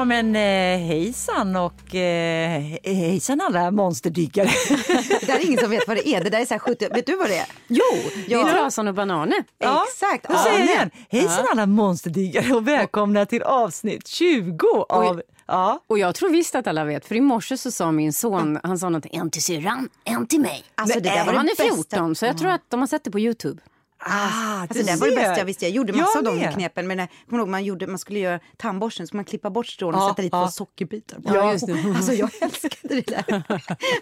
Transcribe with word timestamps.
Ja 0.00 0.04
men 0.04 0.36
eh, 0.36 0.86
hejsan 0.86 1.56
och 1.56 1.94
eh, 1.94 2.62
hejsan 2.84 3.40
alla 3.40 3.70
monsterdyggare. 3.70 4.46
Det 5.20 5.32
är 5.32 5.46
ingen 5.46 5.58
som 5.58 5.70
vet 5.70 5.88
vad 5.88 5.96
det 5.96 6.08
är. 6.08 6.24
Det 6.24 6.30
där 6.30 6.40
är 6.40 6.44
så 6.44 6.54
här 6.54 6.58
70... 6.58 6.88
Vet 6.94 7.06
du 7.06 7.16
vad 7.16 7.28
det 7.28 7.38
är? 7.38 7.46
Jo, 7.68 7.84
det 8.26 8.34
är 8.34 8.38
Ja. 8.38 8.50
Trasan 8.50 8.88
och 8.88 8.94
Banane. 8.94 9.44
Ja, 9.58 9.84
Exakt. 9.88 10.28
Då 10.28 10.34
säger 10.38 10.58
jag 10.58 10.68
igen. 10.68 10.90
Hejsan 11.10 11.46
alla 11.52 11.66
monsterdyggare 11.66 12.54
och 12.54 12.68
välkomna 12.68 13.26
till 13.26 13.42
avsnitt 13.42 14.08
20 14.08 14.86
av... 14.88 15.22
Ja. 15.46 15.84
Och 15.86 15.98
jag 15.98 16.14
tror 16.14 16.30
visst 16.30 16.54
att 16.54 16.66
alla 16.66 16.84
vet, 16.84 17.06
för 17.06 17.14
i 17.14 17.20
morse 17.20 17.56
så 17.56 17.70
sa 17.70 17.92
min 17.92 18.12
son, 18.12 18.58
han 18.62 18.78
sa 18.78 18.88
något, 18.88 19.06
en 19.12 19.30
till 19.30 19.42
syrran, 19.42 19.88
en 20.04 20.26
till 20.26 20.40
mig. 20.40 20.64
Alltså, 20.74 21.00
det 21.00 21.10
där 21.10 21.26
var 21.26 21.32
han 21.32 21.46
är 21.46 21.56
bästa. 21.56 21.74
14, 21.74 22.14
så 22.14 22.26
jag 22.26 22.38
tror 22.38 22.50
att 22.50 22.62
de 22.68 22.80
har 22.80 22.86
sett 22.86 23.04
det 23.04 23.10
på 23.10 23.20
Youtube. 23.20 23.62
Ah, 24.02 24.60
Alltså, 24.60 24.82
det 24.82 24.96
var 25.00 25.08
det 25.08 25.14
bästa 25.16 25.38
jag 25.38 25.44
visste. 25.44 25.64
Jag 25.64 25.72
gjorde 25.72 25.92
massa 25.92 26.18
Jag 26.18 26.28
av 26.28 26.34
de 26.34 26.40
med. 26.40 26.54
knepen. 26.54 26.86
Men 26.86 26.96
när, 26.96 27.08
kommer 27.28 27.40
ihåg, 27.42 27.48
man, 27.48 27.64
gjorde, 27.64 27.86
man 27.86 27.98
skulle 27.98 28.18
göra 28.18 28.40
tandborsten 28.56 29.06
så 29.06 29.16
man 29.16 29.24
klippa 29.24 29.50
bort 29.50 29.66
strån 29.66 29.94
och 29.94 30.00
Ja, 30.00 30.08
sätta 30.08 30.22
dit 30.22 30.32
ja. 30.32 30.44
två 30.46 30.50
sockerbitar. 30.50 31.18
Ja, 31.24 31.52
just 31.52 31.66
det. 31.66 31.94
Alltså 31.96 32.12
jag 32.12 32.30
älskade 32.42 32.94
det 32.94 33.06
där. 33.06 33.24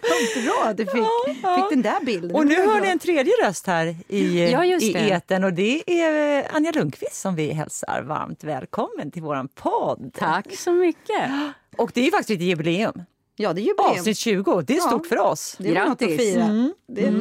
Vad 0.07 0.43
bra 0.45 0.73
du 0.77 0.85
fick, 0.85 1.03
fick 1.35 1.69
den 1.69 1.81
där 1.81 2.05
bilden. 2.05 2.35
Och 2.35 2.45
nu 2.47 2.55
hör 2.55 2.81
ni 2.81 2.87
en 2.87 2.99
tredje 2.99 3.33
röst 3.45 3.67
här 3.67 3.95
i, 4.07 4.51
Ja, 4.51 4.65
i 4.65 4.93
eten 5.09 5.43
och 5.43 5.53
det 5.53 5.83
är 6.01 6.39
eh, 6.39 6.55
Anja 6.55 6.71
Lundqvist 6.71 7.15
som 7.15 7.35
vi 7.35 7.51
hälsar 7.51 8.01
varmt 8.01 8.43
välkommen 8.43 9.11
till 9.11 9.21
våran 9.21 9.47
podd. 9.47 10.11
Tack 10.17 10.55
så 10.57 10.71
mycket. 10.71 11.31
Och 11.77 11.91
det 11.93 12.07
är 12.07 12.11
faktiskt 12.11 12.29
lite 12.29 12.43
jubileum. 12.43 13.03
Ja, 13.35 13.53
det 13.53 13.61
är 13.61 13.63
jubileum. 13.63 13.91
Avsnitt 13.99 14.17
20, 14.17 14.61
det 14.61 14.77
är 14.77 14.81
stort 14.81 15.07
för 15.07 15.17
oss. 15.17 15.55
Det 15.59 15.73
var 15.73 15.85
något 15.85 16.01
att 16.01 16.07
fira. 16.17 16.69
Det, 16.87 17.13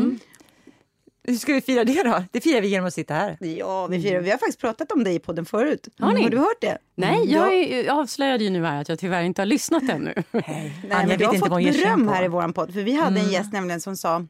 Hur 1.29 1.37
ska 1.37 1.53
vi 1.53 1.61
fira 1.61 1.85
det 1.85 2.03
då? 2.03 2.25
Det 2.33 2.41
firar 2.41 2.61
vi 2.61 2.69
genom 2.69 2.87
att 2.87 2.95
sitta 2.95 3.15
här. 3.15 3.37
Ja, 3.41 3.87
vi 3.87 4.03
firar. 4.03 4.21
Vi 4.21 4.31
har 4.31 4.39
faktiskt 4.39 4.61
pratat 4.61 4.93
om 4.93 5.05
dig 5.05 5.15
i 5.15 5.19
podden 5.19 5.45
förut. 5.45 5.89
Har 5.99 6.13
ni? 6.13 6.23
Har 6.23 6.31
du 6.31 6.39
hört 6.39 6.61
det? 6.61 6.79
Nej, 6.95 7.33
jag, 7.33 7.55
är, 7.55 7.85
jag 7.85 7.99
avslöjade 7.99 8.45
ju 8.45 8.51
nu 8.51 8.65
här 8.65 8.81
att 8.81 8.89
jag 8.89 8.99
tyvärr 8.99 9.23
inte 9.23 9.41
har 9.41 9.47
lyssnat 9.47 9.83
ännu. 9.91 10.15
Nej, 10.31 10.73
Anja 10.83 10.99
men 10.99 11.09
vet 11.09 11.19
du 11.19 11.25
har 11.25 11.35
inte 11.35 11.49
fått 11.49 11.83
beröm 11.83 12.09
här 12.09 12.25
i 12.25 12.29
vår 12.29 12.53
podd. 12.53 12.73
För 12.73 12.81
vi 12.81 12.93
hade 12.93 13.21
en 13.21 13.31
gäst 13.31 13.53
nämligen 13.53 13.81
som 13.81 13.97
sa 13.97 14.27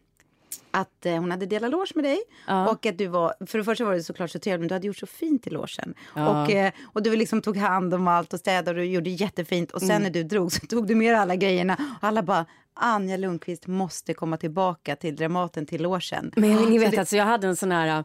att 0.70 1.06
eh, 1.06 1.14
hon 1.14 1.30
hade 1.30 1.46
delat 1.46 1.70
loge 1.70 1.92
med 1.94 2.04
dig. 2.04 2.18
Ja. 2.46 2.68
Och 2.70 2.86
att 2.86 2.98
du 2.98 3.06
var, 3.06 3.34
för 3.46 3.58
det 3.58 3.64
första 3.64 3.84
var 3.84 3.92
det 3.94 4.02
såklart 4.02 4.30
så 4.30 4.38
trevligt, 4.38 4.60
men 4.60 4.68
du 4.68 4.74
hade 4.74 4.86
gjort 4.86 4.96
så 4.96 5.06
fint 5.06 5.46
i 5.46 5.50
logen. 5.50 5.94
Ja. 6.14 6.42
Och, 6.44 6.50
eh, 6.50 6.72
och 6.92 7.02
du 7.02 7.16
liksom 7.16 7.42
tog 7.42 7.56
hand 7.56 7.94
om 7.94 8.08
allt 8.08 8.32
och 8.32 8.40
städade 8.40 8.80
och 8.80 8.86
gjorde 8.86 9.10
jättefint. 9.10 9.70
Och 9.70 9.80
sen 9.82 10.02
när 10.02 10.10
du 10.10 10.22
drog 10.22 10.52
så 10.52 10.66
tog 10.66 10.86
du 10.86 10.94
med 10.94 11.14
alla 11.14 11.36
grejerna. 11.36 11.74
Och 12.00 12.08
alla 12.08 12.22
bara, 12.22 12.46
Anja 12.74 13.16
Lundqvist 13.16 13.66
måste 13.66 14.14
komma 14.14 14.36
tillbaka 14.36 14.96
till 14.96 15.16
Dramaten, 15.16 15.66
till 15.66 15.82
logen. 15.82 16.32
Men 16.36 16.56
ni 16.56 16.78
vet, 16.78 16.90
det- 16.90 16.98
alltså, 16.98 17.16
jag 17.16 17.24
hade 17.24 17.46
en 17.46 17.56
sån 17.56 17.72
här... 17.72 18.04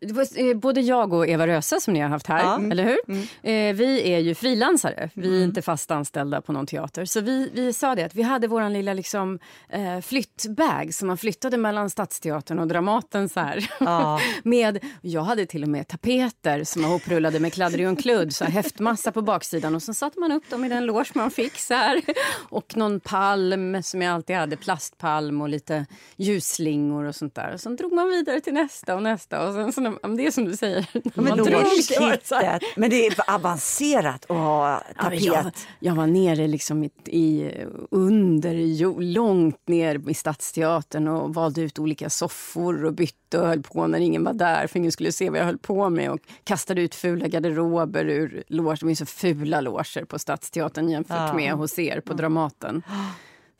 Det 0.00 0.12
var, 0.12 0.50
eh, 0.50 0.56
både 0.56 0.80
jag 0.80 1.12
och 1.12 1.28
Eva 1.28 1.46
Röse 1.46 1.80
som 1.80 1.94
ni 1.94 2.00
har 2.00 2.08
haft 2.08 2.26
här, 2.26 2.42
Ja. 2.44 2.60
eller 2.70 2.84
hur? 2.84 2.98
Eh, 3.42 3.74
vi 3.74 4.12
är 4.12 4.18
ju 4.18 4.34
frilansare, 4.34 5.10
vi 5.14 5.40
är 5.40 5.44
inte 5.44 5.62
fast 5.62 5.90
anställda 5.90 6.40
på 6.40 6.52
någon 6.52 6.66
teater. 6.66 7.04
Så 7.04 7.20
vi, 7.20 7.50
vi 7.54 7.72
sa 7.72 7.94
det 7.94 8.04
att 8.04 8.14
vi 8.14 8.22
hade 8.22 8.46
våran 8.46 8.72
lilla 8.72 8.92
liksom, 8.94 9.38
eh, 9.68 10.00
flyttbag 10.00 10.94
som 10.94 11.08
man 11.08 11.16
flyttade 11.16 11.56
mellan 11.56 11.90
Stadsteatern 11.90 12.58
och 12.58 12.66
Dramaten. 12.68 13.28
Så 13.28 13.40
här. 13.40 13.70
Ja. 13.80 14.20
med, 14.44 14.78
jag 15.00 15.22
hade 15.22 15.46
till 15.46 15.62
och 15.62 15.68
med 15.68 15.88
tapeter 15.88 16.64
som 16.64 16.82
var 16.82 16.88
hoprullade 16.90 17.40
med 17.40 17.52
kladderiumkludd, 17.52 18.34
så 18.34 18.44
här, 18.44 18.50
häftmassa 18.52 19.12
på 19.12 19.22
baksidan. 19.22 19.74
Och 19.74 19.82
så 19.82 19.94
satte 19.94 20.20
man 20.20 20.32
upp 20.32 20.50
dem 20.50 20.64
i 20.64 20.68
den 20.68 20.86
loge 20.86 21.10
man 21.14 21.30
fick. 21.30 21.58
Så 21.58 21.74
här. 21.74 22.02
Och 22.48 22.76
någon 22.76 23.00
palm 23.00 23.82
som 23.82 24.02
jag 24.02 24.14
alltid 24.14 24.36
hade, 24.36 24.56
plastpalm 24.56 25.40
och 25.40 25.48
lite 25.48 25.86
ljusslingor 26.16 27.04
och 27.04 27.14
sånt 27.14 27.34
där. 27.34 27.54
Och 27.54 27.60
sen 27.60 27.76
drog 27.76 27.92
man 27.92 28.08
vidare 28.08 28.40
till 28.40 28.54
nästa 28.54 28.94
och 28.94 29.02
nästa. 29.02 29.48
Och 29.48 29.54
sen, 29.54 29.72
så, 29.84 30.08
när- 30.08 30.16
det 30.16 30.26
är 30.26 30.30
som 30.30 30.44
du 30.44 30.56
säger. 30.56 30.86
Men 31.14 31.36
logekittet. 31.36 32.30
Men 32.76 32.90
det 32.90 33.06
är 33.06 33.14
avancerat 33.34 34.24
att 34.30 34.36
ha 34.36 34.70
Ja, 34.70 34.82
tapet. 35.02 35.10
men 35.10 35.22
jag, 35.34 35.50
jag 35.78 35.94
var 35.94 36.06
nere 36.06 36.46
liksom 36.46 36.84
i, 36.84 36.90
i 37.06 37.50
under, 37.90 39.00
långt 39.02 39.68
ner 39.68 40.10
i 40.10 40.14
Stadsteatern 40.14 41.08
och 41.08 41.34
valde 41.34 41.60
ut 41.60 41.78
olika 41.78 42.10
soffor 42.10 42.84
och 42.84 42.92
bytte 42.94 43.38
och 43.40 43.46
höll 43.46 43.62
på 43.62 43.86
när 43.86 43.98
ingen 44.00 44.24
var 44.24 44.32
där 44.32 44.66
för 44.66 44.78
ingen 44.78 44.92
skulle 44.92 45.12
se 45.12 45.30
vad 45.30 45.38
jag 45.40 45.44
höll 45.44 45.58
på 45.58 45.90
med 45.90 46.10
och 46.10 46.20
kastade 46.44 46.82
ut 46.82 46.94
fula 46.94 47.28
garderober 47.28 48.04
ur 48.04 48.44
loger. 48.48 48.78
De 48.80 48.88
är 48.90 48.94
så 48.94 49.06
fula 49.06 49.60
loger 49.60 50.04
på 50.04 50.18
Stadsteatern 50.18 50.88
jämfört 50.88 51.16
Ja. 51.28 51.34
med 51.34 51.52
hos 51.52 51.78
er 51.78 52.00
på 52.00 52.12
Dramaten. 52.14 52.82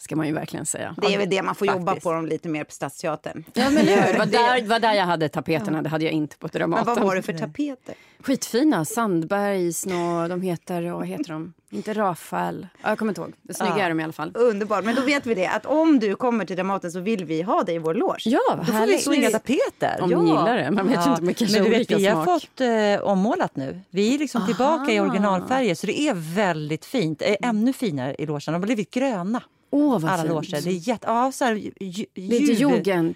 Ska 0.03 0.17
man 0.17 0.27
ju 0.27 0.33
verkligen 0.33 0.67
säga. 0.67 0.95
Det 1.03 1.15
är 1.15 1.19
väl 1.19 1.31
det 1.31 1.43
man 1.43 1.55
får 1.55 1.67
jobba 1.67 1.87
Faktiskt. 1.87 2.05
på 2.05 2.13
dem 2.13 2.27
lite 2.27 2.49
mer 2.49 2.65
på 2.65 2.73
Stadsteatern. 2.73 3.45
Ja, 3.55 3.71
men 3.71 3.87
det 3.87 4.15
var 4.19 4.27
där, 4.27 4.67
var 4.67 4.79
där 4.81 4.95
jag 4.95 5.05
hade 5.07 5.29
tapeterna, 5.29 5.83
det 5.83 5.89
hade 5.89 6.05
jag 6.05 6.13
inte 6.13 6.37
på 6.37 6.47
Men 6.53 6.59
Dramaten. 6.61 6.87
vad 6.87 6.99
var 7.05 7.17
det 7.17 7.23
för 7.23 7.33
tapeter? 7.33 7.95
Skitfina, 8.23 8.85
Sandbergs, 8.85 9.87
nå, 9.87 10.29
de 10.29 10.43
heter, 10.43 10.91
vad 10.91 11.07
heter 11.07 11.33
de? 11.33 11.53
Inte 11.71 11.93
Rafael, 11.95 12.67
ja, 12.83 12.89
jag 12.89 12.99
kommer 12.99 13.11
inte 13.11 13.21
ihåg. 13.21 13.33
Snygga 13.55 13.75
Ja. 13.79 13.85
är 13.85 13.89
de 13.89 14.01
i 14.01 14.05
alla 14.05 14.13
fall. 14.13 14.33
Underbart, 14.35 14.85
men 14.85 14.95
då 14.95 15.03
vet 15.03 15.27
vi 15.27 15.35
det 15.35 15.47
att 15.47 15.67
om 15.67 15.99
du 15.99 16.15
kommer 16.17 16.45
till 16.45 16.57
Dramaten 16.57 16.93
så 16.93 17.01
vill 17.01 17.25
vi 17.25 17.43
ha 17.43 17.63
dig 17.63 17.75
i 17.75 17.79
vår 17.79 17.95
loge. 17.95 18.23
Ja, 18.25 18.41
Då 18.57 18.65
får 18.73 18.87
vi 18.87 18.99
swinga 18.99 19.31
tapeter. 19.31 19.99
Om 20.01 20.11
ja. 20.11 20.23
ni 20.23 20.29
gillar 20.29 20.57
det. 20.57 20.71
Man 20.71 20.87
vet 20.89 20.97
ju 20.97 21.01
Ja. 21.03 21.11
inte, 21.11 21.23
men 21.23 21.35
kanske 21.35 21.61
Men 21.63 21.71
du 21.71 21.79
vet, 21.79 21.91
vi 21.91 22.07
har 22.07 22.25
smak. 22.25 22.41
fått 22.43 22.61
eh, 22.61 23.09
ommålat 23.09 23.57
nu. 23.57 23.81
Vi 23.91 24.15
är 24.15 24.19
liksom 24.19 24.47
tillbaka 24.47 24.93
i 24.93 25.01
originalfärger 25.01 25.75
så 25.75 25.87
det 25.87 26.01
är 26.01 26.15
väldigt 26.35 26.85
fint. 26.85 27.23
Eh, 27.23 27.37
ännu 27.43 27.73
finare 27.73 28.15
i 28.19 28.27
logen. 28.27 28.41
De 28.47 28.53
har 28.55 28.61
blivit 28.61 28.91
gröna. 28.91 29.43
Åh, 29.73 29.99
vad 29.99 30.11
alla 30.13 30.25
loger. 30.25 30.61
Det 30.63 30.71
är 30.71 30.89
jätte, 30.89 31.07
ja, 31.07 31.33
så 31.33 31.45
här, 31.45 31.55
ju, 31.55 31.73
Lite 32.15 32.53
jugend. 32.53 33.15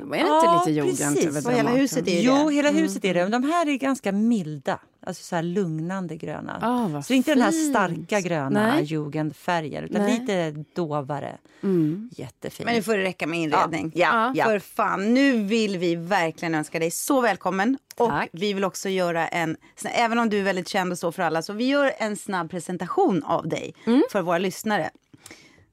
Är 0.00 0.10
det 0.10 0.16
Ja, 0.18 0.58
inte 0.58 0.70
lite 0.70 0.80
jugend? 0.80 1.16
precis. 1.16 1.46
Och 1.46 1.52
hela 1.52 1.70
huset 1.70 2.08
är 2.08 2.12
ju 2.12 2.20
Jo, 2.20 2.48
det. 2.48 2.54
hela 2.54 2.70
huset 2.70 3.04
är 3.04 3.14
det. 3.14 3.22
Men 3.28 3.42
de 3.42 3.50
här 3.52 3.68
är 3.68 3.76
ganska 3.76 4.12
milda. 4.12 4.80
Alltså 5.06 5.22
så 5.24 5.36
här 5.36 5.42
lugnande 5.42 6.16
gröna. 6.16 6.88
Vad 6.92 7.04
så 7.04 7.08
det 7.08 7.14
är 7.14 7.16
inte 7.16 7.30
den 7.34 7.42
här 7.42 7.70
starka 7.70 8.20
gröna 8.20 8.72
Nej. 8.74 8.84
jugendfärger 8.84 9.82
utan 9.82 10.02
Nej. 10.02 10.20
lite 10.20 10.64
dovare. 10.74 11.36
Mm. 11.62 12.10
Jättefint. 12.16 12.64
Men 12.66 12.74
nu 12.74 12.82
får 12.82 12.96
det 12.96 13.02
räcka 13.02 13.26
med 13.26 13.38
inredning. 13.40 13.92
Ja, 13.94 14.32
ja. 14.34 14.44
För 14.44 14.58
fan, 14.58 15.14
nu 15.14 15.42
vill 15.44 15.78
vi 15.78 15.94
verkligen 15.96 16.54
önska 16.54 16.78
dig 16.78 16.90
så 16.90 17.20
välkommen. 17.20 17.78
Och 17.96 18.08
Tack. 18.08 18.28
vi 18.32 18.52
vill 18.52 18.64
också 18.64 18.88
göra 18.88 19.28
en, 19.28 19.56
även 19.84 20.18
om 20.18 20.28
du 20.30 20.38
är 20.38 20.42
väldigt 20.44 20.68
känd 20.68 20.92
och 20.92 20.98
så 20.98 21.12
för 21.12 21.22
alla, 21.22 21.42
så 21.42 21.52
vi 21.52 21.64
gör 21.68 21.92
en 21.98 22.16
snabb 22.16 22.50
presentation 22.50 23.22
av 23.24 23.48
dig 23.48 23.74
Mm. 23.86 24.02
för 24.12 24.22
våra 24.22 24.38
lyssnare. 24.38 24.90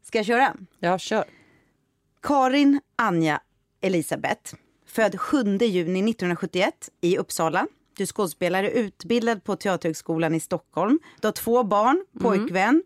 Ska 0.07 0.17
jag 0.19 0.25
köra? 0.25 0.55
Ja, 0.79 0.97
kör. 0.97 1.25
Karin 2.21 2.81
Anja 2.95 3.39
Elisabeth, 3.81 4.55
född 4.87 5.19
7 5.19 5.37
juni 5.57 5.99
1971 6.11 6.73
i 7.01 7.17
Uppsala. 7.17 7.67
Du 7.97 8.03
är 8.03 8.07
skådespelare, 8.07 8.71
utbildad 8.71 9.43
på 9.43 9.55
Teaterhögskolan 9.55 10.35
i 10.35 10.39
Stockholm. 10.39 10.99
Du 11.21 11.27
har 11.27 11.31
två 11.33 11.63
barn, 11.63 12.05
pojkvän 12.19 12.83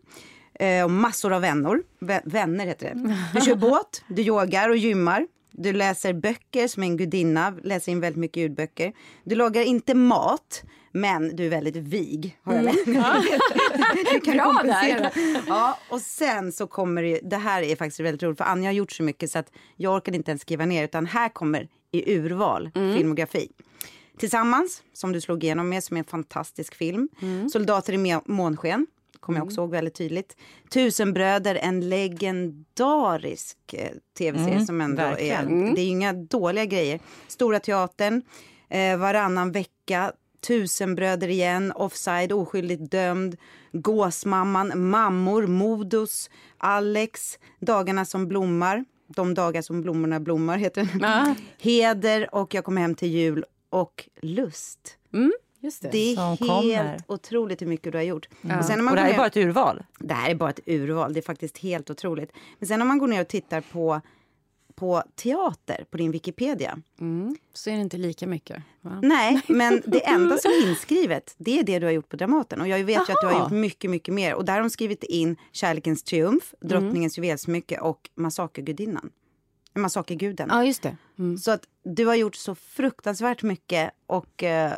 eh, 0.54 0.84
och 0.84 0.90
massor 0.90 1.32
av 1.32 1.40
vänner. 1.40 1.82
Vä- 2.00 2.22
vänner 2.24 2.66
heter 2.66 2.94
det. 2.94 3.16
Du 3.34 3.40
kör 3.40 3.54
båt, 3.54 4.02
du 4.08 4.22
yogar 4.22 4.68
och 4.68 4.76
gymmar. 4.76 5.26
Du 5.50 5.72
läser 5.72 6.12
böcker 6.12 6.68
som 6.68 6.82
en 6.82 6.96
gudinna, 6.96 7.50
läser 7.64 7.92
in 7.92 8.00
väldigt 8.00 8.20
mycket 8.20 8.36
ljudböcker. 8.42 8.92
Du 9.24 9.34
lagar 9.34 9.62
inte 9.62 9.94
mat, 9.94 10.62
men 10.92 11.36
du 11.36 11.46
är 11.46 11.50
väldigt 11.50 11.76
vig. 11.76 12.38
Har 12.42 12.54
jag 12.54 12.64
lärt 12.64 12.86
mig. 12.86 13.02
Du 14.12 14.20
kan 14.20 14.36
Bra 14.36 14.44
kompensera. 14.44 15.10
Ja, 15.48 15.78
och 15.88 16.00
sen 16.00 16.52
så 16.52 16.66
kommer 16.66 17.02
det, 17.02 17.20
det 17.22 17.36
här 17.36 17.62
är 17.62 17.76
faktiskt 17.76 18.00
väldigt 18.00 18.22
roligt 18.22 18.38
för 18.38 18.44
Anja 18.44 18.68
har 18.68 18.72
gjort 18.74 18.92
så 18.92 19.02
mycket 19.02 19.30
så 19.30 19.38
att 19.38 19.52
jag 19.76 19.94
orkade 19.94 20.16
inte 20.16 20.30
ens 20.30 20.42
skriva 20.42 20.66
ner 20.66 20.84
utan 20.84 21.06
här 21.06 21.28
kommer 21.28 21.68
i 21.92 22.14
urval 22.16 22.70
filmografi. 22.74 23.48
Tillsammans, 24.18 24.82
som 24.92 25.12
du 25.12 25.20
slog 25.20 25.44
igenom 25.44 25.68
med, 25.68 25.84
som 25.84 25.96
är 25.96 25.98
en 25.98 26.04
fantastisk 26.04 26.74
film. 26.74 27.08
Soldater 27.52 27.92
i 27.92 28.20
månsken, 28.24 28.86
kommer 29.20 29.38
jag 29.38 29.46
också 29.46 29.60
ihåg 29.60 29.70
väldigt 29.70 29.94
tydligt. 29.94 30.36
Tusenbröder, 30.70 31.54
en 31.54 31.88
legendarisk 31.88 33.56
eh, 33.72 33.90
tv-serie 34.18 34.66
som 34.66 34.80
ändå 34.80 35.02
är, 35.02 35.08
verkligen. 35.08 35.74
det 35.74 35.80
är 35.80 35.88
inga 35.88 36.12
dåliga 36.12 36.64
grejer. 36.64 37.00
Stora 37.28 37.60
Teatern, 37.60 38.22
eh, 38.68 38.96
Varannan 38.96 39.52
vecka, 39.52 40.12
Tusenbröder 40.40 41.28
igen, 41.28 41.72
Offside, 41.72 42.32
Oskyldigt 42.32 42.90
dömd, 42.90 43.36
Gåsmamman, 43.72 44.88
Mammor, 44.90 45.46
Modus, 45.46 46.30
Alex, 46.58 47.38
Dagarna 47.60 48.04
som 48.04 48.28
blommar, 48.28 48.84
De 49.06 49.34
dagar 49.34 49.62
som 49.62 49.82
blommorna 49.82 50.20
blommar 50.20 50.58
heter 50.58 50.84
den. 50.92 51.00
Ja. 51.00 51.34
Heder 51.58 52.34
och 52.34 52.54
Jag 52.54 52.64
kommer 52.64 52.80
hem 52.80 52.94
till 52.94 53.08
jul 53.08 53.44
och 53.70 54.08
Lust. 54.22 54.96
Mm, 55.12 55.32
just 55.60 55.82
det. 55.82 55.88
Det 55.92 56.12
är 56.12 56.16
Som 56.16 56.28
helt 56.28 56.48
kommer. 56.48 56.98
otroligt 57.06 57.62
hur 57.62 57.66
mycket 57.66 57.92
du 57.92 57.98
har 57.98 58.02
gjort. 58.02 58.28
Och 58.58 58.64
sen 58.64 58.76
när 58.78 58.82
man 58.82 58.88
Och 58.92 58.96
det 58.96 59.02
här 59.02 59.12
är 59.12 59.16
bara 59.16 59.26
ett 59.26 59.36
urval. 59.36 59.82
det 59.98 60.14
här 60.14 60.30
är 60.30 60.34
bara 60.34 60.50
ett 60.50 60.60
urval, 60.66 61.12
det 61.12 61.20
är 61.20 61.22
faktiskt 61.22 61.58
helt 61.58 61.90
otroligt. 61.90 62.32
Men 62.58 62.66
sen 62.68 62.82
om 62.82 62.88
man 62.88 62.98
går 62.98 63.06
ner 63.06 63.20
och 63.20 63.28
tittar 63.28 63.60
på, 63.60 64.00
på 64.80 65.02
teater 65.14 65.84
på 65.90 65.96
din 65.96 66.10
Wikipedia. 66.10 66.78
Mm, 67.00 67.36
så 67.52 67.70
är 67.70 67.74
det 67.74 67.80
inte 67.80 67.96
lika 67.96 68.26
mycket. 68.26 68.62
Va? 68.80 68.98
Nej, 69.02 69.40
men 69.48 69.82
det 69.86 70.06
enda 70.06 70.38
som 70.38 70.50
är 70.50 70.68
inskrivet, 70.68 71.34
det 71.38 71.58
är 71.58 71.62
det 71.62 71.78
du 71.78 71.86
har 71.86 71.92
gjort 71.92 72.08
på 72.08 72.16
Dramaten. 72.16 72.60
Och 72.60 72.68
jag 72.68 72.84
vet 72.84 73.08
ju 73.08 73.12
att 73.12 73.20
du 73.20 73.26
har 73.26 73.34
Aha. 73.34 73.42
gjort 73.42 73.52
mycket, 73.52 73.90
mycket 73.90 74.14
mer. 74.14 74.34
Och 74.34 74.44
där 74.44 74.52
har 74.52 74.60
de 74.60 74.70
skrivit 74.70 75.04
in 75.04 75.36
Kärlekens 75.52 76.02
triumf, 76.02 76.54
Drottningens 76.60 77.18
juvelsmycke 77.18 77.78
och 77.78 78.10
Massakergudinnan. 78.14 79.10
Massakerguden. 79.74 80.48
Ja, 80.52 80.64
just 80.64 80.82
det. 80.82 80.96
Mm. 81.18 81.38
Så 81.38 81.50
att 81.50 81.62
du 81.84 82.06
har 82.06 82.14
gjort 82.14 82.34
så 82.34 82.54
fruktansvärt 82.54 83.42
mycket 83.42 83.90
och 84.06 84.42
eh, 84.42 84.72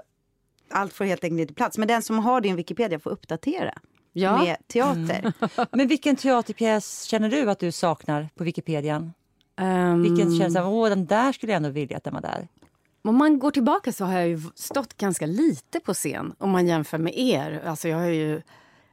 allt 0.70 0.92
får 0.92 1.04
helt 1.04 1.24
enkelt 1.24 1.40
inte 1.40 1.54
plats. 1.54 1.78
Men 1.78 1.88
den 1.88 2.02
som 2.02 2.18
har 2.18 2.40
din 2.40 2.56
Wikipedia 2.56 2.98
får 2.98 3.10
uppdatera. 3.10 3.74
Ja. 4.14 4.38
med 4.38 4.56
teater. 4.66 5.32
Men 5.76 5.88
vilken 5.88 6.16
teaterpjäs 6.16 7.02
känner 7.02 7.28
du 7.28 7.50
att 7.50 7.58
du 7.58 7.72
saknar 7.72 8.28
på 8.34 8.44
Wikipedian? 8.44 9.12
Ehm, 9.56 10.02
Vilken 10.02 10.38
känns 10.38 10.54
som, 10.54 10.66
åh 10.66 10.88
den 10.88 11.06
där 11.06 11.32
skulle 11.32 11.52
jag 11.52 11.56
ändå 11.56 11.68
vilja 11.68 11.96
att 11.96 12.04
den 12.04 12.14
var 12.14 12.20
där. 12.20 12.48
Om 13.04 13.16
man 13.16 13.38
går 13.38 13.50
tillbaka 13.50 13.92
så 13.92 14.04
har 14.04 14.12
jag 14.18 14.28
ju 14.28 14.40
stått 14.54 14.96
ganska 14.96 15.26
lite 15.26 15.80
på 15.80 15.94
scen 15.94 16.34
om 16.38 16.50
man 16.50 16.66
jämför 16.66 16.98
med 16.98 17.18
er. 17.18 17.62
Alltså 17.66 17.88
jag 17.88 17.96
har 17.96 18.06
ju 18.06 18.42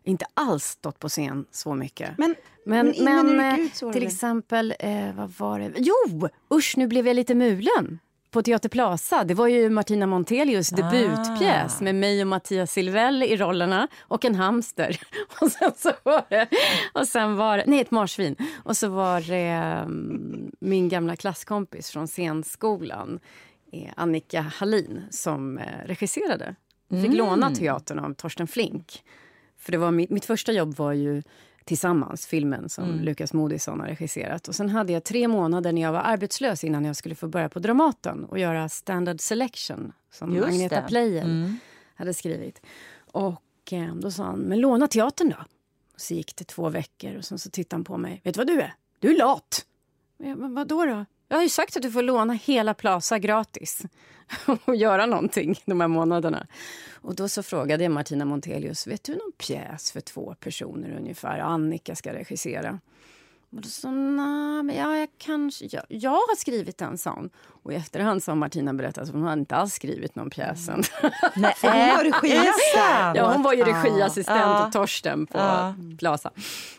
inte 0.04 0.26
alls 0.34 0.64
stått 0.64 1.00
på 1.00 1.10
scen 1.10 1.46
så 1.52 1.76
mycket. 1.76 2.18
Men, 2.18 2.36
Men, 2.66 2.94
men 3.00 3.28
men, 3.38 3.54
eh, 3.54 3.60
ut 3.60 3.76
så 3.76 3.94
till 3.94 4.04
exempel, 4.08 4.74
eh, 4.80 5.14
vad 5.16 5.30
var 5.38 5.60
det? 5.60 5.72
Jo! 5.78 6.30
Usch, 6.54 6.74
nu 6.78 6.88
blev 6.88 7.08
jag 7.08 7.16
lite 7.16 7.36
mulen. 7.36 8.00
På 8.32 8.42
Teater 8.42 8.70
Plaza. 8.70 9.24
Det 9.24 9.34
var 9.34 9.48
ju 9.48 9.70
Martina 9.70 10.08
Montelius 10.08 10.70
debutpjäs 10.70 11.82
med 11.82 11.96
mig 11.96 12.22
och 12.22 12.28
Mattias 12.28 12.72
Silvell 12.72 13.24
i 13.24 13.38
rollerna 13.38 13.88
och 14.00 14.26
en 14.26 14.36
hamster. 14.36 15.00
Och 15.42 15.52
sen 15.52 15.72
så 15.78 15.92
var 16.04 16.24
det, 16.30 16.48
och 16.94 17.08
sen 17.08 17.36
var 17.36 17.64
nej 17.68 17.82
ett 17.82 17.92
marsvin. 17.92 18.36
Och 18.64 18.78
så 18.78 18.88
var 18.88 19.22
det 19.22 19.38
mm, 19.38 20.52
min 20.60 20.90
gamla 20.90 21.16
klasskompis 21.16 21.90
från 21.90 22.08
scenskolan, 22.08 23.20
eh, 23.72 23.94
Annika 23.96 24.42
Hallin, 24.42 25.02
som 25.10 25.58
eh, 25.58 25.86
regisserade. 25.86 26.56
Fick 26.90 27.14
låna 27.14 27.56
teatern 27.56 28.00
av 28.00 28.14
Torsten 28.14 28.48
Flink. 28.48 29.04
För 29.58 29.72
det 29.72 29.78
var 29.78 29.92
mitt, 29.92 30.10
mitt 30.10 30.26
första 30.26 30.52
jobb 30.52 30.76
var 30.76 30.94
ju 30.94 31.24
Tillsammans, 31.70 32.28
filmen 32.28 32.70
som 32.70 33.00
Lukas 33.00 33.34
Moodysson 33.34 33.80
har 33.80 33.88
regisserat. 33.88 34.48
Och 34.48 34.56
sen 34.56 34.70
hade 34.70 34.94
jag 34.94 35.04
tre 35.04 35.28
månader 35.28 35.72
när 35.72 35.82
jag 35.82 35.92
var 35.92 36.00
arbetslös 36.00 36.64
innan 36.64 36.86
jag 36.86 36.96
skulle 36.96 37.16
få 37.16 37.28
börja 37.28 37.50
på 37.50 37.60
Dramaten 37.60 38.26
och 38.26 38.40
göra 38.40 38.70
Standard 38.70 39.22
Selection 39.22 39.94
som 40.12 40.36
Just 40.36 40.48
Agneta 40.48 40.82
det. 40.82 40.88
Pleijel 40.88 41.54
hade 41.96 42.14
skrivit. 42.14 42.62
Och 43.12 43.74
eh, 43.74 43.96
då 43.96 44.12
sa 44.12 44.24
han, 44.24 44.40
men 44.40 44.60
låna 44.60 44.88
teatern 44.88 45.30
då. 45.30 45.36
Och 45.94 46.02
så 46.02 46.14
gick 46.14 46.36
det 46.36 46.44
två 46.44 46.70
veckor 46.70 47.18
och 47.18 47.26
sen 47.26 47.40
så 47.40 47.50
tittade 47.50 47.78
han 47.78 47.84
på 47.84 47.98
mig. 47.98 48.22
Vet 48.24 48.34
du 48.34 48.38
vad 48.38 48.48
du 48.48 48.62
är? 48.62 48.74
Du 49.00 49.12
är 49.14 49.18
lat! 49.18 49.66
Men 50.18 50.54
vad 50.56 50.68
då 50.68 50.86
då? 50.86 51.06
Jag 51.32 51.38
har 51.38 51.44
ju 51.44 51.50
sagt 51.50 51.76
att 51.78 51.82
du 51.82 51.92
får 51.92 52.02
låna 52.02 52.34
hela 52.34 52.74
Plaza 52.74 53.20
gratis 53.20 53.82
och 54.66 54.76
göra 54.76 55.06
någonting 55.06 55.62
de 55.66 55.82
här 55.82 55.88
månaderna. 55.88 56.48
Och 56.92 57.16
då 57.16 57.30
så 57.30 57.44
frågade 57.44 57.84
jag 57.84 57.92
Martina 57.92 58.26
Montelius, 58.26 58.88
vet 58.88 59.04
du 59.04 59.12
någon 59.12 59.32
pjäs 59.38 59.92
för 59.92 60.02
två 60.02 60.36
personer 60.40 60.98
ungefär? 60.98 61.40
Annika 61.40 61.96
ska 61.96 62.14
regissera. 62.14 62.80
Och 63.52 63.62
då 63.62 63.70
sa 63.70 63.92
"Nej, 63.92 64.64
men 64.64 64.76
ja, 64.76 64.98
jag 64.98 65.08
kanske, 65.18 65.66
jag, 65.72 65.84
jag 65.88 66.10
har 66.12 66.36
skrivit 66.36 66.78
den, 66.78 66.98
sa 66.98 67.12
hon. 67.12 67.30
Och 67.64 67.74
i 67.74 67.76
efterhand 67.76 68.24
så 68.24 68.32
har 68.32 68.36
Martina 68.36 68.74
berättat 68.74 69.04
att 69.04 69.10
hon 69.14 69.22
har 69.24 69.34
inte 69.34 69.56
alls 69.56 69.74
skrivit 69.74 70.16
någon 70.16 70.30
pjäs 70.30 70.70
än. 70.70 70.84
Nej, 71.36 71.54
hon 71.62 71.72
var 71.72 72.04
regiassistent. 72.04 73.16
Ja, 73.18 73.32
hon 73.34 73.44
var 73.44 73.54
ju 73.54 73.64
regiassistent 73.64 74.68
åt 74.68 74.72
Torsten 74.74 75.26
på 75.26 75.38
Ja. 75.38 75.76
Plaza. 76.00 76.32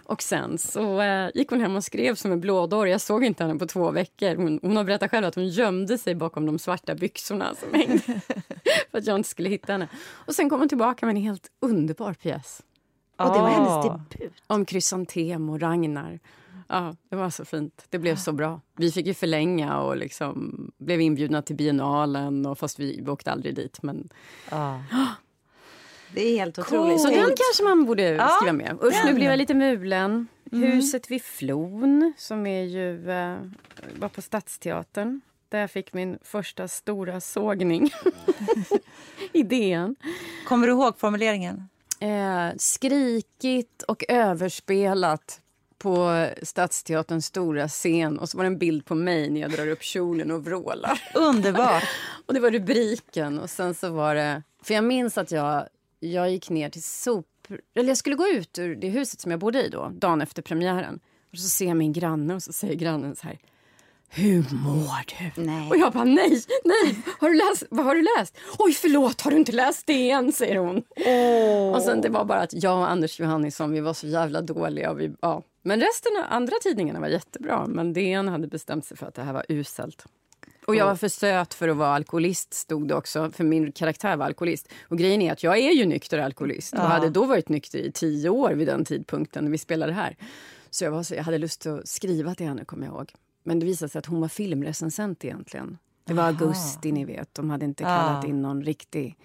Och 0.05 0.23
sen 0.23 0.59
så 0.59 1.01
eh, 1.01 1.31
gick 1.35 1.51
hon 1.51 1.61
hem 1.61 1.77
och 1.77 1.85
skrev 1.85 2.15
som 2.15 2.33
en 2.33 2.41
blådåre. 2.41 2.91
Jag 2.91 3.01
såg 3.01 3.25
inte 3.25 3.45
henne 3.45 3.59
på 3.59 3.67
två 3.67 3.91
veckor. 3.91 4.37
Hon, 4.37 4.59
hon 4.63 4.77
har 4.77 4.85
berättat 4.85 5.11
själv 5.11 5.27
att 5.27 5.35
hon 5.35 5.49
gömde 5.49 5.99
sig 5.99 6.15
bakom 6.15 6.47
de 6.47 6.59
svarta 6.59 6.95
byxorna 6.95 7.55
som 7.55 7.75
hängde 7.75 8.03
för 8.91 8.99
att 8.99 9.07
jag 9.07 9.17
inte 9.17 9.29
skulle 9.29 9.49
hitta 9.49 9.73
henne. 9.73 9.89
Och 10.13 10.35
sen 10.35 10.51
kom 10.51 10.59
hon 10.61 10.69
tillbaka 10.69 11.07
med 11.07 11.17
en 11.17 11.23
helt 11.23 11.47
underbar 11.61 12.15
pjäs 12.15 12.63
Och 13.17 13.33
det 13.35 13.41
var 13.41 13.49
hennes 13.49 13.69
Ah. 13.69 13.83
debut. 13.83 14.33
om 14.47 14.65
krysantem 14.65 15.51
och 15.51 15.61
Ragnar. 15.61 16.19
Ja, 16.73 16.97
det 17.09 17.17
var 17.17 17.31
så 17.31 17.45
fint. 17.45 17.85
Det 17.89 17.99
blev 17.99 18.17
så 18.17 18.33
bra. 18.33 18.61
Vi 18.77 18.93
fick 18.93 19.07
ju 19.07 19.15
förlänga 19.15 19.81
och 19.81 19.97
liksom 19.97 20.71
blev 20.79 21.01
inbjudna 21.01 21.43
till 21.43 21.57
biennalen. 21.57 22.47
Och 22.47 22.59
fast 22.59 22.79
vi 22.79 23.05
åkte 23.09 23.33
aldrig 23.33 23.55
dit. 23.55 23.83
Men... 23.83 24.09
Ja. 24.51 24.83
Det 26.15 26.21
är 26.21 26.39
helt 26.39 26.59
otroligt. 26.59 27.01
Så 27.01 27.09
den 27.09 27.25
kanske 27.25 27.63
man 27.65 27.85
borde 27.85 28.03
Ja, 28.03 28.29
skriva 28.29 28.53
med. 28.53 28.79
Usch, 28.83 29.05
nu 29.05 29.15
blev 29.15 29.31
jag 29.31 29.39
lite 29.39 29.55
mulen. 29.55 30.29
Huset 30.51 31.11
vid 31.11 31.23
Flon, 31.23 32.13
som 32.17 32.47
är 32.47 32.63
ju, 32.63 33.11
eh, 33.11 33.37
var 33.99 34.09
på 34.09 34.23
Stadsteatern. 34.23 35.21
Där 35.49 35.59
jag 35.59 35.71
fick 35.71 35.93
min 35.93 36.19
första 36.23 36.69
stora 36.69 37.21
sågning. 37.21 37.91
Idén. 39.33 39.97
Kommer 40.49 40.67
du 40.67 40.73
ihåg 40.73 40.99
formuleringen? 40.99 41.69
Eh, 42.01 42.49
skrikigt 42.57 43.83
och 43.83 44.05
överspelat 44.09 45.41
på 45.81 46.29
Stadsteaterns 46.43 47.27
stora 47.27 47.69
scen. 47.69 48.19
Och 48.19 48.29
så 48.29 48.37
var 48.37 48.45
det 48.45 48.49
en 48.49 48.59
bild 48.59 48.85
på 48.85 48.95
mig 48.95 49.31
när 49.31 49.41
jag 49.41 49.51
drar 49.51 49.67
upp 49.67 49.83
kjolen 49.83 50.31
och 50.31 50.45
vrålar. 50.45 51.03
Underbart! 51.15 51.85
Och 52.27 52.35
det 52.35 52.41
var 52.41 52.51
rubriken. 52.51 53.39
Och 53.39 53.51
sen 53.51 53.75
så 53.75 53.91
var 53.91 54.15
det... 54.15 54.43
För 54.63 54.75
jag 54.75 54.85
minns 54.85 55.19
att 55.19 55.31
jag, 55.31 55.69
jag 56.01 56.31
gick 56.31 56.51
ner 56.51 56.71
till 56.71 56.83
sop... 56.83 57.27
Eller 57.75 57.89
jag 57.89 57.97
skulle 57.97 58.17
gå 58.17 58.29
ut 58.29 58.59
ur 58.59 58.77
det 58.77 58.89
huset 58.89 59.21
som 59.21 59.31
jag 59.31 59.41
bodde 59.41 59.63
i 59.63 59.69
då, 59.69 59.89
dagen 59.95 60.21
efter 60.21 60.43
premiären. 60.43 61.01
Och 61.33 61.39
så 61.39 61.49
ser 61.49 61.69
jag 61.69 61.77
min 61.77 61.93
granne 61.93 62.35
och 62.35 62.43
så 62.43 62.53
säger 62.53 62.75
grannen 62.75 63.17
så 63.17 63.27
här. 63.27 63.39
Hur 64.09 64.55
mår 64.55 65.05
du? 65.07 65.43
Nej. 65.43 65.69
Och 65.71 65.77
jag 65.77 65.93
bara 65.93 66.05
nej, 66.05 66.43
nej, 66.65 66.97
har 67.21 67.29
du 67.29 67.35
läst? 67.35 67.63
Vad 67.71 67.85
har 67.85 67.95
du 67.95 68.07
läst? 68.19 68.37
Oj 68.59 68.73
förlåt, 68.73 69.21
har 69.21 69.31
du 69.31 69.37
inte 69.37 69.53
läst 69.53 69.87
DN? 69.87 70.33
säger 70.33 70.57
hon. 70.57 70.77
Och 71.75 71.83
sen 71.83 72.01
det 72.01 72.09
var 72.09 72.25
bara 72.25 72.41
att 72.41 72.63
jag 72.63 72.79
och 72.79 72.91
Anders 72.91 73.21
Johannisson, 73.21 73.73
vi 73.73 73.81
var 73.81 73.95
så 73.95 74.07
jävla 74.07 74.41
dåliga. 74.41 74.91
Och 74.91 75.01
vi, 75.01 75.13
ja. 75.21 75.43
Men 75.63 75.81
resten 75.81 76.13
av 76.19 76.25
andra 76.29 76.53
tidningarna 76.63 77.01
var 77.01 77.09
jättebra. 77.09 77.67
Men 77.67 77.93
DN 77.93 78.29
hade 78.29 78.47
bestämt 78.47 78.85
sig 78.85 78.97
för 78.97 79.07
att 79.07 79.15
det 79.15 79.23
här 79.23 79.33
var 79.33 79.45
uselt. 79.49 80.05
Och 80.67 80.77
jag 80.77 80.87
var 80.87 80.97
för 80.97 81.09
söt 81.09 81.55
för 81.55 81.69
att 81.69 81.77
vara 81.77 81.89
alkoholist, 81.95 82.55
stod 82.55 82.89
det 82.89 82.95
också. 82.95 83.31
För 83.31 83.45
min 83.45 83.73
karaktär 83.73 84.17
var 84.17 84.27
alkoholist. 84.27 84.69
Och 84.89 84.99
grejen 84.99 85.23
är 85.23 85.33
att 85.33 85.43
jag 85.43 85.59
är 85.59 85.71
ju 85.73 85.87
nykter 85.87 86.19
alkoholist. 86.19 86.73
Och 86.75 86.81
hade 86.81 87.11
då 87.11 87.25
varit 87.25 87.49
nykter 87.49 87.79
i 87.79 87.93
tio 87.93 88.29
år 88.29 88.51
vid 88.53 88.67
den 88.69 88.85
tidpunkten 88.85 89.45
när 89.45 89.51
vi 89.51 89.59
spelade 89.59 89.93
här. 89.93 90.17
Så 90.71 90.85
jag, 90.85 90.91
var 90.91 91.03
så, 91.03 91.15
jag 91.15 91.23
hade 91.25 91.39
lust 91.39 91.67
att 91.67 91.89
skriva 91.89 92.35
till 92.35 92.47
henne, 92.47 92.65
kommer 92.65 92.87
jag 92.87 92.95
ihåg. 92.95 93.13
Men 93.43 93.59
det 93.59 93.67
visade 93.67 93.89
sig 93.89 93.99
att 93.99 94.07
hon 94.07 94.21
var 94.21 94.29
filmrecensent 94.29 95.25
egentligen. 95.25 95.79
Det 96.05 96.15
var 96.15 96.25
augusti, 96.25 96.93
ni 96.93 97.05
vet. 97.05 97.35
De 97.35 97.51
hade 97.51 97.65
inte 97.65 97.83
kallat 97.85 98.25
Ja. 98.25 98.29
in 98.31 98.43
någon 98.43 98.63
riktig... 98.65 99.17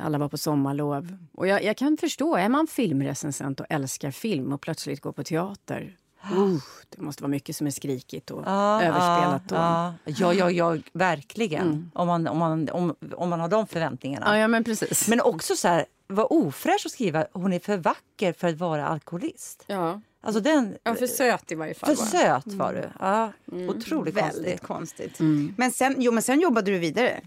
Alla 0.00 0.18
var 0.18 0.28
på 0.28 0.38
sommarlov. 0.38 1.16
Och 1.34 1.46
jag, 1.46 1.64
jag 1.64 1.76
kan 1.76 1.96
förstå, 1.96 2.36
är 2.36 2.48
man 2.48 2.66
filmrecensent 2.66 3.60
och 3.60 3.66
älskar 3.68 4.10
film 4.10 4.52
och 4.52 4.60
plötsligt 4.60 5.00
går 5.00 5.12
på 5.12 5.24
teater... 5.24 5.96
Uh, 6.32 6.56
det 6.88 7.00
måste 7.02 7.22
vara 7.22 7.30
mycket 7.30 7.56
som 7.56 7.66
är 7.66 7.70
skrikigt 7.70 8.30
och 8.30 8.42
Ja, 8.46 8.82
överspelat. 8.82 9.48
då. 9.48 9.54
Ja, 9.54 9.94
ja, 10.04 10.34
ja, 10.34 10.50
ja 10.50 10.76
verkligen. 10.92 11.90
Om, 11.94 12.06
man, 12.06 12.26
om, 12.28 12.38
man, 12.38 12.68
om, 12.68 12.94
om 13.16 13.28
man 13.28 13.40
har 13.40 13.48
de 13.48 13.66
förväntningarna. 13.66 14.26
Ja, 14.36 14.38
ja, 14.40 14.48
men 14.48 14.64
precis. 14.64 15.08
Men 15.08 15.20
också 15.20 15.56
så 15.56 15.68
här, 15.68 15.84
vad 16.06 16.26
ofräscht 16.30 16.86
att 16.86 16.92
skriva 16.92 17.26
hon 17.32 17.52
är 17.52 17.58
för 17.58 17.76
vacker 17.76 18.32
för 18.32 18.48
att 18.48 18.58
vara 18.58 18.86
alkoholist. 18.88 19.64
ja. 19.66 20.00
Alltså 20.22 20.40
den... 20.40 20.76
ja, 20.82 20.94
för 20.94 21.06
söt 21.06 21.52
i 21.52 21.54
varje 21.54 21.74
fall. 21.74 21.96
för 21.96 22.04
söt 22.04 22.46
var 22.46 22.72
du. 22.74 22.88
Ja, 23.00 23.32
otroligt 23.68 24.16
Väldigt 24.16 24.62
konstigt. 24.62 25.18
konstigt. 25.18 25.56
Men, 25.58 25.70
sen, 25.70 25.94
jo, 25.98 26.12
men 26.12 26.22
sen 26.22 26.40
jobbade 26.40 26.70
du 26.70 26.78
vidare. 26.78 27.20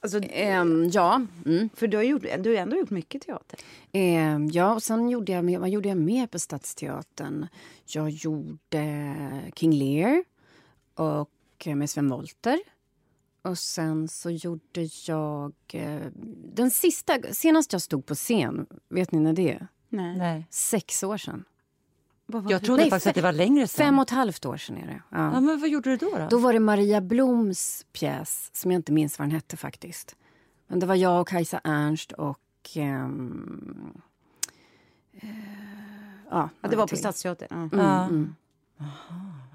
Alltså, 0.00 0.20
Ehm, 0.22 0.88
ja. 0.92 1.22
Mm. 1.46 1.68
för 1.74 1.86
du 1.88 1.96
har, 1.96 2.04
gjort, 2.04 2.22
du 2.40 2.50
har 2.50 2.56
ändå 2.62 2.76
gjort 2.76 2.90
mycket 2.90 3.22
teater. 3.22 3.58
Ehm, 3.92 4.48
ja, 4.50 4.74
och 4.74 4.82
sen 4.82 5.08
gjorde 5.08 5.32
jag, 5.32 5.44
med- 5.44 5.60
vad 5.60 5.68
gjorde 5.70 5.88
jag 5.88 5.98
mer 5.98 6.26
på 6.26 6.38
Stadsteatern? 6.38 7.46
Jag 7.86 8.10
gjorde 8.10 9.52
King 9.54 9.72
Lear 9.72 10.24
och 10.94 11.30
med 11.66 11.90
Sven 11.90 12.08
Wollter. 12.10 12.58
Och 13.42 13.58
sen 13.58 14.08
så 14.08 14.30
gjorde 14.30 14.88
jag... 15.06 15.52
Eh, 15.72 16.00
den 16.54 16.70
sista, 16.70 17.18
senast 17.32 17.72
jag 17.72 17.82
stod 17.82 18.06
på 18.06 18.14
scen, 18.14 18.66
vet 18.88 19.12
ni 19.12 19.20
när 19.20 19.32
det 19.32 19.50
är? 19.52 19.68
Nej. 19.88 20.18
Nej. 20.18 20.46
Sex 20.50 21.02
år 21.02 21.16
sedan. 21.16 21.44
Jag 22.32 22.44
det? 22.44 22.58
trodde 22.58 22.82
Nej, 22.82 22.90
faktiskt 22.90 23.06
att 23.06 23.14
det 23.14 23.20
var 23.20 23.32
längre 23.32 23.66
sedan. 23.66 23.86
Fem 23.86 23.98
och 23.98 24.02
ett 24.02 24.10
halvt 24.10 24.46
år 24.46 24.56
sedan 24.56 24.76
är 24.76 24.86
det. 24.86 25.02
Ja. 25.10 25.32
Ja, 25.34 25.40
men 25.40 25.60
vad 25.60 25.68
gjorde 25.68 25.90
du 25.90 25.96
då? 25.96 26.10
Då, 26.18 26.26
Då 26.30 26.38
var 26.38 26.52
det 26.52 26.60
Maria 26.60 27.00
Bloms 27.00 27.86
pjäs, 27.92 28.50
som 28.52 28.70
jag 28.70 28.78
inte 28.78 28.92
minns 28.92 29.18
vad 29.18 29.28
den 29.28 29.34
hette 29.34 29.56
faktiskt. 29.56 30.16
Men 30.66 30.78
det 30.78 30.86
var 30.86 30.94
jag 30.94 31.20
och 31.20 31.28
Kajsa 31.28 31.60
Ernst 31.64 32.12
och... 32.12 32.38
ehm, 32.74 33.92
eh, 35.12 35.28
ja, 36.30 36.48
Ja, 36.60 36.68
det 36.68 36.76
var 36.76 36.86
på 36.86 36.96
Stadsteatern. 36.96 37.70
Ja. 37.72 37.78
Ja. 37.78 38.04
Mm. 38.04 38.34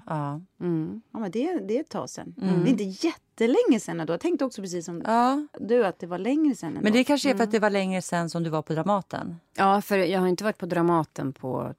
Ja. 0.06 0.40
Mm. 0.60 1.02
Ja, 1.12 1.18
men 1.18 1.30
det, 1.30 1.60
det 1.68 1.76
är 1.76 1.80
ett 1.80 1.88
tag 1.88 2.10
sen. 2.10 2.34
Det 2.36 2.46
är 2.46 2.66
inte 2.66 3.06
jättelänge 3.06 3.80
sen. 3.80 4.04
Jag 4.08 4.20
tänkte 4.20 4.44
också 4.44 4.62
precis 4.62 4.84
som 4.84 5.02
ja. 5.04 5.46
du 5.60 5.86
att 5.86 5.98
det 5.98 6.06
var 6.06 6.18
längre 6.18 6.54
sen. 6.54 6.78
Men 6.82 6.92
det 6.92 7.04
kanske 7.04 7.30
är 7.30 7.36
för 7.36 7.44
att 7.44 7.50
det 7.50 7.58
var 7.58 7.70
längre 7.70 8.02
sen 8.02 8.30
som 8.30 8.42
du 8.42 8.50
var 8.50 8.62
på 8.62 8.72
Dramaten. 8.72 9.36
Ja, 9.56 9.80
för 9.80 9.98
jag 9.98 10.20
har 10.20 10.28
inte 10.28 10.44
varit 10.44 10.58
på 10.58 10.66
Dramaten 10.66 11.32
på 11.32 11.74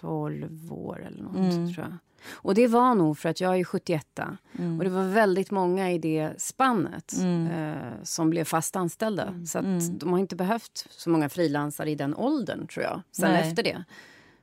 12 0.00 0.72
år 0.72 1.04
eller 1.06 1.22
något, 1.22 1.36
Mm. 1.36 1.74
tror 1.74 1.86
jag. 1.86 1.96
Och 2.32 2.54
det 2.54 2.66
var 2.66 2.94
nog 2.94 3.18
för 3.18 3.28
att 3.28 3.40
jag 3.40 3.58
är 3.60 3.64
71 3.64 4.18
Mm. 4.58 4.78
och 4.78 4.84
det 4.84 4.90
var 4.90 5.04
väldigt 5.08 5.50
många 5.50 5.92
i 5.92 5.98
det 5.98 6.32
spannet 6.42 7.14
eh, 7.52 7.92
som 8.02 8.30
blev 8.30 8.44
fast 8.44 8.76
anställda. 8.76 9.22
Mm. 9.26 9.46
Så 9.46 9.58
att 9.58 10.00
de 10.00 10.12
har 10.12 10.18
inte 10.18 10.36
behövt 10.36 10.86
så 10.90 11.10
många 11.10 11.28
frilansare 11.28 11.90
i 11.90 11.94
den 11.94 12.14
åldern, 12.14 12.66
tror 12.66 12.84
jag. 12.84 13.02
Sen 13.12 13.30
Nej. 13.32 13.48
efter 13.48 13.62
det. 13.62 13.84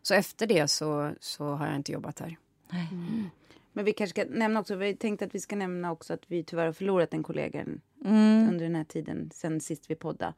Så 0.02 0.14
efter 0.14 0.48
det 0.48 0.68
så, 0.68 1.12
så 1.20 1.50
har 1.56 1.68
jag 1.68 1.76
inte 1.76 1.92
jobbat 1.92 2.20
här. 2.20 2.38
Men 3.74 3.86
vi 3.86 3.94
kanske 3.94 4.22
ska 4.22 4.36
nämna 4.36 4.60
också, 4.60 4.76
vi 4.76 4.96
tänkte 4.96 5.26
att 5.26 5.36
vi 5.36 5.40
ska 5.40 5.56
nämna 5.56 5.92
också 5.92 6.14
att 6.14 6.24
vi 6.28 6.44
tyvärr 6.44 6.66
har 6.66 6.74
förlorat 6.74 7.14
en 7.14 7.24
kollega, 7.24 7.66
Mm. 8.06 8.50
under 8.50 8.66
den 8.66 8.76
här 8.76 8.84
tiden 8.84 9.30
sen 9.34 9.60
sist 9.62 9.92
vi 9.92 9.96
poddade. 9.96 10.34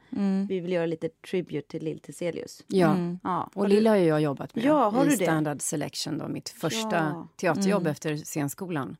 Vi 0.50 0.60
vill 0.60 0.72
göra 0.72 0.86
lite 0.86 1.10
tribute 1.10 1.68
till 1.68 1.84
Lill 1.84 2.00
Teselius. 2.00 2.64
Ja. 2.68 2.98
Ja. 3.24 3.50
Och 3.54 3.70
Lilla 3.70 3.90
har 3.90 3.98
ju 3.98 4.06
jag 4.06 4.22
jobbat 4.22 4.56
med 4.56 4.64
Ja, 4.66 4.90
har 4.90 5.06
i 5.06 5.10
du 5.10 5.16
det? 5.16 5.24
Standard 5.24 5.62
Selection, 5.62 6.18
då, 6.18 6.28
mitt 6.28 6.50
första 6.50 6.96
Ja. 6.96 7.28
teaterjobb 7.36 7.88
efter 7.88 8.18
scenskolan. 8.18 8.98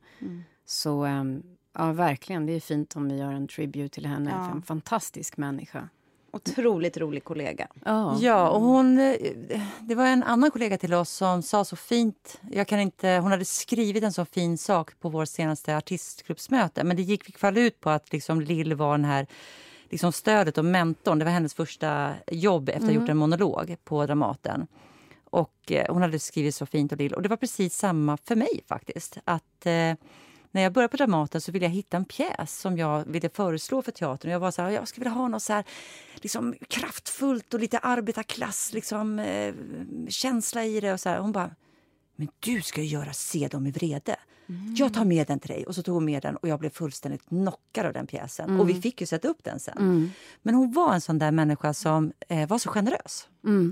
Så 0.66 1.04
ehm, 1.04 1.44
ja, 1.74 1.92
verkligen, 1.92 2.46
det 2.46 2.54
är 2.54 2.60
fint 2.60 2.96
om 2.96 3.10
vi 3.10 3.18
gör 3.18 3.32
en 3.34 3.48
tribute 3.48 3.94
till 3.96 4.06
henne. 4.06 4.30
Ja. 4.30 4.52
En 4.52 4.62
fantastisk 4.62 5.38
människa. 5.38 5.90
Otroligt 6.36 6.98
rolig 6.98 7.24
kollega. 7.24 7.68
Ja. 7.86 8.18
Ja, 8.20 8.50
och 8.50 8.62
hon, 8.62 9.00
eh, 9.00 9.16
det 9.80 9.96
var 9.96 10.06
en 10.06 10.24
annan 10.24 10.52
kollega 10.52 10.78
till 10.78 10.94
oss 10.94 11.10
som 11.10 11.42
sa 11.42 11.66
så 11.66 11.76
fint... 11.76 12.40
Jag 12.52 12.68
kan 12.68 12.80
inte, 12.80 13.10
hon 13.10 13.32
hade 13.32 13.46
skrivit 13.46 14.04
en 14.04 14.14
så 14.14 14.26
fin 14.26 14.58
sak 14.58 15.00
på 15.00 15.10
vår 15.10 15.26
senaste 15.26 15.78
artistgruppsmöte 15.78 16.84
men 16.84 16.96
det 16.96 17.04
gick 17.04 17.30
i 17.30 17.32
fall 17.32 17.58
ut 17.58 17.80
på 17.80 17.90
att 17.90 18.14
liksom 18.14 18.42
Lill 18.42 18.74
var 18.74 18.92
den 18.92 19.06
här 19.06 19.28
liksom 19.90 20.12
stödet 20.12 20.58
och 20.58 20.66
mentorn. 20.66 21.20
Det 21.20 21.26
var 21.26 21.32
hennes 21.32 21.54
första 21.54 22.14
jobb 22.32 22.70
efter 22.70 22.82
att 22.82 22.88
ha 22.88 23.02
gjort 23.02 23.10
en 23.10 23.18
monolog 23.18 23.76
på 23.84 24.06
Dramaten. 24.06 24.68
Och 25.30 25.72
eh, 25.72 25.94
Hon 25.94 26.02
hade 26.02 26.20
skrivit 26.20 26.56
så 26.56 26.66
fint 26.66 26.92
och 26.92 26.98
Lill. 26.98 27.14
Och 27.14 27.22
det 27.22 27.30
var 27.30 27.38
precis 27.38 27.78
samma 27.78 28.18
för 28.18 28.36
mig 28.36 28.64
faktiskt. 28.68 29.18
Att... 29.26 29.66
Eh, 29.66 29.94
när 30.56 30.62
jag 30.62 30.74
började 30.74 30.92
på 30.92 30.98
Dramaten 30.98 31.42
så 31.42 31.52
ville 31.52 31.66
jag 31.66 31.72
hitta 31.72 31.98
en 31.98 32.06
pjäs 32.06 32.60
som 32.60 32.78
jag 32.78 33.06
ville 33.06 33.30
föreslå 33.30 33.82
för 33.82 33.92
teatern. 33.92 34.32
Jag 34.32 34.40
var 34.40 34.52
så 34.52 34.62
här, 34.62 34.70
jag 34.70 34.88
skulle 34.88 35.04
vilja 35.04 35.18
ha 35.18 35.28
något 35.28 35.44
så 35.44 35.54
här, 35.54 35.64
liksom, 36.14 36.56
kraftfullt 36.68 37.54
och 37.54 37.60
lite 37.60 37.78
arbetarklass, 37.80 38.74
liksom, 38.74 39.20
eh, 39.20 39.54
känsla 40.10 40.66
i 40.66 40.80
det. 40.80 40.94
Och 40.94 41.00
så 41.00 41.10
här. 41.10 41.20
Hon 41.20 41.32
bara, 41.32 41.56
men 42.16 42.28
du 42.40 42.62
ska 42.62 42.82
ju 42.82 42.88
göra 42.88 43.14
Se 43.14 43.48
dem 43.48 43.68
i 43.68 43.72
vrede. 43.72 44.16
Jag 44.76 44.94
tar 44.94 45.06
med 45.06 45.28
den 45.28 45.40
till 45.40 45.50
dig. 45.50 45.66
Och 45.66 45.76
så 45.76 45.84
tog 45.84 45.94
hon 45.96 46.06
med 46.06 46.22
den 46.22 46.36
och 46.36 46.48
jag 46.48 46.60
blev 46.60 46.70
fullständigt 46.70 47.26
knockad 47.30 47.86
av 47.86 47.94
den 47.94 48.08
pjäsen. 48.08 48.60
Och 48.60 48.70
vi 48.70 48.74
fick 48.74 49.02
ju 49.02 49.08
sätta 49.08 49.28
upp 49.28 49.44
den 49.44 49.60
sen. 49.60 50.12
Men 50.42 50.56
hon 50.56 50.72
var 50.72 50.94
en 50.94 51.02
sån 51.02 51.20
där 51.20 51.32
människa 51.32 51.74
som 51.74 52.12
eh, 52.30 52.48
var 52.50 52.58
så 52.58 52.70
generös. 52.70 53.28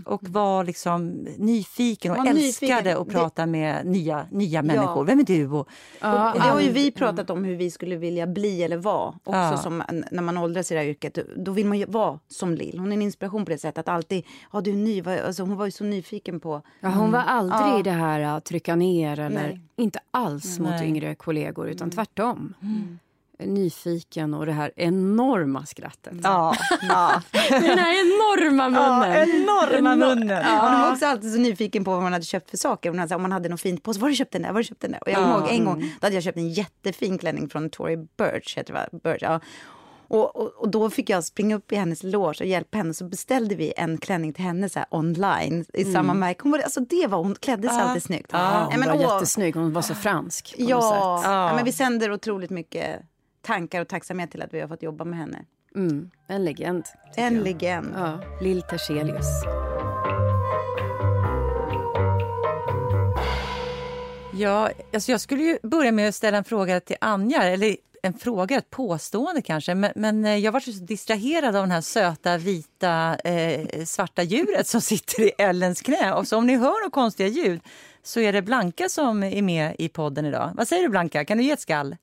Och 0.05 0.29
var 0.29 0.63
liksom 0.63 1.09
nyfiken 1.37 2.11
och 2.11 2.17
Var 2.17 2.25
älskade 2.27 2.75
nyfiken. 2.81 2.97
att 3.01 3.07
prata 3.07 3.45
med 3.45 3.85
nya, 3.85 4.25
nya 4.31 4.61
människor. 4.61 5.05
Vem 5.05 5.19
är 5.19 5.23
du? 5.23 5.47
Och, 5.49 5.67
Ja, 6.01 6.33
Och 6.33 6.39
det 6.39 6.45
har 6.45 6.61
ju 6.61 6.71
vi 6.71 6.91
pratat 6.91 7.29
om 7.29 7.43
hur 7.43 7.55
vi 7.55 7.71
skulle 7.71 7.95
vilja 7.95 8.27
bli 8.27 8.63
eller 8.63 8.77
vara. 8.77 9.07
Också 9.09 9.31
Ja. 9.37 9.57
som 9.57 9.83
när 10.11 10.21
man 10.21 10.37
åldras 10.37 10.71
i 10.71 10.73
det 10.73 10.79
här 10.79 10.87
yrket, 10.87 11.17
då 11.37 11.51
vill 11.51 11.65
man 11.65 11.77
ju 11.77 11.85
vara 11.85 12.19
som 12.27 12.53
Lill. 12.55 12.79
Hon 12.79 12.91
är 12.91 12.93
en 12.95 13.01
inspiration 13.01 13.45
på 13.45 13.51
det 13.51 13.57
sättet. 13.57 13.77
Att 13.77 13.93
alltid, 13.95 14.23
ja 14.53 14.61
du 14.61 14.71
är 14.71 14.75
ny, 14.75 15.01
alltså, 15.01 15.43
hon 15.43 15.57
var 15.57 15.65
ju 15.65 15.71
så 15.71 15.83
nyfiken 15.83 16.39
på... 16.39 16.61
Ja, 16.79 16.89
hon 16.89 17.11
var 17.11 17.19
aldrig 17.19 17.61
Ja. 17.61 17.79
i 17.79 17.83
det 17.83 17.91
här 17.91 18.19
att 18.19 18.45
trycka 18.45 18.75
ner 18.75 19.19
eller 19.19 19.47
Nej. 19.47 19.59
inte 19.75 19.99
alls 20.11 20.59
mot 20.63 20.71
Nej. 20.71 20.87
yngre 20.87 21.15
kollegor 21.15 21.69
utan 21.69 21.89
tvärtom. 21.91 22.53
Nyfiken 23.39 24.33
och 24.33 24.45
det 24.45 24.51
här 24.51 24.71
enorma 24.75 25.65
skrattet. 25.65 26.13
ja, 26.23 26.55
ja. 26.81 27.21
Den 27.49 27.77
här 27.79 27.93
enorma 28.05 28.69
munnen. 28.69 29.29
enorma 29.29 29.95
munnen. 29.95 30.43
Ja. 30.45 30.69
Hon 30.69 30.81
var 30.81 30.91
också 30.91 31.05
alltid 31.05 31.33
så 31.33 31.39
nyfiken 31.39 31.83
på 31.83 31.91
vad 31.91 32.01
man 32.03 32.13
hade 32.13 32.25
köpt 32.25 32.49
för 32.49 32.57
saker. 32.57 32.89
Hon 32.89 32.99
hade, 32.99 33.15
om 33.15 33.21
man 33.21 33.31
hade 33.31 33.49
något 33.49 33.61
fint 33.61 33.83
på 33.83 33.93
sig. 33.93 34.01
Var 34.01 34.07
har 34.07 34.09
du 34.09 34.15
köpt 34.15 34.31
den 34.31 34.41
där? 34.41 34.49
Var 34.49 34.53
har 34.53 34.61
du 34.61 34.67
köpt 34.67 34.81
den 34.81 34.91
där? 34.91 34.99
Och 35.03 35.09
jag 35.09 35.15
kommer 35.15 35.37
ihåg 35.37 35.49
en 35.49 35.65
gång, 35.65 35.79
då 35.79 36.05
hade 36.05 36.15
jag 36.15 36.23
köpt 36.23 36.37
en 36.37 36.49
jättefin 36.49 37.17
klänning 37.17 37.49
från 37.49 37.69
Tory 37.69 37.95
Burch. 38.17 38.57
Heter 38.57 38.73
det, 38.73 38.79
va? 38.91 38.99
Burch 39.03 39.21
ja. 39.21 39.39
Och, 40.07 40.35
och, 40.35 40.53
och 40.57 40.69
då 40.69 40.89
fick 40.89 41.09
jag 41.09 41.23
springa 41.23 41.55
upp 41.55 41.71
i 41.71 41.75
hennes 41.75 42.03
loge 42.03 42.37
och 42.39 42.45
hjälpa 42.45 42.77
henne. 42.77 42.93
Så 42.93 43.05
beställde 43.05 43.55
vi 43.55 43.73
en 43.77 43.97
klänning 43.97 44.33
till 44.33 44.43
henne 44.43 44.69
så 44.69 44.79
här, 44.79 44.87
online 44.91 45.65
i 45.73 45.85
samma 45.85 46.13
märke. 46.13 46.39
Hon 46.43 46.51
var, 46.51 46.59
alltså, 46.59 46.79
det 46.79 47.07
var, 47.07 47.17
hon 47.17 47.35
klädde 47.35 47.69
sig 47.69 47.81
alltid 47.81 48.03
snyggt. 48.03 48.29
Ja, 48.31 48.67
hon 48.71 48.79
men, 48.79 48.89
var 48.89 48.95
åh, 48.95 49.01
jättesnygg, 49.01 49.55
hon 49.55 49.73
var 49.73 49.81
så 49.81 49.95
fransk. 49.95 50.55
På 50.55 50.61
något 50.61 50.69
Ja, 50.69 51.21
ja. 51.23 51.55
men 51.55 51.65
vi 51.65 51.71
sänder 51.71 52.11
otroligt 52.11 52.49
mycket 52.49 53.01
tankar 53.41 53.81
och 53.81 53.87
tacksamhet 53.87 54.31
till 54.31 54.41
att 54.41 54.53
vi 54.53 54.61
har 54.61 54.67
fått 54.67 54.83
jobba 54.83 55.05
med 55.05 55.19
henne. 55.19 55.45
Mm, 55.75 56.09
en 56.27 56.45
legend. 56.45 56.83
En 57.15 57.35
jag. 57.35 57.43
legend. 57.43 57.93
Ja, 57.97 58.19
Lill 58.41 58.61
Terselius. 58.61 59.27
Ja, 64.35 64.69
alltså 64.93 65.11
jag 65.11 65.21
skulle 65.21 65.43
ju 65.43 65.57
börja 65.63 65.91
med 65.91 66.09
att 66.09 66.15
ställa 66.15 66.37
en 66.37 66.43
fråga 66.43 66.79
till 66.79 66.95
Anja. 67.01 67.43
Eller 67.43 67.77
en 68.05 68.13
fråga, 68.13 68.57
ett 68.57 68.69
påstående 68.69 69.41
kanske. 69.41 69.75
Men, 69.75 69.91
men 69.95 70.25
eh, 70.25 70.37
jag 70.37 70.51
var 70.51 70.59
så 70.59 70.71
distraherad 70.71 71.55
av 71.55 71.63
den 71.63 71.71
här 71.71 71.81
söta, 71.81 72.37
vita, 72.37 73.15
eh, 73.15 73.85
svarta 73.85 74.23
djuret 74.23 74.67
som 74.67 74.81
sitter 74.91 75.21
i 75.23 75.31
Ellens 75.37 75.81
knä. 75.81 76.13
Och 76.13 76.27
så 76.27 76.37
om 76.37 76.47
ni 76.47 76.55
hör 76.55 76.81
några 76.81 76.89
konstiga 76.89 77.27
ljud 77.29 77.61
så 78.03 78.19
är 78.19 78.33
det 78.33 78.41
Blanka 78.41 78.89
som 78.89 79.23
är 79.23 79.41
med 79.41 79.75
i 79.79 79.89
podden 79.89 80.25
idag. 80.25 80.51
Vad 80.55 80.67
säger 80.67 80.83
du 80.83 80.89
Blanka? 80.89 81.25
Kan 81.25 81.37
du 81.37 81.43
ge 81.43 81.51
ett 81.51 81.59
skall? 81.59 81.95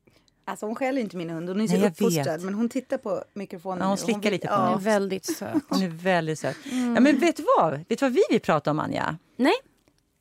Alltså 0.45 0.67
hon 0.67 0.75
skäller 0.75 1.01
inte 1.01 1.17
min 1.17 1.31
hund, 1.31 1.49
hon 1.49 1.61
är 1.61 1.67
så 1.67 1.77
Nej, 1.77 1.89
uppfostrad. 1.89 2.41
Men 2.43 2.55
hon 2.55 2.69
tittar 2.69 2.99
på 2.99 3.25
mikrofonen 3.35 3.79
Ja, 3.81 3.87
hon 3.89 3.97
slickar 3.99 4.21
vill- 4.21 4.33
lite 4.33 4.47
på 4.47 4.53
Hon 4.55 4.63
den. 4.63 4.69
är 4.71 4.73
ja. 4.73 4.79
väldigt 4.79 5.25
söt. 5.37 5.63
Hon 5.69 5.83
är 5.83 5.89
väldigt 5.89 6.39
söt. 6.39 6.57
Ja, 6.65 7.01
men 7.01 7.19
vet 7.19 7.37
du 7.37 7.45
vad? 7.59 7.73
Vet 7.73 7.89
du 7.89 7.97
vad 8.01 8.13
vi 8.13 8.23
vill 8.31 8.41
prata 8.41 8.71
om, 8.71 8.79
Anja? 8.81 9.17
Nej, 9.37 9.53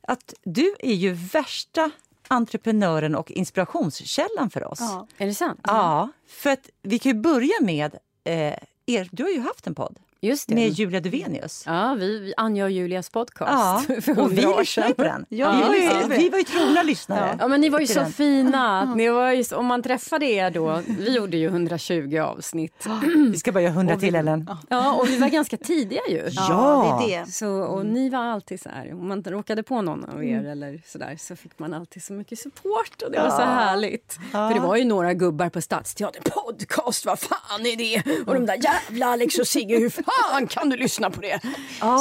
Att 0.07 0.33
du 0.43 0.75
är 0.79 0.93
ju 0.93 1.11
värsta 1.13 1.91
entreprenören 2.31 3.15
och 3.15 3.31
inspirationskällan 3.31 4.49
för 4.49 4.63
oss. 4.63 4.79
Ja. 4.79 5.07
är 5.17 5.25
det 5.25 5.33
sant? 5.33 5.59
Ja, 5.63 6.09
för 6.27 6.49
att 6.49 6.69
vi 6.81 6.99
kan 6.99 7.11
ju 7.11 7.19
börja 7.21 7.53
med... 7.61 7.95
Eh, 8.23 8.53
er, 8.85 9.09
du 9.11 9.23
har 9.23 9.29
ju 9.29 9.39
haft 9.39 9.67
en 9.67 9.75
podd. 9.75 9.99
Med 10.47 10.69
Julia 10.69 10.99
Duvenius. 10.99 11.63
Ja, 11.65 11.95
vi, 11.99 12.19
vi- 12.19 12.33
Anja 12.37 12.63
och 12.65 12.71
Julias 12.71 13.09
podcast 13.09 13.85
för 14.01 14.19
och 14.19 14.31
vi 14.31 14.45
lyssnade 14.59 14.93
på 14.93 15.03
den. 15.03 15.25
Ja, 15.29 15.51
vi, 15.51 15.61
var 15.61 15.69
vi 15.69 16.15
ju, 16.15 16.21
vi 16.23 16.29
var 16.29 16.37
ju 16.37 16.43
trogna 16.43 16.83
lyssnare. 16.83 17.37
Ja, 17.39 17.47
men 17.47 17.61
ni 17.61 17.69
var 17.69 17.79
ju 17.79 17.87
så 17.87 17.99
den. 17.99 18.11
fina. 18.13 18.95
Ni 18.95 19.09
var 19.09 19.31
ju, 19.31 19.43
om 19.55 19.65
man 19.65 19.83
träffade 19.83 20.25
er 20.25 20.49
då, 20.51 20.81
vi 20.99 21.15
gjorde 21.15 21.37
ju 21.37 21.45
120 21.47 22.17
avsnitt. 22.17 22.87
Vi 23.31 23.37
ska 23.37 23.51
bara 23.51 23.61
göra 23.63 23.73
hundra 23.73 23.97
till, 23.97 24.15
Ellen. 24.15 24.49
Ja, 24.69 24.93
och 24.95 25.09
vi 25.09 25.17
var 25.17 25.27
ganska 25.27 25.57
tidiga 25.57 26.01
ju. 26.09 26.27
Ja, 26.31 26.99
det 27.07 27.13
är 27.15 27.19
det. 27.25 27.31
Så, 27.31 27.49
och 27.51 27.85
ni 27.85 28.09
var 28.09 28.19
alltid 28.19 28.61
så 28.61 28.69
här, 28.69 28.93
om 28.93 29.07
man 29.07 29.23
råkade 29.23 29.63
på 29.63 29.81
någon 29.81 30.05
av 30.05 30.23
er 30.23 30.43
eller 30.45 30.81
så 30.87 30.97
där 30.97 31.15
så 31.19 31.35
fick 31.35 31.59
man 31.59 31.73
alltid 31.73 32.03
så 32.03 32.13
mycket 32.13 32.39
support 32.39 33.01
och 33.05 33.11
det 33.11 33.19
var 33.19 33.29
så 33.29 33.41
härligt. 33.41 34.19
För 34.31 34.53
det 34.53 34.59
var 34.59 34.75
ju 34.75 34.83
några 34.85 35.13
gubbar 35.13 35.49
på 35.49 35.61
Stadsteatern, 35.61 36.23
podcast, 36.23 37.05
vad 37.05 37.19
fan 37.19 37.61
är 37.65 37.75
det? 37.77 38.23
Och 38.27 38.33
de 38.33 38.45
där 38.45 38.59
jävla 38.63 39.05
Alex 39.05 39.39
och 39.39 39.47
Sigge, 39.47 39.77
hur 39.77 39.89
fan 39.89 40.03
kan 40.49 40.69
du 40.69 40.77
lyssna 40.77 41.09
på 41.09 41.21
det? 41.21 41.39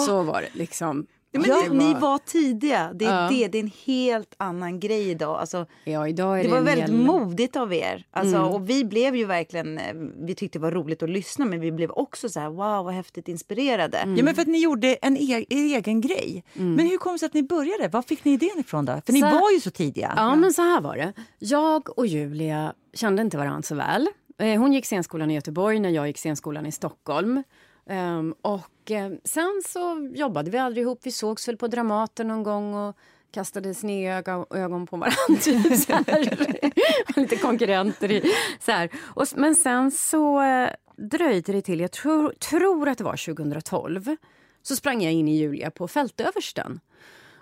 Så 0.07 0.23
var 0.23 0.41
det 0.43 0.49
liksom. 0.59 1.07
Ja, 1.31 1.41
men 1.41 1.51
Ja, 1.51 1.57
ni, 1.63 1.69
det 1.69 1.75
ni 1.75 1.93
var- 1.95 2.01
var 2.01 2.19
tidiga. 2.19 2.91
Det 2.95 3.05
är, 3.05 3.23
Ja. 3.23 3.29
det. 3.31 3.49
det 3.49 3.59
är 3.59 3.63
en 3.63 3.71
helt 3.87 4.35
annan 4.37 4.81
grej 4.81 5.11
idag. 5.11 5.41
Alltså, 5.41 5.67
Ja, 5.85 6.09
idag 6.09 6.39
är 6.39 6.43
det 6.43 6.49
det, 6.49 6.55
var 6.55 6.61
väldigt 6.63 6.89
hel- 6.89 6.97
modigt 7.07 7.57
av 7.57 7.75
er. 7.75 8.07
Alltså, 8.11 8.39
Och 8.39 8.71
vi 8.71 8.85
blev 8.85 9.17
ju 9.17 9.25
verkligen, 9.25 9.79
eh, 9.79 9.95
vi 10.27 10.35
tyckte 10.35 10.59
det 10.59 10.63
var 10.63 10.71
roligt 10.71 11.03
att 11.03 11.11
lyssna 11.11 11.45
men 11.45 11.61
vi 11.61 11.73
blev 11.73 11.91
också 11.91 12.29
så 12.29 12.41
här, 12.41 12.49
wow 12.49 12.85
vad 12.85 12.95
häftigt 12.95 13.29
inspirerade. 13.29 13.99
Ja, 14.17 14.23
men 14.23 14.35
för 14.35 14.43
att 14.43 14.49
ni 14.49 14.59
gjorde 14.63 14.95
en 14.95 15.17
e 15.17 15.47
egen 15.51 16.01
grej. 16.01 16.45
Men 16.53 16.79
hur 16.87 16.97
kom 16.99 17.13
det 17.13 17.19
sig 17.19 17.27
att 17.27 17.35
ni 17.35 17.43
började? 17.43 17.89
Var 17.89 18.03
fick 18.03 18.25
ni 18.25 18.33
idén 18.33 18.59
ifrån 18.59 18.85
då? 18.85 19.01
För 19.07 19.13
ni 19.13 19.21
Så- 19.21 19.27
var 19.31 19.51
ju 19.51 19.61
så 19.61 19.71
tidiga. 19.71 20.13
Ja, 20.17 20.35
men 20.35 20.53
så 20.53 20.63
här 20.63 20.81
var 20.81 20.97
det. 20.97 21.13
Jag 21.39 21.99
och 21.99 22.07
Julia 22.07 22.73
kände 22.95 23.23
inte 23.23 23.37
varandra 23.39 23.63
så 23.63 23.75
väl. 23.75 24.09
Eh, 24.41 24.61
Hon 24.61 24.73
gick 24.73 24.85
scenskolan 24.87 25.31
i 25.31 25.35
Göteborg 25.35 25.81
när 25.81 25.91
jag 25.91 26.07
gick 26.07 26.19
scenskolan 26.19 26.67
i 26.67 26.73
Stockholm. 26.73 27.43
Um, 27.89 28.35
och 28.43 28.91
um, 28.91 29.21
sen 29.25 29.63
så 29.67 30.11
jobbade 30.15 30.51
vi 30.51 30.59
aldrig 30.59 30.83
ihop. 30.83 31.01
Vi 31.03 31.13
sågs 31.13 31.49
väl 31.49 31.57
på 31.57 31.69
Dramaten 31.69 32.29
någon 32.29 32.43
gång 32.43 32.75
och 32.75 32.97
kastade 33.31 33.75
snedögon 33.75 34.47
ögon 34.51 34.87
på 34.87 34.97
varandra. 34.97 35.43
typ 35.43 35.77
så 35.87 35.93
här. 35.93 37.17
Lite 37.21 37.37
konkurrenter. 37.37 38.11
I, 38.11 38.33
så 38.61 38.73
här. 38.73 38.91
Och, 38.99 39.27
men 39.37 39.55
sen 39.55 39.91
så 39.91 40.43
eh, 40.43 40.71
dröjde 40.97 41.53
det 41.53 41.63
till, 41.63 41.81
jag 41.81 41.93
tror, 41.93 42.31
tror 42.31 42.89
att 42.89 42.99
det 42.99 43.05
var 43.05 43.35
2012, 43.35 44.17
så 44.63 44.77
sprang 44.77 45.03
jag 45.03 45.13
in 45.13 45.29
i 45.29 45.37
Julia 45.37 45.71
på 45.71 45.89
fältöversten. 45.89 46.81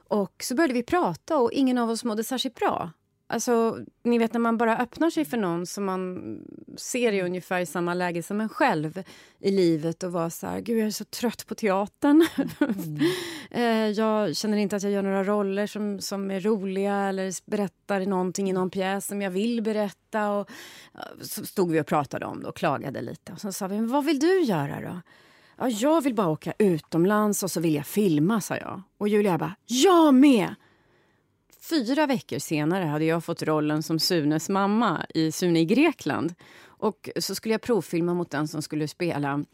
Och 0.08 0.34
så 0.42 0.54
började 0.54 0.74
vi 0.74 0.82
prata 0.82 1.38
och 1.38 1.52
ingen 1.52 1.78
av 1.78 1.90
oss 1.90 2.04
mådde 2.04 2.24
särskilt 2.24 2.54
bra. 2.54 2.90
Alltså, 3.28 3.78
ni 4.02 4.18
vet 4.18 4.32
när 4.32 4.40
man 4.40 4.58
bara 4.58 4.78
öppnar 4.78 5.10
sig 5.10 5.24
för 5.24 5.36
någon 5.36 5.66
som 5.66 5.84
man 5.84 6.38
ser 6.76 7.12
i 7.12 7.22
ungefär 7.22 7.60
i 7.60 7.66
samma 7.66 7.94
läge 7.94 8.22
som 8.22 8.40
en 8.40 8.48
själv 8.48 9.02
i 9.38 9.50
livet 9.50 10.02
och 10.02 10.12
var 10.12 10.30
så 10.30 10.46
här, 10.46 10.60
gud 10.60 10.78
jag 10.78 10.86
är 10.86 10.90
så 10.90 11.04
trött 11.04 11.46
på 11.46 11.54
teatern. 11.54 12.26
Eh, 13.50 13.88
jag 13.88 14.36
känner 14.36 14.56
inte 14.56 14.76
att 14.76 14.82
jag 14.82 14.92
gör 14.92 15.02
några 15.02 15.24
roller 15.24 15.66
som, 15.66 16.00
som 16.00 16.30
är 16.30 16.40
roliga 16.40 16.94
eller 16.94 17.50
berättar 17.50 18.00
någonting 18.00 18.50
i 18.50 18.52
någon 18.52 18.70
pjäs 18.70 19.06
som 19.06 19.22
jag 19.22 19.30
vill 19.30 19.62
berätta. 19.62 20.30
Och, 20.30 20.50
ja, 20.92 21.00
så 21.22 21.46
stod 21.46 21.70
vi 21.70 21.80
och 21.80 21.86
pratade 21.86 22.26
om 22.26 22.42
det 22.42 22.48
och 22.48 22.56
klagade 22.56 23.02
lite. 23.02 23.32
Och 23.32 23.40
så 23.40 23.52
sa 23.52 23.66
vi, 23.66 23.76
men 23.76 23.88
vad 23.88 24.04
vill 24.04 24.18
du 24.18 24.40
göra 24.40 24.80
då? 24.80 25.00
Ja, 25.58 25.68
jag 25.68 26.04
vill 26.04 26.14
bara 26.14 26.28
åka 26.28 26.52
utomlands 26.58 27.42
och 27.42 27.50
så 27.50 27.60
vill 27.60 27.74
jag 27.74 27.86
filma, 27.86 28.40
sa 28.40 28.56
jag. 28.56 28.82
Och 28.98 29.08
Julia 29.08 29.38
bara, 29.38 29.56
jag 29.66 30.14
med! 30.14 30.54
Fyra 31.68 32.06
veckor 32.06 32.38
senare 32.38 32.84
hade 32.84 33.04
jag 33.04 33.24
fått 33.24 33.42
rollen 33.42 33.82
som 33.82 33.98
Sunes 33.98 34.48
mamma 34.48 35.06
i 35.14 35.32
Sune 35.32 35.60
i 35.60 35.64
Grekland. 35.64 36.34
Och 36.66 37.10
så 37.20 37.34
skulle 37.34 37.54
jag 37.54 37.62
provfilma 37.62 38.14
mot 38.14 38.30
den 38.30 38.48
som 38.48 38.62
skulle 38.62 38.88
spela 38.88 39.44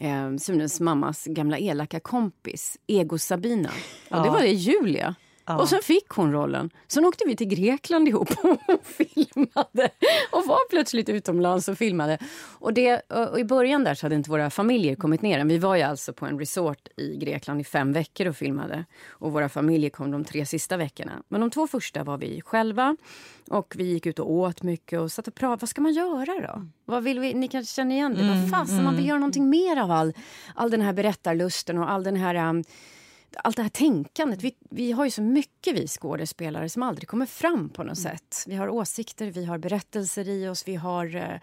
eh, 0.00 0.36
Sunes 0.36 0.80
mammas 0.80 1.24
gamla 1.24 1.58
elaka 1.58 2.00
kompis, 2.00 2.78
Ego 2.86 3.18
Sabina. 3.18 3.68
Och 4.10 4.16
det 4.20 4.26
Ja. 4.26 4.32
var 4.32 4.40
det 4.40 4.48
Julia. 4.52 5.14
Ja. 5.46 5.58
Och 5.58 5.68
så 5.68 5.78
fick 5.78 6.08
hon 6.08 6.32
rollen. 6.32 6.70
Sen 6.88 7.04
åkte 7.04 7.24
vi 7.26 7.36
till 7.36 7.48
Grekland 7.48 8.08
ihop 8.08 8.30
och 8.68 8.84
filmade. 8.84 9.90
Och 10.30 10.46
var 10.46 10.68
plötsligt 10.70 11.08
utomlands 11.08 11.68
och 11.68 11.78
filmade. 11.78 12.18
Och, 12.58 12.74
det, 12.74 13.00
och 13.10 13.40
I 13.40 13.44
början 13.44 13.84
där 13.84 13.94
så 13.94 14.06
hade 14.06 14.14
inte 14.14 14.30
våra 14.30 14.50
familjer 14.50 14.96
kommit 14.96 15.22
ner 15.22 15.38
än. 15.38 15.48
Vi 15.48 15.58
var 15.58 15.76
ju 15.76 15.82
alltså 15.82 16.12
på 16.12 16.26
en 16.26 16.38
resort 16.38 16.88
i 16.96 17.16
Grekland 17.16 17.60
i 17.60 17.64
fem 17.64 17.92
veckor 17.92 18.28
och 18.28 18.36
filmade. 18.36 18.84
Och 19.08 19.32
våra 19.32 19.48
familjer 19.48 19.90
kom 19.90 20.10
de 20.10 20.24
tre 20.24 20.46
sista 20.46 20.76
veckorna. 20.76 21.22
Men 21.28 21.40
de 21.40 21.50
två 21.50 21.66
första 21.66 22.04
var 22.04 22.18
vi 22.18 22.40
själva. 22.40 22.96
Och 23.50 23.74
vi 23.76 23.84
gick 23.84 24.06
ut 24.06 24.18
och 24.18 24.30
åt 24.30 24.62
mycket 24.62 25.00
och 25.00 25.12
satt 25.12 25.28
och 25.28 25.34
pratade. 25.34 25.60
Vad 25.60 25.68
ska 25.68 25.80
man 25.80 25.92
göra 25.92 26.46
då? 26.46 26.66
Vad 26.84 27.02
vill 27.02 27.20
vi? 27.20 27.34
Ni 27.34 27.48
kanske 27.48 27.74
känner 27.74 27.94
igen 27.94 28.14
det? 28.14 28.20
Mm, 28.20 28.40
Vad 28.40 28.50
fasen, 28.50 28.74
mm. 28.74 28.84
man 28.84 28.94
vill 28.94 29.04
mm. 29.04 29.08
göra 29.08 29.18
någonting 29.18 29.50
mer 29.50 29.76
av 29.76 29.90
all, 29.90 30.12
all 30.54 30.70
den 30.70 30.80
här 30.80 30.92
berättarlusten 30.92 31.78
och 31.78 31.90
all 31.90 32.04
den 32.04 32.16
här 32.16 32.48
um, 32.48 32.64
allt 33.44 33.56
det 33.56 33.62
här 33.62 33.68
tänkandet. 33.68 34.42
Vi, 34.42 34.54
vi 34.70 34.92
har 34.92 35.04
ju 35.04 35.10
så 35.10 35.22
mycket 35.22 35.76
vi 35.76 35.88
skådespelare 35.88 36.68
som 36.68 36.82
aldrig 36.82 37.08
kommer 37.08 37.26
fram 37.26 37.68
på 37.68 37.82
något 37.82 37.98
mm. 37.98 38.12
sätt. 38.12 38.44
Vi 38.46 38.54
har 38.54 38.68
åsikter, 38.68 39.30
vi 39.30 39.44
har 39.44 39.58
berättelser 39.58 40.28
i 40.28 40.48
oss, 40.48 40.68
vi 40.68 40.74
har 40.74 41.16
eh, 41.16 41.34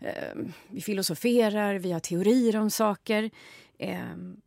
eh, 0.00 0.34
vi 0.68 0.80
filosoferar, 0.80 1.74
vi 1.74 1.92
har 1.92 2.00
teorier 2.00 2.56
om 2.56 2.70
saker. 2.70 3.30
Eh, 3.78 4.00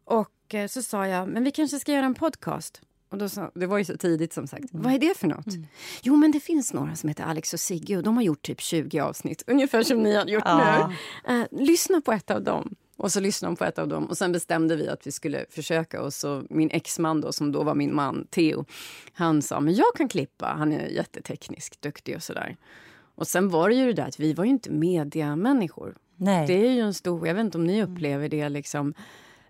och 0.05 0.55
eh, 0.55 0.67
så 0.67 0.81
sa 0.81 1.07
jag, 1.07 1.29
men 1.29 1.43
vi 1.43 1.51
kanske 1.51 1.79
ska 1.79 1.91
göra 1.91 2.05
en 2.05 2.15
podcast. 2.15 2.81
Och 3.09 3.17
då 3.17 3.29
sa, 3.29 3.51
det 3.55 3.65
var 3.65 3.77
ju 3.77 3.85
så 3.85 3.97
tidigt 3.97 4.33
som 4.33 4.47
sagt. 4.47 4.73
Mm. 4.73 4.83
Vad 4.83 4.93
är 4.93 4.99
det 4.99 5.17
för 5.17 5.27
något? 5.27 5.47
Mm. 5.47 5.67
Jo 6.01 6.15
men 6.15 6.31
det 6.31 6.39
finns 6.39 6.73
några 6.73 6.95
som 6.95 7.09
heter 7.09 7.23
Alex 7.23 7.53
och 7.53 7.59
Sigge 7.59 7.97
och 7.97 8.03
de 8.03 8.15
har 8.15 8.23
gjort 8.23 8.41
typ 8.41 8.61
20 8.61 8.99
avsnitt. 8.99 9.43
Ungefär 9.47 9.83
som 9.83 10.03
ni 10.03 10.15
har 10.15 10.25
gjort 10.25 10.43
ja. 10.45 10.91
nu. 11.27 11.33
Uh, 11.33 11.45
lyssna 11.51 12.01
på 12.01 12.11
ett 12.11 12.31
av 12.31 12.43
dem. 12.43 12.75
Och 12.99 13.11
så 13.11 13.19
lyssnade 13.19 13.51
de 13.51 13.55
på 13.55 13.65
ett 13.65 13.79
av 13.79 13.87
dem 13.87 14.05
och 14.05 14.17
sen 14.17 14.31
bestämde 14.31 14.75
vi 14.75 14.87
att 14.87 15.07
vi 15.07 15.11
skulle 15.11 15.45
försöka. 15.49 16.01
Och 16.01 16.13
så 16.13 16.43
min 16.49 16.69
exman 16.71 17.21
då, 17.21 17.31
som 17.31 17.51
då 17.51 17.63
var 17.63 17.75
min 17.75 17.95
man, 17.95 18.27
Theo, 18.29 18.65
han 19.13 19.41
sa 19.41 19.59
men 19.59 19.73
jag 19.73 19.95
kan 19.95 20.07
klippa. 20.07 20.45
Han 20.45 20.73
är 20.73 20.87
jättetekniskt 20.87 21.81
duktig 21.81 22.15
och 22.15 22.23
sådär. 22.23 22.57
Och 23.15 23.27
sen 23.27 23.49
var 23.49 23.69
det 23.69 23.75
ju 23.75 23.85
det 23.85 23.93
där 23.93 24.07
att 24.07 24.19
vi 24.19 24.33
var 24.33 24.43
ju 24.43 24.49
inte 24.49 24.71
mediamänniskor. 24.71 25.95
Nej. 26.15 26.47
Det 26.47 26.67
är 26.67 26.71
ju 26.71 26.79
en 26.79 26.93
stor, 26.93 27.27
jag 27.27 27.35
vet 27.35 27.45
inte 27.45 27.57
om 27.57 27.65
ni 27.65 27.83
upplever 27.83 28.29
det 28.29 28.49
liksom. 28.49 28.93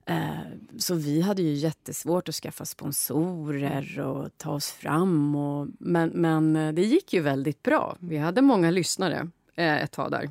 Eh, 0.05 0.39
så 0.77 0.95
vi 0.95 1.21
hade 1.21 1.41
ju 1.41 1.53
jättesvårt 1.53 2.29
att 2.29 2.35
skaffa 2.35 2.65
sponsorer 2.65 3.99
och 3.99 4.37
ta 4.37 4.51
oss 4.51 4.71
fram. 4.71 5.35
Och, 5.35 5.67
men, 5.79 6.09
men 6.09 6.55
eh, 6.55 6.73
det 6.73 6.81
gick 6.81 7.13
ju 7.13 7.21
väldigt 7.21 7.63
bra. 7.63 7.97
Vi 7.99 8.17
hade 8.17 8.41
många 8.41 8.71
lyssnare 8.71 9.29
eh, 9.55 9.83
ett 9.83 9.91
tag 9.91 10.11
där. 10.11 10.29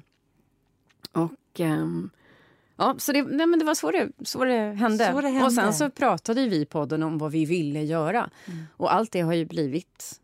Och 1.12 1.60
ehm, 1.60 2.10
Ja, 2.78 2.94
så 2.98 3.12
det, 3.12 3.22
nej, 3.22 3.46
men 3.46 3.58
det 3.58 3.64
var 3.64 3.74
så 3.74 3.90
det, 3.90 4.08
så 4.24 4.44
det, 4.44 4.52
hände. 4.52 5.12
Så 5.12 5.20
det 5.20 5.28
hände. 5.28 5.44
Och 5.44 5.52
sen 5.52 5.74
så 5.74 5.90
pratade 5.90 6.48
vi 6.48 6.56
i 6.56 6.66
podden 6.66 7.02
om 7.02 7.18
vad 7.18 7.32
vi 7.32 7.44
ville 7.44 7.82
göra. 7.82 8.30
Mm. 8.46 8.58
Och 8.76 8.94
allt 8.94 9.12
det 9.12 9.20
har 9.20 9.34
ju 9.34 9.44
blivit, 9.44 10.20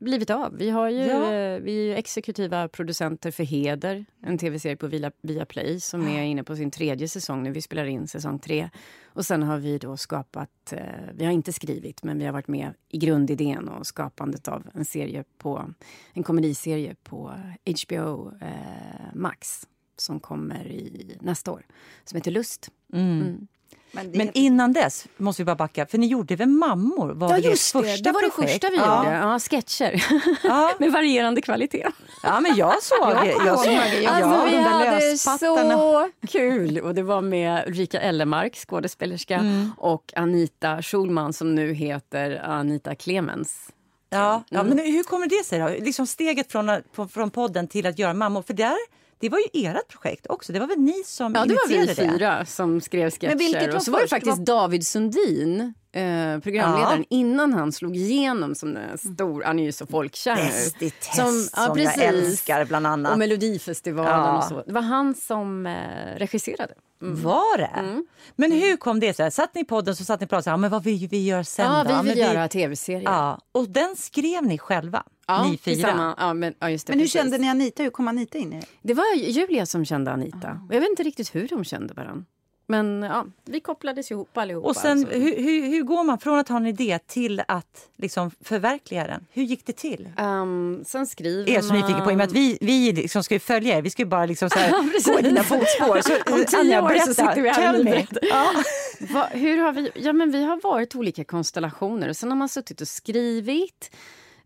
blivit 0.00 0.30
av. 0.30 0.56
Vi, 0.56 0.70
har 0.70 0.88
ju, 0.88 1.06
ja. 1.06 1.58
vi 1.58 1.92
är 1.92 1.96
exekutiva 1.96 2.68
producenter 2.68 3.30
för 3.30 3.44
Heder, 3.44 4.04
en 4.22 4.38
tv-serie 4.38 4.76
på 4.76 4.86
Via, 4.86 5.12
Viaplay 5.22 5.80
som 5.80 6.08
är 6.08 6.22
inne 6.22 6.44
på 6.44 6.56
sin 6.56 6.70
tredje 6.70 7.08
säsong 7.08 7.42
nu. 7.42 7.52
Vi 7.52 7.62
spelar 7.62 7.84
in 7.84 8.08
säsong 8.08 8.38
tre. 8.38 8.70
Och 9.06 9.26
sen 9.26 9.42
har 9.42 9.58
vi 9.58 9.78
då 9.78 9.96
skapat, 9.96 10.72
eh, 10.72 10.80
vi 11.14 11.24
har 11.24 11.32
inte 11.32 11.52
skrivit, 11.52 12.02
men 12.02 12.18
vi 12.18 12.24
har 12.24 12.32
varit 12.32 12.48
med 12.48 12.74
i 12.88 12.98
grundidén 12.98 13.68
och 13.68 13.86
skapandet 13.86 14.48
av 14.48 14.66
en 14.74 14.84
serie 14.84 15.24
på, 15.38 15.70
en 16.12 16.22
komediserie 16.22 16.94
på 17.02 17.34
HBO 17.66 18.32
eh, 18.40 19.14
Max 19.14 19.66
som 20.00 20.20
kommer 20.20 20.66
i 20.66 21.16
nästa 21.20 21.52
år, 21.52 21.66
som 22.04 22.16
heter 22.16 22.30
Lust. 22.30 22.70
Mm. 22.92 23.20
Mm. 23.20 23.46
Men, 23.92 24.10
Men, 24.10 24.30
innan 24.34 24.72
dess 24.72 25.06
måste 25.16 25.42
vi 25.42 25.44
bara 25.44 25.56
backa, 25.56 25.86
för 25.86 25.98
ni 25.98 26.06
gjorde 26.06 26.36
väl 26.36 26.48
Mammor? 26.48 27.08
Var 27.14 27.30
ja, 27.30 27.38
just 27.38 27.72
det. 27.72 27.82
Första 27.82 28.02
det 28.02 28.12
var 28.12 28.20
projekt? 28.20 28.36
det 28.40 28.52
första 28.52 28.70
vi 28.70 28.76
ja. 28.76 29.04
gjorde. 29.04 29.16
Ja, 29.16 29.38
sketcher 29.38 30.04
ja. 30.44 30.74
med 30.78 30.92
varierande 30.92 31.42
kvalitet. 31.42 31.86
Ja, 32.22 32.40
men 32.40 32.56
jag 32.56 32.82
såg 32.82 33.08
det. 33.08 33.30
Jag 33.30 33.58
såg 33.58 33.74
det. 33.74 34.02
Ja, 34.02 34.10
alltså, 34.10 34.56
vi 34.56 34.62
hade 34.62 35.16
så 35.18 36.10
kul. 36.28 36.78
Och 36.78 36.94
det 36.94 37.02
var 37.02 37.20
med 37.20 37.68
Ulrika 37.68 38.00
Ellemark, 38.00 38.56
skådespelerska, 38.56 39.36
mm. 39.36 39.70
och 39.78 40.12
Anita 40.16 40.82
Schulman 40.82 41.32
som 41.32 41.54
nu 41.54 41.72
heter 41.72 42.42
Anita 42.44 42.94
Clemens. 42.94 43.72
Ja, 44.10 44.42
ja 44.48 44.62
men 44.62 44.78
hur 44.78 45.02
kommer 45.02 45.26
det 45.26 45.44
sig 45.44 45.58
då? 45.58 45.68
Liksom 45.68 46.06
steget 46.06 46.52
från, 46.52 46.70
från 47.12 47.30
podden 47.30 47.68
till 47.68 47.86
att 47.86 47.98
göra 47.98 48.14
Mammor, 48.14 48.42
för 48.42 48.54
där 48.54 48.76
det 49.20 49.28
var 49.28 49.38
ju 49.38 49.66
ert 49.66 49.88
projekt 49.88 50.26
också. 50.28 50.52
Det 50.52 50.58
var 50.58 50.66
väl 50.66 50.78
ni 50.78 51.02
som 51.04 51.34
ja, 51.34 51.44
initierade 51.44 51.94
det? 51.94 52.02
var 52.02 52.12
vi 52.12 52.18
fyra 52.18 52.44
som 52.44 52.80
skrev 52.80 53.10
sketcher. 53.10 53.76
och 53.76 53.82
så 53.82 53.90
var 53.90 54.00
det 54.00 54.08
faktiskt 54.08 54.46
David 54.46 54.86
Sundin, 54.86 55.74
eh, 55.92 56.38
programledaren, 56.38 57.00
ja. 57.00 57.16
innan 57.16 57.52
han 57.52 57.72
slog 57.72 57.96
igenom 57.96 58.54
som 58.54 58.74
den 58.74 58.98
stor, 58.98 59.42
han 59.42 59.58
är 59.58 59.64
ju 59.64 59.72
så 59.72 59.86
folkkär 59.86 60.36
Bäst 60.36 60.82
i 60.82 60.90
test 60.90 61.14
som, 61.14 61.48
ja, 61.56 61.66
som 61.66 61.78
jag 61.78 61.98
älskar 61.98 62.64
bland 62.64 62.86
annat. 62.86 63.12
Och 63.12 63.18
Melodifestivalen 63.18 64.12
ja. 64.12 64.38
och 64.38 64.44
så. 64.44 64.62
Det 64.66 64.72
var 64.72 64.82
han 64.82 65.14
som 65.14 65.66
eh, 65.66 65.72
regisserade. 66.16 66.74
Mm. 67.02 67.22
Var 67.22 67.58
det? 67.58 67.64
Mm. 67.64 68.06
Men 68.36 68.52
hur 68.52 68.76
kom 68.76 69.00
det 69.00 69.14
sig? 69.14 69.30
Satt 69.30 69.54
ni 69.54 69.60
i 69.60 69.64
podden 69.64 69.96
så 69.96 70.04
satt 70.04 70.20
ni 70.20 70.26
och 70.26 70.30
pratade 70.30 70.54
om 70.54 70.68
vad 70.70 70.84
vill 70.84 71.08
vi 71.08 71.24
göra 71.26 71.44
sen 71.44 71.66
Ja, 71.72 71.84
då? 71.84 72.02
vi 72.02 72.08
vill 72.08 72.18
göra 72.18 72.48
tv-serier. 72.48 73.02
Ja, 73.02 73.40
och 73.52 73.68
den 73.68 73.96
skrev 73.96 74.42
ni 74.46 74.58
själva? 74.58 75.02
Ja, 75.26 75.44
ni 75.44 75.58
fyra? 75.58 76.14
Ja, 76.18 76.34
men, 76.34 76.54
ja, 76.58 76.70
just 76.70 76.86
det, 76.86 76.90
men 76.92 76.98
hur 76.98 77.04
precis. 77.04 77.20
kände 77.20 77.38
ni 77.38 77.48
Anita? 77.48 77.82
Hur 77.82 77.90
kom 77.90 78.08
Anita 78.08 78.38
in 78.38 78.52
i 78.52 78.60
det? 78.60 78.66
Det 78.82 78.94
var 78.94 79.04
Julia 79.16 79.66
som 79.66 79.84
kände 79.84 80.12
Anita. 80.12 80.60
Och 80.68 80.74
jag 80.74 80.80
vet 80.80 80.90
inte 80.90 81.02
riktigt 81.02 81.34
hur 81.34 81.48
de 81.48 81.64
kände 81.64 81.94
varandra. 81.94 82.24
Men 82.70 83.02
ja, 83.02 83.26
vi 83.44 83.60
kopplades 83.60 84.10
ihop 84.10 84.38
allihopa. 84.38 84.68
Och 84.68 84.76
sen, 84.76 84.98
alltså. 84.98 85.18
hur, 85.18 85.36
hur, 85.36 85.68
hur, 85.68 85.82
går 85.82 86.04
man 86.04 86.18
från 86.18 86.38
att 86.38 86.48
ha 86.48 86.56
en 86.56 86.66
idé 86.66 86.98
till 87.06 87.42
att 87.48 87.88
liksom 87.96 88.30
förverkliga 88.40 89.06
den? 89.06 89.26
Hur 89.32 89.42
gick 89.42 89.66
det 89.66 89.72
till? 89.72 90.08
Um, 90.18 90.84
sen 90.86 91.06
skriver 91.06 91.50
jag 91.52 91.58
är 91.58 91.62
så 91.62 91.74
nyfiken 91.74 92.04
på, 92.04 92.10
i 92.10 92.14
och 92.14 92.18
med 92.18 92.26
att 92.26 92.32
vi, 92.32 92.58
vi 92.60 92.92
liksom 92.92 93.22
ska 93.22 93.40
följa 93.40 93.78
er, 93.78 93.82
vi 93.82 93.90
ska 93.90 94.02
ju 94.02 94.08
bara 94.08 94.26
liksom 94.26 94.50
så 94.50 94.58
här, 94.58 94.70
gå 95.12 95.18
i 95.18 95.22
dina 95.22 95.42
fotspår. 95.42 96.00
Så, 96.00 96.12
Om 96.34 96.44
tio 96.44 96.60
Anja, 96.60 96.82
år 96.82 96.88
berätta, 96.88 97.06
så 97.06 97.14
sitter 97.14 97.42
vi 97.42 97.48
här 97.48 98.06
ja. 98.22 98.52
Va, 99.00 99.28
hur 99.32 99.58
har 99.58 99.72
vi, 99.72 99.90
ja, 99.94 100.12
men 100.12 100.30
vi 100.30 100.44
har 100.44 100.60
varit 100.62 100.94
olika 100.94 101.24
konstellationer 101.24 102.08
och 102.08 102.16
sen 102.16 102.30
har 102.30 102.36
man 102.36 102.48
suttit 102.48 102.80
och 102.80 102.88
skrivit 102.88 103.90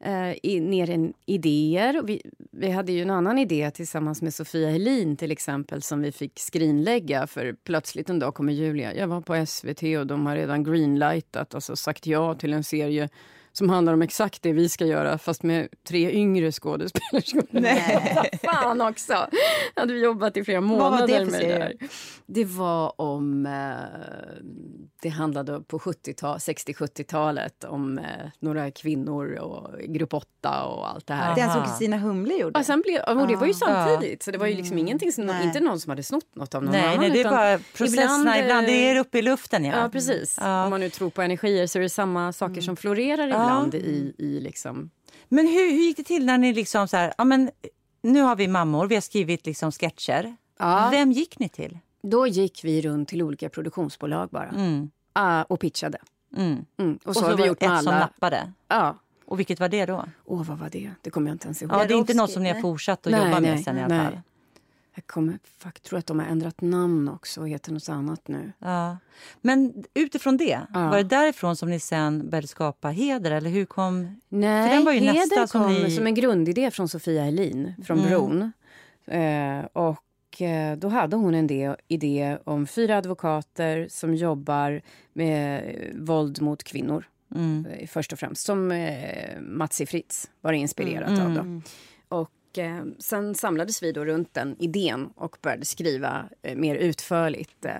eh, 0.02 0.36
i, 0.42 0.60
ner 0.60 0.90
en 0.90 1.12
idéer. 1.26 2.02
Vi, 2.04 2.22
vi 2.50 2.70
hade 2.70 2.92
ju 2.92 3.02
en 3.02 3.10
annan 3.10 3.38
idé 3.38 3.70
tillsammans 3.70 4.22
med 4.22 4.34
Sofia 4.34 4.70
Helin 4.70 5.16
till 5.16 5.30
exempel 5.30 5.82
som 5.82 6.02
vi 6.02 6.12
fick 6.12 6.38
skrinlägga 6.38 7.26
för 7.26 7.56
plötsligt 7.64 8.10
en 8.10 8.18
dag 8.18 8.34
kommer 8.34 8.52
Julia. 8.52 8.94
Jag 8.94 9.06
var 9.06 9.20
på 9.20 9.46
SVT 9.46 9.82
och 9.82 10.06
de 10.06 10.26
har 10.26 10.36
redan 10.36 10.64
greenlightat, 10.64 11.54
alltså 11.54 11.76
sagt 11.76 12.06
ja 12.06 12.34
till 12.34 12.52
en 12.52 12.64
serie 12.64 13.08
som 13.52 13.68
handlar 13.68 13.92
om 13.92 14.02
exakt 14.02 14.42
det 14.42 14.52
vi 14.52 14.68
ska 14.68 14.86
göra 14.86 15.18
fast 15.18 15.42
med 15.42 15.68
tre 15.88 16.10
yngre 16.12 16.52
skådespelerskor. 16.52 17.46
Nej. 17.50 18.30
Fan 18.42 18.80
också! 18.80 19.12
Jag 19.74 19.82
hade 19.82 19.94
jobbat 19.94 20.36
i 20.36 20.44
flera 20.44 20.60
månader 20.60 20.90
Vad 20.90 21.00
var 21.00 21.18
det 21.18 21.24
med 21.30 21.40
det 21.40 21.58
där. 21.58 21.74
Det 22.26 22.44
var 22.44 23.00
om... 23.00 23.46
Eh, 23.46 23.52
det 25.02 25.08
handlade 25.08 25.60
på 25.60 25.78
60-70-talet 25.78 27.64
om 27.64 27.98
eh, 27.98 28.04
några 28.38 28.70
kvinnor 28.70 29.34
och 29.34 29.78
Grupp 29.80 30.14
8 30.14 30.64
och 30.64 30.88
allt 30.88 31.06
det 31.06 31.14
här. 31.14 31.34
Det 31.34 31.52
som 31.52 31.64
Kristina 31.64 31.98
Humle 31.98 32.34
gjorde? 32.34 32.58
Och, 32.58 32.66
sen 32.66 32.80
blev, 32.80 33.02
och 33.02 33.26
det 33.26 33.36
var 33.36 33.46
ju 33.46 33.54
samtidigt, 33.54 34.22
så 34.22 34.30
det 34.30 34.38
var 34.38 34.46
ju 34.46 34.54
liksom 34.54 34.72
mm. 34.72 34.86
ingenting 34.86 35.12
som, 35.12 35.30
inte 35.42 35.60
någon 35.60 35.80
som 35.80 35.90
hade 35.90 36.02
snott 36.02 36.34
något 36.34 36.54
av 36.54 36.62
någon 36.62 36.72
nej, 36.72 36.84
annan. 36.84 37.00
Nej, 37.00 37.10
det 37.10 37.20
är 37.20 37.30
bara 37.30 37.58
processerna, 37.58 38.38
ibland, 38.38 38.38
ibland 38.38 38.68
är 38.68 38.94
det 38.94 39.00
uppe 39.00 39.18
i 39.18 39.22
luften. 39.22 39.64
Ja, 39.64 39.80
ja 39.80 39.88
precis. 39.88 40.38
Ja. 40.40 40.64
Om 40.64 40.70
man 40.70 40.80
nu 40.80 40.90
tror 40.90 41.10
på 41.10 41.22
energier 41.22 41.66
så 41.66 41.78
är 41.78 41.82
det 41.82 41.88
samma 41.88 42.32
saker 42.32 42.52
mm. 42.52 42.62
som 42.62 42.76
florerar 42.76 43.28
ibland 43.44 43.74
i, 43.74 44.14
i 44.18 44.40
liksom... 44.40 44.90
Men 45.28 45.46
hur, 45.46 45.70
hur 45.70 45.82
gick 45.82 45.96
det 45.96 46.02
till 46.02 46.26
när 46.26 46.38
ni 46.38 46.52
liksom 46.52 46.88
så 46.88 46.96
här, 46.96 47.14
ja 47.18 47.24
men 47.24 47.50
nu 48.02 48.20
har 48.20 48.36
vi 48.36 48.48
mammor, 48.48 48.86
vi 48.86 48.94
har 48.94 49.02
skrivit 49.02 49.46
liksom 49.46 49.72
sketcher. 49.72 50.36
Vem 50.90 51.12
gick 51.12 51.38
ni 51.38 51.48
till? 51.48 51.78
Då 52.02 52.26
gick 52.26 52.64
vi 52.64 52.82
runt 52.82 53.08
till 53.08 53.22
olika 53.22 53.48
produktionsbolag 53.48 54.28
bara 54.28 54.48
mm. 54.48 54.90
uh, 55.18 55.40
och 55.40 55.60
pitchade. 55.60 55.98
Mm. 56.36 56.64
Mm. 56.78 56.94
Och, 56.94 57.02
så 57.02 57.08
och 57.08 57.16
så 57.16 57.30
har 57.30 57.36
vi 57.36 57.46
gjort 57.46 57.60
med 57.60 57.66
ett 57.66 57.72
alla. 57.72 57.82
som 57.82 57.94
nappade? 57.94 58.52
Ja. 58.68 58.98
Och 59.24 59.38
vilket 59.38 59.60
var 59.60 59.68
det 59.68 59.86
då? 59.86 60.04
Åh, 60.24 60.40
oh, 60.40 60.44
vad 60.44 60.58
var 60.58 60.70
det? 60.70 60.90
Det 61.02 61.10
kommer 61.10 61.30
jag 61.30 61.34
inte 61.34 61.46
ens 61.46 61.62
ihåg. 61.62 61.72
Ja, 61.72 61.84
det 61.86 61.94
är 61.94 61.98
inte 61.98 62.14
något 62.14 62.30
som 62.30 62.42
ni 62.42 62.52
har 62.52 62.60
fortsatt 62.60 63.06
att 63.06 63.12
nej, 63.12 63.24
jobba 63.24 63.40
med 63.40 63.64
sen 63.64 63.78
i 63.78 63.82
alla 63.82 64.04
fall? 64.04 64.20
Jag 64.94 65.06
kommer, 65.06 65.38
fuck, 65.58 65.80
tror 65.80 65.98
att 65.98 66.06
de 66.06 66.18
har 66.18 66.26
ändrat 66.26 66.60
namn 66.60 67.08
också 67.08 67.40
och 67.40 67.48
heter 67.48 67.72
något 67.72 67.88
annat 67.88 68.28
nu. 68.28 68.52
Ja. 68.58 68.96
Men 69.40 69.84
utifrån 69.94 70.36
det, 70.36 70.60
ja. 70.74 70.88
var 70.90 70.96
det 70.96 71.02
därifrån 71.02 71.56
som 71.56 71.70
ni 71.70 71.80
sen 71.80 72.30
började 72.30 72.48
skapa 72.48 72.88
Heder? 72.88 73.30
Eller 73.30 73.50
hur 73.50 73.64
kom... 73.64 74.20
Nej, 74.28 74.68
För 74.68 74.76
den 74.76 74.84
var 74.84 74.92
ju 74.92 75.00
Heder 75.00 75.14
nästa 75.14 75.46
som 75.46 75.62
kom 75.62 75.74
ni... 75.74 75.90
som 75.90 76.06
en 76.06 76.14
grundidé 76.14 76.70
från 76.70 76.88
Sofia 76.88 77.24
Helin 77.24 77.74
från 77.84 77.98
mm. 77.98 78.10
Bron. 78.10 78.52
Eh, 79.06 79.64
och 79.72 80.42
eh, 80.42 80.76
då 80.76 80.88
hade 80.88 81.16
hon 81.16 81.34
en 81.34 81.46
del, 81.46 81.76
idé 81.88 82.38
om 82.44 82.66
fyra 82.66 82.96
advokater 82.96 83.86
som 83.90 84.14
jobbar 84.14 84.82
med 85.12 85.74
våld 85.94 86.42
mot 86.42 86.64
kvinnor. 86.64 87.08
Mm. 87.34 87.66
Eh, 87.66 87.86
först 87.86 88.12
och 88.12 88.18
främst. 88.18 88.44
Som 88.46 88.72
eh, 88.72 89.40
Matsi 89.40 89.86
Fritz 89.86 90.30
var 90.40 90.52
inspirerat 90.52 91.08
mm. 91.08 91.26
av. 91.26 91.34
Då. 91.34 91.40
Mm. 91.40 91.62
Och 92.52 92.58
eh, 92.58 92.84
sen 92.98 93.34
samlades 93.34 93.82
vi 93.82 93.92
då 93.92 94.04
runt 94.04 94.34
den 94.34 94.56
idén 94.58 95.10
och 95.16 95.36
började 95.42 95.64
skriva 95.64 96.28
eh, 96.42 96.56
mer 96.56 96.74
utförligt 96.74 97.64
eh, 97.64 97.74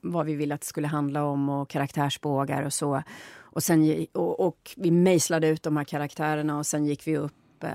vad 0.00 0.26
vi 0.26 0.34
ville 0.34 0.54
att 0.54 0.60
det 0.60 0.66
skulle 0.66 0.86
handla 0.86 1.24
om 1.24 1.48
och 1.48 1.68
karaktärsbågar 1.68 2.62
och 2.62 2.72
så. 2.72 3.02
Och, 3.36 3.62
sen, 3.62 4.06
och, 4.12 4.40
och 4.40 4.74
vi 4.76 4.90
mejslade 4.90 5.48
ut 5.48 5.62
de 5.62 5.76
här 5.76 5.84
karaktärerna 5.84 6.58
och 6.58 6.66
sen 6.66 6.86
gick 6.86 7.06
vi 7.06 7.16
upp 7.16 7.64
eh, 7.64 7.70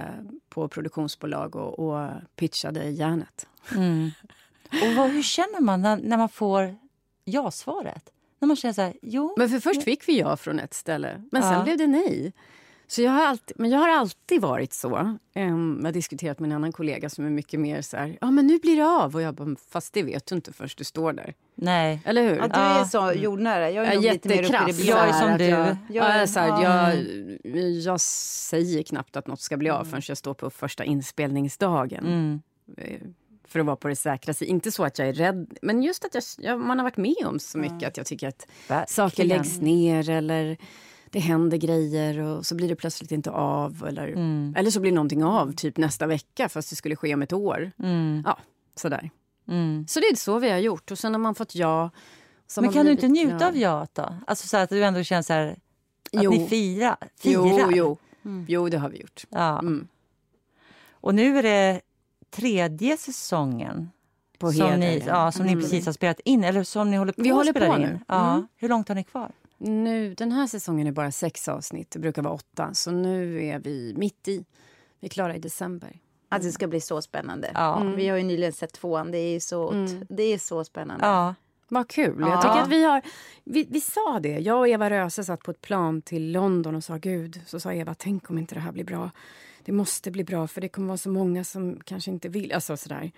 på 0.50 0.68
produktionsbolag 0.68 1.56
och, 1.56 1.80
och 1.80 2.10
pitchade 2.36 2.90
järnet. 2.90 3.48
Och 4.72 4.96
vad, 4.98 5.10
hur 5.10 5.24
känner 5.24 5.62
man 5.62 5.82
när, 5.82 5.98
när 5.98 6.18
man 6.18 6.30
får 6.30 6.76
ja-svaret? 7.26 8.10
När 8.40 8.48
man 8.48 8.56
känner 8.58 8.74
så 8.74 8.82
här, 8.82 8.94
jo. 9.02 9.36
Men 9.38 9.50
för 9.50 9.60
först 9.60 9.84
fick 9.84 10.08
vi 10.08 10.20
ja 10.20 10.38
från 10.38 10.60
ett 10.60 10.74
ställe, 10.74 11.24
men 11.32 11.42
sen 11.44 11.54
Ja. 11.54 11.64
blev 11.64 11.78
det 11.78 11.88
nej. 11.88 12.34
Så 12.92 13.02
jag 13.02 13.12
har 13.12 13.26
alltid, 13.26 13.60
men 13.60 13.70
jag 13.72 13.80
har 13.80 13.90
alltid 13.90 14.42
varit 14.42 14.74
så. 14.74 15.18
Um, 15.36 15.78
jag 15.80 15.88
har 15.88 15.92
diskuterat 15.92 16.40
med 16.40 16.48
en 16.52 16.56
annan 16.56 16.72
kollega 16.72 17.10
som 17.10 17.26
är 17.26 17.30
mycket 17.30 17.60
mer 17.60 17.82
så 17.82 17.98
här, 17.98 18.18
ja 18.22 18.32
men 18.32 18.48
nu 18.48 18.60
blir 18.60 18.76
det 18.78 18.86
av. 18.88 19.16
Och 19.16 19.22
jag 19.22 19.34
bara, 19.36 19.56
fast 19.72 19.94
det 19.94 20.04
vet 20.04 20.26
du 20.26 20.36
inte 20.36 20.54
först 20.54 20.78
du 20.78 20.84
står 20.84 21.14
där. 21.14 21.34
Nej. 21.56 22.02
Eller 22.06 22.22
hur? 22.30 22.36
Ja, 22.38 22.48
du 22.48 22.60
är 22.60 22.84
så 22.84 23.12
jordnära. 23.20 23.72
Jag 23.72 23.86
är 23.86 23.90
Ja, 23.90 23.96
nog 23.96 24.04
lite 24.04 24.30
mer 24.30 24.36
uppe 24.44 24.46
i 24.46 24.52
det 24.52 24.58
jättekrass. 24.58 24.82
blå. 24.86 24.96
Jag 24.96 25.10
är 25.10 25.14
som 25.14 25.38
du. 25.38 25.46
Jag, 25.46 25.68
Jag, 25.68 25.78
jag, 25.90 26.06
är 26.16 26.26
så 26.26 26.40
här, 26.40 26.48
ja. 26.64 26.94
jag, 27.44 27.70
jag 27.70 28.02
säger 28.02 28.84
knappt 28.84 29.16
att 29.18 29.28
något 29.28 29.42
ska 29.42 29.58
bli 29.58 29.70
av 29.70 29.86
förrän 29.86 30.02
jag 30.08 30.18
står 30.18 30.34
på 30.34 30.50
första 30.50 30.84
inspelningsdagen. 30.84 32.06
Mm. 32.06 32.42
Eh, 32.78 33.00
För 33.48 33.60
att 33.60 33.66
vara 33.66 33.76
på 33.76 33.88
det 33.88 33.96
säkra. 33.96 34.34
Så 34.34 34.44
inte 34.44 34.72
så 34.72 34.84
att 34.84 35.00
jag 35.00 35.08
är 35.08 35.14
rädd, 35.14 35.58
men 35.62 35.84
just 35.84 36.06
att 36.06 36.14
jag, 36.16 36.24
jag, 36.38 36.60
man 36.60 36.80
har 36.80 36.84
varit 36.84 36.98
med 36.98 37.26
om 37.26 37.40
så 37.40 37.58
mycket 37.58 37.88
att 37.88 37.98
jag 37.98 38.06
tycker 38.06 38.28
att 38.28 38.48
Verkligen. 38.68 38.88
saker 38.88 39.24
läggs 39.24 39.62
ner 39.62 40.10
eller 40.10 40.58
det 41.12 41.20
händer 41.20 41.58
grejer 41.58 42.20
och 42.20 42.46
så 42.46 42.56
blir 42.56 42.68
det 42.70 42.76
plötsligt 42.76 43.12
inte 43.12 43.32
av. 43.32 43.86
Eller, 43.88 44.08
Mm. 44.08 44.54
eller 44.58 44.72
så 44.72 44.80
blir 44.80 44.92
någonting 44.92 45.24
av 45.24 45.52
typ 45.54 45.78
nästa 45.78 46.08
vecka 46.08 46.50
fast 46.50 46.70
det 46.70 46.76
skulle 46.76 46.96
ske 46.96 47.14
om 47.14 47.22
ett 47.22 47.34
år. 47.34 47.72
Mm. 47.80 48.24
Ja, 48.26 48.38
sådär. 48.76 49.10
Mm. 49.48 49.86
Så 49.88 50.00
det 50.00 50.06
är 50.06 50.16
så 50.16 50.40
vi 50.40 50.50
har 50.50 50.58
gjort. 50.58 50.92
Och 50.92 51.00
sen 51.00 51.14
har 51.14 51.20
man 51.20 51.36
fått 51.36 51.56
ja. 51.56 51.90
Men 52.62 52.74
kan 52.74 52.86
du 52.86 52.92
inte 52.92 53.08
njuta 53.08 53.38
glad. 53.38 53.44
av 53.50 53.58
jaet 53.58 53.96
då? 53.96 54.16
Alltså 54.28 54.48
så 54.48 54.58
att 54.58 54.70
du 54.70 54.84
ändå 54.84 55.04
känner 55.04 55.22
så 55.22 55.34
här, 55.34 55.48
att 56.14 56.24
Jo. 56.24 56.32
ni 56.32 56.48
firar? 56.48 56.98
Jo, 57.22 57.50
firar. 57.50 57.72
jo. 57.72 57.98
jo, 58.48 58.70
det 58.70 58.78
har 58.78 58.90
vi 58.90 59.02
gjort. 59.02 59.26
Ja. 59.30 59.60
Mm. 59.60 59.88
Och 60.92 61.16
nu 61.16 61.38
är 61.38 61.44
det 61.44 61.82
tredje 62.32 62.98
säsongen 62.98 63.90
På 64.40 64.52
som, 64.52 64.62
heder, 64.66 64.78
ni, 64.78 65.04
ja, 65.08 65.32
som 65.32 65.46
ni 65.46 65.56
precis 65.56 65.86
har 65.86 65.94
spelat 65.94 66.20
in, 66.20 66.44
eller 66.44 66.64
som 66.64 66.92
ni 66.92 66.98
håller 66.98 67.14
på 67.14 67.22
Vi 67.22 67.30
håller 67.30 67.54
på 67.54 67.76
in. 67.76 67.82
nu. 67.82 68.00
Ja. 68.08 68.34
Mm. 68.34 68.48
Hur 68.58 68.70
långt 68.70 68.88
har 68.88 68.96
ni 68.96 69.04
kvar? 69.04 69.32
Nu, 69.60 70.14
den 70.14 70.32
här 70.32 70.48
säsongen 70.48 70.88
är 70.88 70.92
bara 70.92 71.12
sex 71.12 71.48
avsnitt. 71.48 71.92
Det 71.92 72.00
brukar 72.00 72.22
vara 72.22 72.34
åtta. 72.34 72.74
Så 72.74 72.92
nu 72.92 73.46
är 73.46 73.60
vi 73.60 73.94
mitt 73.98 74.28
i. 74.28 74.46
Vi 75.00 75.08
är 75.08 75.10
klara 75.10 75.36
i 75.36 75.40
december. 75.40 76.00
Att 76.30 76.42
det 76.42 76.52
ska 76.52 76.68
bli 76.68 76.82
så 76.82 77.02
spännande. 77.02 77.52
Ja. 77.54 77.84
Vi 77.96 78.08
har 78.08 78.18
ju 78.18 78.24
nyligen 78.24 78.54
sett 78.54 78.74
tvåan. 78.74 79.12
Det 79.12 79.18
är 79.18 79.40
så, 79.40 79.88
det 80.10 80.24
är 80.24 80.38
så 80.38 80.64
spännande. 80.64 81.06
Ja. 81.06 81.36
Vad 81.68 81.88
kul. 81.88 82.16
Ja. 82.20 82.30
Jag 82.30 82.42
tycker 82.42 82.62
att 82.62 82.70
vi 82.70 82.84
har... 82.84 83.02
Vi, 83.44 83.68
vi 83.70 83.82
sa 83.82 84.20
det. 84.20 84.40
Jag 84.40 84.60
och 84.60 84.68
Eva 84.68 84.90
Röse 84.90 85.24
satt 85.24 85.44
på 85.44 85.52
ett 85.52 85.62
plan 85.62 86.02
till 86.02 86.32
London 86.32 86.76
och 86.76 86.84
sa 86.84 86.98
gud. 86.98 87.42
Så 87.46 87.60
sa 87.60 87.74
Eva, 87.74 87.96
tänk 87.96 88.30
om 88.30 88.38
inte 88.38 88.56
det 88.56 88.62
här 88.62 88.72
blir 88.72 88.84
bra. 88.84 89.12
Det 89.64 89.72
måste 89.72 90.12
bli 90.12 90.24
bra 90.24 90.48
för 90.48 90.62
det 90.62 90.70
kommer 90.70 90.88
vara 90.88 90.98
så 90.98 91.10
många 91.10 91.44
som 91.44 91.80
kanske 91.84 92.12
inte 92.12 92.30
vill. 92.30 92.54
Alltså 92.54 92.78
sådär. 92.78 93.12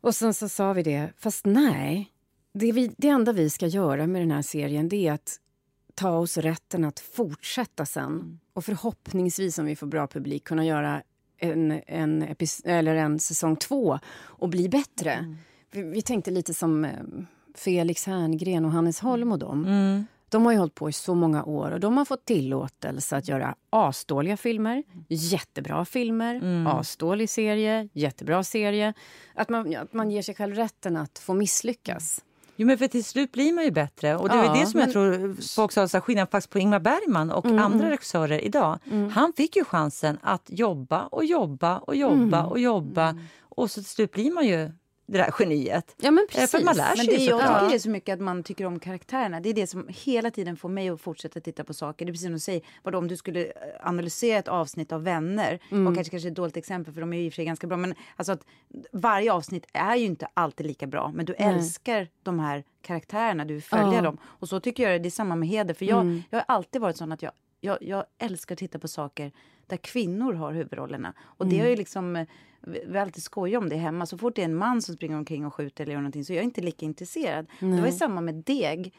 Och 0.00 0.14
sen 0.14 0.34
så 0.34 0.48
sa 0.48 0.72
vi 0.72 0.82
det. 0.82 1.12
Fast 1.18 1.44
nej. 1.46 2.12
Det, 2.52 2.72
vi, 2.72 2.94
det 2.96 3.08
enda 3.08 3.32
vi 3.32 3.50
ska 3.50 3.66
göra 3.66 4.06
med 4.06 4.22
den 4.22 4.30
här 4.30 4.42
serien 4.42 4.88
det 4.88 5.08
är 5.08 5.12
att 5.12 5.40
ta 5.94 6.10
oss 6.18 6.36
rätten 6.36 6.84
att 6.84 7.00
fortsätta 7.00 7.86
sen. 7.86 8.40
Och 8.52 8.64
förhoppningsvis 8.64 9.58
om 9.58 9.66
vi 9.66 9.76
får 9.76 9.86
bra 9.86 10.06
publik 10.06 10.44
kunna 10.44 10.64
göra 10.66 11.02
en, 11.38 11.80
en, 11.86 12.22
epis- 12.22 12.62
eller 12.64 12.94
en 12.94 13.18
säsong 13.18 13.56
två 13.56 13.98
och 14.18 14.48
bli 14.48 14.68
bättre. 14.68 15.36
Vi, 15.70 15.82
vi 15.82 16.02
tänkte 16.02 16.30
lite 16.30 16.54
som 16.54 16.84
eh, 16.84 16.90
Felix 17.54 18.06
Herngren 18.06 18.64
och 18.64 18.70
Hannes 18.70 19.00
Holm 19.00 19.32
och 19.32 19.38
dem. 19.38 19.64
Mm. 19.64 20.06
De 20.28 20.44
har 20.44 20.52
ju 20.52 20.58
hållit 20.58 20.74
på 20.74 20.88
i 20.88 20.92
så 20.92 21.14
många 21.14 21.44
år 21.44 21.70
och 21.70 21.80
de 21.80 21.96
har 21.96 22.04
fått 22.04 22.24
tillåtelse 22.24 23.16
att 23.16 23.28
göra 23.28 23.54
asdåliga 23.70 24.36
filmer, 24.36 24.82
jättebra 25.08 25.84
filmer, 25.84 26.64
asdålig 26.68 27.30
serie, 27.30 27.88
jättebra 27.92 28.44
serie. 28.44 28.94
Att 29.34 29.48
man, 29.48 29.76
att 29.76 29.92
man 29.92 30.10
ger 30.10 30.22
sig 30.22 30.34
själv 30.34 30.54
rätten 30.56 30.96
att 30.96 31.18
få 31.18 31.34
misslyckas. 31.34 32.24
Jo, 32.60 32.66
men 32.66 32.78
för 32.78 32.86
till 32.88 33.04
slut 33.04 33.32
blir 33.32 33.52
man 33.52 33.64
ju 33.64 33.70
bättre. 33.70 34.16
Och 34.16 34.28
det 34.28 34.34
är 34.34 34.44
Ja, 34.44 34.52
det 34.54 34.66
som 34.66 34.78
men- 34.78 34.86
jag 34.88 34.92
tror 34.92 35.36
folk 35.56 35.72
sa 35.72 35.88
så 35.88 35.96
här, 35.96 36.00
skillnad 36.02 36.30
faktiskt 36.30 36.50
på 36.52 36.58
Ingmar 36.58 36.80
Bergman 36.80 37.30
och 37.30 37.46
andra 37.46 37.90
regissörer 37.90 38.44
idag. 38.44 38.78
Han 39.12 39.32
fick 39.36 39.56
ju 39.56 39.64
chansen 39.64 40.18
att 40.22 40.42
jobba 40.46 41.02
och 41.02 41.24
jobba 41.24 41.78
och 41.78 41.96
jobba 41.96 42.42
och 42.44 42.58
jobba. 42.58 43.14
Och 43.48 43.70
så 43.70 43.80
till 43.80 43.90
slut 43.90 44.12
blir 44.12 44.32
man 44.32 44.46
ju 44.46 44.70
det 45.12 45.18
där 45.18 45.34
geniet. 45.38 45.94
Ja, 46.00 46.10
men 46.10 46.26
Eh, 46.30 46.34
För 46.34 46.40
precis. 46.40 46.64
man 46.64 46.76
lär 46.76 46.88
Men 46.88 46.96
sig 46.96 47.06
det, 47.06 47.22
ju 47.22 47.30
jag 47.30 47.40
tycker 47.40 47.68
det 47.68 47.74
är 47.74 47.78
så 47.78 47.90
mycket 47.90 48.12
att 48.14 48.20
man 48.20 48.42
tycker 48.42 48.64
om 48.64 48.78
karaktärerna. 48.80 49.40
Det 49.40 49.48
är 49.48 49.54
det 49.54 49.66
som 49.66 49.88
hela 49.88 50.30
tiden 50.30 50.56
får 50.56 50.68
mig 50.68 50.88
att 50.88 51.00
fortsätta 51.00 51.40
titta 51.40 51.64
på 51.64 51.74
saker. 51.74 52.04
Det 52.06 52.10
är 52.10 52.12
precis 52.12 52.26
som 52.26 52.32
du 52.32 52.38
säger, 52.38 52.62
vadå, 52.82 52.98
om 52.98 53.08
du 53.08 53.16
skulle 53.16 53.44
eh, 53.44 53.52
analysera 53.82 54.38
ett 54.38 54.48
avsnitt 54.48 54.92
av 54.92 55.02
Vänner, 55.04 55.54
och 55.88 55.94
kanske, 55.94 56.10
kanske 56.10 56.28
ett 56.28 56.34
dåligt 56.34 56.56
exempel 56.56 56.94
för 56.94 57.00
de 57.00 57.12
är 57.12 57.16
ju 57.18 57.24
i 57.24 57.28
och 57.28 57.32
för 57.32 57.36
sig 57.36 57.44
ganska 57.44 57.66
bra, 57.66 57.76
men 57.76 57.94
alltså 58.16 58.32
att 58.32 58.44
varje 58.92 59.32
avsnitt 59.32 59.66
är 59.72 59.96
ju 59.96 60.04
inte 60.06 60.28
alltid 60.34 60.66
lika 60.66 60.86
bra, 60.86 61.10
men 61.14 61.26
du 61.26 61.34
älskar 61.34 62.08
de 62.22 62.38
här 62.40 62.64
karaktärerna, 62.82 63.44
du 63.44 63.60
följa 63.60 63.94
Ja. 63.94 64.00
dem. 64.02 64.18
Och 64.24 64.48
så 64.48 64.60
tycker 64.60 64.90
jag 64.90 65.02
det 65.02 65.08
är 65.08 65.10
samma 65.10 65.36
med 65.36 65.48
Heder, 65.48 65.74
för 65.74 65.84
jag, 65.84 66.22
jag 66.30 66.38
har 66.38 66.44
alltid 66.48 66.80
varit 66.80 66.96
sån 66.96 67.12
att 67.12 67.22
jag, 67.22 67.32
jag, 67.60 67.78
jag 67.80 68.04
älskar 68.18 68.54
att 68.54 68.58
titta 68.58 68.78
på 68.78 68.88
saker 68.88 69.32
där 69.70 69.76
kvinnor 69.76 70.32
har 70.32 70.52
huvudrollerna. 70.52 71.12
Och 71.20 71.46
det 71.46 71.58
har 71.58 71.68
ju 71.68 71.76
liksom 71.76 72.16
eh, 72.16 72.26
vi 72.62 72.98
alltid 72.98 73.22
skojat 73.22 73.62
om 73.62 73.68
det 73.68 73.76
hemma. 73.76 74.06
Så 74.06 74.18
fort 74.18 74.36
det 74.36 74.42
är 74.42 74.44
en 74.44 74.56
man 74.56 74.82
som 74.82 74.94
springer 74.94 75.16
omkring 75.16 75.46
och 75.46 75.54
skjuter 75.54 75.84
eller 75.84 75.92
gör 75.92 76.00
någonting 76.00 76.24
så 76.24 76.32
är 76.32 76.36
jag 76.36 76.44
inte 76.44 76.60
lika 76.60 76.86
intresserad. 76.86 77.46
Det 77.58 77.80
var 77.80 77.86
ju 77.86 77.92
samma 77.92 78.20
med 78.20 78.34
Deg. 78.34 78.94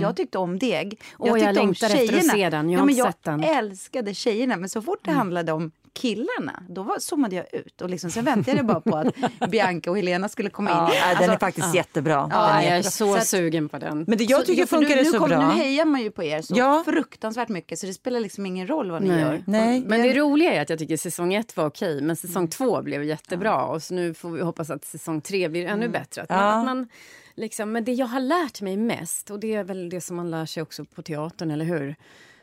Jag 0.00 0.16
tyckte 0.16 0.38
om 0.38 0.58
Deg. 0.58 1.00
Åh, 1.18 1.28
jag 1.28 1.34
tyckte 1.36 1.48
om 1.48 1.66
längtar 1.66 1.86
efter 1.86 2.16
att 2.16 2.26
se 2.26 2.50
den. 2.50 2.70
Jag 2.70 2.78
har 2.78 2.82
ja, 2.82 2.86
men 2.86 2.94
jag 2.94 3.06
sett 3.06 3.22
den. 3.22 3.44
älskade 3.44 4.14
tjejerna. 4.14 4.56
Men 4.56 4.68
så 4.68 4.82
fort 4.82 4.98
det 5.02 5.10
handlade 5.10 5.52
om 5.52 5.70
killarna, 5.92 6.62
då 6.68 6.82
var, 6.82 6.98
zoomade 6.98 7.36
jag 7.36 7.54
ut. 7.54 7.80
Och 7.80 7.90
liksom, 7.90 8.10
sen 8.10 8.24
väntade 8.24 8.56
jag 8.56 8.66
bara 8.66 8.80
på 8.80 8.96
att 8.96 9.14
Bianca 9.50 9.90
och 9.90 9.96
Helena 9.96 10.28
skulle 10.28 10.50
komma 10.50 10.70
in. 10.70 10.76
Ja, 10.76 10.90
den 10.90 11.16
är 11.16 11.16
Alltså, 11.28 11.38
faktiskt 11.38 11.74
jättebra. 11.74 12.20
Den 12.20 12.28
Ja, 12.32 12.48
är 12.48 12.62
jag 12.62 12.72
är 12.72 12.76
jättebra. 12.76 12.90
så, 12.90 13.06
Så 13.12 13.16
att- 13.16 13.26
sugen 13.26 13.68
på 13.68 13.78
den. 13.78 14.04
Men 14.08 14.18
det 14.18 14.24
jag 14.24 14.40
så- 14.40 14.46
tycker 14.46 14.62
ja, 14.62 14.66
för 14.66 14.76
funkar 14.76 14.96
nu, 14.96 15.04
så 15.04 15.18
kom- 15.18 15.28
bra. 15.28 15.48
Nu 15.48 15.54
hejar 15.54 15.84
man 15.84 16.00
ju 16.02 16.10
på 16.10 16.22
er 16.24 16.42
så 16.42 16.54
Ja. 16.56 16.82
fruktansvärt 16.86 17.48
mycket 17.48 17.78
så 17.78 17.86
det 17.86 17.94
spelar 17.94 18.20
liksom 18.20 18.46
ingen 18.46 18.66
roll 18.66 18.90
vad 18.90 19.02
ni 19.02 19.08
Nej. 19.08 19.20
gör. 19.20 19.42
Nej. 19.46 19.80
Men 19.86 20.02
det 20.02 20.12
roliga 20.14 20.52
är 20.52 20.62
att 20.62 20.70
jag 20.70 20.78
tycker 20.78 20.96
säsong 20.96 21.34
ett 21.34 21.56
var 21.56 21.66
okej, 21.66 22.00
men 22.02 22.16
säsong 22.16 22.48
två 22.48 22.82
blev 22.82 23.04
jättebra. 23.04 23.64
Och 23.64 23.82
så 23.82 23.94
nu 23.94 24.14
får 24.14 24.30
vi 24.30 24.42
hoppas 24.42 24.70
att 24.70 24.84
säsong 24.84 25.20
tre 25.20 25.48
blir 25.48 25.66
ännu 25.66 25.88
bättre. 25.88 26.22
Att 26.22 26.28
man, 26.30 26.38
Ja. 26.38 26.58
att 26.58 26.64
man, 26.64 26.88
liksom, 27.34 27.72
men 27.72 27.84
det 27.84 27.92
jag 27.92 28.06
har 28.06 28.20
lärt 28.20 28.60
mig 28.60 28.76
mest, 28.76 29.30
och 29.30 29.40
det 29.40 29.54
är 29.54 29.64
väl 29.64 29.88
det 29.90 30.00
som 30.00 30.16
man 30.16 30.30
lär 30.30 30.46
sig 30.46 30.62
också 30.62 30.84
på 30.84 31.02
teatern, 31.02 31.50
eller 31.50 31.64
hur? 31.64 31.96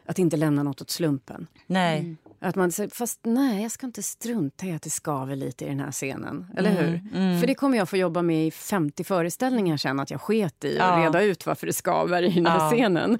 Att 0.05 0.19
inte 0.19 0.37
lämna 0.37 0.63
något 0.63 0.81
åt 0.81 0.89
slumpen. 0.89 1.47
Nej. 1.67 2.15
Att 2.39 2.55
man 2.55 2.71
säger, 2.71 2.89
fast 2.89 3.19
nej, 3.23 3.61
jag 3.61 3.71
ska 3.71 3.85
inte 3.85 4.03
strunta 4.03 4.65
i 4.65 4.71
att 4.73 4.81
det 4.81 4.89
skaver 4.89 5.35
lite 5.35 5.65
i 5.65 5.67
den 5.67 5.79
här 5.79 5.91
scenen. 5.91 6.45
Eller 6.57 6.71
hur? 6.71 7.01
För 7.39 7.47
det 7.47 7.55
kommer 7.55 7.77
jag 7.77 7.89
få 7.89 7.97
jobba 7.97 8.21
med 8.21 8.47
i 8.47 8.51
50 8.51 9.03
föreställningar 9.03 9.77
sen, 9.77 9.99
att 9.99 10.11
jag 10.11 10.21
sket 10.21 10.63
i 10.63 10.75
Ja. 10.77 10.91
och 10.97 11.03
reda 11.03 11.21
ut 11.23 11.45
varför 11.45 11.67
det 11.67 11.73
skaver 11.73 12.23
i 12.23 12.29
den 12.33 12.45
här 12.45 12.59
Ja. 12.59 12.71
scenen. 12.71 13.17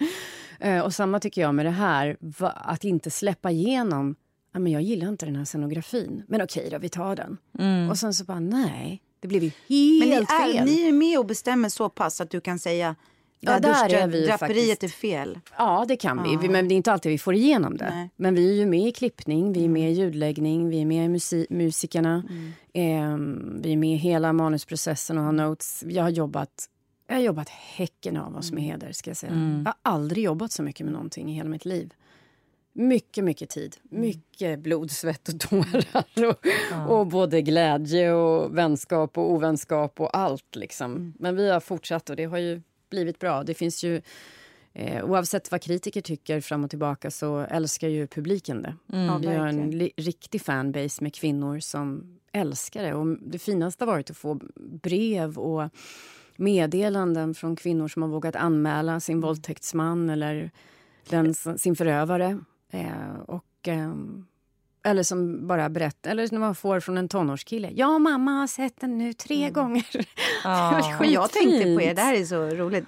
Eh, 0.60 0.80
och 0.80 0.93
samma 0.93 1.19
tycker 1.19 1.41
jag 1.41 1.56
med 1.56 1.65
det 1.65 1.69
här, 1.71 2.17
va, 2.19 2.49
att 2.49 2.84
inte 2.84 3.12
släppa 3.12 3.51
igenom 3.51 4.15
Ja, 4.53 4.60
men 4.60 4.71
jag 4.71 4.82
gillar 4.82 5.08
inte 5.08 5.25
den 5.25 5.36
här 5.36 5.45
scenografin, 5.45 6.23
men 6.27 6.41
okej 6.41 6.67
då, 6.71 6.77
vi 6.77 6.89
tar 6.89 7.15
den. 7.15 7.38
Och 7.89 7.97
sen 7.97 8.13
så 8.13 8.23
bara, 8.25 8.39
nej, 8.39 9.01
det 9.19 9.27
blev 9.27 9.43
ju 9.43 9.51
Men 9.99 10.10
helt 10.12 10.30
ni 10.30 10.36
är, 10.36 10.53
fel. 10.53 10.65
ni 10.65 10.88
är 10.88 10.91
med 10.91 11.19
och 11.19 11.25
bestämmer 11.25 11.69
så 11.69 11.89
pass 11.89 12.21
att 12.21 12.30
du 12.30 12.41
kan 12.41 12.60
säga 12.60 12.95
Ja, 13.39 13.52
här 13.52 13.60
där 13.60 13.93
är 13.93 14.08
vi 14.08 14.19
ju 14.21 14.26
draperiet 14.26 14.69
faktiskt. 14.69 14.84
är 14.84 14.88
fel. 14.88 15.39
Ja, 15.58 15.86
det 15.88 15.95
kan 15.95 16.23
vi. 16.23 16.38
vi. 16.41 16.50
Men 16.50 16.67
det 16.67 16.73
är 16.73 16.76
inte 16.78 16.91
alltid 16.91 17.12
vi 17.12 17.17
får 17.17 17.34
igenom 17.36 17.78
det. 17.78 17.89
Nej. 17.89 18.10
Men 18.15 18.36
vi 18.36 18.50
är 18.50 18.54
ju 18.54 18.65
med 18.65 18.88
i 18.88 18.91
klippning, 18.91 19.54
vi 19.54 19.65
är 19.65 19.69
med 19.69 19.91
i 19.91 19.93
ljudläggning, 19.93 20.69
vi 20.69 20.82
är 20.82 20.86
med 20.86 21.06
i 21.06 21.10
musi- 21.10 21.45
musikerna. 21.50 22.23
Ehm, 22.73 23.60
vi 23.62 23.71
är 23.73 23.78
med 23.78 23.89
i 23.93 23.95
hela 23.95 24.34
manusprocessen 24.34 25.17
och 25.17 25.23
har 25.23 25.32
notes. 25.32 25.84
Jag 25.88 26.04
har 26.04 26.10
jobbat, 26.10 26.69
jag 27.08 27.15
har 27.15 27.21
jobbat 27.21 27.50
häcken 27.50 28.17
av 28.17 28.36
oss 28.38 28.52
med 28.52 28.63
heder. 28.63 28.91
Ska 28.91 29.10
jag, 29.10 29.17
säga. 29.17 29.32
jag 29.65 29.65
har 29.71 29.76
aldrig 29.93 30.23
jobbat 30.23 30.52
så 30.52 30.63
mycket 30.63 30.86
med 30.86 30.93
någonting 30.93 31.32
i 31.32 31.34
hela 31.34 31.50
mitt 31.50 31.65
liv. 31.65 31.93
Mycket, 32.73 33.23
mycket 33.23 33.50
tid. 33.50 33.76
Mycket 33.84 34.60
blod, 34.60 34.91
svett 34.91 35.30
och 35.30 35.39
tårar. 35.39 36.26
Och, 36.86 36.97
och 37.00 37.08
både 37.08 37.41
glädje 37.41 38.12
och 38.13 38.58
vänskap 38.58 39.17
och 39.17 39.32
ovänskap 39.32 40.00
och 40.00 40.17
allt. 40.17 40.56
Liksom. 40.56 41.13
Men 41.19 41.36
vi 41.36 41.50
har 41.50 41.60
fortsatt 41.60 42.10
och 42.10 42.15
det 42.15 42.26
har 42.26 42.38
ju 42.38 42.62
blivit 42.89 43.19
bra. 43.19 43.43
Det 43.43 43.54
finns 43.54 43.84
ju... 43.84 44.02
Eh, 44.73 45.06
oavsett 45.06 45.52
vad 45.52 45.62
kritiker 45.62 46.02
tycker 46.02 46.41
fram 46.41 46.63
och 46.63 46.69
tillbaka 46.69 47.12
så 47.12 47.39
älskar 47.39 47.88
ju 47.88 48.08
publiken 48.08 48.62
det. 48.62 48.76
Ja, 48.86 49.17
Vi 49.17 49.28
har 49.28 49.47
en 49.47 49.71
li- 49.71 49.91
riktig 49.97 50.41
fanbase 50.41 51.04
med 51.04 51.13
kvinnor 51.15 51.60
som 51.60 52.17
älskar 52.32 52.84
det. 52.84 52.93
Och 52.93 53.08
det 53.21 53.39
finaste 53.39 53.86
har 53.86 53.91
varit 53.91 54.10
att 54.10 54.17
få 54.17 54.39
brev 54.56 55.38
och 55.38 55.69
meddelanden 56.36 57.34
från 57.34 57.56
kvinnor 57.56 57.88
som 57.88 58.02
har 58.02 58.10
vågat 58.10 58.36
anmäla 58.36 59.00
sin 59.00 59.21
våldtäktsman 59.21 60.10
eller 60.10 60.52
den, 61.10 61.34
sin 61.34 61.76
förövare. 61.76 62.39
Eh, 62.71 63.19
och, 63.28 63.45
ehm, 63.67 64.26
eller 64.84 65.04
som 65.04 65.48
bara 65.48 65.70
berättar, 65.70 66.12
eller 66.12 66.28
som 66.28 66.40
man 66.40 66.56
får 66.56 66.80
från 66.80 66.98
en 66.98 67.10
tonårskille. 67.10 67.72
Ja, 67.76 68.00
mamma 68.00 68.32
har 68.32 68.48
sett 68.48 68.80
den 68.82 68.98
nu 68.98 69.13
tre 69.13 69.50
gånger. 69.50 69.86
Ja. 70.44 70.98
Det 71.00 71.08
jag 71.08 71.32
tänkte 71.32 71.76
på 71.76 71.82
er, 71.82 71.94
det 71.94 72.02
här 72.02 72.13
är 72.16 72.26
så 72.26 72.46
roligt. 72.50 72.86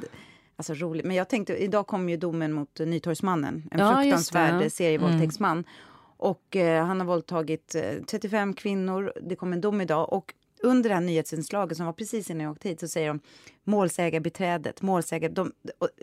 Alltså 0.55 0.73
roligt. 0.73 1.05
Men 1.05 1.15
jag 1.15 1.29
tänkte, 1.29 1.55
idag 1.55 1.87
kom 1.87 2.09
ju 2.09 2.17
domen 2.17 2.53
mot 2.53 2.79
Nytorgsmannen. 2.79 3.63
En 3.71 3.79
Ja, 3.79 3.95
fruktansvärd 3.95 4.71
serievåldtäktsman. 4.71 5.63
Och 6.17 6.55
eh, 6.55 6.85
han 6.85 6.99
har 6.99 7.07
våldtagit 7.07 7.75
eh, 7.75 8.03
35 8.11 8.53
kvinnor. 8.53 9.13
Det 9.21 9.35
kom 9.35 9.53
en 9.53 9.61
dom 9.61 9.81
idag. 9.81 10.13
Och 10.13 10.33
under 10.63 10.89
det 10.89 10.93
här 10.95 11.01
nyhetsinslaget 11.01 11.77
som 11.77 11.85
var 11.85 11.93
precis 11.93 12.29
innan 12.29 12.43
jag 12.43 12.51
åkte 12.51 12.69
hit 12.69 12.79
så 12.79 12.87
säger 12.87 13.07
de 13.07 13.19
målsägarbiträdet, 13.63 14.81
målsägare, 14.81 15.31
de, 15.31 15.51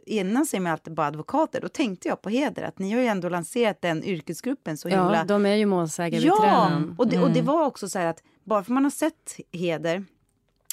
innan 0.06 0.46
säger 0.46 0.62
man 0.62 0.72
alltid 0.72 0.94
bara 0.94 1.06
advokater. 1.06 1.60
Då 1.60 1.68
tänkte 1.68 2.08
jag 2.08 2.22
på 2.22 2.28
heder 2.30 2.62
att 2.62 2.78
ni 2.78 2.92
har 2.92 3.00
ju 3.00 3.06
ändå 3.06 3.28
lanserat 3.28 3.80
den 3.82 4.04
yrkesgruppen 4.04 4.76
så 4.76 4.88
himla 4.88 5.16
Ja, 5.16 5.24
de 5.24 5.46
är 5.46 5.54
ju 5.54 5.60
Ja, 5.60 5.66
målsägarbiträden. 5.66 6.94
och 6.98 7.08
det, 7.08 7.18
och 7.22 7.30
det 7.30 7.42
var 7.42 7.66
också 7.66 7.88
så 7.88 7.98
här 7.98 8.06
att 8.06 8.22
bara 8.44 8.64
för 8.64 8.72
man 8.72 8.84
har 8.84 8.90
sett 8.90 9.36
heder 9.52 10.04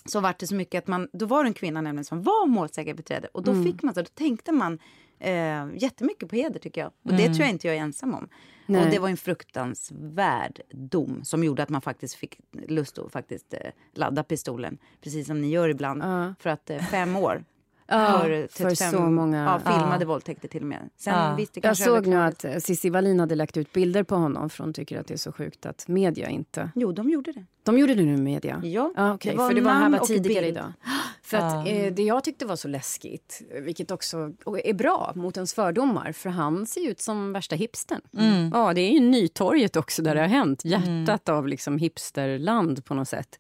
så 0.06 0.20
var 0.20 0.36
det 0.40 0.48
så 0.48 0.56
mycket 0.56 0.78
att 0.84 0.88
man, 0.88 1.08
då 1.14 1.26
var 1.26 1.44
det 1.44 1.50
en 1.50 1.54
kvinna 1.54 1.82
nämligen 1.82 2.06
som 2.06 2.22
var 2.24 2.48
målsägarbiträde 2.48 3.28
och 3.34 3.44
då 3.44 3.52
Mm. 3.52 3.64
fick 3.66 3.84
man 3.84 3.94
så, 3.94 4.00
då 4.02 4.08
tänkte 4.14 4.52
man 4.52 4.80
eh, 5.20 5.66
jättemycket 5.78 6.30
på 6.30 6.36
heder 6.36 6.60
tycker 6.60 6.82
jag. 6.82 6.92
Och 7.04 7.14
det 7.14 7.26
tror 7.26 7.40
jag 7.40 7.50
inte 7.50 7.68
jag 7.68 7.76
är 7.76 7.82
ensam 7.82 8.14
om. 8.14 8.30
Nej. 8.66 8.86
Och 8.86 8.92
det 8.92 9.00
var 9.00 9.10
en 9.10 9.18
fruktansvärd 9.18 10.62
dom 10.72 11.24
som 11.24 11.44
gjorde 11.44 11.64
att 11.64 11.70
man 11.70 11.82
faktiskt 11.82 12.16
fick 12.16 12.40
lust 12.68 12.98
att 12.98 13.12
faktiskt 13.12 13.54
eh, 13.54 13.60
ladda 13.94 14.24
pistolen. 14.24 14.78
Precis 15.02 15.28
som 15.28 15.42
ni 15.42 15.50
gör 15.50 15.70
ibland. 15.70 16.04
Ja. 16.04 16.34
För 16.40 16.50
att 16.50 16.70
eh, 16.70 16.80
fem 16.80 17.16
år. 17.16 17.44
Ja, 18.00 18.20
för, 18.20 18.48
för 18.48 18.76
så 18.92 19.00
många- 19.02 19.44
Ja, 19.66 19.72
filmade 19.72 20.04
ja. 20.04 20.08
våldtäkter 20.08 20.48
till 20.48 20.62
och 20.62 20.68
med. 20.68 20.90
Sen 20.98 21.14
Ja. 21.14 21.36
visst, 21.36 21.58
Jag 21.64 21.78
såg 21.78 22.08
nu 22.08 22.16
att 22.16 22.46
Cissi 22.60 22.90
Wallin 22.90 23.20
hade 23.20 23.36
lagt 23.36 23.58
ut 23.58 23.74
bilder 23.74 24.04
på 24.04 24.16
honom 24.16 24.50
för 24.50 24.64
hon 24.64 24.74
tycker 24.74 25.00
att 25.00 25.08
det 25.08 25.14
är 25.14 25.18
så 25.18 25.32
sjukt 25.32 25.66
att 25.66 25.88
media 25.88 26.30
inte... 26.30 26.72
Jo, 26.76 26.92
de 26.92 27.10
gjorde 27.10 27.32
det. 27.32 27.46
De 27.64 27.78
gjorde 27.78 27.96
det 27.96 28.04
nu 28.04 28.18
media? 28.18 28.62
Ja, 28.64 28.92
Ja, 28.96 29.14
okej, 29.14 29.32
det 29.32 29.38
var 29.38 29.48
för 29.50 29.56
det 29.56 29.62
var 29.62 29.72
här 29.72 29.80
namn 29.80 29.92
var 29.94 30.00
och 30.02 30.08
tidigare 30.08 30.48
idag. 30.48 30.74
För 31.24 31.38
att, 31.38 31.68
eh, 31.68 31.94
det 31.94 32.04
jag 32.04 32.24
tyckte 32.24 32.46
var 32.46 32.56
så 32.56 32.68
läskigt, 32.68 33.42
vilket 33.62 33.92
också 33.92 34.32
är 34.64 34.74
bra 34.74 35.12
mot 35.16 35.38
ens 35.38 35.54
fördomar, 35.54 36.12
för 36.12 36.30
han 36.30 36.66
ser 36.66 36.90
ut 36.90 37.02
som 37.02 37.34
värsta 37.34 37.56
hipstern. 37.56 38.02
Ja, 38.54 38.74
det 38.74 38.82
är 38.82 38.92
ju 38.92 39.00
Nytorget 39.00 39.76
också 39.76 40.02
där 40.02 40.16
det 40.16 40.22
har 40.22 40.28
hänt, 40.28 40.66
hjärtat 40.66 41.30
av 41.30 41.48
liksom 41.48 41.78
hipsterland 41.78 42.86
på 42.86 42.94
något 42.94 43.08
sätt. 43.08 43.40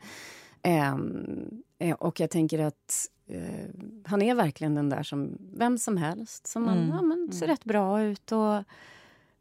Ehm, 0.61 1.49
eh, 1.79 1.95
och 1.95 2.19
jag 2.19 2.29
tänker 2.29 2.59
att 2.59 3.05
eh, 3.33 3.69
han 4.05 4.21
är 4.21 4.35
verkligen 4.35 4.75
den 4.75 4.89
där 4.89 5.03
som 5.03 5.37
vem 5.53 5.77
som 5.77 5.97
helst, 5.97 6.47
som 6.47 6.63
man, 6.63 6.87
ja, 6.89 7.01
men, 7.01 7.31
ser 7.31 7.47
rätt 7.47 7.63
bra 7.65 8.01
ut. 8.03 8.31
Och, 8.31 8.63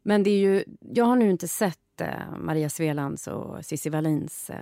men 0.03 0.23
det 0.23 0.29
är 0.29 0.39
ju, 0.39 0.63
jag 0.93 1.05
har 1.05 1.15
nu 1.15 1.29
inte 1.31 1.47
sett 1.47 2.01
eh, 2.01 2.37
Maria 2.39 2.69
Svelands 2.69 3.27
och 3.27 3.65
Cissi 3.65 3.89
Wallins 3.89 4.49
eh, 4.49 4.57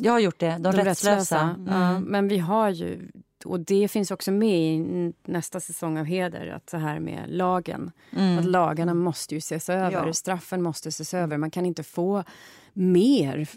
Jag 0.00 0.12
har 0.12 0.18
gjort 0.20 0.38
det. 0.40 0.50
De, 0.50 0.62
de 0.62 0.72
rättslösa. 0.72 1.40
Mm. 1.40 1.66
Ja, 1.66 2.00
men 2.00 2.28
vi 2.28 2.38
har 2.38 2.70
ju, 2.70 3.08
och 3.44 3.60
det 3.60 3.88
finns 3.88 4.10
också 4.10 4.32
med 4.32 4.58
i 4.60 5.12
nästa 5.24 5.60
säsong 5.60 5.98
av 5.98 6.04
Heder, 6.04 6.46
att 6.46 6.66
det 6.66 6.78
här 6.78 7.00
med 7.00 7.24
lagen. 7.28 7.90
Mm. 8.16 8.38
Att 8.38 8.44
lagarna 8.44 8.94
måste 8.94 9.34
ju 9.34 9.38
ses 9.38 9.68
över, 9.68 10.06
Ja. 10.06 10.12
straffen 10.12 10.62
måste 10.62 10.88
ses 10.88 11.14
över. 11.14 11.36
Man 11.36 11.50
kan 11.50 11.66
inte 11.66 11.82
få 11.82 12.24
mer, 12.72 13.38
f- 13.38 13.56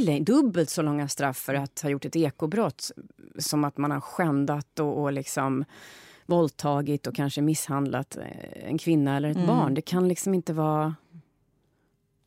mycket 0.00 0.26
dubbelt 0.26 0.70
så 0.70 0.82
långa 0.82 1.08
straff 1.08 1.36
för 1.36 1.54
att 1.54 1.80
ha 1.80 1.90
gjort 1.90 2.04
ett 2.04 2.16
ekobrott 2.16 2.90
som 3.38 3.64
att 3.64 3.78
man 3.78 3.90
har 3.90 4.00
skändat 4.00 4.78
och, 4.80 5.02
och 5.02 5.12
liksom 5.12 5.64
våldtagit 6.26 7.06
och 7.06 7.14
kanske 7.14 7.42
misshandlat 7.42 8.16
eh, 8.16 8.68
en 8.68 8.78
kvinna 8.78 9.16
eller 9.16 9.30
ett 9.30 9.36
Mm. 9.36 9.48
barn. 9.48 9.74
Det 9.74 9.82
kan 9.82 10.08
liksom 10.08 10.34
inte 10.34 10.52
vara... 10.52 10.94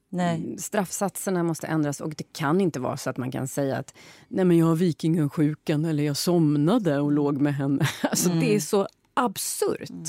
Nej. 0.09 0.55
Straffsatserna 0.57 1.43
måste 1.43 1.67
ändras 1.67 2.01
och 2.01 2.09
det 2.15 2.33
kan 2.33 2.61
inte 2.61 2.79
vara 2.79 2.97
så 2.97 3.09
att 3.09 3.17
man 3.17 3.31
kan 3.31 3.47
säga 3.47 3.77
att 3.77 3.93
nej 4.27 4.45
men 4.45 4.57
jag 4.57 4.65
har 4.65 4.75
vikingasjukan 4.75 5.85
eller 5.85 6.03
jag 6.03 6.17
somnade 6.17 6.99
och 6.99 7.11
låg 7.11 7.37
med 7.41 7.55
henne. 7.55 7.87
Alltså 8.03 8.29
det 8.29 8.55
är 8.55 8.59
så 8.59 8.87
absurt. 9.13 9.89
Mm, 9.89 10.05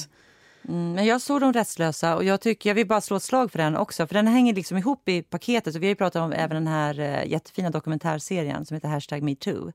men 0.68 1.06
jag 1.06 1.20
såg 1.20 1.40
de 1.40 1.52
rättslösa 1.52 2.16
och 2.16 2.24
jag 2.24 2.40
tycker 2.40 2.70
jag 2.70 2.74
vill 2.74 2.86
bara 2.86 3.00
slå 3.00 3.16
ett 3.16 3.22
slag 3.22 3.52
för 3.52 3.58
den 3.58 3.76
också. 3.76 4.06
För 4.06 4.14
den 4.14 4.26
hänger 4.26 4.54
liksom 4.54 4.78
ihop 4.78 5.08
i 5.08 5.22
paketet. 5.22 5.74
Så 5.74 5.80
vi 5.80 5.86
har 5.86 5.90
ju 5.90 5.94
pratat 5.94 6.22
om 6.22 6.32
även 6.32 6.54
den 6.54 6.66
här 6.66 7.00
eh, 7.00 7.30
jättefina 7.30 7.70
dokumentärserien 7.70 8.66
som 8.66 8.74
heter 8.74 8.88
Hashtag 8.88 9.22
metoo. 9.22 9.72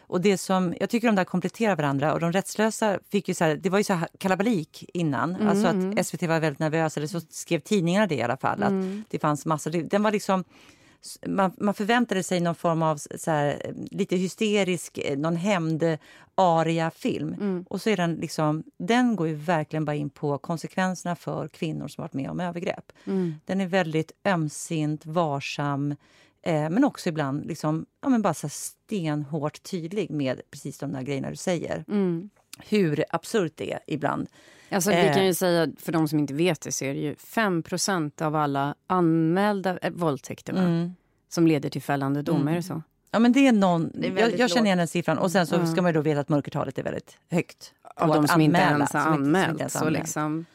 Och 0.00 0.20
det 0.20 0.38
som, 0.38 0.74
jag 0.80 0.90
tycker 0.90 1.08
de 1.08 1.16
där 1.16 1.24
kompletterar 1.24 1.76
varandra 1.76 2.12
och 2.12 2.20
de 2.20 2.32
rättslösa 2.32 2.98
fick 3.10 3.28
ju 3.28 3.34
så 3.34 3.44
här, 3.44 3.56
det 3.56 3.70
var 3.70 3.78
ju 3.78 3.84
så 3.84 3.92
här 3.92 4.08
kalabalik 4.18 4.90
innan. 4.94 5.36
Alltså 5.48 5.66
att 5.66 6.06
SVT 6.06 6.22
var 6.22 6.40
väldigt 6.40 6.58
nervösa, 6.58 7.00
eller 7.00 7.08
så 7.08 7.20
skrev 7.20 7.60
tidningarna 7.60 8.06
det 8.06 8.14
i 8.14 8.22
alla 8.22 8.36
fall. 8.36 8.62
Att 8.62 8.72
det 9.08 9.18
fanns 9.18 9.46
massor, 9.46 9.70
den 9.70 10.02
var 10.02 10.10
liksom 10.10 10.44
man, 11.26 11.52
man 11.58 11.74
förväntade 11.74 12.22
sig 12.22 12.40
någon 12.40 12.54
form 12.54 12.82
av 12.82 12.96
så 12.96 13.30
här, 13.30 13.74
lite 13.90 14.16
hysterisk, 14.16 14.98
eh, 14.98 15.18
någon 15.18 15.36
hämnd 15.36 15.98
aria 16.34 16.90
film 16.90 17.36
Och 17.70 17.82
så 17.82 17.90
är 17.90 17.96
den 17.96 18.14
liksom, 18.14 18.64
den 18.78 19.16
går 19.16 19.28
ju 19.28 19.34
verkligen 19.34 19.84
bara 19.84 19.96
in 19.96 20.10
på 20.10 20.38
konsekvenserna 20.38 21.16
för 21.16 21.48
kvinnor 21.48 21.88
som 21.88 22.02
varit 22.02 22.12
med 22.12 22.30
om 22.30 22.40
övergrepp. 22.40 22.92
Den 23.44 23.60
är 23.60 23.66
väldigt 23.66 24.12
ömsint, 24.24 25.06
varsam, 25.06 25.90
eh, 26.42 26.70
men 26.70 26.84
också 26.84 27.08
ibland 27.08 27.46
liksom, 27.46 27.86
ja, 28.02 28.08
men 28.08 28.22
bara 28.22 28.34
så 28.34 28.48
stenhårt 28.48 29.62
tydlig 29.62 30.10
med 30.10 30.40
precis 30.50 30.78
de 30.78 30.92
där 30.92 31.02
grejerna 31.02 31.30
du 31.30 31.36
säger. 31.36 31.84
Hur 32.58 33.04
absurt 33.10 33.52
det 33.56 33.72
är 33.72 33.80
ibland. 33.86 34.28
Alltså, 34.70 34.90
vi 34.90 34.96
Eh. 35.06 35.14
kan 35.14 35.26
ju 35.26 35.34
säga, 35.34 35.68
för 35.80 35.92
de 35.92 36.08
som 36.08 36.18
inte 36.18 36.34
vet 36.34 36.60
det, 36.60 36.72
så 36.72 36.84
är 36.84 36.94
det 36.94 37.00
ju 37.00 37.14
5% 37.14 38.22
av 38.22 38.36
alla 38.36 38.74
anmälda 38.86 39.78
eh, 39.78 39.90
våldtäkter 39.92 40.52
va? 40.52 40.90
som 41.28 41.46
leder 41.46 41.70
till 41.70 41.82
fällande 41.82 42.22
dom. 42.22 42.48
Är 42.48 42.54
det 42.56 42.62
så? 42.62 42.82
Ja, 43.10 43.18
men 43.18 43.32
det 43.32 43.46
är 43.46 43.52
någon, 43.52 43.90
Det 43.94 44.08
är 44.08 44.18
jag, 44.18 44.38
jag 44.38 44.50
känner 44.50 44.66
igen 44.66 44.78
den 44.78 44.88
siffran. 44.88 45.18
Och 45.18 45.30
sen 45.32 45.46
så 45.46 45.66
ska 45.66 45.82
man 45.82 45.88
ju 45.88 45.92
då 45.94 46.00
veta 46.00 46.20
att 46.20 46.28
mörkertalet 46.28 46.78
är 46.78 46.82
väldigt 46.82 47.18
högt. 47.30 47.72
Av 47.96 48.08
de 48.08 48.28
som 48.28 48.40
inte 48.40 48.58
anmäla, 48.64 48.78
har 48.84 48.86
som 48.86 49.24
inte- 49.24 49.40
som 49.42 49.50
inte 49.50 49.60
ens 49.62 49.72
Så 49.72 49.78
anmält. 49.78 49.98
liksom, 49.98 50.46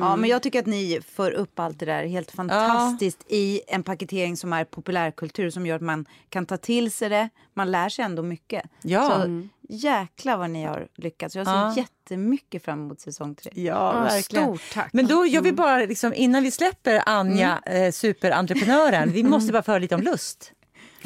Ja, 0.00 0.16
men 0.16 0.30
jag 0.30 0.42
tycker 0.42 0.58
att 0.60 0.66
ni 0.66 1.00
för 1.14 1.30
upp 1.30 1.58
allt 1.58 1.78
det 1.78 1.86
där 1.86 2.04
helt 2.06 2.30
fantastiskt 2.30 3.18
i 3.28 3.60
en 3.66 3.82
paketering 3.82 4.36
som 4.36 4.52
är 4.52 4.64
populärkultur 4.64 5.50
som 5.50 5.66
gör 5.66 5.76
att 5.76 5.82
man 5.82 6.06
kan 6.28 6.46
ta 6.46 6.56
till 6.56 6.92
sig 6.92 7.08
det. 7.08 7.28
Man 7.54 7.70
lär 7.70 7.88
sig 7.88 8.04
ändå 8.04 8.22
mycket. 8.22 8.62
Ja. 8.82 9.10
Så 9.24 9.48
jäklar 9.68 10.36
vad 10.36 10.50
ni 10.50 10.64
har 10.64 10.88
lyckats. 10.96 11.36
Jag 11.36 11.46
ser 11.46 11.52
Ja. 11.54 11.74
jättemycket 11.76 12.64
fram 12.64 12.80
emot 12.80 13.00
säsong 13.00 13.34
tre. 13.34 13.50
Ja, 13.54 13.62
Ja, 13.94 14.00
verkligen. 14.00 14.44
stort 14.48 14.62
tack. 14.74 14.92
Men 14.92 15.06
då, 15.06 15.26
jag 15.26 15.42
vill 15.42 15.54
bara, 15.56 15.78
liksom, 15.78 16.14
innan 16.14 16.42
vi 16.42 16.50
släpper 16.50 17.02
Anja, 17.06 17.58
eh, 17.66 17.90
superentreprenören, 17.92 19.12
vi 19.12 19.22
måste 19.24 19.52
bara 19.52 19.62
föra 19.62 19.78
lite 19.78 19.94
om 19.94 20.00
lust. 20.02 20.52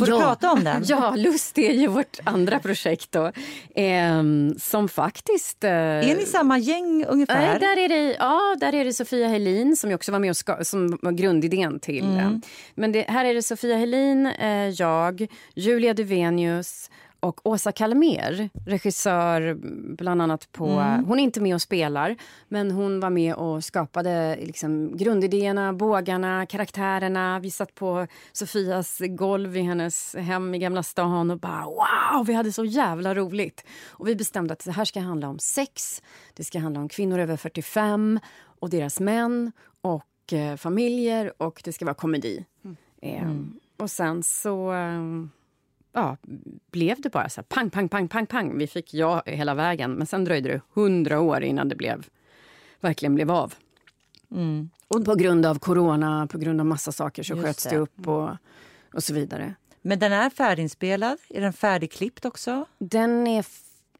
Får 0.07 0.13
du 0.13 0.19
Ja. 0.19 0.21
prata 0.21 0.53
om 0.53 0.65
den? 0.65 0.83
Ja, 0.89 1.15
Lust 1.17 1.59
är 1.59 1.73
ju 1.73 1.87
vårt 1.87 2.19
andra 2.25 2.59
projekt 2.59 3.13
då. 3.13 3.33
ehm, 3.75 4.55
som 4.61 4.89
faktiskt... 4.89 5.65
eh, 5.65 5.71
Är 5.71 6.17
ni 6.17 6.27
samma 6.27 6.59
gäng 6.59 7.05
ungefär? 7.09 7.47
Nej, 7.47 7.61
där 7.61 7.77
är 7.77 7.89
det, 7.89 8.17
ja, 8.19 8.57
där 8.61 8.75
är 8.75 8.85
det 8.85 8.93
Sofia 8.93 9.29
Helin 9.29 9.77
som 9.77 9.95
också 9.95 10.13
var 10.13 10.19
med 10.19 10.31
och 10.31 10.37
ska, 10.37 10.65
som 10.65 10.99
var 11.03 11.13
grundidén 11.13 11.81
till. 11.81 12.05
Mm. 12.05 12.19
eh, 12.19 12.31
Men 12.75 12.93
det, 12.93 13.03
här 13.09 13.25
är 13.25 13.35
det 13.35 13.43
Sofia 13.43 13.77
Helin, 13.77 14.27
eh, 14.27 14.69
jag, 14.69 15.27
Julia 15.55 15.95
Duvenius 15.95 16.91
och 17.23 17.47
Åsa 17.47 17.73
Kalmer, 17.73 18.51
regissör 18.67 19.55
bland 19.97 20.23
annat 20.23 20.53
på... 20.53 20.67
Mm. 20.67 21.05
Hon 21.05 21.19
är 21.19 21.23
inte 21.23 21.41
med 21.41 21.55
och 21.55 21.63
spelar, 21.63 22.17
men 22.49 22.71
hon 22.71 23.01
var 23.01 23.11
med 23.11 23.35
och 23.35 23.65
skapade 23.65 24.37
liksom, 24.41 24.97
grundidéerna, 24.97 25.73
bågarna, 25.73 26.47
karaktärerna. 26.47 27.39
Vi 27.39 27.51
satt 27.51 27.75
på 27.75 28.07
Sofias 28.33 28.99
golv 29.09 29.57
i 29.57 29.61
hennes 29.61 30.17
hem 30.17 30.55
i 30.55 30.59
Gamla 30.59 30.83
stan 30.83 31.31
och 31.31 31.39
bara 31.39 31.65
wow, 31.65 32.27
vi 32.27 32.33
hade 32.33 32.53
så 32.53 32.65
jävla 32.65 33.15
roligt. 33.15 33.65
Och 33.87 34.09
vi 34.09 34.17
bestämde 34.17 34.53
att 34.53 34.65
det 34.65 34.73
här 34.73 34.85
ska 34.85 35.01
handla 35.01 35.29
om 35.29 35.39
sex, 35.39 36.03
det 36.35 36.45
ska 36.45 36.59
handla 36.59 36.81
om 36.81 36.89
kvinnor 36.89 37.19
över 37.19 37.37
45 37.37 38.21
och 38.61 38.71
deras 38.71 39.01
män 39.01 39.53
och 39.81 40.33
eh, 40.33 40.57
familjer 40.57 41.33
och 41.43 41.63
det 41.65 41.73
ska 41.73 41.85
vara 41.85 41.95
komedi. 41.95 42.45
Eh, 43.03 43.33
och 43.77 43.91
sen 43.91 44.23
så... 44.23 44.73
Eh, 44.73 45.01
ja, 45.93 46.17
blev 46.71 47.01
det 47.01 47.09
bara 47.11 47.29
så 47.29 47.41
här 47.41 47.47
pang, 47.47 47.71
pang, 47.71 47.89
pang, 47.89 48.09
pang, 48.09 48.27
pang. 48.27 48.59
Vi 48.59 48.67
fick 48.67 48.95
ja 48.95 49.23
hela 49.27 49.55
vägen, 49.55 49.93
men 49.93 50.07
sen 50.07 50.25
dröjde 50.25 50.49
det 50.49 50.61
hundra 50.75 51.21
år 51.21 51.43
innan 51.43 51.69
det 51.69 51.77
blev, 51.77 52.07
verkligen 52.81 53.15
blev 53.15 53.31
av. 53.31 53.55
Och 54.89 55.05
på 55.05 55.15
grund 55.15 55.47
av 55.47 55.59
corona, 55.59 56.27
på 56.27 56.39
grund 56.39 56.61
av 56.61 56.67
massa 56.67 56.93
saker 56.93 57.23
så 57.23 57.33
Just 57.35 57.45
sköts 57.47 57.65
det 57.65 57.71
det. 57.71 57.77
upp 57.77 58.09
och, 58.09 58.31
och 58.95 59.05
så 59.05 59.15
vidare. 59.15 59.55
Men 59.83 59.99
den 59.99 60.13
är 60.13 60.31
färdiginspelad? 60.31 61.19
Är 61.29 61.41
den 61.41 61.53
färdigklippt 61.53 62.25
också? 62.25 62.65
Den 62.79 63.27
är... 63.27 63.47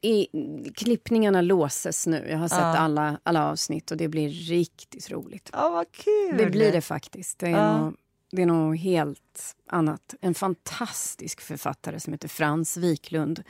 I, 0.05 0.27
klippningarna 0.75 1.41
låses 1.41 2.07
nu. 2.07 2.27
Jag 2.29 2.37
har 2.37 2.47
sett 2.47 2.57
Ja. 2.59 2.65
alla, 2.77 3.19
alla 3.23 3.49
avsnitt 3.49 3.91
och 3.91 3.97
det 3.97 4.07
blir 4.07 4.29
riktigt 4.29 5.11
roligt. 5.11 5.49
Ja, 5.53 5.69
vad 5.69 5.91
kul! 5.91 6.37
Det 6.37 6.45
blir 6.45 6.71
det 6.71 6.81
faktiskt. 6.81 7.39
Det 7.39 7.47
är, 7.47 7.51
Ja. 7.51 7.77
nog, 7.77 7.95
det 8.35 8.41
är 8.41 8.45
nog 8.45 8.77
helt 8.77 9.55
annat. 9.67 10.15
En 10.21 10.33
fantastisk 10.33 11.41
författare 11.41 11.99
som 11.99 12.13
heter 12.13 12.27
Frans 12.27 12.77
Wiklund 12.77 13.43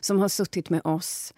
som 0.00 0.18
har 0.18 0.28
suttit 0.28 0.70
med 0.70 0.80
oss 0.84 1.34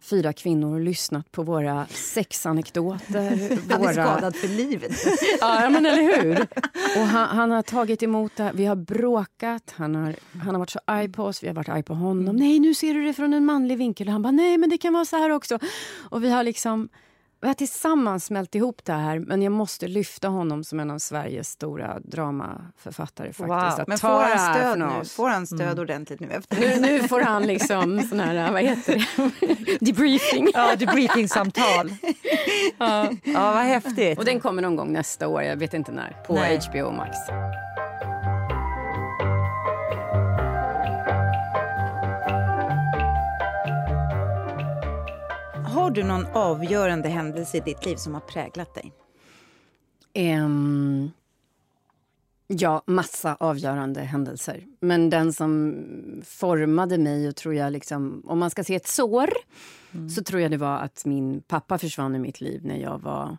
fyra 0.00 0.32
kvinnor 0.32 0.74
och 0.74 0.80
lyssnat 0.80 1.32
på 1.32 1.42
våra 1.42 1.86
sexanekdoter. 1.86 3.58
Han 3.70 3.80
våra... 3.80 3.90
är 3.90 3.92
skadad 3.92 4.36
för 4.36 4.48
livet. 4.48 4.92
Ja, 5.40 5.70
men 5.70 5.86
eller 5.86 6.22
hur? 6.22 6.40
Och 7.00 7.06
han, 7.06 7.36
han, 7.36 7.50
har 7.50 7.62
tagit 7.62 8.02
emot 8.02 8.36
det. 8.36 8.52
Vi 8.54 8.66
har 8.66 8.76
bråkat. 8.76 9.74
Han 9.76 9.94
har, 9.94 10.16
han 10.32 10.54
har 10.54 10.58
varit 10.58 10.70
så 10.70 10.80
arg 10.84 11.08
på 11.12 11.24
oss. 11.24 11.42
Vi 11.42 11.46
har 11.46 11.54
varit 11.54 11.68
arg 11.68 11.82
på 11.82 11.94
honom. 11.94 12.36
Nej, 12.36 12.58
nu 12.58 12.74
ser 12.74 12.94
du 12.94 13.04
det 13.04 13.12
från 13.12 13.34
en 13.34 13.44
manlig 13.44 13.78
vinkel. 13.78 14.08
Och 14.08 14.12
han 14.12 14.22
bara, 14.22 14.30
nej, 14.30 14.58
men 14.58 14.70
det 14.70 14.78
kan 14.78 14.92
vara 14.92 15.04
så 15.04 15.16
här 15.16 15.30
också. 15.30 15.58
Och 16.10 16.24
vi 16.24 16.30
har 16.30 16.44
liksom 16.44 16.88
vi 17.40 17.46
har 17.46 17.54
tillsammans 17.54 18.24
smält 18.24 18.54
ihop 18.54 18.84
det 18.84 18.92
här, 18.92 19.18
men 19.18 19.42
jag 19.42 19.52
måste 19.52 19.88
lyfta 19.88 20.28
honom 20.28 20.64
som 20.64 20.80
en 20.80 20.90
av 20.90 20.98
Sveriges 20.98 21.48
stora 21.48 22.00
dramaförfattare. 22.00 23.26
Faktiskt. 23.26 23.48
Wow. 23.48 23.58
Att 23.58 23.88
Men 23.88 23.98
får 23.98 24.08
han 24.08 24.54
stöd 24.54 24.78
nu? 24.78 25.04
Får 25.04 25.28
han 25.28 25.46
stöd 25.46 25.78
ordentligt 25.78 26.20
nu 26.20 26.30
efter 26.30 26.60
Nu, 26.60 26.80
nu 26.80 27.08
får 27.08 27.20
han 27.20 27.42
liksom 27.42 28.02
sån 28.10 28.20
här, 28.20 28.52
vad 28.52 28.62
heter 28.62 29.08
det, 29.16 29.76
debriefing. 29.80 30.48
Ja, 30.54 30.76
debriefingsamtal. 30.76 31.94
ja. 32.78 33.10
ja, 33.24 33.52
vad 33.52 33.64
häftigt. 33.64 34.18
Och 34.18 34.24
den 34.24 34.40
kommer 34.40 34.62
någon 34.62 34.76
gång 34.76 34.92
nästa 34.92 35.28
år, 35.28 35.42
jag 35.42 35.56
vet 35.56 35.74
inte 35.74 35.92
när, 35.92 36.16
på 36.26 36.34
Nej. 36.34 36.60
HBO 36.70 36.90
Max. 36.90 37.16
Har 45.70 45.90
du 45.90 46.04
någon 46.04 46.26
avgörande 46.26 47.08
händelse 47.08 47.56
i 47.56 47.60
ditt 47.60 47.86
liv 47.86 47.96
som 47.96 48.14
har 48.14 48.20
präglat 48.20 48.74
dig? 48.74 48.92
Ehm, 50.14 51.10
ja, 52.46 52.82
massa 52.86 53.36
avgörande 53.40 54.00
händelser. 54.00 54.66
Men 54.80 55.10
den 55.10 55.32
som 55.32 55.74
formade 56.24 56.98
mig 56.98 57.28
och 57.28 57.36
tror 57.36 57.54
jag 57.54 57.72
liksom, 57.72 58.22
om 58.26 58.38
man 58.38 58.50
ska 58.50 58.64
se 58.64 58.74
ett 58.74 58.86
sår, 58.86 59.30
så 60.16 60.24
tror 60.24 60.40
jag 60.40 60.50
det 60.50 60.56
var 60.56 60.78
att 60.78 61.04
min 61.04 61.40
pappa 61.40 61.78
försvann 61.78 62.14
i 62.14 62.18
mitt 62.18 62.40
liv 62.40 62.60
när 62.64 62.76
jag 62.76 62.98
var 62.98 63.36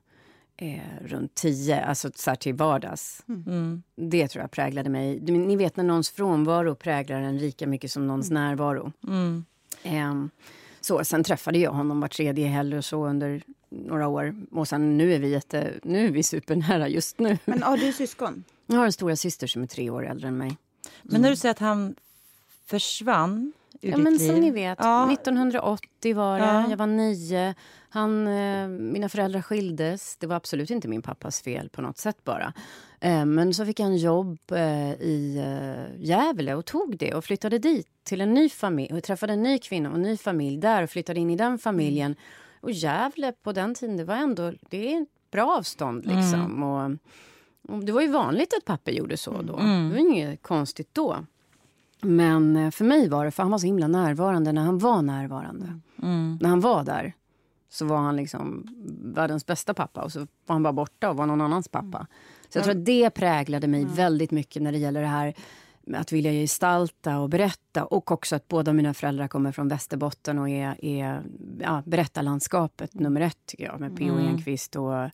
eh, 0.58 1.06
runt 1.06 1.36
tio, 1.36 1.86
alltså 1.86 2.12
så 2.16 2.30
här 2.30 2.36
till 2.36 2.54
vardags. 2.54 3.24
Mm. 3.28 3.84
Det 3.96 4.28
tror 4.28 4.42
jag 4.42 4.52
präglade 4.52 4.90
mig. 4.90 5.20
Ni 5.20 5.56
vet 5.56 5.78
när 5.78 5.84
någons 5.84 6.10
frånvaro 6.10 6.76
präglar 6.76 7.22
en 7.22 7.38
lika 7.38 7.68
mycket 7.68 7.92
som 7.92 8.08
någons 8.08 8.32
närvaro. 8.32 8.92
Mm. 9.08 9.46
Så, 10.82 11.04
sen 11.06 11.24
träffade 11.24 11.60
jag 11.60 11.72
honom 11.72 12.00
var 12.02 12.08
tredje 12.08 12.48
helg 12.48 12.78
och 12.78 12.86
så 12.86 13.08
under 13.08 13.42
några 13.70 14.08
år. 14.08 14.36
Och 14.52 14.68
sen 14.68 14.98
nu 14.98 15.14
är 15.14 15.20
vi, 15.20 15.30
jätte, 15.30 15.72
nu 15.84 16.08
är 16.08 16.12
vi 16.12 16.24
supernära 16.24 16.88
just 16.88 17.20
nu. 17.20 17.38
Men 17.46 17.64
har 17.64 17.78
du 17.78 17.94
syskon? 17.94 18.44
Jag 18.68 18.78
har 18.78 18.86
en 18.86 18.92
stora 18.94 19.16
syster 19.16 19.48
som 19.48 19.64
är 19.64 19.68
tre 19.68 19.90
år 19.90 20.08
äldre 20.08 20.28
än 20.28 20.38
mig. 20.38 20.58
Men 21.04 21.22
när 21.22 21.30
du 21.30 21.36
säger 21.36 21.52
att 21.52 21.60
han 21.60 21.96
försvann 22.66 23.54
ur 23.82 23.90
Ja, 23.90 23.96
ditt 23.96 24.04
men 24.04 24.14
liv. 24.14 24.28
som 24.28 24.40
ni 24.40 24.52
vet, 24.52 24.78
Ja. 24.82 25.12
1980 25.14 26.16
var 26.16 26.40
det. 26.40 26.46
Ja. 26.46 26.70
Jag 26.70 26.78
var 26.78 26.88
nio. 26.88 27.56
Han, 27.90 28.28
eh, 28.28 28.68
mina 28.68 29.10
föräldrar 29.10 29.42
skildes. 29.42 30.18
Det 30.18 30.28
var 30.28 30.36
absolut 30.36 30.70
inte 30.70 30.88
min 30.88 31.02
pappas 31.02 31.42
fel 31.42 31.70
på 31.70 31.82
något 31.82 31.98
sätt 31.98 32.24
bara. 32.24 32.54
Eh, 33.04 33.26
men 33.26 33.54
så 33.54 33.66
fick 33.66 33.80
han 33.80 33.98
jobb 33.98 34.38
eh, 34.52 34.92
i 34.92 35.38
eh, 35.38 36.04
Gävle 36.06 36.56
och 36.56 36.66
tog 36.66 36.98
det 36.98 37.14
och 37.14 37.26
flyttade 37.26 37.60
dit 37.60 37.88
till 38.04 38.22
en 38.22 38.34
ny 38.34 38.50
familj. 38.50 38.94
Och 38.94 39.04
träffade 39.04 39.34
en 39.34 39.44
ny 39.44 39.60
kvinna 39.60 39.90
och 39.90 39.96
en 39.96 40.02
ny 40.02 40.18
familj 40.18 40.58
där 40.58 40.84
och 40.84 40.90
flyttade 40.90 41.20
in 41.20 41.30
i 41.30 41.36
den 41.36 41.58
familjen. 41.58 42.16
Och 42.62 42.72
Gävle 42.72 43.34
på 43.44 43.52
den 43.52 43.76
tiden, 43.76 43.98
det 43.98 44.04
var 44.04 44.16
ändå 44.16 44.54
det 44.70 44.94
är 44.94 45.02
ett 45.02 45.32
bra 45.32 45.58
avstånd 45.58 46.06
liksom. 46.06 46.64
Och, 46.64 46.92
och 47.74 47.86
det 47.86 47.92
var 47.92 48.02
ju 48.02 48.08
vanligt 48.08 48.54
att 48.58 48.66
pappa 48.66 48.92
gjorde 48.92 49.18
så 49.18 49.42
då. 49.42 49.56
Det 49.56 49.90
var 49.90 49.98
inget 49.98 50.42
konstigt 50.42 50.90
då. 50.94 51.18
Men 52.02 52.72
för 52.72 52.86
mig 52.86 53.10
var 53.10 53.26
det, 53.26 53.32
för 53.32 53.44
han 53.44 53.52
var 53.52 53.58
så 53.58 53.66
himla 53.66 53.88
närvarande 53.88 54.52
när 54.52 54.62
han 54.62 54.78
var 54.78 55.02
närvarande. 55.02 55.80
Mm. 56.04 56.38
När 56.42 56.50
han 56.50 56.60
var 56.60 56.84
där 56.84 57.14
så 57.70 57.86
var 57.86 57.98
han 57.98 58.16
liksom 58.16 58.68
världens 59.16 59.46
bästa 59.46 59.74
pappa 59.74 60.02
och 60.02 60.12
så 60.12 60.20
var 60.20 60.28
han 60.46 60.64
bara 60.64 60.74
borta 60.74 61.10
och 61.10 61.18
var 61.18 61.26
någon 61.26 61.42
annans 61.42 61.68
pappa. 61.68 62.08
Så 62.52 62.58
jag 62.58 62.66
tror 62.66 62.76
att 62.76 62.86
det 62.86 63.10
präglade 63.10 63.68
mig 63.68 63.86
väldigt 63.86 64.32
mycket 64.32 64.62
när 64.62 64.72
det 64.72 64.78
gäller 64.78 65.02
det 65.02 65.08
här 65.08 65.34
med 65.82 66.02
att 66.02 66.12
vilja 66.12 66.32
gestalta 66.32 67.20
och 67.20 67.30
berätta. 67.30 67.86
Och 67.86 68.12
också 68.12 68.36
att 68.36 68.48
båda 68.48 68.74
mina 68.74 68.94
föräldrar 68.94 69.28
kommer 69.28 69.52
från 69.52 69.68
Västerbotten 69.68 70.40
och 70.40 70.50
är, 70.50 70.86
är 70.86 71.22
ja, 71.60 71.84
berättarlandskapet 71.86 72.94
nummer 72.94 73.22
ett 73.22 73.38
tycker 73.46 73.64
jag. 73.64 73.80
Med 73.80 73.98
P.O. 73.98 74.18
Enquist 74.18 74.76
och 74.76 75.10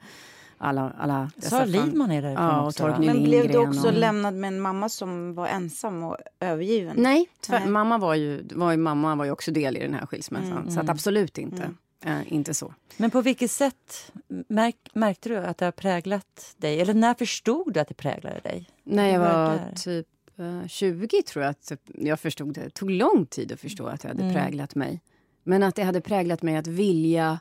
alla, 0.58 0.94
alla 0.98 1.32
dessa 1.36 1.50
Sara 1.50 1.66
Lidman 1.66 2.12
är 2.12 2.22
därifrån 2.22 2.46
Ja, 2.46 2.62
och 2.62 2.68
också. 2.68 2.88
Men 2.88 3.00
blev 3.00 3.14
du 3.16 3.20
Lindgren 3.30 3.70
också 3.70 3.88
och- 3.88 3.94
lämnad 3.94 4.34
med 4.34 4.48
en 4.48 4.62
mamma 4.62 4.90
som 4.90 5.34
var 5.36 5.48
ensam 5.48 6.04
och 6.04 6.18
övergiven? 6.40 6.96
Nej, 7.00 7.30
Nej. 7.50 7.68
mamma 7.68 7.98
var 7.98 8.16
ju, 8.16 8.48
var 8.56 8.72
ju, 8.72 8.78
mamma 8.78 9.16
var 9.16 9.26
ju 9.26 9.32
också 9.32 9.52
del 9.52 9.78
i 9.78 9.80
den 9.80 9.94
här 9.94 10.06
skilsmässan. 10.06 10.72
Så 10.72 10.80
att 10.80 10.90
absolut 10.90 11.38
inte. 11.38 11.70
Eh, 12.06 12.34
inte 12.34 12.54
så. 12.54 12.74
Men 12.98 13.12
på 13.12 13.22
vilket 13.22 13.52
sätt 13.52 14.12
märk, 14.48 14.76
märkte 14.94 15.30
du 15.30 15.38
att 15.38 15.58
det 15.58 15.66
har 15.66 15.72
präglat 15.72 16.56
dig? 16.58 16.82
Eller 16.82 16.94
när 16.94 17.14
förstod 17.14 17.74
du 17.74 17.80
att 17.80 17.88
det 17.88 17.94
präglade 17.94 18.40
dig? 18.40 18.70
När 18.84 19.10
jag 19.10 19.20
var 19.20 19.60
typ 19.76 20.08
eh, 20.38 20.68
20 20.68 21.24
tror 21.24 21.44
jag 21.46 21.52
att 21.52 21.72
jag 21.86 22.20
förstod 22.20 22.54
det. 22.54 22.62
Det 22.62 22.70
tog 22.70 22.92
lång 22.92 23.26
tid 23.26 23.52
att 23.52 23.60
förstå 23.60 23.88
att 23.88 24.02
det 24.02 24.08
hade 24.08 24.34
präglat 24.34 24.76
mig. 24.76 25.02
Men 25.44 25.64
att 25.64 25.76
det 25.76 25.84
hade 25.84 26.02
präglat 26.02 26.42
mig 26.42 26.56
att 26.56 26.68
vilja 26.68 27.40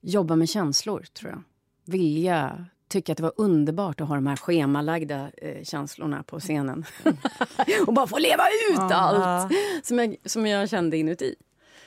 jobba 0.00 0.36
med 0.36 0.48
känslor, 0.48 1.06
tror 1.12 1.30
jag. 1.30 1.42
Vilja 1.84 2.66
tycka 2.88 3.12
att 3.12 3.16
det 3.16 3.22
var 3.22 3.32
underbart 3.36 4.00
att 4.00 4.08
ha 4.08 4.14
de 4.14 4.26
här 4.26 4.36
schemalagda 4.36 5.30
eh, 5.36 5.64
känslorna 5.64 6.22
på 6.22 6.40
scenen. 6.40 6.84
och 7.86 7.92
bara 7.92 8.06
få 8.06 8.18
leva 8.18 8.42
ut 8.70 8.78
allt 8.78 9.52
som 9.82 9.98
jag, 9.98 10.16
som 10.24 10.46
jag 10.46 10.68
kände 10.68 10.96
inuti. 10.96 11.34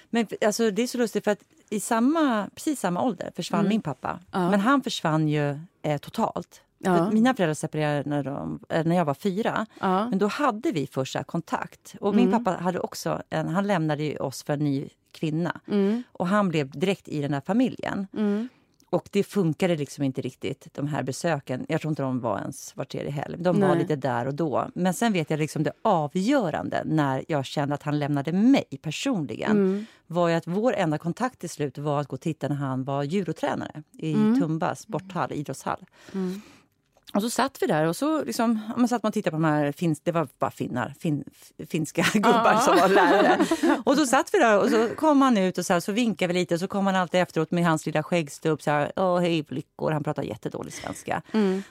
Men 0.10 0.28
alltså, 0.46 0.72
det 0.72 0.82
är 0.82 0.88
så 0.88 0.98
lustigt 0.98 1.24
för 1.24 1.32
att 1.32 1.44
i 1.72 1.80
samma, 1.80 2.50
precis 2.56 2.80
samma 2.80 3.02
ålder 3.04 3.32
försvann 3.36 3.60
Mm. 3.60 3.70
min 3.70 3.82
pappa. 3.82 4.20
Men 4.32 4.60
han 4.60 4.82
försvann 4.84 5.28
ju 5.28 5.60
eh, 5.82 5.98
totalt. 5.98 6.62
Ja. 6.78 7.12
Mina 7.12 7.34
föräldrar 7.34 7.54
separerade 7.54 8.10
när, 8.10 8.24
de, 8.24 8.60
eh, 8.70 8.86
när 8.86 8.96
jag 8.96 9.06
var 9.06 9.14
fyra. 9.14 9.66
Ja. 9.80 10.10
Men 10.10 10.20
då 10.20 10.28
hade 10.28 10.72
vi 10.72 10.88
först 10.88 11.12
så 11.14 11.20
här 11.20 11.24
kontakt. 11.24 11.96
Och 12.02 12.16
min 12.16 12.32
pappa 12.32 12.52
hade 12.64 12.80
också 12.80 13.22
en, 13.30 13.48
han 13.48 13.68
lämnade 13.68 14.20
oss 14.20 14.44
för 14.44 14.54
en 14.54 14.60
ny 14.60 14.90
kvinna. 15.12 15.60
Och 16.12 16.28
han 16.28 16.50
blev 16.50 16.70
direkt 16.80 17.08
i 17.08 17.22
den 17.22 17.34
här 17.34 17.42
familjen. 17.42 18.08
Och 18.92 19.10
det 19.12 19.24
funkade 19.24 19.76
liksom 19.76 20.04
inte 20.04 20.22
riktigt, 20.22 20.68
de 20.74 20.88
här 20.88 21.04
besöken. 21.04 21.66
Jag 21.70 21.82
tror 21.82 21.92
inte 21.92 22.02
de 22.02 22.20
var 22.20 22.40
ens 22.40 22.78
var 22.78 22.86
tredje 22.86 23.12
helg. 23.12 23.36
De 23.40 23.60
var 23.60 23.68
Nej. 23.68 23.78
lite 23.78 23.96
där 23.96 24.26
och 24.26 24.34
då. 24.34 24.68
Men 24.76 24.94
sen 24.94 25.14
vet 25.14 25.30
jag 25.30 25.40
liksom 25.40 25.64
det 25.64 25.72
avgörande 25.82 26.82
när 26.86 27.26
jag 27.28 27.46
kände 27.46 27.76
att 27.76 27.84
han 27.84 28.00
lämnade 28.00 28.32
mig 28.32 28.66
personligen 28.82 29.86
var 30.08 30.30
ju 30.30 30.36
att 30.36 30.48
vår 30.48 30.74
enda 30.74 30.98
kontakt 30.98 31.40
till 31.40 31.50
slut 31.50 31.78
var 31.78 32.02
att 32.02 32.08
gå 32.08 32.14
och 32.14 32.22
titta 32.22 32.48
när 32.48 32.56
han 32.56 32.84
var 32.84 33.04
judotränare 33.04 33.84
i 33.92 34.14
Tumba 34.14 34.76
sporthall, 34.76 35.32
idrottshall. 35.32 35.86
Och 37.14 37.22
så 37.22 37.30
satt 37.30 37.62
vi 37.62 37.68
där 37.68 37.88
och 37.88 37.96
så 37.96 38.24
liksom, 38.24 38.60
man 38.78 38.88
satt 38.88 39.04
man 39.04 39.10
och 39.10 39.14
tittade 39.14 39.32
på 39.32 39.42
de 39.42 39.44
här, 39.44 39.72
fins, 39.72 40.02
det 40.02 40.12
var 40.12 40.28
bara 40.40 40.52
finnar, 40.52 40.94
fin, 41.00 41.24
finska 41.68 42.06
gubbar 42.14 42.56
som 42.58 42.76
var 42.76 42.88
lärare. 42.90 43.46
Och 43.84 43.96
så 43.96 44.06
satt 44.06 44.34
vi 44.34 44.40
där 44.40 44.60
och 44.60 44.70
så 44.70 44.88
kom 44.96 45.22
han 45.22 45.38
ut 45.38 45.58
och 45.58 45.66
så, 45.66 45.74
här, 45.74 45.80
så 45.80 45.92
vinkade 45.92 46.34
vi 46.34 46.40
lite 46.40 46.54
och 46.54 46.60
så 46.60 46.68
kom 46.68 46.86
han 46.86 46.96
alltid 46.96 47.22
efteråt 47.22 47.52
med 47.52 47.66
hans 47.66 47.86
lilla 47.86 48.04
skäggstubb 48.04 48.62
så 48.62 48.72
här, 48.72 48.92
åh 48.96 49.20
hej 49.20 49.46
flickor, 49.46 49.92
han 49.92 50.04
pratade 50.04 50.28
jättedålig 50.28 50.74
svenska. 50.74 51.22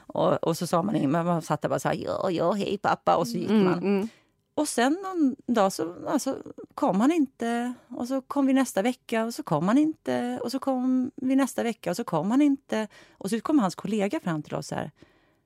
Och, 0.07 0.33
och 0.45 0.57
så 0.57 0.67
sa 0.67 0.83
man 0.83 0.97
inget, 0.97 1.11
men 1.11 1.27
man 1.27 1.43
satt 1.43 1.63
där 1.63 1.69
bara 1.69 1.79
så 1.79 1.89
här, 1.89 1.97
ja, 2.05 2.31
ja, 2.31 2.53
hej 2.53 2.79
pappa 2.79 3.17
och 3.17 3.29
så 3.29 3.37
gick 3.39 3.51
man. 3.51 4.09
Och 4.55 4.69
sen 4.69 4.99
någon 5.03 5.37
dag 5.55 5.73
så 5.73 5.95
alltså, 6.09 6.37
kom 6.75 7.01
han 7.01 7.13
inte. 7.13 7.73
Och 7.89 8.09
så 8.09 8.21
kom 8.21 8.47
vi 8.47 8.53
nästa 8.53 8.83
vecka 8.83 9.25
och 9.25 9.35
så 9.35 9.43
kom 9.43 9.69
han 9.69 9.79
inte. 9.79 10.41
Och 10.43 10.51
så 10.51 10.59
kom 10.59 11.11
vi 11.17 11.37
nästa 11.37 11.63
vecka 11.63 11.91
och 11.91 11.97
så 11.97 12.05
kom 12.05 12.31
han 12.31 12.43
inte. 12.43 12.89
Och 13.19 13.31
så 13.31 13.41
kom 13.41 13.59
hans 13.59 13.75
kollega 13.75 14.21
fram 14.21 14.43
till 14.43 14.55
oss 14.55 14.67
så 14.67 14.75
här. 14.75 14.91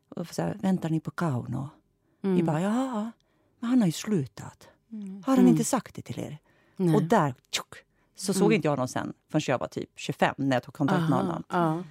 Och 0.08 0.34
så 0.34 0.42
här, 0.42 0.56
väntar 0.60 0.90
ni 0.90 1.00
på 1.00 1.10
Kauno? 1.10 1.68
Vi 2.20 2.42
bara, 2.42 2.60
ja, 2.60 3.10
men 3.60 3.70
han 3.70 3.80
har 3.80 3.86
ju 3.86 3.92
slutat. 3.92 4.68
Har 5.24 5.36
han 5.36 5.48
inte 5.48 5.64
sagt 5.64 5.94
det 5.94 6.02
till 6.02 6.18
er? 6.18 6.38
Och 6.94 7.02
där, 7.02 7.34
tjock, 7.50 7.74
så 8.16 8.34
såg 8.34 8.52
inte 8.52 8.66
jag 8.66 8.72
honom 8.72 8.88
sen 8.88 9.12
förrän 9.30 9.42
jag 9.46 9.58
var 9.58 9.68
typ 9.68 9.90
25 9.96 10.34
när 10.38 10.56
jag 10.56 10.62
tog 10.62 10.74
kontakt 10.74 11.00
med 11.00 11.18
honom. 11.18 11.42
Ja. 11.48 11.83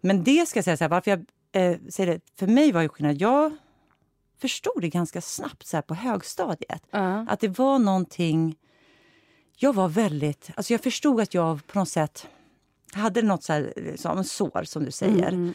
Men 0.00 0.24
det 0.24 0.48
ska 0.48 0.58
jag 0.58 0.64
säga 0.64 0.76
så 0.76 0.84
här, 0.84 0.88
varför 0.88 1.10
jag 1.10 1.20
eh, 1.52 1.78
säger 1.88 2.12
det, 2.12 2.20
för 2.38 2.46
mig 2.46 2.72
var 2.72 2.82
ju 2.82 2.88
skillnad, 2.88 3.20
jag 3.20 3.56
förstod 4.38 4.80
det 4.80 4.88
ganska 4.88 5.20
snabbt 5.20 5.66
så 5.66 5.76
här 5.76 5.82
på 5.82 5.94
högstadiet. 5.94 6.82
Ja. 6.90 7.26
Att 7.28 7.40
det 7.40 7.58
var 7.58 7.78
någonting, 7.78 8.56
jag 9.56 9.72
var 9.72 9.88
väldigt, 9.88 10.50
alltså 10.56 10.72
jag 10.72 10.80
förstod 10.80 11.20
att 11.20 11.34
jag 11.34 11.66
på 11.66 11.78
något 11.78 11.88
sätt 11.88 12.28
hade 12.92 13.22
något 13.22 13.42
så 13.42 13.52
här, 13.52 13.94
som 13.96 14.18
en 14.18 14.24
sår 14.24 14.64
som 14.64 14.84
du 14.84 14.90
säger. 14.90 15.54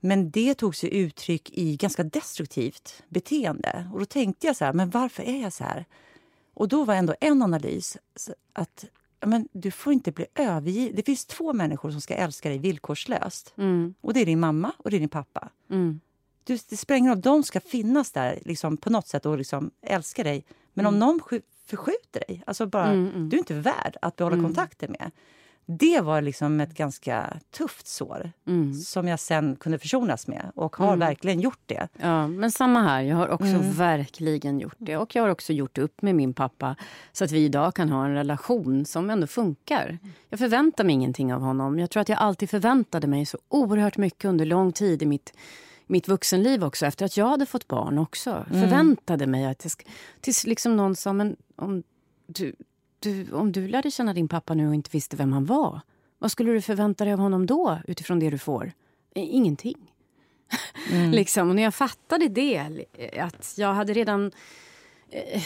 Men 0.00 0.30
det 0.30 0.54
tog 0.54 0.76
sig 0.76 0.94
uttryck 0.94 1.50
i 1.52 1.76
ganska 1.76 2.04
destruktivt 2.04 3.02
beteende. 3.08 3.88
Och 3.92 3.98
då 3.98 4.04
tänkte 4.04 4.46
jag 4.46 4.56
så 4.56 4.64
här, 4.64 4.72
men 4.72 4.90
varför 4.90 5.22
är 5.22 5.42
jag 5.42 5.52
så 5.52 5.64
här? 5.64 5.84
Och 6.54 6.68
då 6.68 6.84
var 6.84 6.94
ändå 6.94 7.14
en 7.20 7.42
analys 7.42 7.96
att 8.52 8.84
men 9.26 9.48
du 9.52 9.70
får 9.70 9.92
inte 9.92 10.12
bli 10.12 10.26
övergiven. 10.34 10.96
Det 10.96 11.02
finns 11.02 11.26
två 11.26 11.52
människor 11.52 11.90
som 11.90 12.00
ska 12.00 12.14
älska 12.14 12.48
dig 12.48 12.58
villkorslöst. 12.58 13.52
Och 14.00 14.14
det 14.14 14.20
är 14.20 14.26
din 14.26 14.40
mamma 14.40 14.72
och 14.78 14.90
det 14.90 14.96
är 14.96 15.00
din 15.00 15.08
pappa. 15.08 15.48
Mm. 15.70 16.00
Du, 16.44 16.58
det 16.68 16.90
ingen 16.96 17.12
roll, 17.12 17.20
de 17.20 17.42
ska 17.42 17.60
finnas 17.60 18.12
där 18.12 18.38
liksom, 18.44 18.76
på 18.76 18.90
något 18.90 19.08
sätt 19.08 19.26
och 19.26 19.38
liksom, 19.38 19.70
älska 19.82 20.24
dig. 20.24 20.44
Men 20.74 20.86
om 20.86 20.98
någon 20.98 21.20
skju- 21.20 21.42
förskjuter 21.66 22.20
dig, 22.28 22.42
alltså 22.46 22.66
bara, 22.66 22.94
du 23.30 23.36
är 23.36 23.38
inte 23.38 23.54
värd 23.54 23.96
att 24.02 24.16
behålla 24.16 24.36
kontakten 24.42 24.96
med. 24.98 25.10
Det 25.78 26.00
var 26.00 26.22
liksom 26.22 26.60
ett 26.60 26.74
ganska 26.74 27.36
tufft 27.50 27.86
sår 27.86 28.32
Mm. 28.46 28.74
som 28.74 29.08
jag 29.08 29.20
sen 29.20 29.56
kunde 29.56 29.78
försonas 29.78 30.26
med 30.26 30.50
och 30.54 30.76
har 30.76 30.96
verkligen 30.96 31.40
gjort 31.40 31.60
det. 31.66 31.88
Ja, 32.00 32.26
men 32.26 32.50
samma 32.50 32.82
här. 32.82 33.02
Jag 33.02 33.16
har 33.16 33.28
också 33.28 33.46
Mm. 33.46 33.72
verkligen 33.72 34.60
gjort 34.60 34.76
det. 34.78 34.96
Och 34.96 35.14
jag 35.16 35.22
har 35.22 35.28
också 35.30 35.52
gjort 35.52 35.78
upp 35.78 36.02
med 36.02 36.14
min 36.14 36.34
pappa 36.34 36.76
så 37.12 37.24
att 37.24 37.32
vi 37.32 37.44
idag 37.44 37.74
kan 37.74 37.88
ha 37.88 38.04
en 38.04 38.14
relation 38.14 38.84
som 38.84 39.10
ändå 39.10 39.26
funkar. 39.26 39.98
Jag 40.28 40.38
förväntar 40.38 40.84
mig 40.84 40.94
ingenting 40.94 41.34
av 41.34 41.40
honom. 41.40 41.78
Jag 41.78 41.90
tror 41.90 42.00
att 42.00 42.08
jag 42.08 42.18
alltid 42.18 42.50
förväntade 42.50 43.06
mig 43.06 43.26
så 43.26 43.38
oerhört 43.48 43.96
mycket 43.96 44.24
under 44.24 44.44
lång 44.46 44.72
tid 44.72 45.02
i 45.02 45.06
mitt, 45.06 45.32
mitt 45.86 46.08
vuxenliv 46.08 46.64
också. 46.64 46.86
Efter 46.86 47.04
att 47.04 47.16
jag 47.16 47.28
hade 47.28 47.46
fått 47.46 47.68
barn 47.68 47.98
också. 47.98 48.44
Förväntade 48.48 49.26
mig 49.26 49.44
att 49.46 49.64
jag 49.64 49.72
tills 50.20 50.46
liksom 50.46 50.76
någon 50.76 50.96
sa, 50.96 51.12
men 51.12 51.36
om 51.56 51.82
du, 52.26 52.54
du, 53.00 53.32
om 53.32 53.52
du 53.52 53.68
lärde 53.68 53.90
känna 53.90 54.14
din 54.14 54.28
pappa 54.28 54.54
nu 54.54 54.68
och 54.68 54.74
inte 54.74 54.90
visste 54.92 55.16
vem 55.16 55.32
han 55.32 55.44
var. 55.44 55.80
Vad 56.18 56.30
skulle 56.30 56.52
du 56.52 56.60
förvänta 56.60 57.04
dig 57.04 57.12
av 57.12 57.18
honom 57.18 57.46
då 57.46 57.78
utifrån 57.88 58.18
det 58.18 58.30
du 58.30 58.38
får? 58.38 58.72
Eh, 59.14 59.34
Ingenting. 59.34 59.92
liksom. 61.12 61.48
Och 61.48 61.56
när 61.56 61.62
jag 61.62 61.74
fattade 61.74 62.28
det, 62.28 62.86
eh, 62.92 63.26
att 63.26 63.54
jag 63.56 63.74
hade 63.74 63.92
redan... 63.92 64.32
Eh, 65.10 65.42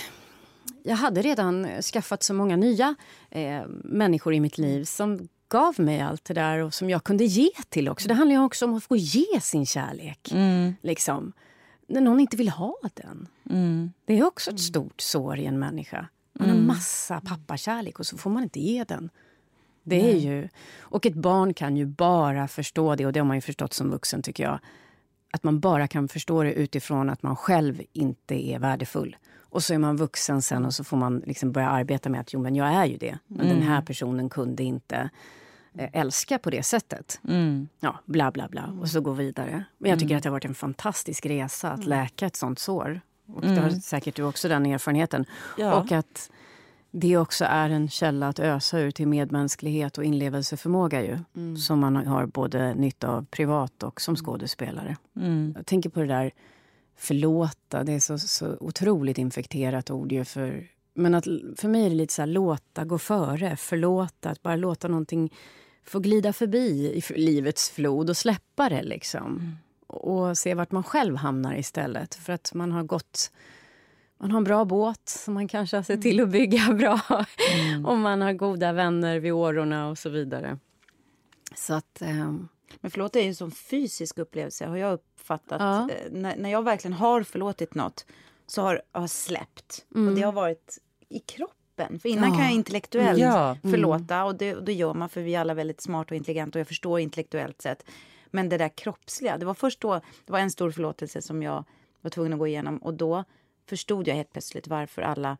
jag 0.82 0.96
hade 0.96 1.22
redan 1.22 1.82
skaffat 1.82 2.22
så 2.22 2.34
många 2.34 2.56
nya 2.56 2.94
eh, 3.30 3.62
människor 3.84 4.34
i 4.34 4.40
mitt 4.40 4.58
liv 4.58 4.84
som 4.84 5.28
gav 5.48 5.80
mig 5.80 6.00
allt 6.00 6.24
det 6.24 6.34
där 6.34 6.58
och 6.58 6.74
som 6.74 6.90
jag 6.90 7.04
kunde 7.04 7.24
ge 7.24 7.50
till 7.68 7.88
också. 7.88 8.08
Det 8.08 8.14
handlar 8.14 8.36
ju 8.36 8.42
också 8.42 8.64
om 8.64 8.74
att 8.74 8.84
få 8.84 8.96
ge 8.96 9.40
sin 9.40 9.66
kärlek. 9.66 10.32
Liksom. 10.82 11.32
När 11.86 12.00
någon 12.00 12.20
inte 12.20 12.36
vill 12.36 12.48
ha 12.48 12.74
den. 12.94 13.28
Det 14.04 14.18
är 14.18 14.24
också 14.24 14.50
ett 14.50 14.60
stort 14.60 15.00
sår 15.00 15.38
i 15.38 15.46
en 15.46 15.58
människa. 15.58 16.08
Man 16.38 16.50
har 16.50 16.56
massa 16.56 17.20
pappakärlek 17.20 17.98
och 17.98 18.06
så 18.06 18.16
får 18.16 18.30
man 18.30 18.42
inte 18.42 18.60
ge 18.60 18.84
den. 18.84 19.10
Det 19.82 20.12
är 20.12 20.16
ju... 20.16 20.48
Och 20.78 21.06
ett 21.06 21.14
barn 21.14 21.54
kan 21.54 21.76
ju 21.76 21.86
bara 21.86 22.48
förstå 22.48 22.94
det, 22.94 23.06
och 23.06 23.12
det 23.12 23.20
har 23.20 23.26
man 23.26 23.36
ju 23.36 23.40
förstått 23.40 23.72
som 23.72 23.90
vuxen 23.90 24.22
tycker 24.22 24.44
jag. 24.44 24.58
Att 25.32 25.42
man 25.42 25.60
bara 25.60 25.88
kan 25.88 26.08
förstå 26.08 26.42
det 26.42 26.52
utifrån 26.52 27.10
att 27.10 27.22
man 27.22 27.36
själv 27.36 27.82
inte 27.92 28.48
är 28.48 28.58
värdefull. 28.58 29.16
Och 29.36 29.62
så 29.62 29.74
är 29.74 29.78
man 29.78 29.96
vuxen 29.96 30.42
sen 30.42 30.64
och 30.64 30.74
så 30.74 30.84
får 30.84 30.96
man 30.96 31.22
liksom 31.26 31.52
börja 31.52 31.68
arbeta 31.68 32.08
med 32.08 32.20
att 32.20 32.32
jo 32.32 32.40
men 32.40 32.54
jag 32.56 32.68
är 32.68 32.84
ju 32.84 32.96
det. 32.96 33.18
Men 33.26 33.48
den 33.48 33.62
här 33.62 33.82
personen 33.82 34.28
kunde 34.28 34.62
inte 34.62 35.10
eh, 35.78 35.88
älska 35.92 36.38
på 36.38 36.50
det 36.50 36.62
sättet. 36.62 37.20
Ja, 37.80 37.98
bla 38.04 38.30
bla 38.30 38.48
bla. 38.48 38.76
Och 38.80 38.88
så 38.88 39.00
gå 39.00 39.12
vidare. 39.12 39.64
Men 39.78 39.90
jag 39.90 39.98
tycker 39.98 40.16
att 40.16 40.22
det 40.22 40.28
har 40.28 40.32
varit 40.32 40.44
en 40.44 40.54
fantastisk 40.54 41.26
resa 41.26 41.70
att 41.70 41.84
läka 41.86 42.26
ett 42.26 42.36
sånt 42.36 42.58
sår. 42.58 43.00
Och 43.26 43.40
det 43.40 43.60
har 43.60 43.70
säkert 43.70 44.16
du 44.16 44.22
också 44.22 44.48
den 44.48 44.66
erfarenheten. 44.66 45.24
Ja. 45.58 45.80
Och 45.80 45.92
att 45.92 46.30
det 46.90 47.16
också 47.16 47.44
är 47.44 47.70
en 47.70 47.88
källa 47.88 48.28
att 48.28 48.38
ösa 48.38 48.78
ur 48.78 48.90
till 48.90 49.08
medmänsklighet 49.08 49.98
och 49.98 50.04
inlevelseförmåga 50.04 51.02
ju. 51.02 51.18
Som 51.56 51.78
man 51.78 51.96
har 51.96 52.26
både 52.26 52.74
nytta 52.74 53.08
av 53.08 53.26
privat 53.30 53.82
och 53.82 54.00
som 54.00 54.16
skådespelare. 54.16 54.96
Jag 55.56 55.66
tänker 55.66 55.90
på 55.90 56.00
det 56.00 56.06
där 56.06 56.32
förlåta. 56.96 57.84
Det 57.84 57.92
är 57.92 58.00
så, 58.00 58.18
så 58.18 58.56
otroligt 58.60 59.18
infekterat 59.18 59.90
ord 59.90 60.12
ju 60.12 60.24
för 60.24 60.68
men 60.94 61.14
att, 61.14 61.24
för 61.56 61.68
mig 61.68 61.86
är 61.86 61.90
det 61.90 61.94
lite 61.94 62.12
så 62.12 62.22
här, 62.22 62.26
låta 62.26 62.84
gå 62.84 62.98
före, 62.98 63.56
förlåta. 63.56 64.30
Att 64.30 64.42
bara 64.42 64.56
låta 64.56 64.88
någonting 64.88 65.32
få 65.84 65.98
glida 65.98 66.32
förbi 66.32 66.92
i 66.94 67.14
livets 67.14 67.70
flod 67.70 68.10
och 68.10 68.16
släppa 68.16 68.68
det. 68.68 68.82
liksom. 68.82 69.56
Och 69.94 70.38
se 70.38 70.54
vart 70.54 70.70
man 70.72 70.82
själv 70.84 71.16
hamnar 71.16 71.54
istället. 71.56 72.14
För 72.14 72.32
att 72.32 72.54
man 72.54 72.72
har 72.72 72.82
gått... 72.82 73.30
Man 74.18 74.30
har 74.30 74.38
en 74.38 74.44
bra 74.44 74.64
båt 74.64 75.08
som 75.08 75.34
man 75.34 75.48
kanske 75.48 75.76
har 75.76 75.82
sett 75.82 76.02
till 76.02 76.20
att 76.20 76.28
bygga 76.28 76.72
bra. 76.78 77.00
och 77.86 77.98
man 77.98 78.20
har 78.20 78.32
goda 78.32 78.72
vänner 78.72 79.18
vid 79.18 79.32
årorna 79.32 79.88
och 79.88 79.98
så 79.98 80.08
vidare. 80.10 80.58
Så 81.54 81.74
att... 81.74 82.02
ehm, 82.02 82.48
Men 82.80 82.90
förlåt 82.90 83.16
är 83.16 83.20
ju 83.20 83.28
en 83.28 83.34
sån 83.34 83.50
fysisk 83.50 84.18
upplevelse 84.18 84.66
har 84.66 84.76
jag 84.76 84.92
uppfattat. 84.92 85.60
Ja. 85.60 85.88
Eh, 85.90 86.12
När, 86.12 86.36
när 86.36 86.50
jag 86.50 86.62
verkligen 86.64 86.92
har 86.92 87.22
förlåtit 87.22 87.74
något 87.74 88.06
så 88.46 88.62
har 88.62 88.82
jag 88.92 89.10
släppt. 89.10 89.84
Och 89.94 90.14
det 90.14 90.22
har 90.22 90.32
varit 90.32 90.78
i 91.08 91.18
kroppen. 91.18 91.98
För 92.00 92.08
innan 92.08 92.28
Ja. 92.30 92.36
kan 92.36 92.44
jag 92.44 92.54
intellektuellt 92.54 93.18
Ja. 93.20 93.56
förlåta 93.62 94.24
och 94.24 94.34
det, 94.34 94.54
och 94.54 94.64
det 94.64 94.72
gör 94.72 94.94
man 94.94 95.08
för 95.08 95.20
vi 95.20 95.34
är 95.34 95.40
alla 95.40 95.54
väldigt 95.54 95.80
smarta 95.80 96.14
och 96.14 96.16
intelligenta 96.16 96.58
och 96.58 96.60
jag 96.60 96.68
förstår 96.68 97.00
intellektuellt 97.00 97.62
sett. 97.62 97.84
Men 98.34 98.48
det 98.48 98.58
där 98.58 98.68
kroppsliga, 98.68 99.38
det 99.38 99.46
var 99.46 99.54
först 99.54 99.80
då, 99.80 99.94
det 100.26 100.32
var 100.32 100.38
en 100.38 100.50
stor 100.50 100.70
förlåtelse 100.70 101.22
som 101.22 101.42
jag 101.42 101.64
var 102.00 102.10
tvungen 102.10 102.32
att 102.32 102.38
gå 102.38 102.46
igenom 102.46 102.78
och 102.78 102.94
då 102.94 103.24
förstod 103.68 104.08
jag 104.08 104.14
helt 104.14 104.32
plötsligt 104.32 104.66
varför 104.68 105.02
alla 105.02 105.36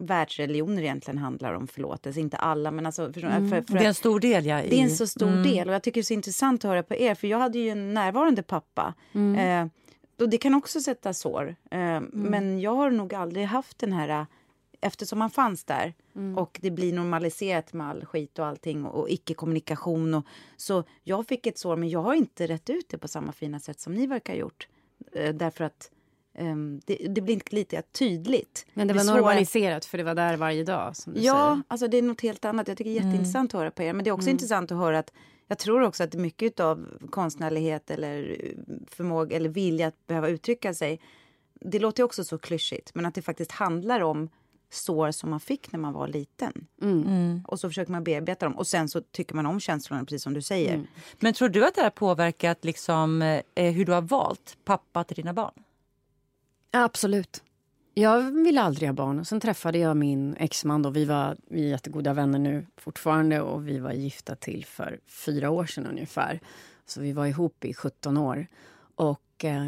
världsreligioner 0.00 0.82
egentligen 0.82 1.18
handlar 1.18 1.52
om 1.52 1.66
förlåtelse. 1.66 2.20
Inte 2.20 2.36
alla, 2.36 2.70
men 2.70 2.86
alltså... 2.86 3.12
För, 3.12 3.20
för, 3.20 3.62
för, 3.62 3.74
Det 3.78 3.84
är 3.84 3.88
en 3.88 3.94
stor 3.94 4.20
del, 4.20 4.46
ja. 4.46 4.62
i- 4.62 4.68
det 4.70 4.76
är 4.76 4.82
en 4.82 4.90
så 4.90 5.06
stor 5.06 5.42
del 5.44 5.68
och 5.68 5.74
jag 5.74 5.82
tycker 5.82 6.00
det 6.00 6.02
är 6.02 6.04
så 6.04 6.14
intressant 6.14 6.64
att 6.64 6.68
höra 6.68 6.82
på 6.82 6.94
er 6.94 7.14
för 7.14 7.26
jag 7.26 7.38
hade 7.38 7.58
ju 7.58 7.68
en 7.70 7.94
närvarande 7.94 8.42
pappa. 8.42 8.94
Eh, 9.14 9.66
och 10.20 10.28
det 10.28 10.38
kan 10.38 10.54
också 10.54 10.80
sätta 10.80 11.14
sår. 11.14 11.56
Eh, 11.70 12.00
Men 12.12 12.60
jag 12.60 12.74
har 12.74 12.90
nog 12.90 13.14
aldrig 13.14 13.46
haft 13.46 13.78
den 13.78 13.92
här, 13.92 14.26
eftersom 14.86 15.18
man 15.18 15.30
fanns 15.30 15.64
där 15.64 15.94
och 16.36 16.58
det 16.62 16.70
blir 16.70 16.92
normaliserat 16.92 17.72
med 17.72 17.86
all 17.88 18.04
skit 18.04 18.38
och 18.38 18.46
allting 18.46 18.84
och, 18.84 19.00
och 19.00 19.10
icke-kommunikation. 19.10 20.14
Och, 20.14 20.26
så 20.56 20.84
jag 21.02 21.26
fick 21.26 21.46
ett 21.46 21.58
sår 21.58 21.76
men 21.76 21.88
jag 21.88 22.02
har 22.02 22.14
inte 22.14 22.46
rätt 22.46 22.70
ut 22.70 22.88
det 22.88 22.98
på 22.98 23.08
samma 23.08 23.32
fina 23.32 23.60
sätt 23.60 23.80
som 23.80 23.94
ni 23.94 24.06
verkar 24.06 24.32
ha 24.32 24.40
gjort. 24.40 24.68
Eh, 25.12 25.34
därför 25.34 25.64
att 25.64 25.90
ehm, 26.34 26.80
det, 26.86 26.94
det 26.94 27.20
blir 27.20 27.34
inte 27.34 27.54
lite 27.54 27.82
tydligt. 27.82 28.66
men 28.74 28.88
det 28.88 28.94
var 28.94 29.00
är 29.00 29.04
svårare- 29.04 29.16
normaliserat 29.20 29.84
för 29.84 29.98
det 29.98 30.04
var 30.04 30.14
där 30.14 30.36
varje 30.36 30.64
dag. 30.64 30.96
Som 30.96 31.12
du 31.14 31.20
Ja, 31.20 31.34
säger. 31.34 31.62
alltså 31.68 31.88
det 31.88 31.96
är 31.98 32.02
något 32.02 32.20
helt 32.20 32.44
annat. 32.44 32.68
Jag 32.68 32.76
tycker 32.76 32.90
det 32.90 32.98
är 32.98 33.02
jätteintressant 33.04 33.54
att 33.54 33.60
höra 33.60 33.70
på 33.70 33.82
er. 33.82 33.92
Men 33.92 34.04
det 34.04 34.10
är 34.10 34.12
också 34.12 34.30
intressant 34.30 34.72
att 34.72 34.78
höra 34.78 34.98
att 34.98 35.12
jag 35.48 35.58
tror 35.58 35.82
också 35.82 36.04
att 36.04 36.14
mycket 36.14 36.60
av 36.60 36.86
konstnärlighet 37.10 37.90
eller 37.90 38.36
eh, 38.40 38.74
förmåga 38.88 39.36
eller 39.36 39.48
vilja 39.48 39.86
att 39.86 40.06
behöva 40.06 40.28
uttrycka 40.28 40.74
sig. 40.74 41.00
Det 41.60 41.78
låter 41.78 42.02
också 42.02 42.24
så 42.24 42.38
klyschigt, 42.38 42.94
men 42.94 43.06
att 43.06 43.14
det 43.14 43.22
faktiskt 43.22 43.52
handlar 43.52 44.00
om 44.00 44.28
sår 44.76 45.10
som 45.10 45.30
man 45.30 45.40
fick 45.40 45.72
när 45.72 45.80
man 45.80 45.92
var 45.92 46.08
liten. 46.08 46.66
Och 47.46 47.60
så 47.60 47.68
försöker 47.68 47.92
man 47.92 48.04
bearbeta 48.04 48.46
dem 48.46 48.56
och 48.56 48.66
sen 48.66 48.88
så 48.88 49.00
tycker 49.00 49.34
man 49.34 49.46
om 49.46 49.60
känslorna 49.60 50.04
precis 50.04 50.22
som 50.22 50.34
du 50.34 50.42
säger. 50.42 50.86
Men 51.18 51.32
tror 51.34 51.48
du 51.48 51.66
att 51.66 51.74
det 51.74 51.82
har 51.82 51.90
påverkat 51.90 52.64
liksom, 52.64 53.22
eh, 53.54 53.72
hur 53.72 53.84
du 53.84 53.92
har 53.92 54.02
valt 54.02 54.56
pappa 54.64 55.04
till 55.04 55.16
dina 55.16 55.32
barn? 55.32 55.52
Absolut. 56.70 57.42
Jag 57.94 58.20
ville 58.20 58.62
aldrig 58.62 58.88
ha 58.88 58.94
barn. 58.94 59.18
Och 59.20 59.26
sen 59.26 59.40
träffade 59.40 59.78
jag 59.78 59.96
min 59.96 60.36
exman. 60.36 60.82
Då. 60.82 60.90
Vi, 60.90 61.04
var, 61.04 61.36
vi 61.48 61.64
är 61.64 61.68
jättegoda 61.68 62.12
vänner 62.12 62.38
nu 62.38 62.66
fortfarande 62.76 63.40
och 63.40 63.68
vi 63.68 63.78
var 63.78 63.92
gifta 63.92 64.34
till 64.34 64.64
för 64.64 65.00
fyra 65.06 65.50
år 65.50 65.66
sedan 65.66 65.86
ungefär. 65.86 66.40
Så 66.86 67.00
vi 67.00 67.12
var 67.12 67.26
ihop 67.26 67.64
i 67.64 67.74
17 67.74 68.16
år. 68.16 68.46
Och 68.94 69.44
eh, 69.44 69.66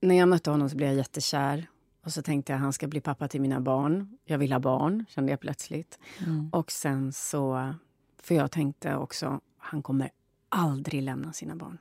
när 0.00 0.14
jag 0.14 0.28
mötte 0.28 0.50
honom 0.50 0.70
så 0.70 0.76
blev 0.76 0.88
jag 0.88 0.96
jättekär. 0.96 1.66
Och 2.08 2.14
så 2.14 2.22
tänkte 2.22 2.52
jag 2.52 2.60
han 2.60 2.72
ska 2.72 2.86
bli 2.86 3.00
pappa 3.00 3.28
till 3.28 3.40
mina 3.40 3.60
barn. 3.60 4.18
Jag 4.24 4.38
vill 4.38 4.52
ha 4.52 4.60
barn, 4.60 5.04
kände 5.08 5.32
jag 5.32 5.40
plötsligt. 5.40 5.98
Och 6.52 6.72
sen 6.72 7.12
så... 7.12 7.74
För 8.22 8.34
jag 8.34 8.50
tänkte 8.50 8.96
också, 8.96 9.40
han 9.58 9.82
kommer 9.82 10.10
aldrig 10.48 11.02
lämna 11.02 11.32
sina 11.32 11.56
barn. 11.56 11.78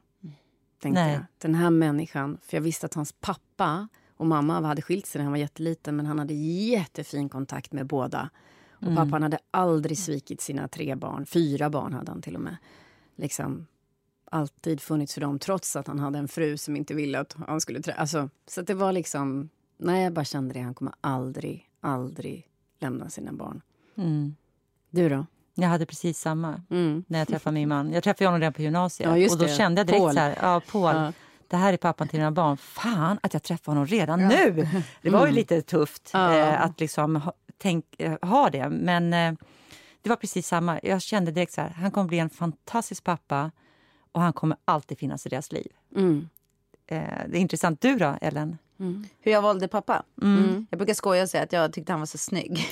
Tänkte 0.82 1.04
Nej. 1.04 1.14
jag. 1.14 1.24
Den 1.38 1.56
här 1.56 1.70
människan, 1.70 2.38
för 2.42 2.58
jag 2.58 2.62
visste 2.62 2.86
att 2.86 2.94
hans 2.94 3.12
pappa 3.12 3.88
och 4.18 4.26
mamma 4.26 4.62
hade 4.62 4.82
skilt 4.82 5.06
sig 5.06 5.20
när 5.20 5.24
han 5.24 5.32
var 5.32 5.40
jätteliten 5.40 5.96
men 5.96 6.06
han 6.06 6.20
hade 6.20 6.34
jättefin 6.34 7.30
kontakt 7.30 7.72
med 7.72 7.86
båda. 7.86 8.30
Och 8.72 8.96
pappan 8.96 9.24
hade 9.24 9.40
aldrig 9.52 9.98
svikit 9.98 10.42
sina 10.42 10.68
tre 10.68 10.96
barn. 10.96 11.26
Fyra 11.26 11.70
barn 11.70 11.94
hade 11.94 12.12
han 12.12 12.22
till 12.22 12.36
och 12.36 12.42
med. 12.42 12.58
Liksom 13.16 13.68
alltid 14.32 14.82
funnits 14.82 15.14
för 15.14 15.22
dem 15.22 15.40
trots 15.40 15.76
att 15.76 15.88
han 15.88 16.00
hade 16.00 16.20
en 16.20 16.28
fru 16.28 16.58
som 16.58 16.76
inte 16.76 16.94
ville 16.94 17.20
att 17.20 17.36
han 17.48 17.62
skulle 17.62 17.82
träffa. 17.82 18.00
Alltså, 18.00 18.30
så 18.48 18.62
att 18.62 18.68
det 18.68 18.74
var 18.74 18.92
liksom... 18.92 19.50
Nej, 19.78 20.04
jag 20.04 20.14
bara 20.14 20.26
kände 20.26 20.54
det. 20.54 20.60
Han 20.60 20.74
kommer 20.74 20.94
aldrig, 21.02 21.70
aldrig 21.82 22.48
lämna 22.80 23.10
sina 23.10 23.32
barn. 23.34 23.62
Du 24.90 25.10
då? 25.10 25.26
Jag 25.56 25.68
hade 25.68 25.86
precis 25.86 26.20
samma 26.20 26.62
Mm. 26.70 27.04
när 27.08 27.20
jag 27.20 27.28
träffade 27.28 27.54
min 27.54 27.70
man. 27.70 27.92
Jag 27.94 28.04
träffade 28.04 28.26
honom 28.28 28.40
redan 28.40 28.54
på 28.54 28.62
gymnasiet. 28.62 29.10
Ja, 29.20 29.32
och 29.34 29.38
då 29.38 29.46
det. 29.46 29.56
kände 29.56 29.80
jag 29.80 29.88
direkt 29.88 30.00
Paul. 30.04 30.14
så 30.14 30.20
här, 30.20 30.38
ja, 30.42 30.62
Paul, 30.72 30.96
Ja. 30.96 31.14
det 31.48 31.58
här 31.58 31.74
är 31.74 31.78
pappan 31.78 32.08
till 32.08 32.20
dina 32.20 32.32
barn. 32.32 32.58
Fan 32.58 33.20
att 33.24 33.34
jag 33.34 33.44
träffade 33.44 33.72
honom 33.72 33.86
redan 33.88 34.28
nu! 34.28 34.68
Det 35.02 35.10
var 35.10 35.28
ju 35.28 35.34
lite 35.34 35.62
tufft 35.62 36.10
Ja. 36.14 36.38
eh, 36.38 36.62
att 36.62 36.80
liksom 36.80 37.16
ha, 37.16 37.34
tänk, 37.58 37.86
eh, 37.98 38.18
ha 38.22 38.50
det. 38.50 38.70
Men 38.70 39.14
eh, 39.14 39.34
det 40.02 40.10
var 40.10 40.16
precis 40.16 40.48
samma. 40.48 40.80
Jag 40.84 41.02
kände 41.02 41.32
direkt 41.32 41.54
så 41.54 41.62
här, 41.62 41.70
han 41.70 41.92
kommer 41.92 42.08
bli 42.08 42.20
en 42.20 42.30
fantastisk 42.30 43.04
pappa 43.04 43.52
och 44.12 44.22
han 44.22 44.34
kommer 44.34 44.58
alltid 44.66 44.98
finnas 45.00 45.26
i 45.26 45.30
deras 45.30 45.52
liv. 45.52 45.72
Mm. 45.96 46.30
Eh, 46.88 47.00
det 47.28 47.38
är 47.38 47.42
intressant. 47.42 47.82
Du 47.82 47.96
då, 47.98 48.16
Ellen? 48.22 48.58
Hur 49.22 49.32
jag 49.32 49.42
valde 49.42 49.68
pappa? 49.68 50.04
Mm. 50.22 50.68
Jag 50.70 50.78
brukar 50.80 50.94
skoja 50.94 51.24
och 51.24 51.30
säga 51.30 51.44
att 51.44 51.54
jag 51.54 51.74
tyckte 51.74 51.92
han 51.94 52.00
var 52.02 52.06
så 52.08 52.18
snygg. 52.18 52.68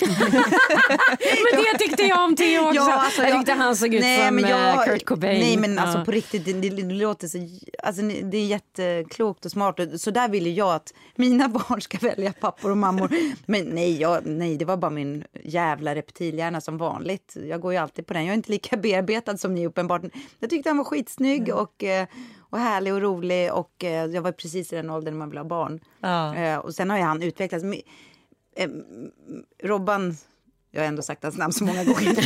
Men 1.52 1.62
det 1.72 1.78
tyckte 1.78 2.02
jag 2.02 2.24
om 2.24 2.36
Theo 2.36 2.60
också. 2.60 2.74
Ja, 2.74 2.92
alltså, 2.92 3.22
jag 3.22 3.30
jag- 3.30 3.38
tyckte 3.38 3.52
han 3.52 3.76
såg 3.76 3.94
ut 3.94 4.00
Nej, 4.00 4.26
som 4.26 4.34
men 4.36 4.50
jag, 4.50 4.74
eh, 4.74 4.84
Kurt 4.84 5.04
Cobain. 5.04 5.40
Nej 5.40 5.56
men 5.56 5.78
alltså 5.78 5.98
Ja. 5.98 6.04
på 6.04 6.10
riktigt, 6.10 6.44
det, 6.44 6.52
det, 6.52 6.68
det 6.68 6.82
låter 6.94 7.28
så, 7.28 7.38
alltså, 7.82 8.02
det 8.02 8.36
är 8.38 8.46
jätteklokt 8.46 9.44
och 9.44 9.50
smart. 9.50 9.80
Så 9.98 10.10
där 10.10 10.28
vill 10.28 10.46
ju 10.46 10.52
jag 10.52 10.74
att 10.74 10.94
mina 11.16 11.48
barn 11.68 11.80
ska 11.80 11.98
välja 11.98 12.32
pappor 12.32 12.70
och 12.70 12.76
mammor. 12.78 13.10
Men 13.46 13.64
nej, 13.64 14.00
jag, 14.00 14.26
nej, 14.26 14.56
det 14.56 14.64
var 14.64 14.76
bara 14.76 14.90
min 14.90 15.24
jävla 15.44 15.94
reptilhjärna 15.94 16.60
som 16.60 16.78
vanligt. 16.78 17.36
Jag 17.48 17.60
går 17.60 17.72
ju 17.72 17.78
alltid 17.78 18.06
på 18.06 18.14
den. 18.14 18.24
Jag 18.24 18.32
är 18.32 18.36
inte 18.36 18.50
lika 18.50 18.76
bearbetad 18.76 19.36
som 19.38 19.54
ni 19.54 19.66
uppenbart. 19.66 20.02
Jag 20.38 20.50
tyckte 20.50 20.70
han 20.70 20.76
var 20.76 20.84
skitsnygg 20.84 21.54
och, 21.54 21.84
eh, 21.84 22.06
och 22.50 22.58
härlig 22.58 22.94
och 22.94 23.00
rolig. 23.00 23.52
Och 23.52 23.84
eh, 23.84 24.04
jag 24.06 24.22
var 24.22 24.32
precis 24.32 24.72
i 24.72 24.76
den 24.76 24.90
åldern 24.90 25.14
när 25.14 25.18
man 25.18 25.28
vill 25.30 25.38
ha 25.38 25.44
barn. 25.44 25.80
Ja. 26.00 26.34
Eh, 26.34 26.58
Och 26.58 26.74
sen 26.74 26.90
har 26.90 26.96
ju 26.96 27.02
han 27.02 27.22
utvecklats. 27.22 27.64
Men, 27.64 27.80
eh, 28.56 28.68
Robban, 29.68 30.16
jag 30.70 30.80
har 30.80 30.86
ändå 30.88 31.02
sagt 31.02 31.22
hans 31.22 31.36
namn 31.38 31.52
så 31.52 31.64
många 31.64 31.84
gånger. 31.84 32.16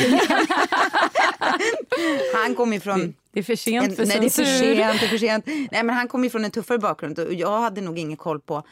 han 2.44 2.54
kom 2.54 2.72
ifrån... 2.72 3.14
Det 3.32 3.38
är 3.40 3.44
för 3.44 3.56
sent 3.56 3.84
En, 3.88 3.96
för 3.96 4.06
nej, 4.06 4.20
det 4.20 4.26
är 4.26 4.30
för 4.30 4.44
sent. 4.44 5.00
Det 5.00 5.06
är 5.06 5.08
för 5.08 5.18
sent. 5.18 5.46
Nej, 5.46 5.82
men 5.84 5.90
han 5.90 6.08
kom 6.08 6.24
ifrån 6.24 6.44
en 6.44 6.50
tuffare 6.50 6.78
bakgrund 6.78 7.18
och 7.18 7.34
jag 7.34 7.60
hade 7.60 7.80
nog 7.80 7.98
ingen 7.98 8.16
koll 8.16 8.40
på... 8.40 8.62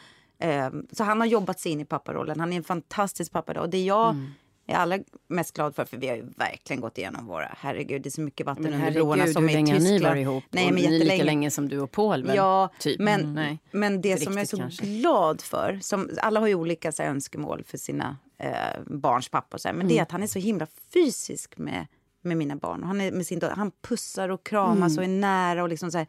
Eh, 0.41 0.69
så 0.91 1.03
han 1.03 1.19
har 1.19 1.27
jobbat 1.27 1.59
sig 1.59 1.71
in 1.71 1.79
i 1.79 1.85
papparollen. 1.85 2.39
Han 2.39 2.53
är 2.53 2.57
en 2.57 2.63
fantastisk 2.63 3.31
pappa. 3.31 3.61
Och 3.61 3.69
det 3.69 3.83
jag 3.83 4.09
Mm. 4.09 4.31
Är 4.71 4.75
allra 4.75 4.99
mest 5.27 5.55
glad 5.55 5.75
för, 5.75 5.85
för 5.85 5.97
vi 5.97 6.07
har 6.07 6.15
ju 6.15 6.25
verkligen 6.37 6.81
gått 6.81 6.97
igenom 6.97 7.25
våra... 7.27 7.55
Herregud, 7.57 8.01
det 8.01 8.09
är 8.09 8.11
så 8.11 8.21
mycket 8.21 8.45
vatten 8.45 8.63
Men 8.63 8.73
under 8.73 8.91
broarna 8.91 9.27
som 9.27 9.47
hur 9.47 9.57
i 9.57 9.65
Tyskland. 9.65 9.83
ni 9.83 9.99
varit 9.99 10.21
ihop? 10.21 10.43
Nej, 10.49 10.65
men 10.65 10.75
ni 10.75 10.83
är 10.85 10.89
lika 10.89 11.03
jättelänge. 11.03 11.23
länge 11.23 11.51
som 11.51 11.69
du 11.69 11.79
och 11.79 11.91
Paul 11.91 12.23
väl? 12.23 12.35
Ja, 12.35 12.69
typ. 12.79 12.99
men, 12.99 13.21
Mm, 13.21 13.57
men 13.71 14.01
det 14.01 14.17
som 14.17 14.33
jag 14.33 14.41
är 14.41 14.45
så 14.45 14.57
kanske. 14.57 14.85
glad 14.85 15.41
för, 15.41 15.79
som, 15.81 16.09
alla 16.21 16.39
har 16.39 16.47
ju 16.47 16.55
olika 16.55 16.91
så 16.91 17.03
här, 17.03 17.09
önskemål 17.09 17.63
för 17.63 17.77
sina 17.77 18.17
eh, 18.37 18.51
barns 18.85 19.29
pappa 19.29 19.55
och 19.57 19.61
så 19.61 19.67
här, 19.67 19.73
men 19.73 19.81
Mm. 19.81 19.87
det 19.93 19.97
är 19.99 20.01
att 20.03 20.11
han 20.11 20.23
är 20.23 20.27
så 20.27 20.39
himla 20.39 20.67
fysisk 20.93 21.57
med, 21.57 21.87
med 22.21 22.37
mina 22.37 22.55
barn. 22.55 22.83
Han, 22.83 23.01
är 23.01 23.11
med 23.11 23.25
sin, 23.27 23.41
han 23.41 23.71
pussar 23.87 24.29
och 24.29 24.45
kramas 24.45 24.91
Mm. 24.91 24.97
och 24.97 25.03
är 25.03 25.19
nära 25.19 25.63
och 25.63 25.69
liksom 25.69 25.91
så 25.91 25.97
här, 25.97 26.07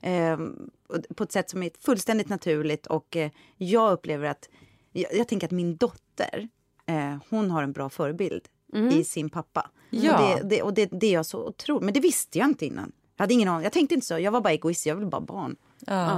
eh, 0.00 0.38
på 1.16 1.22
ett 1.24 1.32
sätt 1.32 1.50
som 1.50 1.62
är 1.62 1.70
fullständigt 1.80 2.28
naturligt 2.28 2.86
och 2.86 3.16
eh, 3.16 3.30
jag 3.56 3.92
upplever 3.92 4.28
att, 4.28 4.48
jag, 4.92 5.14
jag 5.14 5.28
tänker 5.28 5.46
att 5.46 5.50
min 5.50 5.76
dotter, 5.76 6.48
eh, 6.86 7.16
hon 7.30 7.50
har 7.50 7.62
en 7.62 7.72
bra 7.72 7.88
förebild 7.88 8.42
i 8.92 9.04
sin 9.04 9.30
pappa. 9.30 9.70
Ja. 9.90 10.12
Och, 10.12 10.40
det, 10.40 10.48
det, 10.48 10.62
och 10.62 10.74
det, 10.74 10.86
det 10.86 11.06
är 11.06 11.12
jag 11.12 11.26
så 11.26 11.46
otroligt, 11.46 11.84
men 11.84 11.94
det 11.94 12.00
visste 12.00 12.38
jag 12.38 12.48
inte 12.48 12.66
innan. 12.66 12.92
Jag 13.16 13.22
hade 13.22 13.34
ingen 13.34 13.48
aning. 13.48 13.64
Jag 13.64 13.72
tänkte 13.72 13.94
inte 13.94 14.06
så. 14.06 14.18
Jag 14.18 14.32
var 14.32 14.40
bara 14.40 14.52
egoist. 14.52 14.86
Jag 14.86 14.94
ville 14.94 15.06
bara 15.06 15.20
barn. 15.20 15.56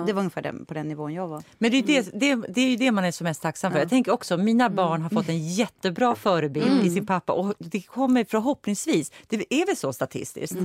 Det 0.07 0.13
var 0.13 0.21
ungefär 0.21 0.43
den, 0.43 0.65
på 0.65 0.75
den 0.75 0.89
nivån 0.89 1.13
jag 1.15 1.29
var. 1.29 1.43
Men 1.59 1.71
det 1.71 1.77
är, 1.77 1.83
ju 1.83 2.03
det, 2.03 2.11
det, 2.21 2.35
det 2.49 2.61
är 2.61 2.71
ju 2.71 2.77
det 2.77 2.93
man 2.93 3.05
är 3.05 3.11
som 3.11 3.25
mest 3.25 3.43
tacksam 3.43 3.73
för. 3.73 3.79
Jag 3.79 3.89
tänker 3.89 4.13
också, 4.13 4.37
mina 4.37 4.71
barn 4.71 5.03
har 5.03 5.11
fått 5.11 5.29
en 5.29 5.49
jättebra 5.49 6.15
förebild 6.15 6.87
i 6.87 6.91
sin 6.91 7.07
pappa 7.07 7.33
och 7.33 7.55
det 7.59 7.81
kommer 7.81 8.25
förhoppningsvis, 8.25 9.13
det 9.29 9.55
är 9.55 9.67
väl 9.67 9.77
så 9.77 9.93
statistiskt, 9.93 10.57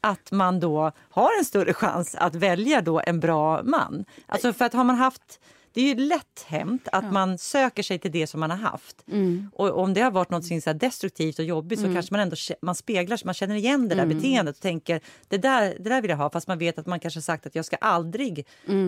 att 0.00 0.30
man 0.32 0.60
då 0.60 0.92
har 0.98 1.38
en 1.38 1.44
större 1.44 1.74
chans 1.74 2.14
att 2.14 2.34
välja 2.34 2.80
då 2.82 3.00
en 3.06 3.20
bra 3.20 3.62
man. 3.62 4.04
Alltså 4.26 4.52
för 4.52 4.64
att 4.64 4.72
har 4.72 4.84
man 4.84 4.96
haft 4.96 5.40
det 5.78 5.82
är 5.82 5.94
ju 5.94 6.06
lätt 6.06 6.44
hänt 6.46 6.88
att 6.92 7.12
man 7.12 7.38
söker 7.38 7.82
sig 7.82 7.98
till 7.98 8.12
det 8.12 8.26
som 8.26 8.40
man 8.40 8.50
har 8.50 8.56
haft. 8.58 9.04
Och 9.52 9.78
om 9.78 9.94
det 9.94 10.00
har 10.00 10.10
varit 10.10 10.30
något 10.30 10.62
så 10.62 10.72
destruktivt 10.72 11.38
och 11.38 11.44
jobbigt 11.44 11.80
så 11.80 11.94
kanske 11.94 12.14
man 12.14 12.20
ändå 12.20 12.36
man 12.62 12.74
speglar 12.74 13.16
sig, 13.16 13.26
man 13.26 13.34
känner 13.34 13.54
igen 13.54 13.88
det 13.88 13.94
där 13.94 14.06
beteendet 14.06 14.56
och 14.56 14.62
tänker 14.62 15.00
det 15.28 15.38
där, 15.38 15.76
det 15.80 15.88
där 15.88 16.02
vill 16.02 16.10
jag 16.10 16.16
ha 16.16 16.30
fast 16.30 16.48
man 16.48 16.58
vet 16.58 16.78
att 16.78 16.86
man 16.86 17.00
kanske 17.00 17.18
har 17.18 17.22
sagt 17.22 17.46
att 17.46 17.54
jag 17.54 17.64
ska 17.64 17.76
aldrig 17.76 18.46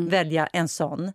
välja 0.08 0.46
en 0.46 0.68
sån. 0.68 1.12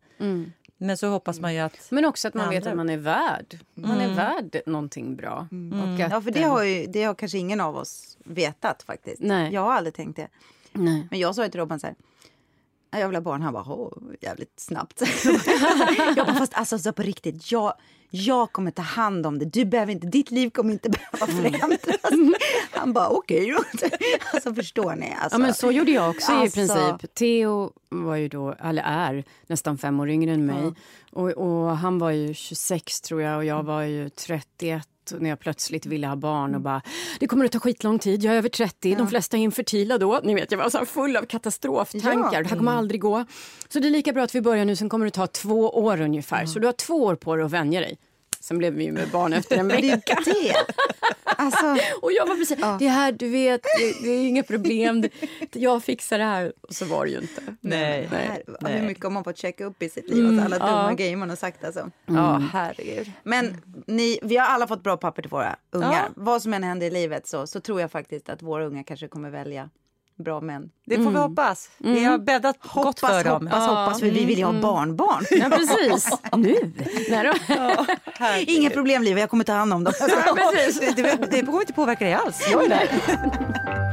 Men 0.78 0.97
så 0.97 1.07
hoppas 1.07 1.39
man 1.39 1.53
ju 1.53 1.59
att... 1.59 1.88
Men 1.91 2.05
också 2.05 2.28
att 2.28 2.34
man 2.34 2.45
Andra. 2.45 2.59
vet 2.59 2.67
att 2.67 2.76
man 2.76 2.89
är 2.89 2.97
värd. 2.97 3.59
Man 3.73 4.01
är 4.01 4.15
värd 4.15 4.61
någonting 4.65 5.15
bra. 5.15 5.47
Och 5.84 6.05
att, 6.05 6.11
Ja, 6.11 6.21
för 6.21 6.32
det 6.32 6.43
har, 6.43 6.63
ju, 6.63 6.86
det 6.86 7.03
har 7.03 7.15
kanske 7.15 7.38
ingen 7.38 7.61
av 7.61 7.76
oss 7.78 8.17
vetat 8.23 8.84
faktiskt. 8.84 9.21
Nej. 9.21 9.53
Jag 9.53 9.61
har 9.61 9.73
aldrig 9.73 9.93
tänkt 9.93 10.15
det. 10.15 10.28
Nej. 10.71 11.07
Men 11.09 11.19
jag 11.19 11.36
sa 11.36 11.43
ju 11.43 11.49
till 11.49 11.59
Robban 11.59 11.80
så 11.80 11.88
här. 11.88 11.95
"Ja, 12.95 12.99
Jag 13.01 13.07
vill 13.07 13.15
ha 13.15 13.21
barn. 13.21 13.41
Han 13.41 13.53
bara, 13.53 13.63
"Åh, 13.67 13.91
jävligt 14.21 14.59
snabbt. 14.59 15.01
jag 16.15 16.27
bara, 16.27 16.35
fast 16.35 16.53
alltså 16.53 16.79
så 16.79 16.93
på 16.93 17.01
riktigt. 17.01 17.51
Jag, 17.51 17.73
jag 18.09 18.51
kommer 18.51 18.71
ta 18.71 18.81
hand 18.81 19.25
om 19.25 19.39
det. 19.39 19.45
Du 19.45 19.65
behöver 19.65 19.91
inte, 19.91 20.07
ditt 20.07 20.31
liv 20.31 20.49
kommer 20.49 20.71
inte 20.73 20.89
behöva 20.89 21.27
förändras. 21.41 21.79
Han 22.71 22.93
bara, 22.93 23.09
okej 23.09 23.51
då. 23.51 23.87
Alltså 24.33 24.53
förstår 24.53 24.95
ni? 24.95 25.13
Alltså, 25.21 25.35
Ja, 25.35 25.41
men 25.41 25.53
så 25.53 25.71
gjorde 25.71 25.91
jag 25.91 26.09
också 26.09 26.31
Alltså- 26.31 26.59
i 26.61 26.67
princip. 26.67 27.15
Theo 27.15 27.71
var 27.89 28.15
ju 28.15 28.27
då, 28.27 28.55
eller 28.63 28.83
är 28.83 29.23
nästan 29.47 29.77
fem 29.77 29.99
år 29.99 30.09
yngre 30.09 30.31
än 30.33 30.45
mig. 30.45 30.73
Och, 31.11 31.29
och 31.29 31.77
han 31.77 31.99
var 31.99 32.11
ju 32.11 32.33
26 32.33 33.01
tror 33.01 33.21
jag 33.21 33.37
och 33.37 33.45
jag 33.45 33.63
var 33.63 33.81
ju 33.81 34.09
31 34.09 34.87
när 35.20 35.30
jag 35.30 35.39
plötsligt 35.39 35.86
ville 35.86 36.08
ha 36.08 36.16
barn 36.16 36.56
och 36.56 36.62
bara 36.62 36.82
det 37.20 37.28
kommer 37.28 37.45
att 37.45 37.51
ta 37.51 37.60
skitlång 37.60 37.99
tid, 37.99 38.24
jag 38.24 38.34
är 38.34 38.38
över 38.38 38.49
30, 38.49 38.95
de 38.95 39.08
flesta 39.08 39.38
är 39.38 39.41
infertila 39.41 39.97
då. 39.97 40.20
Ni 40.24 40.36
vet 40.36 40.51
jag 40.51 40.58
var 40.58 40.70
så 40.70 40.86
full 40.86 41.18
av 41.18 41.24
katastroftankar, 41.26 42.30
Ja. 42.34 42.41
det 42.43 42.49
här 42.49 42.56
kommer 42.58 42.72
aldrig 42.72 43.01
gå. 43.01 43.26
Så 43.70 43.80
det 43.80 43.88
är 43.88 43.91
lika 43.91 44.14
bra 44.14 44.24
att 44.24 44.36
vi 44.36 44.41
börjar 44.41 44.66
nu, 44.66 44.76
sen 44.76 44.89
kommer 44.89 45.06
det 45.06 45.12
ta 45.12 45.28
två 45.28 45.70
år 45.70 46.01
ungefär. 46.01 46.45
Så 46.45 46.60
du 46.60 46.66
har 46.68 46.74
två 46.74 47.03
år 47.03 47.16
på 47.16 47.36
dig 47.36 47.45
att 47.45 47.51
vänja 47.51 47.80
dig. 47.82 47.97
Sen 48.39 48.58
blev 48.58 48.74
vi 48.74 48.91
med 48.91 49.10
barn 49.12 49.34
efter 49.34 49.58
en 49.58 49.68
det 49.68 49.76
vecka. 49.76 50.14
är 50.14 50.26
det. 50.26 50.56
Alltså, 51.38 51.65
Och 52.01 52.11
jag 52.11 52.25
var 52.25 52.36
precis, 52.36 52.57
det 52.79 52.88
här 52.88 53.11
du 53.11 53.29
vet, 53.29 53.63
det, 53.63 54.03
det 54.03 54.09
är 54.09 54.27
inga 54.27 54.43
problem, 54.43 55.01
det, 55.01 55.09
jag 55.53 55.83
fixar 55.83 56.17
det 56.17 56.23
här. 56.23 56.53
Och 56.61 56.73
så 56.73 56.86
var 56.86 57.05
det 57.05 57.11
ju 57.11 57.17
inte. 57.17 57.41
Nej. 57.61 58.07
här, 58.11 58.43
nej. 58.61 58.79
hur 58.79 58.88
mycket 58.88 59.03
har 59.03 59.11
man 59.11 59.23
fått 59.23 59.38
checka 59.38 59.65
upp 59.65 59.83
i 59.83 59.89
sitt 59.89 60.09
liv? 60.09 60.25
Alltså, 60.25 60.45
alla 60.45 60.57
dumma 60.57 60.89
ja. 60.89 60.95
grejer 60.95 61.15
man 61.17 61.29
har 61.29 61.36
sagt 61.36 61.65
alltså. 61.65 61.91
Ja, 62.05 62.49
herregud. 62.53 63.11
Men 63.23 63.61
ni, 63.88 64.19
vi 64.23 64.38
har 64.38 64.47
alla 64.47 64.67
fått 64.67 64.83
bra 64.83 64.97
papper 64.97 65.21
till 65.21 65.31
våra 65.31 65.55
ungar. 65.71 65.91
Ja. 65.91 66.13
Vad 66.15 66.41
som 66.41 66.53
än 66.53 66.63
händer 66.63 66.88
i 66.88 66.89
livet 66.89 67.27
så, 67.27 67.47
så 67.47 67.59
tror 67.59 67.81
jag 67.81 67.91
faktiskt 67.91 68.29
att 68.29 68.41
våra 68.41 68.65
unga 68.65 68.83
kanske 68.83 69.07
kommer 69.07 69.29
välja 69.29 69.69
bra 70.18 70.41
män. 70.41 70.70
Det 70.86 70.95
får 70.97 71.11
vi 71.11 71.18
hoppas. 71.18 71.70
Vi 71.78 72.03
har 72.03 72.18
bäddat 72.18 72.57
gott 72.61 72.72
Hoppas, 72.72 72.99
för 73.09 73.24
dem. 73.24 73.47
hoppas, 73.47 73.68
hoppas, 73.68 73.99
för 73.99 74.07
vi 74.07 74.26
vill 74.26 74.38
ju 74.38 74.45
ha 74.45 74.53
barnbarn. 74.61 75.26
Ja, 75.32 75.49
precis. 75.57 76.09
Nu? 76.38 76.55
Då. 77.47 77.86
Inga 78.47 78.70
problem 78.70 79.03
livet, 79.03 79.20
jag 79.20 79.30
kommer 79.30 79.43
ta 79.43 79.53
hand 79.53 79.74
om 79.74 79.84
dem. 79.84 79.93
precis. 80.53 80.80
Det, 80.95 81.01
det, 81.01 81.28
det 81.32 81.45
kommer 81.45 81.59
inte 81.59 81.74
påverka 81.74 82.05
dig 82.05 82.13
alls. 82.13 82.47
Jag 82.51 82.66
är 82.66 82.70
där. 82.70 83.84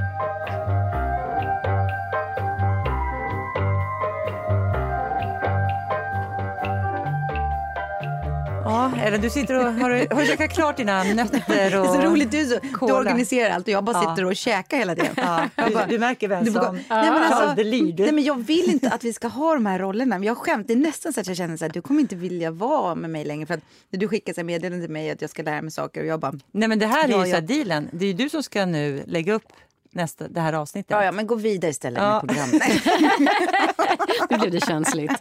Ja, 8.65 8.93
eller 9.03 9.19
du 9.19 9.31
sitter 9.31 9.55
och 9.55 9.73
har, 9.73 9.91
du- 9.91 10.15
har 10.15 10.21
du 10.21 10.27
käkat 10.27 10.53
klart 10.53 10.77
dina 10.77 11.03
nötter 11.05 11.43
Det 11.71 11.79
och... 11.79 11.87
är 11.97 12.01
så 12.03 12.09
roligt, 12.11 12.31
du, 12.31 12.47
så, 12.47 12.59
du 12.87 12.93
organiserar 12.93 13.51
allt 13.55 13.67
och 13.67 13.73
jag 13.73 13.85
bara 13.85 14.01
sitter 14.11 14.25
och 14.25 14.37
käkar 14.37 14.77
hela 14.77 14.95
tiden. 14.95 15.11
Ja, 15.17 15.49
Jag 15.57 15.69
du, 15.69 15.75
bara- 15.75 15.87
du 15.87 15.99
märker 15.99 16.29
vem 16.29 16.45
Du 16.45 16.53
som 16.53 16.75
Nej, 16.75 16.83
men 16.89 17.23
alltså, 17.23 17.55
nej 17.63 18.13
men 18.13 18.25
jag 18.25 18.39
vill 18.47 18.71
inte 18.71 18.89
att 18.91 19.05
vi 19.05 19.13
ska 19.13 19.29
ha 19.29 19.55
de 19.55 19.67
här 19.67 19.79
rollerna. 19.79 20.19
Men 20.19 20.27
jag 20.27 20.37
skämt, 20.37 20.67
det 20.69 20.73
är 20.73 20.77
nästan 20.77 21.13
så 21.13 21.21
att 21.21 21.27
jag 21.27 21.37
känner 21.37 21.57
så 21.57 21.65
att 21.65 21.73
du 21.75 21.83
kommer 21.83 22.01
inte 22.01 22.17
vilja 22.17 22.51
vara 22.51 22.95
med 22.95 23.11
mig 23.11 23.25
längre. 23.25 23.47
För 23.47 23.55
att 23.55 23.61
när 23.91 24.01
du 24.01 24.09
skickar 24.09 24.33
så 24.33 24.41
här 24.41 24.45
meddelanden 24.45 24.81
till 24.81 24.91
mig 24.93 25.11
att 25.11 25.21
jag 25.21 25.31
ska 25.31 25.43
lära 25.43 25.63
mig 25.63 25.71
saker 25.71 26.01
och 26.01 26.07
jag 26.07 26.21
bara, 26.21 26.33
Nej, 26.53 26.69
men 26.69 26.79
det 26.79 26.87
här 26.87 27.05
är 27.09 27.13
Ja, 27.13 27.19
ju 27.27 27.33
så 27.33 27.37
här 27.37 27.47
ja. 27.49 27.55
dealen. 27.57 27.89
Det 27.93 28.05
är 28.05 28.09
ju 28.09 28.15
du 28.15 28.29
som 28.29 28.43
ska 28.43 28.65
nu 28.67 29.03
lägga 29.07 29.33
upp 29.33 29.53
nästa, 29.95 30.29
det 30.29 30.41
här 30.41 30.53
avsnittet. 30.53 30.91
ja 30.91 31.05
ja 31.05 31.13
men 31.13 31.27
gå 31.27 31.35
vidare 31.35 31.71
istället 31.71 32.03
Ja. 32.03 32.23
med 32.23 32.29
programmet. 32.29 32.63
Nu 34.31 34.39
blev 34.39 34.51
det 34.51 34.67
känsligt. 34.67 35.13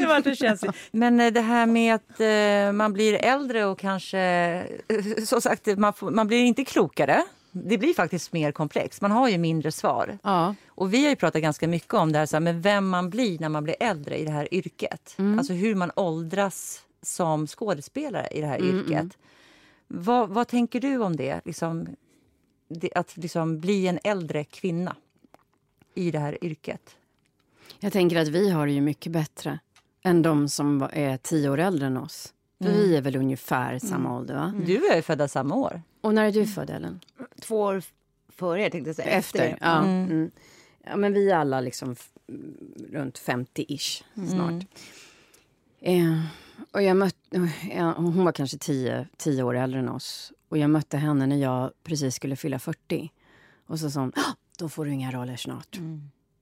Det 0.00 0.06
var 0.06 0.22
så 0.22 0.34
känsligt. 0.34 0.74
Men 0.90 1.20
eh, 1.20 1.32
det 1.32 1.40
här 1.40 1.66
med 1.66 1.94
att 1.94 2.20
eh, 2.20 2.72
man 2.72 2.92
blir 2.92 3.14
äldre 3.14 3.64
och 3.64 3.78
kanske... 3.78 4.18
Eh, 4.88 5.24
så 5.24 5.40
sagt, 5.40 5.66
man, 5.78 5.92
får, 5.92 6.10
man 6.10 6.26
blir 6.26 6.44
inte 6.44 6.64
klokare. 6.64 7.22
Det 7.50 7.78
blir 7.78 7.94
faktiskt 7.94 8.32
mer 8.32 8.52
komplext. 8.52 9.00
Man 9.00 9.10
har 9.10 9.28
ju 9.28 9.38
mindre 9.38 9.72
svar. 9.72 10.18
Ja. 10.22 10.54
Och 10.68 10.94
vi 10.94 11.02
har 11.02 11.10
ju 11.10 11.16
pratat 11.16 11.42
ganska 11.42 11.68
mycket 11.68 11.94
om 11.94 12.12
det 12.12 12.18
här, 12.18 12.26
så 12.26 12.36
här 12.36 12.40
med 12.40 12.62
vem 12.62 12.88
man 12.88 13.10
blir 13.10 13.38
när 13.38 13.48
man 13.48 13.64
blir 13.64 13.76
äldre 13.80 14.18
i 14.18 14.24
det 14.24 14.30
här 14.30 14.54
yrket. 14.54 15.16
Alltså 15.38 15.52
hur 15.52 15.74
man 15.74 15.90
åldras 15.96 16.80
som 17.02 17.46
skådespelare 17.46 18.28
i 18.30 18.40
det 18.40 18.46
här 18.46 18.62
yrket. 18.62 19.06
Vad, 19.88 20.28
vad 20.28 20.48
tänker 20.48 20.80
du 20.80 20.98
om 20.98 21.16
det? 21.16 21.40
Liksom, 21.44 21.84
det 21.84 21.90
att 22.94 23.16
liksom 23.16 23.60
bli 23.60 23.86
en 23.86 23.98
äldre 24.04 24.44
kvinna 24.44 24.96
i 25.94 26.10
det 26.10 26.18
här 26.18 26.44
yrket. 26.44 26.96
Jag 27.80 27.92
tänker 27.92 28.16
att 28.16 28.28
vi 28.28 28.50
har 28.50 28.66
det 28.66 28.72
ju 28.72 28.80
mycket 28.80 29.12
bättre 29.12 29.58
än 30.02 30.22
de 30.22 30.48
som 30.48 30.88
är 30.92 31.16
tio 31.16 31.50
år 31.50 31.58
äldre 31.58 31.86
än 31.86 31.96
oss. 31.96 32.32
För 32.62 32.72
vi 32.72 32.96
är 32.96 33.02
väl 33.02 33.16
ungefär 33.16 33.78
samma 33.78 34.16
ålder, 34.16 34.34
va? 34.34 34.54
Du 34.66 34.86
är 34.86 34.96
ju 34.96 35.02
födda 35.02 35.28
samma 35.28 35.54
år. 35.54 35.82
Och 36.00 36.14
när 36.14 36.24
är 36.24 36.32
du 36.32 36.46
född, 36.46 36.70
Ellen? 36.70 37.00
Två 37.40 37.60
år 37.60 37.82
före 38.28 38.62
jag 38.62 38.72
tänkte 38.72 38.88
jag 38.88 38.96
säga. 38.96 39.10
Efter? 39.10 39.38
det. 39.38 39.58
ja. 39.60 39.84
Mm. 39.84 40.30
ja. 40.84 40.96
Men 40.96 41.12
vi 41.12 41.30
är 41.30 41.36
alla 41.36 41.60
liksom 41.60 41.96
mm, 42.28 42.54
runt 42.92 43.18
50-ish 43.18 44.02
snart. 44.30 44.64
Eh, 45.80 46.20
och 46.72 46.82
jag 46.82 46.96
mötte, 46.96 47.50
ja, 47.76 47.92
hon 47.96 48.24
var 48.24 48.32
kanske 48.32 48.58
tio, 48.58 49.06
tio 49.16 49.42
år 49.42 49.56
äldre 49.56 49.78
än 49.80 49.88
oss. 49.88 50.32
Och 50.48 50.58
jag 50.58 50.70
mötte 50.70 50.96
henne 50.96 51.26
när 51.26 51.36
jag 51.36 51.70
precis 51.84 52.14
skulle 52.14 52.36
fylla 52.36 52.58
40. 52.58 53.10
Och 53.66 53.78
så 53.80 53.90
sa 53.90 54.00
hon, 54.00 54.12
"Ah, 54.16 54.32
då 54.58 54.68
får 54.68 54.84
du 54.84 54.90
inga 54.92 55.10
roller 55.10 55.36
snart. 55.36 55.78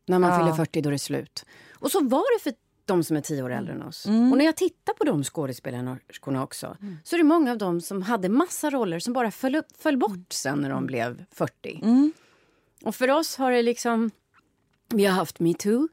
När 0.07 0.19
man 0.19 0.31
Ja. 0.31 0.39
fyller 0.39 0.53
40 0.53 0.81
då 0.81 0.89
är 0.89 0.93
det 0.93 0.99
slut. 0.99 1.45
Och 1.75 1.91
så 1.91 2.05
var 2.05 2.39
det 2.39 2.43
för 2.43 2.53
de 2.85 3.05
som 3.05 3.17
är 3.17 3.21
tio 3.21 3.43
år 3.43 3.53
äldre 3.53 3.73
än 3.75 3.83
oss. 3.83 4.07
Och 4.07 4.39
när 4.39 4.45
jag 4.45 4.57
tittar 4.57 4.93
på 4.95 5.05
de 5.05 5.25
skådespelerskorna 5.25 6.43
också 6.43 6.77
så 7.05 7.17
är 7.17 7.19
det 7.19 7.25
många 7.25 7.51
av 7.53 7.59
dem 7.59 7.81
som 7.81 8.03
hade 8.03 8.29
massa 8.29 8.71
roller 8.71 8.99
som 8.99 9.13
bara 9.13 9.31
föll, 9.31 9.55
upp, 9.57 9.67
föll 9.79 9.97
bort 9.99 10.33
sen 10.33 10.59
när 10.61 10.71
de 10.71 10.87
blev 10.87 11.25
40. 11.33 11.81
Och 12.85 12.95
för 12.95 13.11
oss 13.11 13.37
har 13.37 13.51
det 13.53 13.63
liksom... 13.63 14.11
Vi 14.95 15.07
har 15.07 15.15
haft 15.15 15.41
metoo, 15.41 15.89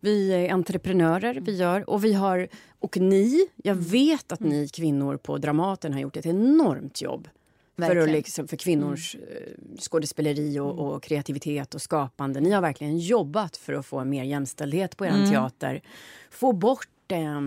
vi 0.00 0.32
är 0.32 0.52
entreprenörer, 0.52 1.34
vi 1.40 1.56
gör, 1.56 1.90
och 1.90 2.04
vi 2.04 2.12
har... 2.12 2.48
Och 2.78 2.96
ni, 2.96 3.48
jag 3.56 3.74
vet 3.74 4.32
att 4.32 4.40
ni 4.40 4.68
kvinnor 4.68 5.16
på 5.16 5.38
Dramaten 5.38 5.92
har 5.92 6.00
gjort 6.00 6.16
ett 6.16 6.26
enormt 6.26 7.02
jobb 7.02 7.28
för, 7.76 7.96
att 7.96 8.10
liksom, 8.10 8.48
för 8.48 8.56
kvinnors 8.56 9.14
eh, 9.14 9.78
skådespeleri 9.78 10.58
och, 10.58 10.78
och 10.78 11.02
kreativitet 11.02 11.74
och 11.74 11.82
skapande. 11.82 12.40
Ni 12.40 12.50
har 12.50 12.60
verkligen 12.60 12.98
jobbat 12.98 13.56
för 13.56 13.72
att 13.72 13.86
få 13.86 14.04
mer 14.04 14.24
jämställdhet 14.24 14.96
på 14.96 15.06
er 15.06 15.30
teater. 15.30 15.82
Få 16.30 16.52
bort 16.52 16.88
eh, 17.12 17.40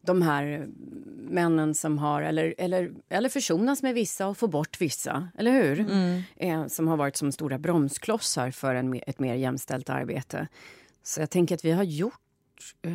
de 0.00 0.22
här 0.22 0.68
männen 1.30 1.74
som 1.74 1.98
har, 1.98 2.22
eller, 2.22 2.54
eller, 2.58 2.92
eller 3.08 3.28
försonas 3.28 3.82
med 3.82 3.94
vissa 3.94 4.26
och 4.26 4.38
få 4.38 4.46
bort 4.46 4.80
vissa, 4.80 5.28
eller 5.38 5.52
hur? 5.52 5.80
Eh, 6.36 6.66
som 6.66 6.88
har 6.88 6.96
varit 6.96 7.16
som 7.16 7.32
stora 7.32 7.58
bromsklossar 7.58 8.50
för 8.50 8.74
en, 8.74 9.00
ett 9.06 9.18
mer 9.18 9.34
jämställt 9.34 9.90
arbete. 9.90 10.48
Så 11.02 11.20
jag 11.20 11.30
tänker 11.30 11.54
att 11.54 11.64
vi 11.64 11.70
har 11.72 11.84
gjort... 11.84 12.14
Eh, 12.82 12.92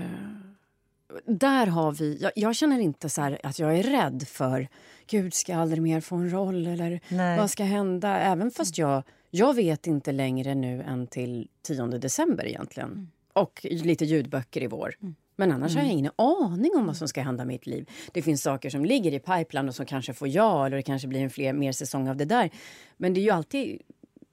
där 1.26 1.68
har 1.68 1.92
vi... 1.92 2.18
Jag, 2.22 2.32
jag 2.36 2.56
känner 2.56 2.80
inte 2.80 3.10
så 3.10 3.22
här 3.22 3.40
att 3.44 3.60
jag 3.60 3.78
är 3.78 3.84
rädd 3.84 4.28
för 4.28 4.68
Gud, 5.08 5.34
ska 5.34 5.52
jag 5.52 5.62
aldrig 5.62 5.82
mer 5.82 6.02
få 6.02 6.16
en 6.16 6.32
roll? 6.32 6.68
Eller 6.68 7.00
Nej. 7.10 7.38
vad 7.38 7.52
ska 7.52 7.64
hända? 7.64 8.18
Även 8.18 8.52
fast 8.52 8.78
jag, 8.78 9.04
jag 9.30 9.54
vet 9.54 9.88
inte 9.88 10.12
längre 10.12 10.56
nu 10.56 10.82
än 10.82 11.08
till 11.08 11.48
10 11.62 11.86
december 11.88 12.46
egentligen. 12.46 13.12
Och 13.34 13.60
lite 13.64 14.06
ljudböcker 14.06 14.64
i 14.64 14.68
vår. 14.68 14.96
Men 15.36 15.52
annars 15.52 15.76
har 15.76 15.82
jag 15.82 15.92
ingen 15.92 16.12
aning 16.16 16.72
om 16.76 16.88
vad 16.88 16.98
som 16.98 17.08
ska 17.08 17.22
hända 17.22 17.44
i 17.44 17.46
mitt 17.46 17.68
liv. 17.68 17.90
Det 18.12 18.22
finns 18.22 18.44
saker 18.44 18.70
som 18.70 18.86
ligger 18.86 19.14
i 19.14 19.20
pipeline 19.20 19.68
och 19.68 19.76
som 19.76 19.86
kanske 19.86 20.14
får 20.14 20.28
ja 20.28 20.66
eller 20.66 20.78
det 20.78 20.84
kanske 20.84 21.08
blir 21.08 21.22
en 21.22 21.30
fler, 21.30 21.54
mer 21.54 21.72
säsong 21.72 22.10
av 22.10 22.16
det 22.16 22.26
där. 22.26 22.50
Men 22.98 23.14
det 23.14 23.20
är 23.20 23.24
ju 23.24 23.30
alltid... 23.30 23.82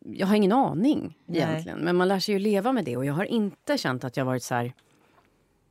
Jag 0.05 0.27
har 0.27 0.37
ingen 0.37 0.53
aning 0.53 1.19
Nej. 1.27 1.39
egentligen. 1.39 1.79
Men 1.79 1.97
man 1.97 2.09
lär 2.09 2.21
sig 2.21 2.33
ju 2.35 2.39
leva 2.39 2.73
med 2.73 2.85
det 2.85 2.97
och 2.97 3.05
jag 3.05 3.15
har 3.15 3.25
inte 3.25 3.79
känt 3.79 4.05
att 4.05 4.17
jag 4.17 4.25
varit 4.25 4.43
så 4.43 4.55
här... 4.55 4.73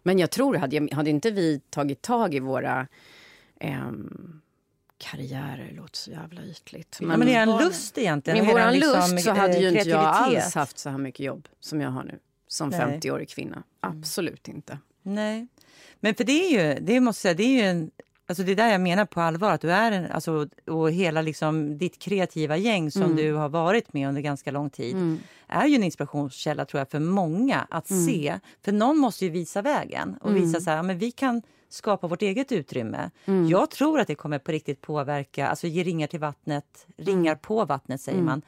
Men 0.03 0.19
jag 0.19 0.31
tror, 0.31 0.55
hade, 0.55 0.75
jag, 0.75 0.93
hade 0.93 1.09
inte 1.09 1.31
vi 1.31 1.59
tagit 1.69 2.01
tag 2.01 2.35
i 2.35 2.39
våra 2.39 2.87
ehm, 3.59 4.41
karriärer, 4.97 5.71
låter 5.75 5.97
så 5.97 6.11
jävla 6.11 6.43
ytligt. 6.43 6.97
Men, 7.01 7.09
ja, 7.09 7.17
men 7.17 7.27
är 7.27 7.39
en 7.39 7.57
lust 7.65 7.97
egentligen. 7.97 8.45
med 8.45 8.53
våran 8.53 8.73
liksom, 8.73 9.11
lust 9.11 9.23
så 9.23 9.31
hade 9.31 9.57
ju 9.57 9.67
inte 9.67 9.89
jag 9.89 9.99
alls 9.99 10.55
haft 10.55 10.77
så 10.77 10.89
här 10.89 10.97
mycket 10.97 11.25
jobb 11.25 11.47
som 11.59 11.81
jag 11.81 11.89
har 11.89 12.03
nu. 12.03 12.19
Som 12.47 12.69
Nej. 12.69 12.79
50-årig 12.79 13.29
kvinna. 13.29 13.63
Absolut 13.79 14.47
inte. 14.47 14.77
Nej. 15.03 15.47
Men 15.99 16.15
för 16.15 16.23
det 16.23 16.31
är 16.31 16.49
ju, 16.49 16.79
det 16.79 16.99
måste 16.99 17.27
jag 17.27 17.37
säga, 17.37 17.47
det 17.47 17.59
är 17.59 17.63
ju 17.63 17.69
en, 17.69 17.91
alltså 18.27 18.43
det 18.43 18.51
är 18.51 18.55
där 18.55 18.71
jag 18.71 18.81
menar 18.81 19.05
på 19.05 19.21
allvar 19.21 19.51
att 19.51 19.61
du 19.61 19.71
är 19.71 19.91
en, 19.91 20.11
alltså, 20.11 20.47
och 20.67 20.91
hela 20.91 21.21
liksom 21.21 21.77
ditt 21.77 21.99
kreativa 21.99 22.57
gäng 22.57 22.91
som 22.91 23.15
du 23.15 23.33
har 23.33 23.49
varit 23.49 23.93
med 23.93 24.09
under 24.09 24.21
ganska 24.21 24.51
lång 24.51 24.69
tid 24.69 25.19
är 25.47 25.67
ju 25.67 25.75
en 25.75 25.83
inspirationskälla 25.83 26.65
tror 26.65 26.79
jag 26.79 26.89
för 26.89 26.99
många 26.99 27.67
att 27.69 27.87
se. 27.87 28.39
För 28.65 28.71
någon 28.71 28.97
måste 28.97 29.25
ju 29.25 29.31
visa 29.31 29.61
vägen 29.61 30.17
och 30.21 30.35
visa 30.35 30.59
så 30.61 30.69
här, 30.69 30.77
ja, 30.77 30.83
men 30.83 30.97
vi 30.97 31.11
kan 31.11 31.41
skapa 31.69 32.07
vårt 32.07 32.21
eget 32.21 32.51
utrymme. 32.51 33.11
Jag 33.49 33.71
tror 33.71 33.99
att 33.99 34.07
det 34.07 34.15
kommer 34.15 34.39
på 34.39 34.51
riktigt 34.51 34.81
påverka, 34.81 35.47
alltså 35.47 35.67
ge 35.67 35.83
ringar 35.83 36.07
till 36.07 36.19
vattnet, 36.19 36.87
ringar 36.97 37.35
på 37.35 37.65
vattnet 37.65 38.01
säger 38.01 38.21
man 38.21 38.41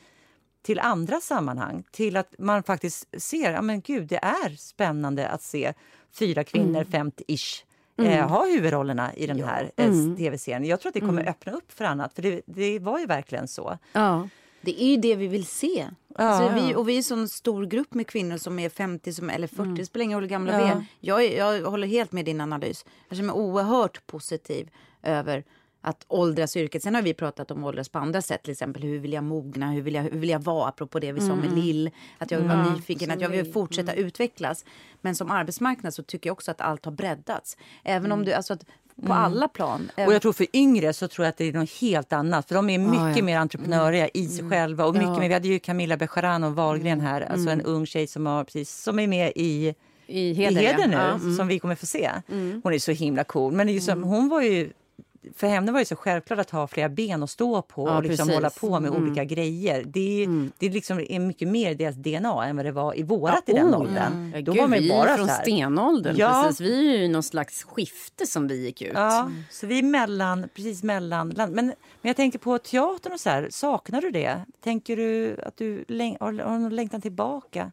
till 0.64 0.80
andra 0.80 1.20
sammanhang. 1.22 1.84
Till 1.92 2.18
att 2.18 2.34
man 2.40 2.64
faktiskt 2.64 3.08
ser, 3.22 3.52
ja 3.54 3.62
men 3.62 3.82
gud, 3.82 4.08
det 4.08 4.18
är 4.24 4.56
spännande 4.58 5.28
att 5.28 5.42
se 5.42 5.74
fyra 6.12 6.44
kvinnor, 6.44 6.84
50-ish, 6.84 7.64
eh, 8.02 8.30
ha 8.30 8.46
huvudrollerna 8.46 9.14
i 9.16 9.28
den 9.28 9.44
här 9.44 9.72
eh, 9.78 10.16
tv-serien. 10.18 10.66
Jag 10.66 10.80
tror 10.82 10.90
att 10.90 10.94
det 10.94 11.00
kommer 11.00 11.30
öppna 11.30 11.52
upp 11.52 11.72
för 11.72 11.86
annat, 11.86 12.14
för 12.14 12.22
det, 12.22 12.42
det 12.46 12.80
var 12.80 13.00
ju 13.00 13.06
verkligen 13.06 13.48
så. 13.48 13.78
Ja. 13.94 14.28
Det 14.62 14.84
är 14.84 14.88
ju 14.88 14.98
det 14.98 15.16
vi 15.16 15.28
vill 15.28 15.46
se. 15.46 15.88
Ja. 16.08 16.24
alltså, 16.24 16.66
vi, 16.68 16.76
och 16.76 16.90
vi 16.90 16.94
är 16.94 16.98
en 16.98 17.04
sån 17.04 17.30
stor 17.30 17.66
grupp 17.66 17.94
med 17.94 18.08
kvinnor 18.08 18.38
som 18.38 18.60
är 18.60 18.70
50 18.70 19.14
som, 19.14 19.30
eller 19.30 19.48
40, 19.48 19.70
det 19.72 19.86
spelar 19.86 20.04
ingen 20.04 20.16
roll 20.18 20.24
hur 20.24 20.30
gamla 20.30 20.58
vi 20.58 20.64
Ja. 20.64 20.70
är. 20.70 20.86
Jag, 21.00 21.34
jag 21.34 21.70
håller 21.70 21.88
helt 21.88 22.12
med 22.12 22.26
din 22.26 22.42
analys. 22.42 22.86
Jag 23.10 23.18
känner 23.18 23.34
mig 23.34 23.42
oerhört 23.42 24.08
positiv 24.08 24.70
över 25.04 25.44
att 25.86 26.06
åldras 26.08 26.58
yrket. 26.58 26.84
Sen 26.84 26.96
har 26.96 27.02
vi 27.02 27.14
pratat 27.14 27.52
om 27.52 27.64
åldras 27.64 27.90
på 27.90 28.00
andra 28.00 28.22
sätt. 28.22 28.44
Till 28.44 28.52
exempel 28.52 28.84
hur 28.84 29.00
vill 29.00 29.14
jag 29.14 29.24
mogna, 29.24 29.72
hur 29.72 29.82
vill 29.82 29.94
jag, 29.96 30.04
hur 30.04 30.20
vill 30.20 30.30
jag 30.30 30.44
vara? 30.44 30.68
Apropå 30.68 31.00
det 31.00 31.12
vi 31.12 31.22
sa 31.22 31.36
med 31.36 31.54
Lill. 31.54 31.92
Att 32.18 32.32
jag 32.32 32.40
vill 32.40 32.48
vara 32.48 32.74
nyfiken, 32.74 33.12
att 33.12 33.22
jag 33.22 33.30
vill 33.30 33.52
fortsätta 33.52 33.94
utvecklas. 33.94 34.66
Men 35.02 35.16
som 35.16 35.32
arbetsmarknad 35.32 35.94
så 35.94 36.04
tycker 36.04 36.30
jag 36.30 36.34
också 36.34 36.52
att 36.52 36.62
allt 36.62 36.86
har 36.86 36.92
breddats. 36.92 37.58
Även 37.84 38.12
om 38.12 38.26
du, 38.26 38.34
alltså 38.34 38.54
att 38.54 38.66
på 39.08 39.14
alla 39.14 39.48
plan. 39.48 39.92
Och 40.08 40.14
jag 40.14 40.22
tror 40.22 40.34
för 40.34 40.48
yngre 40.54 40.94
så 40.94 41.08
tror 41.08 41.26
jag 41.26 41.30
att 41.30 41.38
det 41.38 41.46
är 41.46 41.54
något 41.54 41.72
helt 41.72 42.14
annat. 42.14 42.48
För 42.48 42.56
de 42.56 42.70
är 42.70 42.78
mycket 42.78 43.18
ja. 43.18 43.24
mer 43.24 43.38
entreprenöriga 43.38 44.10
i 44.14 44.28
sig 44.28 44.50
själva. 44.50 44.86
Och 44.86 44.94
mycket 44.94 45.20
mer, 45.20 45.28
vi 45.28 45.34
hade 45.34 45.48
ju 45.48 45.60
Camilla 45.60 45.98
Bejarano 45.98 46.50
Wahlgren 46.50 47.02
här, 47.02 47.22
alltså 47.22 47.50
en 47.50 47.62
ung 47.62 47.86
tjej 47.86 48.08
som, 48.08 48.26
har, 48.26 48.44
precis, 48.44 48.84
som 48.84 49.00
är 49.00 49.08
med 49.08 49.32
i 49.36 49.76
I 50.08 50.20
i 50.20 50.34
heder, 50.34 50.62
heder 50.62 50.88
nu, 50.88 50.94
ja. 50.94 51.08
Ja, 51.08 51.14
mm. 51.14 51.36
som 51.36 51.48
vi 51.48 51.60
kommer 51.60 51.76
få 51.76 51.86
se. 51.86 52.12
Hon 52.64 52.74
är 52.74 52.80
så 52.80 52.92
himla 52.92 53.24
cool. 53.24 53.54
Men 53.54 53.68
det 53.68 53.72
är 53.72 53.76
ju 53.76 53.82
som, 53.82 54.04
hon 54.04 54.30
var 54.30 54.42
ju, 54.42 54.72
för 55.36 55.48
henne 55.48 55.72
var 55.72 55.80
det 55.80 55.86
så 55.86 55.96
självklart 55.96 56.40
att 56.40 56.50
ha 56.50 56.68
flera 56.68 56.90
ben 56.90 57.24
att 57.24 57.30
stå 57.30 57.62
på 57.62 57.88
Ja, 57.88 57.98
och 57.98 58.04
liksom 58.04 58.28
precis. 58.28 58.36
hålla 58.36 58.50
på 58.50 58.80
med 58.80 58.92
olika 58.92 59.24
grejer. 59.24 59.84
Det, 59.86 60.24
är- 60.24 60.50
det 60.60 60.70
liksom 60.70 61.00
är 61.10 61.20
mycket 61.20 61.48
mer 61.48 61.72
i 61.72 61.76
deras 61.76 61.96
DNA 61.96 62.46
än 62.46 62.56
vad 62.56 62.66
det 62.66 62.72
var 62.72 63.00
i 63.00 63.04
vårat 63.04 63.50
i 63.50 63.54
den 63.54 63.74
oh, 63.76 63.80
åldern. 63.80 64.32
Ja, 64.36 64.42
Då 64.42 64.52
Gud, 64.52 64.62
var 64.62 64.68
man 64.68 64.78
ju 64.78 64.84
vi 64.84 64.90
bara 64.90 65.10
är 65.10 65.18
från 65.18 65.28
så 65.28 65.34
här. 65.34 65.42
stenåldern. 65.42 66.16
Ja. 66.18 66.44
Precis. 66.48 66.62
Vi 66.62 66.96
är 66.96 67.02
ju 67.02 67.08
någon 67.08 67.24
slags 67.24 67.64
skifte 67.64 68.28
som 68.28 68.48
vi 68.48 68.66
gick 68.66 68.82
ut. 68.82 68.92
Ja, 68.96 69.32
så 69.52 69.68
vi 69.68 69.80
är 69.80 69.84
mellan, 69.84 70.50
precis 70.56 70.84
mellan. 70.84 71.30
land- 71.30 71.54
Men, 71.56 71.66
men 71.66 71.76
jag 72.02 72.16
tänker 72.16 72.40
på 72.40 72.58
teatern 72.58 73.14
och 73.14 73.20
så 73.20 73.30
här, 73.30 73.48
saknar 73.52 74.02
du 74.02 74.12
det? 74.12 74.46
Tänker 74.64 74.98
du 74.98 75.38
att 75.46 75.58
du 75.58 75.86
läng- 75.88 76.18
har, 76.20 76.34
har 76.34 76.58
någon 76.60 76.76
längtan 76.76 77.02
tillbaka? 77.02 77.72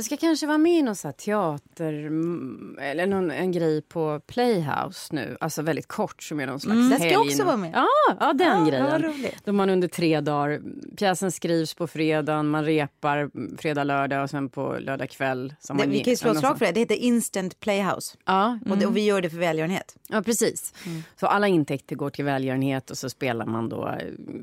Jag 0.00 0.04
ska 0.04 0.16
kanske 0.16 0.46
vara 0.46 0.58
med 0.58 0.72
i 0.72 0.82
någon 0.82 0.96
så 0.96 1.12
teater 1.12 1.92
mm, 1.92 2.78
eller 2.80 3.06
någon, 3.06 3.30
en 3.30 3.52
grej 3.52 3.82
på 3.82 4.20
Playhouse 4.26 5.14
nu. 5.14 5.36
Alltså 5.40 5.62
väldigt 5.62 5.86
kort 5.88 6.22
som 6.22 6.40
är 6.40 6.46
någon 6.46 6.60
slags 6.60 6.90
Där 6.90 6.96
ska 6.96 7.06
jag 7.06 7.18
helg. 7.18 7.30
också 7.30 7.44
vara 7.44 7.56
med. 7.56 7.70
Ja, 7.74 7.86
ja 8.20 8.32
den 8.32 8.58
Ja, 8.58 8.70
grejen. 8.70 9.02
roligt. 9.02 9.44
Då 9.44 9.52
man 9.52 9.70
under 9.70 9.88
tre 9.88 10.20
dagar, 10.20 10.60
pjäsen 10.96 11.32
skrivs 11.32 11.74
på 11.74 11.86
fredagen, 11.86 12.48
man 12.48 12.64
repar 12.64 13.16
mm, 13.18 13.56
fredag, 13.58 13.84
lördag 13.84 14.22
och 14.22 14.30
sen 14.30 14.48
på 14.48 14.76
lördag 14.80 15.10
kväll. 15.10 15.54
Det, 15.68 15.86
vi 15.86 16.00
kan 16.00 16.10
ju 16.10 16.16
slå 16.16 16.30
ett 16.30 16.38
slag 16.38 16.58
för 16.58 16.66
det. 16.66 16.72
Det 16.72 16.80
heter 16.80 16.94
Instant 16.94 17.60
Playhouse. 17.60 18.16
Ja, 18.24 18.58
Och, 18.70 18.78
det, 18.78 18.86
och 18.86 18.96
vi 18.96 19.04
gör 19.04 19.20
det 19.20 19.30
för 19.30 19.38
välgörenhet. 19.38 19.96
Ja, 20.08 20.22
precis. 20.22 20.74
Så 21.20 21.26
alla 21.26 21.48
intäkter 21.48 21.96
går 21.96 22.10
till 22.10 22.24
välgörenhet 22.24 22.90
och 22.90 22.98
så 22.98 23.10
spelar 23.10 23.46
man 23.46 23.68
då 23.68 23.88
eh, 23.88 23.96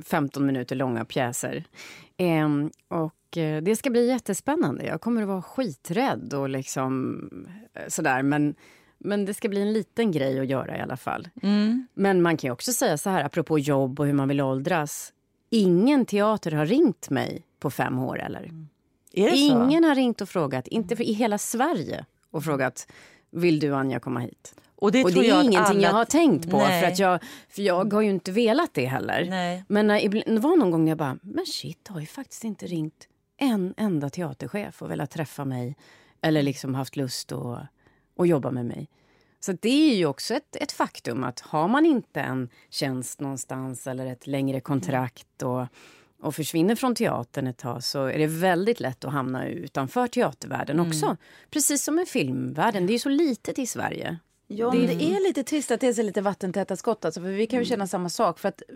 15 0.05 0.45
minuter 0.45 0.75
långa 0.75 1.05
pjäser. 1.05 1.63
Ehm, 2.17 2.71
och 2.87 3.37
eh, 3.37 3.61
det 3.63 3.75
ska 3.75 3.89
bli 3.89 4.07
jättespännande. 4.07 4.85
Jag 4.85 5.01
kommer 5.01 5.21
att 5.21 5.27
vara 5.27 5.41
skiträdd 5.41 6.33
och 6.33 6.49
liksom 6.49 7.19
eh, 7.73 7.87
sådär. 7.87 8.23
Men, 8.23 8.55
men 8.97 9.25
det 9.25 9.33
ska 9.33 9.49
bli 9.49 9.61
en 9.61 9.73
liten 9.73 10.11
grej 10.11 10.39
att 10.39 10.47
göra 10.47 10.77
i 10.77 10.81
alla 10.81 10.97
fall. 10.97 11.27
Men 11.93 12.21
man 12.21 12.37
kan 12.37 12.51
också 12.51 12.73
säga 12.73 12.97
så 12.97 13.09
här, 13.09 13.23
apropå 13.23 13.59
jobb 13.59 13.99
och 13.99 14.05
hur 14.05 14.13
man 14.13 14.27
vill 14.27 14.41
åldras. 14.41 15.13
Ingen 15.49 16.05
teater 16.05 16.51
har 16.51 16.65
ringt 16.65 17.09
mig 17.09 17.43
på 17.59 17.71
fem 17.71 17.99
år 17.99 18.19
eller? 18.19 18.51
Är 19.13 19.23
det 19.31 19.37
så? 19.37 19.65
Ingen 19.65 19.83
har 19.83 19.95
ringt 19.95 20.21
och 20.21 20.29
frågat, 20.29 20.67
inte 20.67 20.95
för, 20.95 21.03
i 21.03 21.13
hela 21.13 21.37
Sverige, 21.37 22.05
och 22.31 22.43
frågat 22.43 22.87
vill 23.31 23.59
du 23.59 23.75
Anja 23.75 23.99
komma 23.99 24.19
hit? 24.19 24.55
Och 24.77 24.91
det, 24.91 25.03
och 25.03 25.11
det 25.11 25.19
är 25.29 25.41
ingenting 25.43 25.57
alla- 25.57 25.81
jag 25.81 25.91
har 25.93 26.05
tänkt 26.05 26.49
på. 26.51 26.57
Nej. 26.57 26.81
För, 26.81 26.87
att 26.91 26.99
jag, 26.99 27.19
för 27.49 27.61
jag 27.61 27.93
har 27.93 28.01
ju 28.01 28.09
inte 28.09 28.31
velat 28.31 28.73
det 28.73 28.85
heller. 28.85 29.25
Nej. 29.29 29.63
Men 29.67 29.87
när, 29.87 30.09
det 30.09 30.39
var 30.39 30.57
någon 30.57 30.71
gång 30.71 30.83
när 30.85 30.91
jag 30.91 30.97
bara, 30.97 31.17
men 31.21 31.45
shit, 31.45 31.87
har 31.87 31.99
ju 31.99 32.05
faktiskt 32.05 32.43
inte 32.43 32.67
ringt 32.67 33.07
en 33.37 33.73
enda 33.77 34.09
teaterchef 34.09 34.81
och 34.81 34.91
velat 34.91 35.11
träffa 35.11 35.45
mig. 35.45 35.75
Eller 36.21 36.43
liksom 36.43 36.75
haft 36.75 36.95
lust 36.95 37.31
att, 37.31 37.59
att 38.17 38.27
jobba 38.27 38.51
med 38.51 38.65
mig. 38.65 38.89
Så 39.39 39.51
det 39.51 39.91
är 39.91 39.95
ju 39.95 40.05
också 40.05 40.33
ett, 40.33 40.55
ett 40.55 40.71
faktum 40.71 41.23
att 41.23 41.39
har 41.39 41.67
man 41.67 41.85
inte 41.85 42.21
en 42.21 42.49
tjänst 42.69 43.19
någonstans 43.21 43.87
eller 43.87 44.05
ett 44.05 44.27
längre 44.27 44.59
kontrakt 44.59 45.43
och, 45.43 45.65
och 46.21 46.35
försvinner 46.35 46.75
från 46.75 46.95
teatern 46.95 47.47
ett 47.47 47.57
tag 47.57 47.83
så 47.83 48.05
är 48.05 48.17
det 48.17 48.27
väldigt 48.27 48.79
lätt 48.79 49.05
att 49.05 49.11
hamna 49.13 49.47
utanför 49.47 50.07
teatervärlden 50.07 50.79
också. 50.79 51.17
Precis 51.49 51.83
som 51.83 51.95
med 51.95 52.07
filmvärlden, 52.07 52.87
det 52.87 52.91
är 52.91 52.93
ju 52.95 52.99
så 52.99 53.09
litet 53.09 53.59
i 53.59 53.65
Sverige. 53.65 54.17
Ja, 54.47 54.69
det, 54.71 54.87
det 54.87 54.93
är 55.15 55.27
lite 55.27 55.43
trist 55.43 55.71
att 55.71 55.79
det 55.81 55.87
är 55.87 55.93
så 55.93 56.01
lite 56.01 56.21
vattentäta 56.21 56.75
skott. 56.75 57.05
Alltså, 57.05 57.21
för 57.21 57.29
vi 57.29 57.47
kan 57.47 57.59
ju 57.59 57.65
känna 57.65 57.87
samma 57.87 58.09
sak. 58.09 58.39
För 58.39 58.49
att 58.49 58.61
eh, 58.69 58.75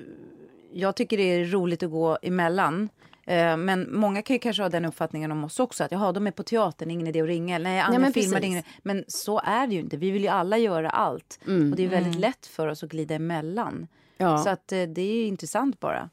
jag 0.73 0.95
tycker 0.95 1.17
det 1.17 1.23
är 1.23 1.45
roligt 1.45 1.83
att 1.83 1.91
gå 1.91 2.17
emellan. 2.21 2.89
Eh, 3.25 3.57
Men 3.57 3.87
många 3.95 4.21
kan 4.21 4.33
ju 4.35 4.39
kanske 4.39 4.61
ha 4.61 4.69
den 4.69 4.85
uppfattningen 4.85 5.31
om 5.31 5.43
oss 5.43 5.59
också. 5.59 5.83
Att 5.83 5.91
jaha, 5.91 6.11
de 6.11 6.27
är 6.27 6.31
på 6.31 6.43
teatern, 6.43 6.91
ingen 6.91 7.07
idé 7.07 7.21
att 7.21 7.27
ringa. 7.27 7.59
Nej, 7.59 7.79
Anja 7.79 7.99
men 7.99 8.13
filmar, 8.13 8.45
ingen... 8.45 8.63
Men 8.83 9.03
så 9.07 9.39
är 9.39 9.67
det 9.67 9.73
ju 9.73 9.79
inte. 9.79 9.97
Vi 9.97 10.11
vill 10.11 10.21
ju 10.21 10.27
alla 10.27 10.57
göra 10.57 10.89
allt. 10.89 11.39
Mm. 11.47 11.71
Och 11.71 11.77
det 11.77 11.83
är 11.83 11.89
väldigt 11.89 12.19
lätt 12.19 12.45
för 12.45 12.67
oss 12.67 12.83
att 12.83 12.89
glida 12.89 13.15
emellan. 13.15 13.87
Ja. 14.17 14.37
Så 14.37 14.49
att 14.49 14.71
eh, 14.71 14.83
det 14.83 15.01
är 15.01 15.15
ju 15.15 15.25
intressant 15.25 15.79
bara. 15.79 16.09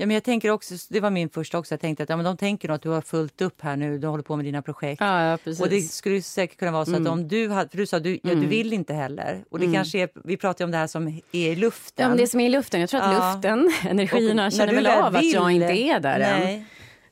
Ja, 0.00 0.06
men 0.06 0.14
jag 0.14 0.24
tänker 0.24 0.50
också, 0.50 0.74
det 0.88 1.00
var 1.00 1.10
min 1.10 1.28
första 1.28 1.58
också. 1.58 1.72
Jag 1.74 1.80
tänkte 1.80 2.02
att 2.02 2.08
ja, 2.08 2.16
men 2.16 2.24
de 2.24 2.36
tänker 2.36 2.68
nog 2.68 2.74
att 2.74 2.82
du 2.82 2.88
har 2.88 3.00
fullt 3.00 3.40
upp 3.40 3.60
här 3.62 3.76
nu. 3.76 3.98
Du 3.98 4.06
håller 4.06 4.22
på 4.22 4.36
med 4.36 4.44
dina 4.44 4.62
projekt. 4.62 5.00
Ja, 5.00 5.30
ja, 5.30 5.36
precis. 5.44 5.60
Och 5.60 5.68
det 5.70 5.80
skulle 5.80 6.22
säkert 6.22 6.58
kunna 6.58 6.70
vara 6.72 6.84
så 6.84 6.90
att 6.90 6.96
Mm. 6.98 7.12
om 7.12 7.28
du 7.28 7.48
hade, 7.48 7.70
för 7.70 7.76
du 7.78 7.86
sa 7.86 7.98
du, 7.98 8.18
ja, 8.22 8.34
du 8.34 8.46
vill 8.46 8.72
inte 8.72 8.94
heller. 8.94 9.44
Och 9.50 9.58
det 9.58 9.72
kanske 9.72 9.98
är, 9.98 10.08
vi 10.24 10.36
pratar 10.36 10.64
ju 10.64 10.64
om 10.64 10.70
det 10.70 10.76
här 10.78 10.86
som 10.86 11.08
är 11.08 11.20
i 11.32 11.54
luften. 11.54 12.02
Ja, 12.02 12.08
men 12.08 12.18
det 12.18 12.26
som 12.26 12.40
är 12.40 12.46
i 12.46 12.48
luften. 12.48 12.80
Jag 12.80 12.90
tror 12.90 13.00
att 13.00 13.14
Ja. 13.14 13.32
luften, 13.34 13.72
energierna, 13.90 14.46
Och 14.46 14.52
känner 14.52 14.74
väl 14.74 14.86
av 14.86 15.16
att 15.16 15.24
jag 15.24 15.46
vill- 15.46 15.62
inte 15.62 15.72
är 15.80 16.00
där 16.00 16.20
än. 16.20 16.40
Nej. 16.40 16.64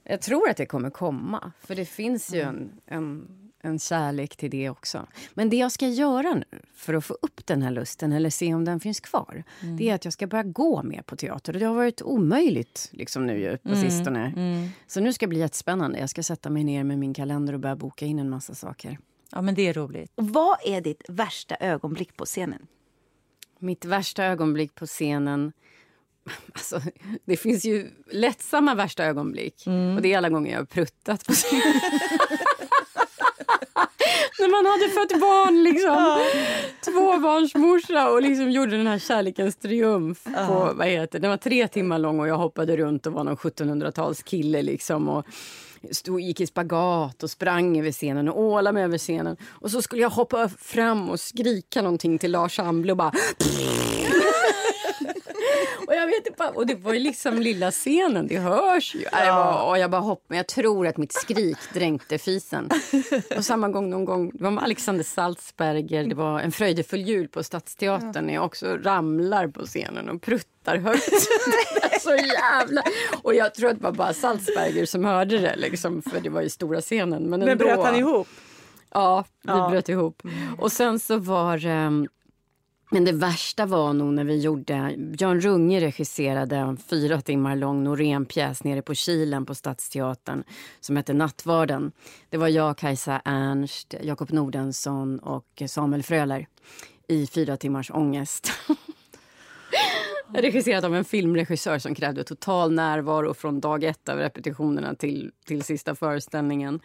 Jag 0.05 0.21
tror 0.21 0.51
att 0.51 0.57
det 0.57 0.67
kommer 0.67 0.91
komma, 0.91 1.53
för 1.67 1.75
det 1.75 1.85
finns 1.85 2.35
ju 2.35 2.41
Mm. 2.41 2.57
en, 2.87 2.97
en, 2.97 3.27
en 3.63 3.79
kärlek 3.79 4.37
till 4.37 4.51
det 4.51 4.71
också. 4.71 5.07
Men 5.35 5.51
det 5.51 5.57
jag 5.57 5.73
ska 5.73 5.89
göra 5.89 6.35
nu 6.35 6.45
för 6.75 6.95
att 6.95 7.05
få 7.05 7.15
upp 7.23 7.47
den 7.47 7.63
här 7.63 7.71
lusten, 7.71 8.13
eller 8.13 8.31
se 8.31 8.55
om 8.55 8.65
den 8.65 8.81
finns 8.81 9.01
kvar, 9.01 9.45
Mm. 9.63 9.77
det 9.77 9.91
är 9.91 9.95
att 9.95 10.05
jag 10.05 10.13
ska 10.13 10.27
börja 10.27 10.45
gå 10.45 10.83
mer 10.83 11.03
på 11.03 11.17
teater. 11.17 11.53
Det 11.53 11.65
har 11.65 11.75
varit 11.75 12.03
omöjligt 12.03 12.89
liksom 12.93 13.27
nu 13.27 13.39
ju, 13.41 13.59
på 13.59 13.69
Mm. 13.69 13.83
sistone. 13.91 14.33
Så 14.87 15.01
nu 15.01 15.13
ska 15.13 15.27
det 15.27 15.31
bli 15.31 15.39
jättespännande. 15.39 15.99
Jag 15.99 16.11
ska 16.11 16.23
sätta 16.23 16.51
mig 16.51 16.65
ner 16.65 16.85
med 16.85 16.99
min 16.99 17.15
kalender 17.15 17.53
och 17.53 17.61
börja 17.61 17.77
boka 17.77 18.07
in 18.07 18.19
en 18.19 18.31
massa 18.31 18.55
saker. 18.55 18.99
Ja, 19.33 19.43
men 19.43 19.55
det 19.55 19.67
är 19.69 19.73
roligt. 19.75 20.13
Och 20.15 20.29
vad 20.29 20.57
är 20.65 20.81
ditt 20.81 21.03
värsta 21.09 21.57
ögonblick 21.61 22.17
på 22.17 22.25
scenen? 22.25 22.67
Mitt 23.59 23.85
värsta 23.85 24.25
ögonblick 24.25 24.75
på 24.75 24.87
scenen... 24.87 25.53
Alltså, 26.53 26.81
det 27.25 27.37
finns 27.37 27.65
ju 27.65 27.91
lättsamma 28.13 28.75
värsta 28.75 29.05
ögonblick. 29.05 29.63
Och 29.97 30.03
Det 30.03 30.13
är 30.13 30.19
alla 30.19 30.29
gånger 30.29 30.53
jag 30.53 30.59
har 30.59 30.65
pruttat 30.65 31.25
på 31.27 31.33
scenen. 31.33 31.81
När 34.39 34.49
man 34.49 34.67
hade 34.73 34.89
fött 34.89 35.21
barn, 35.21 35.63
liksom. 35.63 36.21
Tvåbarnsmorsa 36.85 38.11
och 38.11 38.23
liksom 38.23 38.51
gjorde 38.51 38.77
den 38.77 38.87
här 38.87 38.99
kärlekens 38.99 39.57
triumf. 39.57 40.25
På, 40.25 40.73
vad 40.75 40.87
heter, 40.87 41.19
det? 41.19 41.23
Den 41.23 41.31
var 41.31 41.37
tre 41.37 41.69
timmar 41.69 41.99
lång 41.99 42.21
och 42.21 42.29
jag 42.29 42.37
hoppade 42.37 42.77
runt 42.77 43.07
och 43.07 43.13
var 43.13 43.25
någon 43.25 43.37
1700-talskille. 43.37 44.63
Liksom, 44.63 45.09
och 45.09 45.27
stod, 45.91 46.21
gick 46.21 46.41
i 46.41 46.47
spagat 46.47 47.23
och 47.23 47.31
sprang 47.31 47.79
över 47.79 47.93
scenen 47.93 48.29
och 48.29 48.41
ålade 48.41 48.75
mig 48.75 48.85
över 48.85 48.99
scenen. 48.99 49.37
Och 49.49 49.71
så 49.71 49.83
skulle 49.83 50.03
jag 50.03 50.11
hoppa 50.11 50.49
fram 50.49 51.11
och 51.11 51.21
skrika 51.21 51.83
någonting 51.83 52.19
till 52.19 52.31
Lars 52.31 52.59
Amble 52.59 52.93
och 52.93 52.99
bara... 52.99 53.13
Och 55.87 55.95
jag 55.95 56.07
vet 56.07 56.27
inte, 56.27 56.45
och 56.55 56.67
det 56.67 56.75
var 56.75 56.93
ju 56.93 56.99
liksom 57.01 57.39
lilla 57.39 57.71
scenen, 57.71 58.27
det 58.27 58.39
hörs 58.39 58.95
ju. 58.95 59.05
Ja. 59.13 59.63
Och 59.71 59.79
jag 59.79 59.91
bara 59.91 60.01
hopp, 60.01 60.25
men 60.29 60.37
jag 60.37 60.47
tror 60.47 60.87
att 60.87 60.97
mitt 60.97 61.13
skrik 61.13 61.57
dränkte 61.75 62.19
fisen. 62.19 62.69
Och 63.37 63.45
samma 63.45 63.69
gång 63.69 63.91
någon 63.91 64.05
gång, 64.05 64.31
det 64.35 64.45
var 64.45 64.51
med 64.51 64.65
Alexander 64.65 65.05
Salzberger, 65.05 66.05
det 66.05 66.15
var 66.15 66.41
en 66.41 66.53
fröjdefull 66.53 67.01
jul 67.01 67.29
på 67.29 67.43
Stadsteatern 67.43 68.27
när 68.27 68.35
jag 68.35 68.45
också 68.45 68.77
ramlar 68.77 69.49
på 69.49 69.67
scenen 69.67 70.09
och 70.09 70.23
pruttar 70.23 70.77
högt. 70.77 71.11
Så 72.01 72.11
jävla... 72.11 72.83
Och 73.23 73.35
jag 73.35 73.55
tror 73.55 73.71
att 73.71 73.77
det 73.77 73.83
var 73.85 73.93
bara 73.93 74.13
Salzberger 74.13 74.87
som 74.87 75.05
hörde 75.05 75.39
det, 75.39 75.57
liksom, 75.57 76.03
för 76.03 76.21
det 76.21 76.31
var 76.31 76.43
ju 76.43 76.49
stora 76.49 76.81
scenen. 76.81 77.23
Men, 77.23 77.41
Men 77.41 77.49
ändå. 77.49 77.65
bröt 77.65 77.79
han 77.85 77.97
ihop? 77.97 78.29
Ja, 78.93 79.25
vi 79.43 79.49
Ja. 79.51 79.69
bröt 79.71 79.89
ihop. 79.89 80.23
Och 80.59 80.73
sen 80.73 80.99
så 80.99 81.17
var 81.19 81.67
ehm, 81.67 82.09
men 82.91 83.05
det 83.05 83.13
värsta 83.13 83.67
var 83.67 83.93
nog 83.93 84.13
när 84.13 84.25
vi 84.25 84.41
gjorde... 84.41 84.95
Björn 84.99 85.41
Runge 85.41 85.81
regisserade 85.81 86.57
en 86.57 86.77
fyra 86.77 87.21
timmar 87.21 87.57
lång 87.57 87.85
Norén-pjäs 87.85 88.65
nere 88.65 88.83
på 88.83 88.95
Kilen 88.95 89.47
på 89.47 89.55
Stadsteatern 89.55 90.45
som 90.81 90.97
hette 90.97 91.13
Nattvarden. 91.13 91.93
Det 92.31 92.37
var 92.37 92.49
jag, 92.49 92.79
Kajsa 92.79 93.23
Ernst, 93.25 93.95
Jakob 94.03 94.33
Nordensson 94.33 95.19
och 95.19 95.63
Samuel 95.67 96.03
Fröler 96.03 96.47
i 97.09 97.27
fyra 97.27 97.57
timmars 97.57 97.91
ångest. 97.91 98.53
Regisserat 100.35 100.85
av 100.85 100.95
en 100.95 101.05
filmregissör 101.05 101.79
som 101.79 101.95
krävde 101.95 102.25
total 102.25 102.73
närvaro 102.73 103.35
från 103.35 103.61
dag 103.61 103.85
ett 103.85 104.09
av 104.09 104.19
repetitionerna 104.19 104.95
till, 104.95 105.31
till 105.47 105.63
sista 105.63 105.95
föreställningen. 105.95 106.81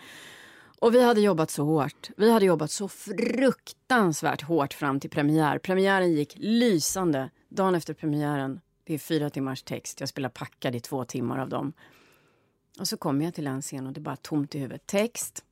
Och 0.81 0.95
vi 0.95 1.03
hade 1.03 1.21
jobbat 1.21 1.51
så 1.51 1.63
hårt. 1.63 2.09
Vi 2.17 2.31
hade 2.31 2.45
jobbat 2.45 2.71
så 2.71 2.87
fruktansvärt 2.87 4.41
hårt 4.41 4.73
fram 4.73 4.99
till 4.99 5.09
premiär. 5.09 5.57
Premiären 5.57 6.13
gick 6.13 6.33
lysande. 6.37 7.29
Dagen 7.49 7.75
efter 7.75 7.93
premiären, 7.93 8.61
det 8.83 8.93
är 8.93 8.97
fyra 8.97 9.29
timmars 9.29 9.63
text. 9.63 9.99
Jag 9.99 10.09
spelar 10.09 10.29
packad 10.29 10.75
i 10.75 10.79
två 10.79 11.05
timmar 11.05 11.39
av 11.39 11.49
dem. 11.49 11.73
Och 12.79 12.87
så 12.87 12.97
kommer 12.97 13.25
jag 13.25 13.33
till 13.33 13.47
en 13.47 13.61
scen 13.61 13.87
och 13.87 13.93
det 13.93 13.99
är 13.99 14.01
bara 14.01 14.15
tomt 14.15 14.55
i 14.55 14.59
huvudet. 14.59 14.87
Text. 14.87 15.43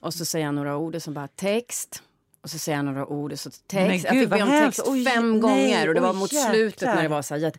Och 0.00 0.14
så 0.14 0.24
säger 0.24 0.46
jag 0.46 0.54
några 0.54 0.76
ord 0.76 0.94
och 0.94 1.02
så 1.02 1.10
bara 1.10 1.28
text. 1.28 2.02
Och 2.40 2.50
så 2.50 2.58
säger 2.58 2.78
jag 2.78 2.84
några 2.84 3.06
ord 3.06 3.32
och 3.32 3.40
så 3.40 3.50
text. 3.50 4.04
Jag 4.04 4.14
fick 4.14 4.30
be 4.30 4.42
om 4.42 4.48
text 4.48 4.82
Oj, 4.86 5.04
fem 5.04 5.32
nej, 5.32 5.40
gånger 5.40 5.88
och 5.88 5.94
det 5.94 6.00
var 6.00 6.12
oj, 6.12 6.16
mot 6.16 6.32
jäklar. 6.32 6.52
slutet 6.54 6.94
när 6.94 7.02
det 7.02 7.08
var 7.08 7.22
så 7.22 7.34
här 7.34 7.40
jätte... 7.40 7.58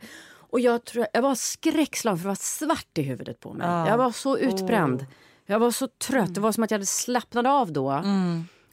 Och 0.50 0.60
jag, 0.60 0.86
tror, 0.86 1.08
jag 1.14 1.22
var 1.22 1.36
skräckslagen 1.36 2.18
för 2.18 2.24
det 2.24 2.28
var 2.28 2.36
svart 2.36 2.98
i 2.98 3.02
huvudet 3.02 3.40
på 3.40 3.54
mig. 3.54 3.68
Ja. 3.68 3.88
Jag 3.88 3.98
var 3.98 4.12
så 4.12 4.38
utbränd. 4.38 5.06
Jag 5.50 5.60
var 5.60 5.72
så 5.72 5.88
trött. 5.88 6.36
Det 6.36 6.42
var 6.42 6.52
som 6.52 6.64
att 6.64 6.72
jag 6.72 6.76
hade 6.76 6.86
slappnat 6.86 7.46
av 7.46 7.72
då. 7.72 8.04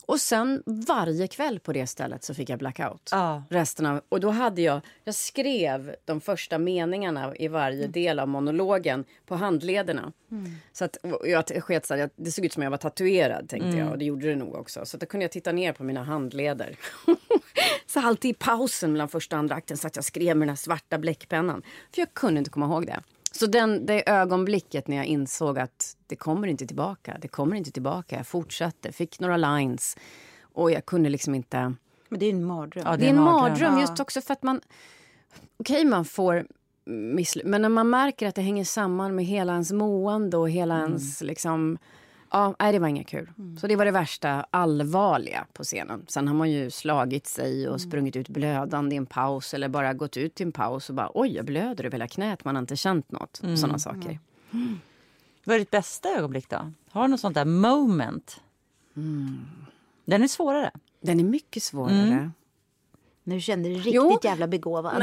Och 0.06 0.20
sen 0.20 0.62
varje 0.66 1.26
kväll 1.26 1.60
på 1.60 1.72
det 1.72 1.86
stället 1.86 2.24
så 2.24 2.34
fick 2.34 2.50
jag 2.50 2.58
blackout. 2.58 3.08
Ja. 3.12 3.42
Resten 3.50 3.86
av, 3.86 4.00
och 4.08 4.20
då 4.20 4.30
hade 4.30 4.62
jag, 4.62 4.80
jag 5.04 5.14
skrev 5.14 5.96
de 6.04 6.20
första 6.20 6.58
meningarna 6.58 7.36
i 7.36 7.48
varje 7.48 7.86
del 7.86 8.18
av 8.18 8.28
monologen 8.28 9.04
på 9.26 9.34
handlederna. 9.34 10.12
Så 10.72 10.84
att, 10.84 10.96
jag 11.24 11.62
sket 11.62 11.90
jag, 11.90 12.10
det 12.16 12.32
såg 12.32 12.44
ut 12.44 12.52
som 12.52 12.62
jag 12.62 12.70
var 12.70 12.78
tatuerad 12.78 13.48
tänkte 13.48 13.78
jag 13.78 13.90
och 13.90 13.98
det 13.98 14.04
gjorde 14.04 14.28
det 14.28 14.36
nog 14.36 14.54
också. 14.54 14.86
Så 14.86 14.96
då 14.96 15.06
kunde 15.06 15.24
jag 15.24 15.32
titta 15.32 15.52
ner 15.52 15.72
på 15.72 15.84
mina 15.84 16.02
handleder. 16.02 16.76
så 17.86 18.00
alltid 18.00 18.30
i 18.30 18.34
pausen 18.34 18.92
mellan 18.92 19.08
första 19.08 19.36
och 19.36 19.38
andra 19.38 19.54
akten 19.54 19.76
så 19.76 19.86
att 19.86 19.96
jag 19.96 20.04
skrev 20.04 20.36
med 20.36 20.48
den 20.48 20.56
svarta 20.56 20.98
bläckpennan. 20.98 21.62
För 21.94 22.00
jag 22.00 22.14
kunde 22.14 22.38
inte 22.38 22.50
komma 22.50 22.66
ihåg 22.66 22.86
det. 22.86 23.00
Så 23.36 23.46
den, 23.46 23.86
det 23.86 24.10
ögonblicket 24.10 24.88
när 24.88 24.96
jag 24.96 25.06
insåg 25.06 25.58
att 25.58 25.96
det 26.06 26.16
kommer 26.16 26.48
inte 26.48 26.66
tillbaka, 26.66 27.16
det 27.20 27.28
kommer 27.28 27.56
inte 27.56 27.70
tillbaka. 27.70 28.16
Jag 28.16 28.26
fortsatte, 28.26 28.92
fick 28.92 29.20
några 29.20 29.36
lines 29.36 29.96
och 30.42 30.70
jag 30.70 30.86
kunde 30.86 31.08
liksom 31.08 31.34
inte... 31.34 31.74
Men 32.08 32.18
det 32.18 32.26
är 32.26 32.30
en 32.30 32.44
mardröm. 32.44 32.84
Ja, 32.86 32.96
Det 32.96 33.06
är 33.06 33.10
en 33.10 33.22
mardröm 33.22 33.74
Ja. 33.74 33.80
just 33.80 34.00
också 34.00 34.20
för 34.20 34.32
att 34.32 34.42
man... 34.42 34.60
Okej, 35.56 35.84
man 35.84 36.04
får 36.04 36.46
misslyckas, 36.84 37.50
men 37.50 37.62
när 37.62 37.68
man 37.68 37.90
märker 37.90 38.28
att 38.28 38.34
det 38.34 38.42
hänger 38.42 38.64
samman 38.64 39.14
med 39.14 39.24
hela 39.24 39.52
ens 39.52 39.72
mående 39.72 40.36
och 40.36 40.50
hela 40.50 40.78
ens 40.78 41.22
liksom... 41.22 41.78
Ja, 42.30 42.54
nej, 42.58 42.72
det 42.72 42.78
var 42.78 42.88
inget 42.88 43.06
kul. 43.08 43.30
Så 43.60 43.66
det 43.66 43.76
var 43.76 43.84
det 43.84 43.90
värsta 43.90 44.46
allvarliga 44.50 45.46
på 45.52 45.62
scenen. 45.64 46.04
Sen 46.08 46.28
har 46.28 46.34
man 46.34 46.50
ju 46.50 46.70
slagit 46.70 47.26
sig 47.26 47.68
och 47.68 47.80
sprungit 47.80 48.16
ut 48.16 48.28
blödande 48.28 48.94
i 48.94 48.96
en 48.96 49.06
paus 49.06 49.54
eller 49.54 49.68
bara 49.68 49.92
gått 49.92 50.16
ut 50.16 50.40
i 50.40 50.44
en 50.44 50.52
paus 50.52 50.88
och 50.88 50.94
bara 50.94 51.10
oj, 51.14 51.36
jag 51.36 51.44
blöder 51.44 51.84
över 51.84 51.92
hela 51.92 52.08
knät. 52.08 52.44
Man 52.44 52.54
har 52.54 52.60
inte 52.62 52.76
känt 52.76 53.12
något. 53.12 53.40
Sådana 53.56 53.78
saker. 53.78 54.18
Vad 55.44 55.54
är 55.54 55.58
ditt 55.58 55.70
bästa 55.70 56.08
ögonblick 56.08 56.48
då? 56.50 56.72
Har 56.90 57.02
du 57.02 57.08
något 57.08 57.20
sånt 57.20 57.34
där 57.34 57.44
moment? 57.44 58.40
Den 60.04 60.22
är 60.22 60.28
svårare. 60.28 60.70
Den 61.00 61.20
är 61.20 61.24
mycket 61.24 61.62
svårare. 61.62 62.30
Nu 63.24 63.40
kände 63.40 63.68
du 63.68 63.74
riktigt 63.74 63.94
Jo. 63.94 64.18
jävla 64.22 64.46
begåvad. 64.46 65.02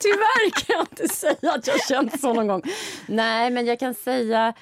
Tyvärr 0.00 0.50
kan 0.50 0.76
jag 0.76 0.82
inte 0.90 1.08
säga 1.14 1.52
att 1.54 1.66
jag 1.66 1.80
känt 1.88 2.20
så 2.20 2.32
någon 2.34 2.46
gång. 2.46 2.62
Nej, 3.08 3.50
men 3.50 3.66
jag 3.66 3.78
kan 3.80 3.94
säga 3.94 4.54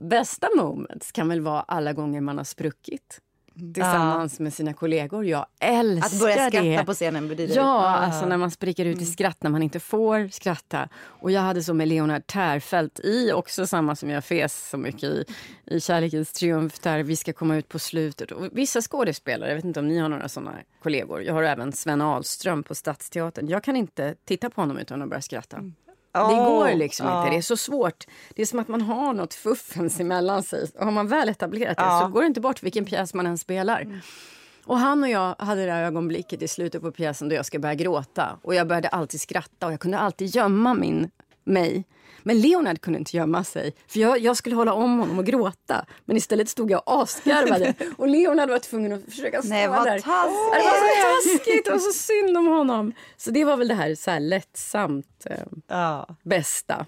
bästa 0.00 0.48
moments 0.56 1.12
kan 1.12 1.28
väl 1.28 1.40
vara 1.40 1.60
alla 1.60 1.92
gånger 1.92 2.20
man 2.20 2.36
har 2.38 2.44
spruckit 2.44 3.20
tillsammans 3.74 4.40
med 4.40 4.54
sina 4.54 4.74
kollegor. 4.74 5.24
Jag 5.26 5.46
älskar 5.60 6.06
Att 6.06 6.20
börja 6.20 6.48
skratta 6.48 6.62
det. 6.62 6.84
på 6.84 6.94
scenen 6.94 7.28
betyder 7.28 7.56
Ja, 7.56 7.86
alltså 7.86 8.26
när 8.26 8.36
man 8.36 8.50
spricker 8.50 8.84
ut 8.84 9.00
i 9.00 9.04
skratt 9.06 9.42
när 9.42 9.50
man 9.50 9.62
inte 9.62 9.80
får 9.80 10.28
skratta. 10.28 10.88
Och 11.04 11.30
jag 11.30 11.40
hade 11.40 11.62
så 11.62 11.74
med 11.74 11.88
Leonard 11.88 12.26
Tärfelt 12.26 13.00
i 13.00 13.32
också 13.32 13.66
samma 13.66 13.96
som 13.96 14.10
jag 14.10 14.24
fes 14.24 14.68
så 14.70 14.76
mycket 14.76 15.02
i, 15.04 15.24
i 15.66 15.80
Kärlekens 15.80 16.32
triumf 16.32 16.78
där 16.78 17.02
vi 17.02 17.16
ska 17.16 17.32
komma 17.32 17.56
ut 17.56 17.68
på 17.68 17.78
slutet. 17.78 18.32
Och 18.32 18.48
vissa 18.52 18.80
skådespelare, 18.82 19.48
jag 19.50 19.56
vet 19.56 19.64
inte 19.64 19.80
om 19.80 19.88
ni 19.88 19.98
har 19.98 20.08
några 20.08 20.28
såna 20.28 20.54
kollegor. 20.82 21.22
Jag 21.22 21.34
har 21.34 21.42
även 21.42 21.72
Sven 21.72 22.00
Ahlström 22.00 22.62
på 22.62 22.74
Stadsteatern. 22.74 23.48
Jag 23.48 23.64
kan 23.64 23.76
inte 23.76 24.14
titta 24.24 24.50
på 24.50 24.60
honom 24.60 24.78
utan 24.78 25.02
att 25.02 25.08
börja 25.08 25.22
skratta. 25.22 25.62
Det 26.18 26.34
går 26.34 26.74
liksom 26.74 27.06
inte. 27.06 27.30
Det 27.30 27.36
är 27.36 27.42
så 27.42 27.56
svårt. 27.56 28.04
Det 28.34 28.42
är 28.42 28.46
som 28.46 28.58
att 28.58 28.68
man 28.68 28.80
har 28.82 29.12
något 29.14 29.34
fuffens 29.34 30.00
emellan 30.00 30.42
sig. 30.42 30.70
Och 30.78 30.84
har 30.84 30.92
man 30.92 31.08
väl 31.08 31.28
etablerat 31.28 31.76
det 31.76 31.82
Ja. 31.82 32.00
så 32.04 32.08
går 32.08 32.20
det 32.20 32.26
inte 32.26 32.40
bort 32.40 32.62
vilken 32.62 32.84
pjäs 32.84 33.14
man 33.14 33.26
än 33.26 33.38
spelar. 33.38 34.00
Och 34.64 34.78
han 34.78 35.02
och 35.02 35.08
jag 35.08 35.34
hade 35.38 35.66
det 35.66 35.72
här 35.72 35.82
ögonblicket 35.84 36.42
i 36.42 36.48
slutet 36.48 36.82
på 36.82 36.92
pjäsen 36.92 37.28
då 37.28 37.34
jag 37.34 37.46
ska 37.46 37.58
börja 37.58 37.74
gråta. 37.74 38.38
Och 38.42 38.54
jag 38.54 38.66
började 38.68 38.88
alltid 38.88 39.20
skratta 39.20 39.66
och 39.66 39.72
jag 39.72 39.80
kunde 39.80 39.98
alltid 39.98 40.34
gömma 40.36 40.74
min, 40.74 41.10
mig. 41.44 41.84
Men 42.28 42.40
Leonard 42.40 42.80
kunde 42.80 42.98
inte 42.98 43.16
gömma 43.16 43.44
sig, 43.44 43.74
för 43.86 44.00
jag, 44.00 44.18
jag 44.18 44.36
skulle 44.36 44.56
hålla 44.56 44.72
om 44.72 44.98
honom 44.98 45.18
och 45.18 45.26
gråta. 45.26 45.84
Men 46.04 46.16
istället 46.16 46.48
stod 46.48 46.70
jag 46.70 46.82
asgarvade 46.86 47.74
och 47.96 48.08
Leonard 48.08 48.50
var 48.50 48.58
tvungen 48.58 48.92
att 48.92 49.04
försöka 49.04 49.42
stå 49.42 49.48
Nej, 49.48 49.68
vad 49.68 49.84
där. 49.86 49.98
taskigt. 49.98 50.52
Det 50.52 50.64
var 50.64 51.22
så 51.22 51.38
taskigt, 51.38 51.64
det 51.64 51.70
var 51.70 51.78
så 51.78 51.92
synd 51.92 52.36
om 52.36 52.46
honom. 52.46 52.92
Så 53.16 53.30
det 53.30 53.44
var 53.44 53.56
väl 53.56 53.68
det 53.68 53.74
här, 53.74 53.94
så 53.94 54.10
här 54.10 54.20
lättsamt 54.20 55.26
eh, 55.26 55.36
Ja. 55.68 56.08
bästa. 56.22 56.86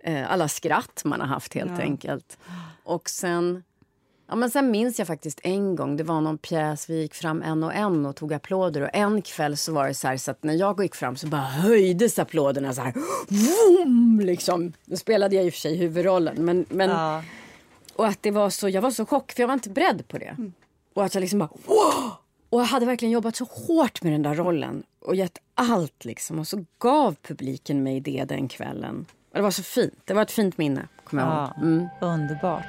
Eh, 0.00 0.32
alla 0.32 0.48
skratt 0.48 1.02
man 1.04 1.20
har 1.20 1.28
haft 1.28 1.54
helt 1.54 1.80
enkelt. 1.80 2.38
Och 2.84 3.10
sen 3.10 3.62
Ja, 4.28 4.36
men 4.36 4.50
sen 4.50 4.70
minns 4.70 4.98
jag 4.98 5.06
faktiskt 5.08 5.40
en 5.42 5.76
gång, 5.76 5.96
det 5.96 6.04
var 6.04 6.20
någon 6.20 6.38
pjäs, 6.38 6.90
vi 6.90 7.00
gick 7.00 7.14
fram 7.14 7.42
en 7.42 7.64
och 7.64 7.74
en 7.74 8.06
och 8.06 8.16
tog 8.16 8.32
applåder 8.32 8.80
och 8.82 8.90
en 8.92 9.22
kväll 9.22 9.56
så 9.56 9.72
var 9.72 9.86
det 9.88 9.94
så 9.94 10.08
här 10.08 10.16
så 10.16 10.30
att 10.30 10.42
när 10.44 10.54
jag 10.54 10.82
gick 10.82 10.94
fram 10.94 11.16
så 11.16 11.26
bara 11.26 11.40
höjdes 11.40 12.18
applåderna 12.18 12.72
så 12.72 12.80
här. 12.80 12.94
Vroom, 13.28 14.20
liksom. 14.24 14.72
Då 14.84 14.96
spelade 14.96 15.36
jag 15.36 15.44
i 15.44 15.48
och 15.48 15.52
för 15.52 15.60
sig 15.60 15.76
huvudrollen 15.76 16.44
men, 16.44 16.66
men 16.68 16.90
Ja. 16.90 17.22
och 17.96 18.06
att 18.06 18.22
det 18.22 18.30
var 18.30 18.50
så, 18.50 18.68
jag 18.68 18.82
var 18.82 18.90
så 18.90 19.06
chock 19.06 19.32
för 19.32 19.42
jag 19.42 19.46
var 19.48 19.54
inte 19.54 19.70
beredd 19.70 20.08
på 20.08 20.18
det. 20.18 20.36
Och 20.94 21.04
att 21.04 21.14
jag 21.14 21.20
liksom 21.20 21.38
bara 21.38 21.50
wow! 21.66 22.12
Och 22.50 22.60
jag 22.60 22.66
hade 22.66 22.86
verkligen 22.86 23.12
jobbat 23.12 23.36
så 23.36 23.44
hårt 23.44 24.02
med 24.02 24.12
den 24.12 24.22
där 24.22 24.34
rollen 24.34 24.82
och 25.00 25.16
gett 25.16 25.38
allt 25.54 26.04
liksom. 26.04 26.38
Och 26.38 26.48
så 26.48 26.64
gav 26.78 27.14
publiken 27.22 27.82
mig 27.82 28.00
det 28.00 28.24
den 28.28 28.48
kvällen. 28.48 29.06
Och 29.30 29.36
det 29.36 29.42
var 29.42 29.50
så 29.50 29.62
fint. 29.62 29.94
Det 30.04 30.14
var 30.14 30.22
ett 30.22 30.30
fint 30.30 30.58
minne, 30.58 30.88
kommer 31.04 31.22
jag 31.22 31.32
ihåg. 31.32 31.48
Ja, 31.56 31.62
Mm. 31.62 31.86
Underbart. 32.00 32.64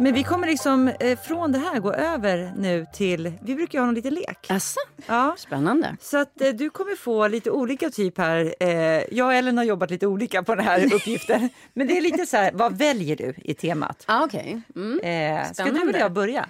Men 0.00 0.14
vi 0.14 0.22
kommer 0.24 0.46
liksom 0.46 0.88
eh, 1.00 1.18
från 1.18 1.52
det 1.52 1.58
här 1.58 1.78
gå 1.80 1.92
över 1.92 2.52
nu 2.56 2.86
till, 2.94 3.32
vi 3.42 3.54
brukar 3.54 3.78
ju 3.78 3.80
ha 3.80 3.86
någon 3.86 3.94
liten 3.94 4.14
lek. 4.14 4.46
Asså, 4.48 4.80
Ja. 5.06 5.34
spännande. 5.38 5.96
Så 6.00 6.18
att 6.18 6.40
eh, 6.40 6.48
du 6.48 6.70
kommer 6.70 6.96
få 6.96 7.28
lite 7.28 7.50
olika 7.50 7.90
typ 7.90 8.18
här. 8.18 8.54
Eh, 8.60 8.68
jag 9.16 9.26
och 9.26 9.34
Ellen 9.34 9.56
har 9.58 9.64
jobbat 9.64 9.90
lite 9.90 10.06
olika 10.06 10.42
på 10.42 10.54
den 10.54 10.64
här 10.64 10.94
uppgiften. 10.94 11.48
Men 11.72 11.86
det 11.86 11.96
är 11.96 12.00
lite 12.00 12.26
så 12.26 12.36
här, 12.36 12.50
vad 12.54 12.78
väljer 12.78 13.16
du 13.16 13.34
i 13.36 13.54
temat? 13.54 14.04
Ah, 14.06 14.24
Okej. 14.24 14.60
Mm. 14.76 15.00
Eh, 15.38 15.52
ska 15.52 15.64
du 15.64 15.80
eller 15.88 15.98
jag 15.98 16.12
börja? 16.12 16.46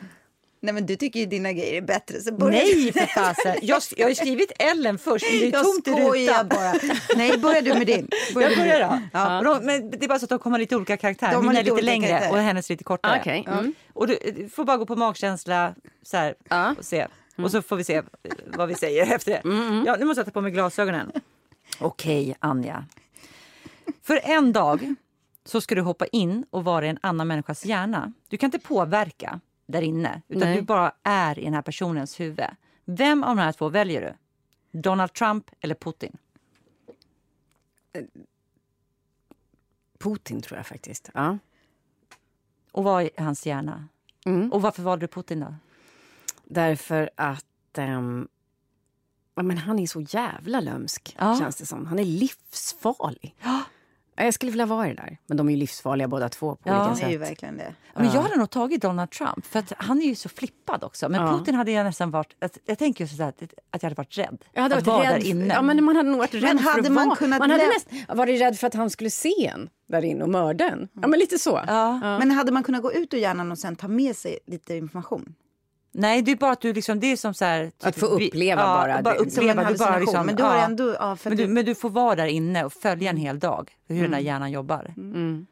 Nej 0.63 0.75
men 0.75 0.87
du 0.87 0.97
tycker 0.97 1.21
ju 1.21 1.27
dina 1.27 1.53
grejer 1.53 1.75
är 1.77 1.87
bättre 1.87 2.21
så 2.21 2.35
börja 2.35 2.59
Nej 2.59 2.93
för 2.93 3.07
fasen! 3.07 3.57
Jag, 3.63 3.83
jag 3.97 4.05
har 4.05 4.09
ju 4.09 4.15
skrivit 4.15 4.53
Ellen 4.59 4.99
först, 4.99 5.27
men 5.31 5.41
det 5.41 5.47
är 5.47 5.53
Jag 5.53 5.65
tomt 5.65 5.89
i 5.89 5.91
rutan. 5.91 6.49
bara. 6.49 6.75
Nej, 7.17 7.39
börja 7.39 7.61
du 7.61 7.75
med 7.75 7.87
din. 7.87 8.09
Börja 8.35 8.49
Jag 8.49 8.59
börjar 8.59 8.81
då. 8.89 9.01
Ja. 9.13 9.43
De, 9.45 9.67
men 9.67 9.91
det 9.91 10.05
är 10.05 10.09
bara 10.09 10.19
så 10.19 10.25
att 10.25 10.29
de 10.31 10.39
kommer 10.39 10.59
lite 10.59 10.77
olika 10.77 10.97
karaktärer. 10.97 11.33
De 11.33 11.49
är 11.49 11.63
lite 11.65 11.83
längre 11.83 12.09
karaktärer. 12.09 12.33
och 12.33 12.39
hennes 12.39 12.69
lite 12.71 12.85
kortare. 12.85 13.13
Ah, 13.13 13.21
Okej, 13.21 13.45
mm. 13.49 13.75
Och 13.93 14.07
du, 14.07 14.19
du 14.37 14.49
får 14.49 14.65
bara 14.65 14.77
gå 14.77 14.87
på 14.87 14.97
magkänsla 14.97 15.75
så 16.03 16.17
här, 16.17 16.35
Ja. 16.49 16.75
och 16.79 16.85
se. 16.85 17.07
Och 17.39 17.51
så 17.51 17.63
får 17.63 17.77
vi 17.77 17.85
se 17.85 18.03
vad 18.47 18.69
vi 18.69 18.75
säger 18.75 19.03
efter 19.15 19.31
det. 19.33 19.41
Ja, 19.87 19.97
nu 19.99 20.05
måste 20.05 20.19
jag 20.21 20.27
ta 20.27 20.31
på 20.33 20.41
mig 20.41 20.53
glasögonen. 20.53 21.13
Okej, 21.81 22.37
Anja. 22.39 22.85
För 24.03 24.21
en 24.25 24.53
dag 24.53 24.95
så 25.45 25.61
ska 25.61 25.75
du 25.75 25.81
hoppa 25.81 26.07
in 26.07 26.45
och 26.51 26.65
vara 26.65 26.87
i 26.87 26.89
en 26.89 26.99
annan 27.03 27.29
människas 27.29 27.65
hjärna. 27.65 28.13
Du 28.29 28.37
kan 28.37 28.47
inte 28.47 28.59
påverka 28.59 29.41
där 29.71 29.83
inne, 29.83 30.23
utan 30.29 30.49
Nej. 30.49 30.57
du 30.57 30.63
bara 30.63 30.93
är 31.03 31.39
i 31.39 31.45
den 31.45 31.55
här 31.55 31.63
personens 31.63 32.21
huvud. 32.21 32.47
Vem 32.85 33.25
av 33.25 33.37
de 33.37 33.43
här 33.43 33.53
två 33.53 33.69
väljer 33.69 34.01
du? 34.01 34.15
Donald 34.81 35.13
Trump 35.13 35.51
eller 35.61 35.75
Putin? 35.75 36.17
Putin 39.99 40.43
tror 40.43 40.57
jag 40.59 40.67
faktiskt. 40.67 41.11
Ja. 41.15 41.39
Och 42.73 42.85
vad 42.85 43.03
är 43.03 43.11
hans 43.17 43.47
hjärna? 43.47 43.89
Mm. 44.27 44.53
Och 44.53 44.63
varför 44.63 44.83
valde 44.83 45.07
du 45.07 45.09
Putin 45.09 45.41
då? 45.41 45.55
Därför 46.45 47.11
att 47.17 47.79
ehm, 47.79 48.29
ja, 49.35 49.43
men 49.43 49.59
han 49.59 49.79
är 49.79 49.87
så 49.87 50.01
jävla 50.01 50.61
lömsk, 50.61 51.17
Ja. 51.19 51.39
känns 51.39 51.57
det 51.57 51.67
som. 51.67 51.87
Han 51.87 51.99
är 51.99 52.05
livsfarlig. 52.05 53.37
Ja, 53.43 53.63
Jag 54.17 54.35
skulle 54.35 54.51
vilja 54.53 54.67
vara 54.67 54.89
det 54.89 54.95
där. 54.95 55.19
Men 55.27 55.37
de 55.37 55.47
är 55.49 55.51
ju 55.53 55.57
livsfarliga 55.59 56.09
båda 56.09 56.29
två 56.29 56.55
på 56.57 56.69
Ja. 56.69 56.87
olika 56.91 57.07
Det 57.07 57.13
är 57.13 57.13
ju 57.19 57.19
sätt. 57.21 57.31
verkligen 57.31 57.57
det. 57.57 57.75
Ja, 57.95 58.01
Men 58.01 58.13
jag 58.13 58.23
hade 58.23 58.37
nog 58.37 58.51
tagit 58.51 58.83
Donald 58.83 59.11
Trump, 59.11 59.47
för 59.47 59.59
att 59.59 59.73
han 59.79 59.99
är 60.03 60.07
ju 60.07 60.15
så 60.15 60.29
flippad 60.29 60.85
också. 60.85 61.09
Men 61.09 61.21
Ja. 61.27 61.39
Putin 61.39 61.55
hade 61.55 61.71
jag 61.71 61.85
nästan 61.85 62.11
varit... 62.11 62.37
Att, 62.45 62.59
jag 62.65 62.79
tänker 62.79 63.05
ju 63.05 63.09
så 63.17 63.23
att, 63.23 63.43
att 63.43 63.83
jag 63.83 63.83
hade 63.83 63.95
varit 63.95 64.19
rädd. 64.19 64.45
Jag 64.53 64.63
hade 64.63 64.77
att 64.77 64.87
varit 64.87 65.05
vara 65.05 65.15
rädd. 65.15 65.21
där 65.21 65.27
inne. 65.29 65.55
Ja, 65.55 65.63
men 65.63 65.85
man 65.85 65.97
hade 65.97 66.09
nog 66.09 66.19
varit 66.19 66.35
rädd 66.35 66.43
Men 66.43 66.59
för 66.59 66.71
hade 66.71 66.81
att 66.89 66.93
man 66.93 67.07
vara. 67.09 67.17
kunnat 67.17 67.39
man 67.39 67.51
hade 67.51 67.63
lä- 67.67 67.71
näst, 67.73 68.09
varit 68.09 68.41
rädd 68.41 68.59
för 68.59 68.67
att 68.67 68.75
han 68.75 68.91
skulle 68.91 69.11
se 69.11 69.47
en 69.47 69.69
där 69.89 70.05
inne 70.05 70.25
och 70.25 70.31
mörda 70.31 70.69
en. 70.71 70.89
Ja, 71.03 71.09
men 71.09 71.19
lite 71.19 71.39
så. 71.39 71.61
Ja. 71.67 71.99
Men 72.19 72.31
hade 72.31 72.53
man 72.53 72.63
kunnat 72.63 72.83
gå 72.83 72.93
ut 72.93 73.15
ur 73.15 73.19
hjärnan 73.19 73.53
och 73.53 73.59
sen 73.59 73.77
ta 73.77 73.89
med 73.89 74.17
sig 74.17 74.39
lite 74.47 74.75
information? 74.77 75.35
Nej, 75.93 76.23
det 76.23 76.33
är 76.33 76.37
bara 76.37 76.53
att 76.53 76.61
du 76.61 76.73
liksom... 76.73 77.01
Det 77.01 77.13
är 77.13 77.17
som 77.17 77.35
så 77.35 77.45
här... 77.45 77.65
typ 77.65 77.87
Att 77.87 77.97
få 77.97 78.07
uppleva 78.07 78.63
ja, 78.63 78.67
bara 78.67 79.03
bara 79.03 79.15
uppleva. 79.15 79.65
Du 79.71 79.77
bara 79.77 79.99
liksom, 79.99 80.27
men 80.27 80.37
du 80.37 80.43
har 80.43 80.57
ja. 80.57 80.65
ändå... 80.65 80.97
Ja, 80.99 81.17
men, 81.25 81.37
du, 81.37 81.47
du, 81.47 81.53
men 81.53 81.65
du 81.65 81.75
får 81.75 81.91
vara 81.91 82.17
där 82.17 82.27
inne 82.27 82.65
och 82.65 82.73
följa 82.73 83.11
en 83.11 83.17
hel 83.17 83.39
dag 83.39 83.71
hur 83.89 84.03
den 84.03 84.15
här 84.15 84.21
hjärnan 84.21 84.51
jobbar. 84.51 84.95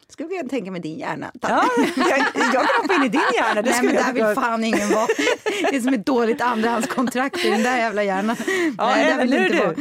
skulle 0.09 0.28
vilja 0.28 0.49
tänka 0.49 0.70
med 0.70 0.82
din 0.82 0.99
hjärna. 0.99 1.30
Ja, 1.41 1.64
jag, 1.97 2.18
jag 2.34 2.53
kan 2.53 2.82
hoppa 2.82 2.95
in 2.95 3.03
i 3.03 3.09
din 3.09 3.20
hjärna. 3.34 3.62
Det 3.62 3.70
Nej 3.70 3.82
men 3.82 3.95
jag 3.95 4.05
där 4.05 4.12
vill 4.12 4.22
tycka- 4.22 4.41
fan 4.41 4.64
ingen 4.64 4.89
vara. 4.89 5.07
Det 5.70 5.76
är 5.76 5.80
som 5.80 5.95
ett 5.95 6.07
dåligt 6.07 6.41
andrahandskontrakt 6.41 7.45
i 7.45 7.51
den 7.51 7.62
där 7.62 7.76
jävla 7.76 8.03
hjärnan. 8.03 8.36
Ja, 8.78 8.86
där 8.86 8.97
även 8.97 9.30
vill 9.30 9.43
inte 9.43 9.57
du. 9.57 9.64
vara. 9.64 9.74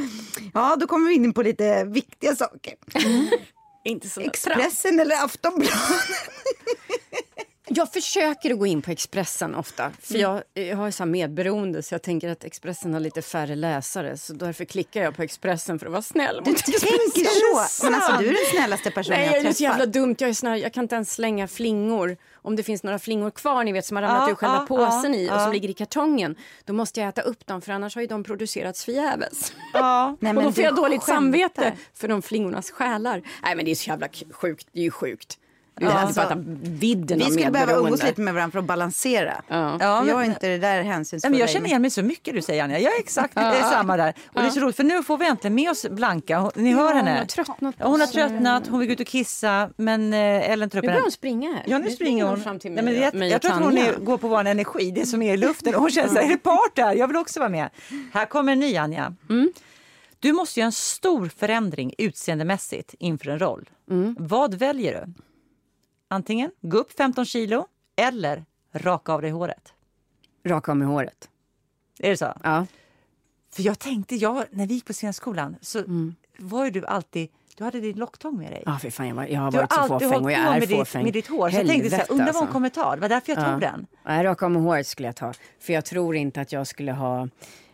Ja, 0.54 0.76
då 0.80 0.88
kommer 0.88 1.10
vi 1.10 1.16
in 1.16 1.34
på 1.34 1.42
lite 1.42 1.84
viktiga 1.84 2.36
saker. 2.36 2.74
Inte 3.84 4.10
så 4.10 4.22
Expressen 4.22 5.00
eller 5.00 5.26
Aftonbladet? 5.26 5.74
Jag 7.78 7.94
försöker 7.94 8.52
att 8.54 8.60
gå 8.60 8.66
in 8.66 8.82
på 8.82 8.92
Expressen 8.92 9.56
ofta. 9.56 9.92
För 10.02 10.18
jag, 10.18 10.44
jag 10.54 10.78
har 10.78 10.92
så 10.92 11.04
här 11.04 11.10
medberoende 11.12 11.84
så 11.84 11.94
jag 11.94 12.02
tänker 12.02 12.30
att 12.30 12.44
Expressen 12.44 12.94
har 12.94 13.00
lite 13.00 13.22
färre 13.22 13.56
läsare. 13.56 14.18
Så 14.18 14.34
därför 14.34 14.66
klickar 14.66 15.04
jag 15.04 15.16
på 15.16 15.24
Expressen 15.24 15.80
för 15.80 15.86
att 15.86 15.92
vara 15.92 16.02
snäll 16.02 16.42
Du 16.46 16.52
mot 16.52 16.66
tänker 16.66 17.70
så. 17.70 17.86
Men 17.86 17.96
alltså 17.96 18.12
du 18.20 18.28
är 18.28 18.32
den 18.34 18.60
snällaste 18.60 18.92
personen 18.92 19.20
Nej, 19.20 19.28
jag 19.28 19.38
jag 19.38 19.42
har 19.44 19.50
är 19.50 19.54
så 19.54 19.64
jävla 19.64 19.86
dumt. 19.86 20.16
Jag, 20.20 20.30
är 20.30 20.34
sån 20.34 20.50
här, 20.50 20.56
jag 20.56 20.74
kan 20.74 20.84
inte 20.84 20.96
ens 20.96 21.14
slänga 21.14 21.48
flingor. 21.48 22.18
Om 22.34 22.56
det 22.56 22.64
finns 22.64 22.84
några 22.84 23.00
flingor 23.00 23.32
kvar 23.32 23.64
ni 23.64 23.72
vet, 23.72 23.86
som 23.86 23.98
har 23.98 24.04
ramlat 24.04 24.24
Ja, 24.28 24.32
ur 24.32 24.36
själva 24.36 24.66
ja, 24.70 24.76
påsen 24.76 25.14
ja, 25.14 25.20
i 25.20 25.30
och 25.30 25.42
som 25.42 25.52
ligger 25.52 25.70
i 25.70 25.74
kartongen. 25.74 26.36
Då 26.66 26.74
måste 26.74 27.00
jag 27.00 27.10
äta 27.10 27.22
upp 27.22 27.48
dem 27.48 27.62
för 27.62 27.72
annars 27.72 27.96
har 27.96 28.02
ju 28.02 28.08
de 28.08 28.24
producerats 28.24 28.86
förgäves. 28.86 29.54
Nej, 30.20 30.36
och 30.36 30.44
då 30.44 30.52
får 30.52 30.52
du 30.52 30.62
jag 30.62 30.76
dåligt 30.76 31.02
skämtar. 31.04 31.14
samvete 31.16 31.74
för 31.94 32.08
de 32.08 32.22
flingornas 32.22 32.72
själar. 32.72 33.22
Nej 33.44 33.56
men 33.56 33.66
det 33.66 33.72
är 33.72 33.76
så 33.76 33.90
jävla 33.90 34.08
sjukt. 34.32 34.68
Det 34.72 34.80
är 34.80 34.84
ju 34.84 34.92
sjukt. 34.92 35.38
Ja, 35.80 35.88
ja, 35.88 35.94
alltså, 36.00 36.22
bara 36.22 36.36
vidden 36.62 37.18
Vi 37.18 37.24
skulle 37.26 37.52
behöva 37.52 37.74
umgås 37.74 38.04
lite 38.04 38.22
med 38.22 38.34
varandra 38.34 38.52
för 38.52 38.60
att 38.60 38.66
balansera. 38.66 39.42
Ja. 39.48 39.78
Ja, 39.80 40.06
jag 40.08 40.10
är 40.10 40.16
men- 40.16 40.26
inte 40.30 40.48
det 40.48 40.58
där 40.58 40.76
Nej, 40.76 40.84
hänsynsfulla. 40.84 41.30
men 41.32 41.40
jag 41.40 41.50
känner 41.50 41.68
igen 41.68 41.82
mig 41.82 41.92
så 41.92 42.04
mycket 42.04 42.34
du 42.34 42.42
säger 42.42 42.64
Anja. 42.64 42.80
Jag 42.80 42.96
är 42.96 43.00
exakt 43.00 43.36
det 43.36 43.42
är 43.42 43.62
samma 43.70 43.98
där. 43.98 44.14
Och 44.34 44.42
det 44.42 44.48
är 44.48 44.52
så 44.52 44.60
roligt 44.60 44.76
för 44.76 44.84
nu 44.84 45.04
får 45.04 45.18
vi 45.18 45.26
äntligen 45.28 45.56
med 45.56 45.70
oss 45.72 45.86
Blanka. 45.90 46.38
Hon- 46.38 46.52
Ni 46.56 46.74
hör 46.74 46.84
hon 46.88 46.98
henne. 46.98 47.18
har 47.20 47.26
tröttnat 47.26 47.76
Ja, 47.78 47.88
hon 47.88 48.00
har 48.00 48.08
tröttnat, 48.08 48.68
hon 48.68 48.80
vill 48.80 48.88
gå 48.88 48.94
ut 48.94 49.00
och 49.00 49.08
kissa 49.08 49.70
men 49.78 50.14
eh, 50.14 50.20
Ellen 50.52 50.70
tar 50.70 50.78
upp 50.80 50.84
Nu 50.84 50.88
börjar 50.88 50.94
henne. 50.94 51.04
hon 51.06 51.12
springa 51.12 51.52
här. 51.54 51.64
Ja, 51.68 51.78
nu 51.78 51.92
springer 51.92 52.26
hon. 52.26 52.42
fram 52.44 52.60
till 52.60 52.72
Nej, 52.72 52.84
mig. 52.84 52.94
men 53.14 53.30
jag, 53.30 53.32
jag 53.32 53.36
och 53.36 53.42
tror 53.42 53.54
att 53.54 53.64
hon 53.64 53.78
är, 53.78 53.94
går 53.96 54.18
på 54.18 54.28
vår 54.28 54.46
energi, 54.46 54.92
det 54.92 55.06
som 55.06 55.22
är 55.22 55.34
i 55.34 55.38
luften. 55.38 55.76
Och 55.76 55.82
hon 55.82 55.92
känner 55.92 56.08
så 56.10 56.16
här, 56.16 56.24
är 56.24 56.30
det 56.30 56.38
part 56.38 56.76
där? 56.76 56.94
Jag 56.96 57.08
vill 57.08 57.18
också 57.18 57.40
vara 57.40 57.50
med. 57.50 57.70
Här 58.14 58.26
kommer 58.26 58.52
en 58.52 58.60
ny 58.60 58.78
Anja. 58.78 59.14
Mm. 59.30 59.52
Du 60.20 60.34
måste 60.34 60.60
göra 60.60 60.66
en 60.66 60.72
stor 60.72 61.30
förändring 61.38 61.94
utseendemässigt 61.98 62.96
inför 63.00 63.30
en 63.30 63.40
roll. 63.40 63.70
Mm. 63.92 64.16
Vad 64.20 64.54
väljer 64.54 64.94
du? 65.06 65.14
Antingen 66.08 66.52
gå 66.62 66.78
upp 66.78 66.92
15 66.92 67.26
kilo 67.26 67.68
eller 67.96 68.46
raka 68.74 69.14
av 69.14 69.22
dig 69.22 69.32
håret. 69.32 69.74
Raka 70.46 70.72
av 70.72 70.78
med 70.78 70.88
håret. 70.88 71.30
Är 72.00 72.10
det 72.10 72.18
så? 72.18 72.34
Ja. 72.44 72.66
För 73.54 73.64
jag 73.64 73.80
tänkte, 73.80 74.16
jag, 74.16 74.46
när 74.52 74.68
vi 74.68 74.74
gick 74.74 74.86
på 74.86 74.94
scenskolan 74.94 75.56
så 75.62 75.80
Mm. 75.80 76.16
var 76.38 76.66
ju 76.66 76.72
du 76.72 76.86
alltid, 76.86 77.30
du 77.58 77.64
hade 77.64 77.80
din 77.80 77.98
locktång 77.98 78.38
med 78.38 78.52
dig. 78.52 78.64
Ja, 78.66 78.80
fy 78.82 78.92
fan, 78.92 79.08
jag, 79.08 79.16
var, 79.16 79.26
jag 79.26 79.40
har 79.42 79.52
Du 79.52 79.58
har 79.58 79.64
varit 79.68 79.74
så 79.74 79.88
fåfäng 80.10 80.24
och 80.26 80.32
jag 80.32 80.40
är 80.40 80.60
med 80.60 80.68
ditt, 80.68 80.78
fåfäng. 80.78 81.04
med 81.04 81.14
ditt 81.14 81.28
hår. 81.28 81.50
Så 81.50 81.56
jag 81.58 81.68
tänkte 81.68 81.90
så 81.90 81.96
här, 81.96 82.04
Helvete, 82.04 82.14
undrar 82.14 82.26
vad 82.26 82.36
hon 82.36 82.42
alltså. 82.42 82.54
kommer 82.54 82.70
ta. 82.70 82.96
Det 82.96 83.02
var 83.02 83.10
därför 83.10 83.32
jag 83.36 83.52
tog 83.52 83.62
den. 83.62 83.88
Nej, 84.06 84.24
raka 84.24 84.50
med 84.50 84.62
håret 84.62 84.88
skulle 84.88 85.08
jag 85.08 85.16
ta. 85.16 85.34
För 85.60 85.74
jag 85.74 85.86
tror 85.86 86.16
inte 86.16 86.42
att 86.42 86.52
jag 86.52 86.68
skulle 86.68 86.92
ha... 86.92 87.28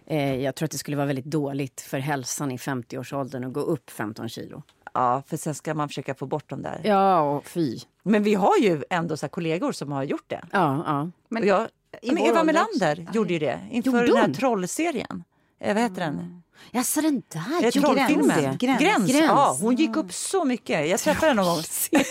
Eh, 0.06 0.36
jag 0.36 0.56
tror 0.56 0.66
att 0.66 0.72
det 0.72 0.78
skulle 0.78 0.98
vara 0.98 1.08
väldigt 1.08 1.26
dåligt 1.26 1.82
för 1.82 2.00
hälsan 2.00 2.52
i 2.52 2.58
50-årsåldern 2.58 3.44
att 3.44 3.54
gå 3.54 3.60
upp 3.60 3.90
15 3.90 4.30
kilo. 4.30 4.64
Ja, 4.94 5.24
för 5.28 5.38
sen 5.38 5.56
ska 5.56 5.74
man 5.74 5.88
försöka 5.88 6.16
få 6.16 6.26
bort 6.26 6.50
dem 6.50 6.62
där. 6.62 6.82
Ja, 6.84 7.22
och 7.22 7.46
fy. 7.46 7.80
Men 8.04 8.24
vi 8.24 8.34
har 8.34 8.58
ju 8.58 8.84
ändå 8.90 9.18
så 9.18 9.26
här 9.26 9.30
kollegor 9.30 9.72
som 9.72 9.92
har 9.92 10.04
gjort 10.04 10.26
det. 10.28 10.42
Ja, 10.52 10.84
ja. 10.86 11.10
Men, 11.30 11.48
jag, 11.48 11.68
men 12.04 12.18
Eva 12.18 12.44
Melander 12.44 13.08
gjorde 13.14 13.34
ju 13.34 13.40
det 13.40 13.60
inför 13.72 14.08
den 14.08 14.18
här 14.18 14.34
trollserien. 14.34 15.24
Eh, 15.60 15.74
vad 15.74 15.84
heter 15.84 16.02
den? 16.02 16.43
Jaså, 16.72 17.02
den 17.02 17.22
där? 17.28 17.66
Eh, 17.66 17.72
Trollfilmen. 17.72 18.28
det? 18.28 18.58
Gräns. 18.66 18.82
Gräns. 18.82 19.12
Gräns. 19.12 19.26
Ja, 19.28 19.58
hon 19.62 19.76
gick 19.76 19.96
upp 19.96 20.14
så 20.14 20.46
mycket. 20.46 20.90
Jag 20.90 21.00
träffade 21.00 21.28
henne 21.28 21.42
någon 21.42 21.56
gång. 21.56 21.64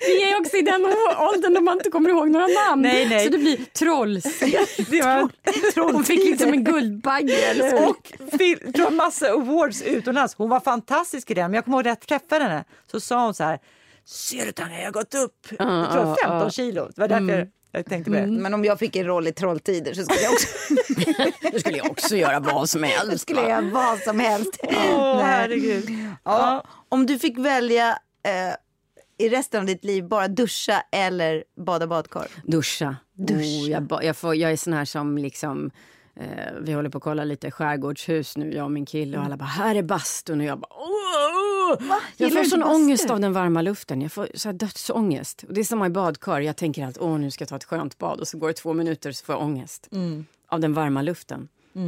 Vi 0.00 0.32
är 0.32 0.40
också 0.40 0.56
i 0.56 0.62
den 0.62 0.84
åldern 1.18 1.54
då 1.54 1.60
man 1.60 1.76
inte 1.76 1.90
kommer 1.90 2.10
ihåg 2.10 2.30
några 2.30 2.46
namn. 2.46 2.82
Nej, 2.82 3.08
nej. 3.08 3.24
Så 3.24 3.30
det 3.30 3.38
blir 3.38 3.56
trolls. 3.56 4.24
Det 4.90 5.02
var 5.02 5.92
Hon 5.92 6.04
fick 6.04 6.24
liksom 6.24 6.48
en 6.52 6.64
guldbagge, 6.64 7.50
eller 7.50 7.88
och 7.88 8.12
tror 8.74 8.90
massa 8.90 9.32
awards 9.32 9.82
utomlands. 9.82 10.34
Hon 10.34 10.50
var 10.50 10.60
fantastisk 10.60 11.30
i 11.30 11.34
den. 11.34 11.50
Men 11.50 11.54
jag 11.54 11.64
kommer 11.64 11.78
ihåg 11.78 11.84
när 11.84 11.90
jag 11.90 12.00
träffade 12.00 12.44
henne 12.44 12.64
så 12.90 13.00
sa 13.00 13.24
hon 13.24 13.34
så 13.34 13.44
här. 13.44 13.58
Ser 14.06 14.46
du 14.46 14.52
Tanja, 14.52 14.78
jag 14.78 14.84
har 14.84 14.92
gått 14.92 15.14
upp 15.14 15.46
jag 15.50 15.92
tror 15.92 16.16
15 16.28 16.50
kilo. 16.50 16.90
Det 16.94 17.00
var 17.00 17.08
därför 17.08 17.48
jag 17.74 17.86
tänkte 17.86 18.10
på 18.10 18.16
det. 18.16 18.26
Men 18.26 18.54
om 18.54 18.64
jag 18.64 18.78
fick 18.78 18.96
en 18.96 19.06
roll 19.06 19.26
i 19.26 19.32
Trolltider 19.32 19.94
så 19.94 20.04
skulle 20.04 20.20
jag 20.20 20.32
också 20.32 20.48
Då 21.52 21.58
skulle 21.58 21.76
jag 21.78 21.90
också 21.90 22.16
göra 22.16 22.40
vad 22.40 22.68
som 22.70 22.82
helst. 22.82 23.20
skulle 23.20 23.48
jag 23.48 23.62
vad 23.62 23.98
som 23.98 24.20
helst. 24.20 24.60
Åh, 24.62 24.70
Nej. 25.16 25.24
herregud. 25.24 25.90
Ja, 26.24 26.64
om 26.88 27.06
du 27.06 27.18
fick 27.18 27.38
välja 27.38 27.98
eh, 28.26 28.54
i 29.26 29.28
resten 29.28 29.60
av 29.60 29.66
ditt 29.66 29.84
liv 29.84 30.08
bara 30.08 30.28
duscha 30.28 30.82
eller 30.92 31.44
bada 31.66 31.86
badkar? 31.86 32.26
Duscha. 32.44 32.96
Duscha. 33.14 33.38
Oh, 33.38 33.70
jag, 33.70 34.04
jag, 34.04 34.16
får, 34.16 34.34
jag 34.36 34.52
är 34.52 34.56
sån 34.56 34.72
här 34.72 34.84
som 34.84 35.18
liksom... 35.18 35.70
Eh, 36.20 36.26
vi 36.60 36.72
håller 36.72 36.90
på 36.90 36.98
att 36.98 37.04
kolla 37.04 37.24
lite 37.24 37.50
skärgårdshus 37.50 38.36
nu, 38.36 38.52
jag 38.54 38.64
och 38.64 38.70
min 38.70 38.86
kille. 38.86 39.18
Och 39.18 39.24
alla 39.24 39.36
bara, 39.36 39.44
här 39.44 39.74
är 39.74 39.82
bastun. 39.82 40.40
Och 40.40 40.46
jag 40.46 40.58
bara, 40.58 40.70
åh! 40.70 41.33
Jag 42.16 42.28
Gillar 42.28 42.42
får 42.42 42.50
sån 42.50 42.62
ångest 42.62 43.10
av 43.10 43.20
den 43.20 43.32
varma 43.32 43.62
luften. 43.62 44.00
Jag 44.02 44.12
får 44.12 44.28
så 44.34 44.48
här 44.48 44.52
dödsångest. 44.52 45.44
Och 45.48 45.54
det 45.54 45.60
är 45.60 45.64
samma 45.64 45.86
i 45.86 45.90
badkar. 45.90 46.40
Jag 46.40 46.56
tänker 46.56 46.84
att 46.86 46.98
åh, 46.98 47.18
nu 47.18 47.30
ska 47.30 47.42
jag 47.42 47.48
ta 47.48 47.56
ett 47.56 47.64
skönt 47.64 47.98
bad 47.98 48.20
och 48.20 48.28
så 48.28 48.38
går 48.38 48.48
det 48.48 48.54
två 48.54 48.72
minuter 48.72 49.12
så 49.12 49.24
får 49.24 49.34
jag 49.34 49.42
ångest. 49.42 49.88
Av 50.48 50.60
den 50.60 50.74
varma 50.74 51.02
luften. 51.02 51.48
Ah, 51.74 51.78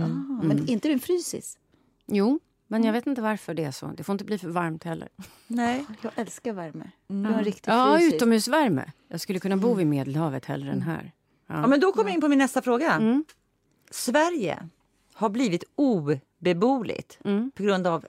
Men 0.43 0.59
är 0.59 0.71
inte 0.71 0.89
du 0.89 0.93
en 0.93 1.01
frysis? 1.01 1.59
Jo, 2.07 2.41
men 2.67 2.85
jag 2.85 2.93
vet 2.93 3.07
inte 3.07 3.23
varför 3.23 3.55
det 3.55 3.65
är 3.65 3.71
så. 3.71 3.87
Det 3.97 4.05
får 4.05 4.13
inte 4.13 4.25
bli 4.25 4.39
för 4.39 4.49
varmt 4.49 4.85
heller. 4.85 5.09
Nej. 5.47 5.85
Jag 6.01 6.13
älskar 6.17 6.53
värme. 6.53 6.91
Jag 7.07 7.17
är 7.19 7.39
en 7.39 7.45
riktig 7.45 7.71
Ja, 7.73 7.97
frysis. 7.99 8.15
utomhusvärme. 8.15 8.93
Jag 9.09 9.21
skulle 9.21 9.39
kunna 9.41 9.57
bo 9.57 9.75
vid 9.75 9.87
Medelhavet 9.87 10.45
hellre 10.45 10.73
än 10.73 10.83
här. 10.83 11.13
Ja, 11.47 11.67
men 11.67 11.81
då 11.81 11.93
kommer 11.93 12.11
jag 12.11 12.15
in 12.15 12.21
på 12.21 12.29
min 12.29 12.39
nästa 12.39 12.63
fråga. 12.63 13.23
Sverige 13.91 14.69
har 15.15 15.29
blivit 15.29 15.65
obeboeligt 16.41 17.19
på 17.55 17.63
grund 17.63 17.87
av 17.87 18.07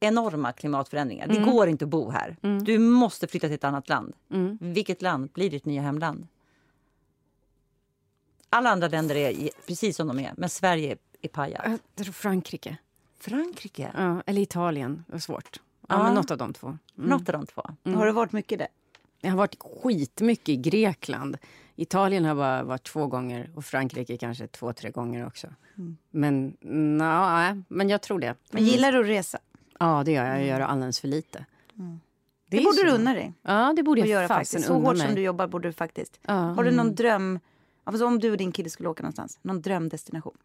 enorma 0.00 0.52
klimatförändringar. 0.52 1.26
Det 1.28 1.38
går 1.40 1.68
inte 1.68 1.84
att 1.84 1.88
bo 1.88 2.10
här. 2.10 2.36
Du 2.62 2.78
måste 2.78 3.26
flytta 3.26 3.46
till 3.46 3.54
ett 3.54 3.64
annat 3.64 3.88
land. 3.88 4.12
Vilket 4.60 5.02
land 5.02 5.30
blir 5.34 5.50
ditt 5.50 5.64
nya 5.64 5.82
hemland? 5.82 6.26
Alla 8.50 8.70
andra 8.70 8.88
länder 8.88 9.14
är 9.14 9.50
precis 9.66 9.96
som 9.96 10.08
de 10.08 10.18
är, 10.18 10.34
men 10.36 10.48
Sverige 10.48 10.96
är 11.22 11.28
pajat. 11.28 11.62
Jag 11.66 12.04
tror 12.04 12.12
Frankrike. 12.12 12.76
Frankrike? 13.20 13.92
Ja, 13.96 14.22
eller 14.26 14.42
Italien. 14.42 15.04
Det 15.06 15.12
var 15.12 15.18
svårt. 15.20 15.60
Ja, 15.88 15.96
Ja. 15.96 16.02
men 16.02 16.14
något 16.14 16.30
av 16.30 16.38
de 16.38 16.52
två. 16.52 16.78
Något 16.94 17.28
av 17.28 17.32
de 17.32 17.46
två. 17.46 17.62
Har 17.84 18.06
du 18.06 18.12
varit 18.12 18.32
mycket 18.32 18.58
där? 18.58 18.68
Jag 19.20 19.30
har 19.30 19.36
varit 19.36 19.56
skitmycket 19.82 20.48
i 20.48 20.56
Grekland. 20.56 21.38
Italien 21.76 22.24
har 22.24 22.34
bara 22.34 22.62
varit 22.62 22.84
två 22.86 23.06
gånger 23.06 23.50
och 23.54 23.64
Frankrike 23.64 24.16
kanske 24.16 24.46
två, 24.46 24.72
tre 24.72 24.90
gånger 24.90 25.26
också. 25.26 25.46
Men, 26.10 26.56
nej, 26.98 27.62
men 27.68 27.88
jag 27.88 28.02
tror 28.02 28.18
det. 28.18 28.34
Men 28.50 28.64
gillar 28.64 28.92
du 28.92 29.00
att 29.00 29.06
resa? 29.06 29.38
Ja, 29.78 30.02
det 30.04 30.12
gör 30.12 30.24
jag. 30.24 30.38
Jag 30.38 30.46
gör 30.46 30.60
alldeles 30.60 31.00
för 31.00 31.08
lite. 31.08 31.44
Det, 32.46 32.56
är 32.56 32.64
borde 32.64 32.76
så. 32.76 32.84
du 32.84 32.90
unna 32.90 33.14
dig. 33.14 33.32
Ja, 33.42 33.72
det 33.76 33.82
borde 33.82 34.00
jag 34.00 34.08
göra 34.08 34.28
faktiskt. 34.28 34.66
Så 34.66 34.74
hårt 34.74 34.96
mig. 34.96 35.06
som 35.06 35.14
du 35.14 35.22
jobbar 35.22 35.46
borde 35.46 35.68
du 35.68 35.72
faktiskt. 35.72 36.20
Ja. 36.22 36.34
Har 36.34 36.64
du 36.64 36.70
någon 36.70 36.94
dröm? 36.94 37.38
Alltså 37.84 38.06
om 38.06 38.18
du 38.18 38.30
och 38.30 38.36
din 38.36 38.52
kille 38.52 38.70
skulle 38.70 38.88
åka 38.88 39.02
någonstans, 39.02 39.38
någon 39.42 39.62
drömdestination? 39.62 40.36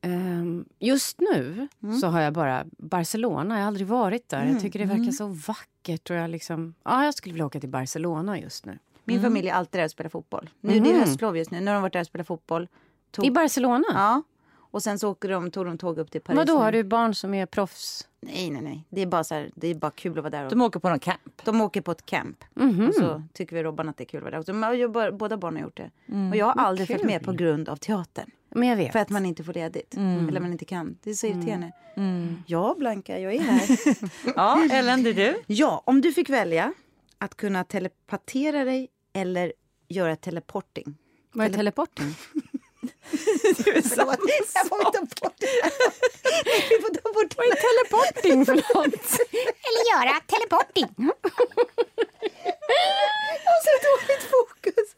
Ehm, 0.00 0.64
just 0.78 1.20
nu 1.20 1.68
så 2.00 2.06
har 2.06 2.20
jag 2.20 2.32
bara 2.32 2.64
Barcelona. 2.78 3.54
Jag 3.54 3.62
har 3.62 3.68
aldrig 3.68 3.86
varit 3.86 4.28
där. 4.28 4.44
Jag 4.44 4.60
tycker 4.60 4.78
det 4.78 4.84
verkar 4.84 5.12
så 5.12 5.26
vackert. 5.26 6.10
Och 6.10 6.16
jag, 6.16 6.30
liksom, 6.30 6.74
ja, 6.84 7.04
jag 7.04 7.14
skulle 7.14 7.32
vilja 7.32 7.46
åka 7.46 7.60
till 7.60 7.68
Barcelona 7.68 8.38
just 8.40 8.66
nu. 8.66 8.78
Min 9.04 9.22
familj 9.22 9.48
är 9.48 9.54
alltid 9.54 9.80
där 9.80 9.84
och 9.84 9.90
spelar 9.90 10.10
fotboll. 10.10 10.50
Nu 10.60 10.80
det 10.80 10.90
är 10.90 10.98
höstlov 10.98 11.36
just 11.36 11.50
nu. 11.50 11.60
Nu 11.60 11.66
har 11.66 11.74
de 11.74 11.82
varit 11.82 11.92
där 11.92 12.00
och 12.00 12.06
spelat 12.06 12.26
fotboll. 12.26 12.68
Tog, 13.10 13.26
I 13.26 13.30
Barcelona? 13.30 13.84
ja. 13.94 14.22
Och 14.70 14.82
sen 14.82 14.98
så 14.98 15.10
åker 15.10 15.28
de, 15.28 15.50
tog 15.50 15.66
de 15.66 15.78
tåg 15.78 15.98
upp 15.98 16.10
till 16.10 16.20
Paris. 16.20 16.36
Vadå, 16.36 16.58
har 16.58 16.72
du 16.72 16.84
barn 16.84 17.14
som 17.14 17.34
är 17.34 17.46
proffs? 17.46 18.07
Nej, 18.20 18.50
nej, 18.50 18.62
nej. 18.62 18.84
Det 18.90 19.00
är 19.02 19.06
bara, 19.06 19.24
så 19.24 19.34
här, 19.34 19.50
det 19.54 19.68
är 19.68 19.74
bara 19.74 19.90
kul 19.90 20.18
att 20.18 20.24
vara 20.24 20.30
där. 20.30 20.44
Och, 20.44 20.50
De 20.50 20.60
åker 20.60 20.80
på 20.80 20.88
någon 20.88 20.98
camp. 20.98 21.42
de 21.44 21.60
åker 21.60 21.80
på 21.80 21.90
ett 21.92 22.06
camp. 22.06 22.44
Och 22.88 22.94
så 22.94 23.22
tycker 23.32 23.56
vi 23.56 23.62
Robban 23.62 23.88
att 23.88 23.96
det 23.96 24.04
är 24.04 24.06
kul 24.06 24.18
att 24.18 24.22
vara 24.24 24.30
där. 24.30 24.38
också. 24.40 24.52
Men 24.52 24.78
jag, 24.78 25.16
båda 25.16 25.36
barnen 25.36 25.56
har 25.62 25.66
gjort 25.66 25.76
det. 25.76 25.90
och 26.30 26.36
jag 26.36 26.46
har 26.46 26.52
aldrig 26.64 26.88
följt 26.88 27.04
med 27.04 27.22
på 27.24 27.32
grund 27.32 27.68
av 27.68 27.76
teatern. 27.76 28.30
Men 28.50 28.68
jag 28.68 28.76
vet. 28.76 28.92
För 28.92 28.98
att 28.98 29.10
man 29.10 29.26
inte 29.26 29.44
får 29.44 29.52
ledigt. 29.54 29.94
Eller 29.96 30.40
man 30.40 30.52
inte 30.52 30.64
kan. 30.64 30.96
Det 31.02 31.10
är 31.10 31.14
så 31.14 31.26
irriterande. 31.26 31.72
Ja, 32.46 32.74
Blanka, 32.78 33.18
jag 33.18 33.34
är 33.34 33.40
här. 33.40 33.68
Ja, 34.36 34.68
Ellen, 34.72 35.02
det 35.02 35.10
är 35.10 35.14
du. 35.14 35.42
ja, 35.46 35.82
om 35.86 36.00
du 36.00 36.12
fick 36.12 36.30
välja 36.30 36.72
att 37.18 37.34
kunna 37.36 37.64
telepatera 37.64 38.64
dig 38.64 38.88
eller 39.12 39.52
göra 39.88 40.16
teleporting. 40.16 40.96
Vad 41.32 41.46
är 41.46 41.50
teleporting? 41.52 42.14
Förlåt, 43.10 44.18
jag 44.54 44.68
får 44.68 44.92
ta 44.92 45.00
bort 45.00 45.34
det. 45.38 45.46
Vi 46.70 46.80
får 46.82 46.94
ta 46.94 47.12
bort 47.12 47.34
det. 47.36 47.56
teleporting 47.66 48.46
för 48.46 48.54
något? 48.54 48.94
Eller 49.66 49.82
göra 49.92 50.20
teleporting. 50.26 50.88
Jag 53.44 53.52
har 53.52 53.60
så 53.64 53.74
dåligt 53.88 54.24
fokus. 54.30 54.88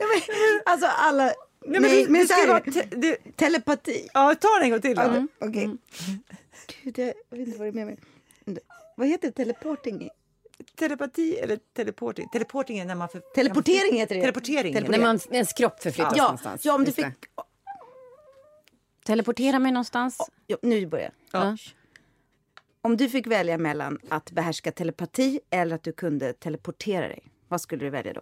Men, 0.00 0.60
alltså 0.66 0.86
alla... 0.86 1.24
Nej, 1.66 1.80
men 1.80 2.12
det 2.12 2.26
så 2.28 2.34
ska 2.34 2.52
här, 2.52 2.60
te- 2.60 2.96
det- 2.96 3.36
telepati. 3.36 4.08
Ja, 4.14 4.34
ta 4.34 4.48
den 4.54 4.62
en 4.62 4.70
gång 4.70 4.80
till. 4.80 4.96
Ja, 4.96 5.26
Okej. 5.40 5.76
Gud, 6.82 6.98
jag 6.98 7.38
vet 7.38 7.46
inte 7.48 7.58
vad 7.58 7.66
det 7.66 7.70
är 7.70 7.72
med 7.72 7.86
mig. 7.86 7.98
Vad 8.96 9.08
heter 9.08 9.30
teleporting? 9.30 10.10
Telepati 10.76 11.36
eller 11.38 11.58
teleporting? 11.76 12.28
Teleporting 12.28 12.78
är 12.78 12.84
när 12.84 12.94
man... 12.94 13.08
För... 13.08 13.20
Teleportering 13.20 13.94
heter 13.98 14.14
det. 14.14 14.20
Teleportering. 14.20 14.72
Teleportering. 14.74 15.00
När 15.00 15.06
man, 15.08 15.20
ens 15.30 15.52
kropp 15.52 15.82
förflyttas 15.82 16.12
Ja, 16.16 16.22
någonstans. 16.22 16.64
ja 16.64 16.74
om 16.74 16.84
du 16.84 16.92
fick... 16.92 17.04
det. 17.04 17.14
Teleportera 19.04 19.58
mig 19.58 19.72
någonstans? 19.72 20.30
Ja, 20.46 20.56
nu 20.62 20.86
börjar 20.86 21.10
jag. 21.32 21.42
Ja. 21.42 21.56
Om 22.82 22.96
du 22.96 23.08
fick 23.08 23.26
välja 23.26 23.58
mellan 23.58 23.98
att 24.08 24.30
behärska 24.30 24.72
telepati 24.72 25.40
eller 25.50 25.74
att 25.74 25.82
du 25.82 25.92
kunde 25.92 26.32
teleportera 26.32 27.08
dig, 27.08 27.22
vad 27.48 27.60
skulle 27.60 27.84
du 27.84 27.90
välja 27.90 28.12
då? 28.12 28.20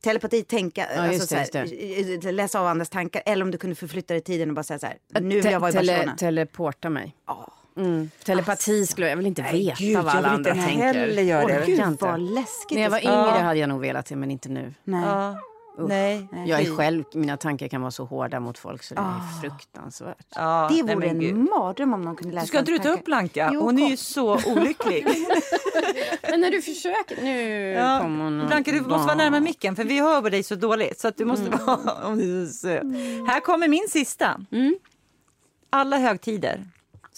Telepati, 0.00 0.42
tänka, 0.44 0.86
alltså 0.86 1.12
just 1.12 1.30
det, 1.30 1.46
så 1.52 1.58
här, 1.58 2.26
eh, 2.26 2.32
läsa 2.32 2.60
av 2.60 2.66
andras 2.66 2.88
tankar 2.90 3.22
eller 3.26 3.44
om 3.44 3.50
du 3.50 3.58
kunde 3.58 3.76
förflytta 3.76 4.14
dig 4.14 4.18
i 4.18 4.24
tiden 4.24 4.48
och 4.48 4.54
bara 4.54 4.62
säga 4.62 4.78
så 4.78 4.86
här, 4.86 4.98
nu 5.20 5.40
vill 5.40 5.52
jag 5.52 5.60
vara 5.60 5.70
i 5.70 5.72
tele- 5.72 5.92
Barcelona. 5.92 6.16
Teleporta 6.16 6.90
mig. 6.90 7.16
Ja. 7.26 7.52
Mm. 7.78 8.10
Telepati 8.24 8.86
skulle 8.86 9.08
jag 9.08 9.16
vill 9.16 9.26
inte 9.26 9.42
veta 9.42 9.74
gud, 9.78 9.96
vad 9.96 10.04
jag 10.04 10.10
alla 10.10 10.20
vill 10.20 10.26
andra 10.36 10.50
inte 10.50 10.64
tänker. 10.66 10.84
heller 10.84 11.22
göra 11.22 11.46
det. 11.46 11.54
Orkar 11.56 11.66
Gud 11.66 11.78
inte. 11.80 12.04
vad 12.04 12.20
läskigt. 12.20 12.70
När 12.76 12.82
jag 12.82 12.90
var 12.90 12.98
yngre 12.98 13.42
hade 13.44 13.58
jag 13.58 13.68
nog 13.68 13.80
velat 13.80 14.06
det, 14.06 14.16
men 14.16 14.30
inte 14.30 14.48
nu. 14.48 14.74
Nej. 14.84 15.02
Ja. 15.04 15.36
Nej. 15.80 16.28
Jag 16.46 16.60
är 16.60 16.76
själv, 16.76 17.04
mina 17.14 17.36
tankar 17.36 17.68
kan 17.68 17.80
vara 17.80 17.90
så 17.90 18.04
hårda 18.04 18.40
mot 18.40 18.58
folk 18.58 18.82
så 18.82 18.94
det 18.94 19.00
är 19.00 19.40
fruktansvärt. 19.40 20.26
Ja, 20.34 20.68
Det 20.70 20.82
nej, 20.82 20.94
vore 20.94 21.06
men 21.06 21.20
gud. 21.20 21.30
en 21.30 21.44
mardröm 21.44 21.94
om 21.94 22.02
någon 22.02 22.16
kunde 22.16 22.34
läsa 22.34 22.42
Du 22.44 22.48
ska 22.48 22.58
inte 22.58 22.78
ta 22.78 22.88
upp. 22.88 23.04
Blanka? 23.04 23.50
Jo, 23.54 23.60
Hon 23.60 23.78
är 23.78 23.82
kom. 23.82 23.90
ju 23.90 23.96
så 23.96 24.38
olycklig. 24.52 25.06
Men 26.30 26.40
när 26.40 26.50
du 26.50 26.62
försöker... 26.62 27.22
Nu 27.22 27.40
Ja. 27.72 27.98
kom 28.02 28.20
hon 28.20 28.46
Blanka, 28.46 28.72
du 28.72 28.80
måste 28.80 29.06
vara 29.06 29.14
närmare 29.14 29.40
micken 29.40 29.76
för 29.76 29.84
vi 29.84 29.98
hör 30.00 30.30
dig 30.30 30.42
så 30.42 30.54
dåligt. 30.54 31.00
Så 31.00 31.08
att 31.08 31.16
du 31.16 31.24
måste 31.24 31.50
vara... 31.50 31.78
Om 32.06 32.18
du 32.18 32.42
är 32.42 32.46
så 32.46 32.52
söt. 32.52 32.82
Här 33.28 33.40
kommer 33.40 33.68
min 33.68 33.86
sista. 33.88 34.40
Alla 35.70 35.98
högtider 35.98 36.64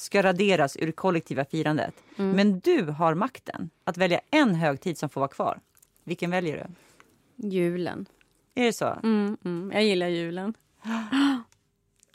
ska 0.01 0.23
raderas 0.23 0.77
ur 0.77 0.93
kollektiva 0.93 1.45
firandet. 1.45 1.95
Men 2.17 2.61
du 2.61 2.83
har 2.85 3.15
makten 3.15 3.71
att 3.85 3.97
välja 3.97 4.21
en 4.31 4.55
högtid 4.55 4.99
som 4.99 5.09
får 5.09 5.21
vara 5.21 5.29
kvar. 5.29 5.61
Vilken 6.05 6.31
väljer 6.31 6.57
du? 7.37 7.49
Julen. 7.49 8.07
Är 8.55 8.65
det 8.65 8.73
så? 8.73 8.97
Mm, 9.03 9.37
mm. 9.45 9.71
Jag 9.75 9.85
gillar 9.85 10.09
julen. 10.09 10.55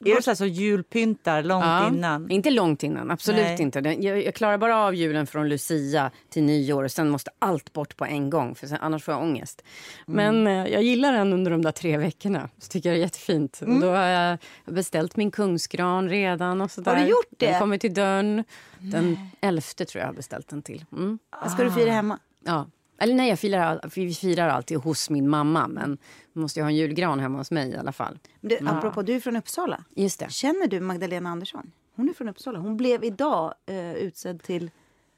Är 0.04 0.16
det 0.16 0.22
så, 0.22 0.30
här 0.30 0.34
så 0.34 0.46
julpyntar 0.46 1.42
långt 1.42 1.64
Ja. 1.64 1.88
innan? 1.88 2.30
Inte 2.30 2.50
långt 2.50 2.82
innan, 2.82 3.10
absolut 3.10 3.42
Nej. 3.42 3.62
inte. 3.62 3.78
Jag, 3.78 4.24
jag 4.24 4.34
klarar 4.34 4.58
bara 4.58 4.78
av 4.78 4.94
julen 4.94 5.26
från 5.26 5.48
Lucia 5.48 6.10
till 6.28 6.42
nyår 6.42 6.84
och 6.84 6.90
sen 6.90 7.08
måste 7.08 7.30
allt 7.38 7.72
bort 7.72 7.96
på 7.96 8.04
en 8.04 8.30
gång 8.30 8.54
för 8.54 8.66
sen, 8.66 8.78
annars 8.80 9.04
får 9.04 9.14
jag 9.14 9.22
ångest. 9.22 9.62
Men 10.06 10.46
eh, 10.46 10.52
jag 10.66 10.82
gillar 10.82 11.12
den 11.12 11.32
under 11.32 11.50
de 11.50 11.62
där 11.62 11.72
tre 11.72 11.96
veckorna. 11.96 12.48
Så 12.58 12.68
tycker 12.68 12.88
jag 12.88 12.96
det 12.96 13.00
är 13.00 13.02
jättefint. 13.02 13.60
Och 13.66 13.80
då 13.80 13.90
har 13.90 14.06
jag 14.06 14.38
beställt 14.64 15.16
min 15.16 15.30
kungsgran 15.30 16.08
redan 16.08 16.60
och 16.60 16.70
sådär. 16.70 16.94
Har 16.94 17.00
du 17.02 17.06
gjort 17.08 17.26
det? 17.30 17.46
Den 17.46 17.60
kommer 17.60 17.78
till 17.78 17.94
dörren. 17.94 18.44
Den 18.78 19.18
elfte 19.40 19.84
tror 19.84 20.00
jag 20.00 20.08
har 20.08 20.14
beställt 20.14 20.48
den 20.48 20.62
till. 20.62 20.84
Mm. 20.92 21.18
Vad 21.42 21.50
ska 21.52 21.64
du 21.64 21.72
fira 21.72 21.90
hemma? 21.92 22.18
Ja. 22.44 22.66
Eller 22.98 23.14
nej, 23.14 23.28
jag 23.28 23.38
firar, 23.38 23.90
vi 23.94 24.14
firar 24.14 24.48
alltid 24.48 24.78
hos 24.78 25.10
min 25.10 25.28
mamma 25.28 25.68
men 25.68 25.98
man 26.32 26.42
måste 26.42 26.60
ju 26.60 26.64
ha 26.64 26.70
en 26.70 26.76
julgran 26.76 27.20
hemma 27.20 27.38
hos 27.38 27.50
mig 27.50 27.70
i 27.70 27.76
alla 27.76 27.92
fall. 27.92 28.18
Du, 28.40 28.58
Apropå, 28.66 29.02
du 29.02 29.14
är 29.14 29.20
från 29.20 29.36
Uppsala. 29.36 29.84
Just 29.94 30.20
det. 30.20 30.32
Känner 30.32 30.66
du 30.66 30.80
Magdalena 30.80 31.30
Andersson? 31.30 31.72
Hon 31.96 32.08
är 32.08 32.12
från 32.12 32.28
Uppsala. 32.28 32.58
Hon 32.58 32.76
blev 32.76 33.04
idag 33.04 33.54
eh, 33.66 33.92
utsedd 33.92 34.42
till 34.42 34.70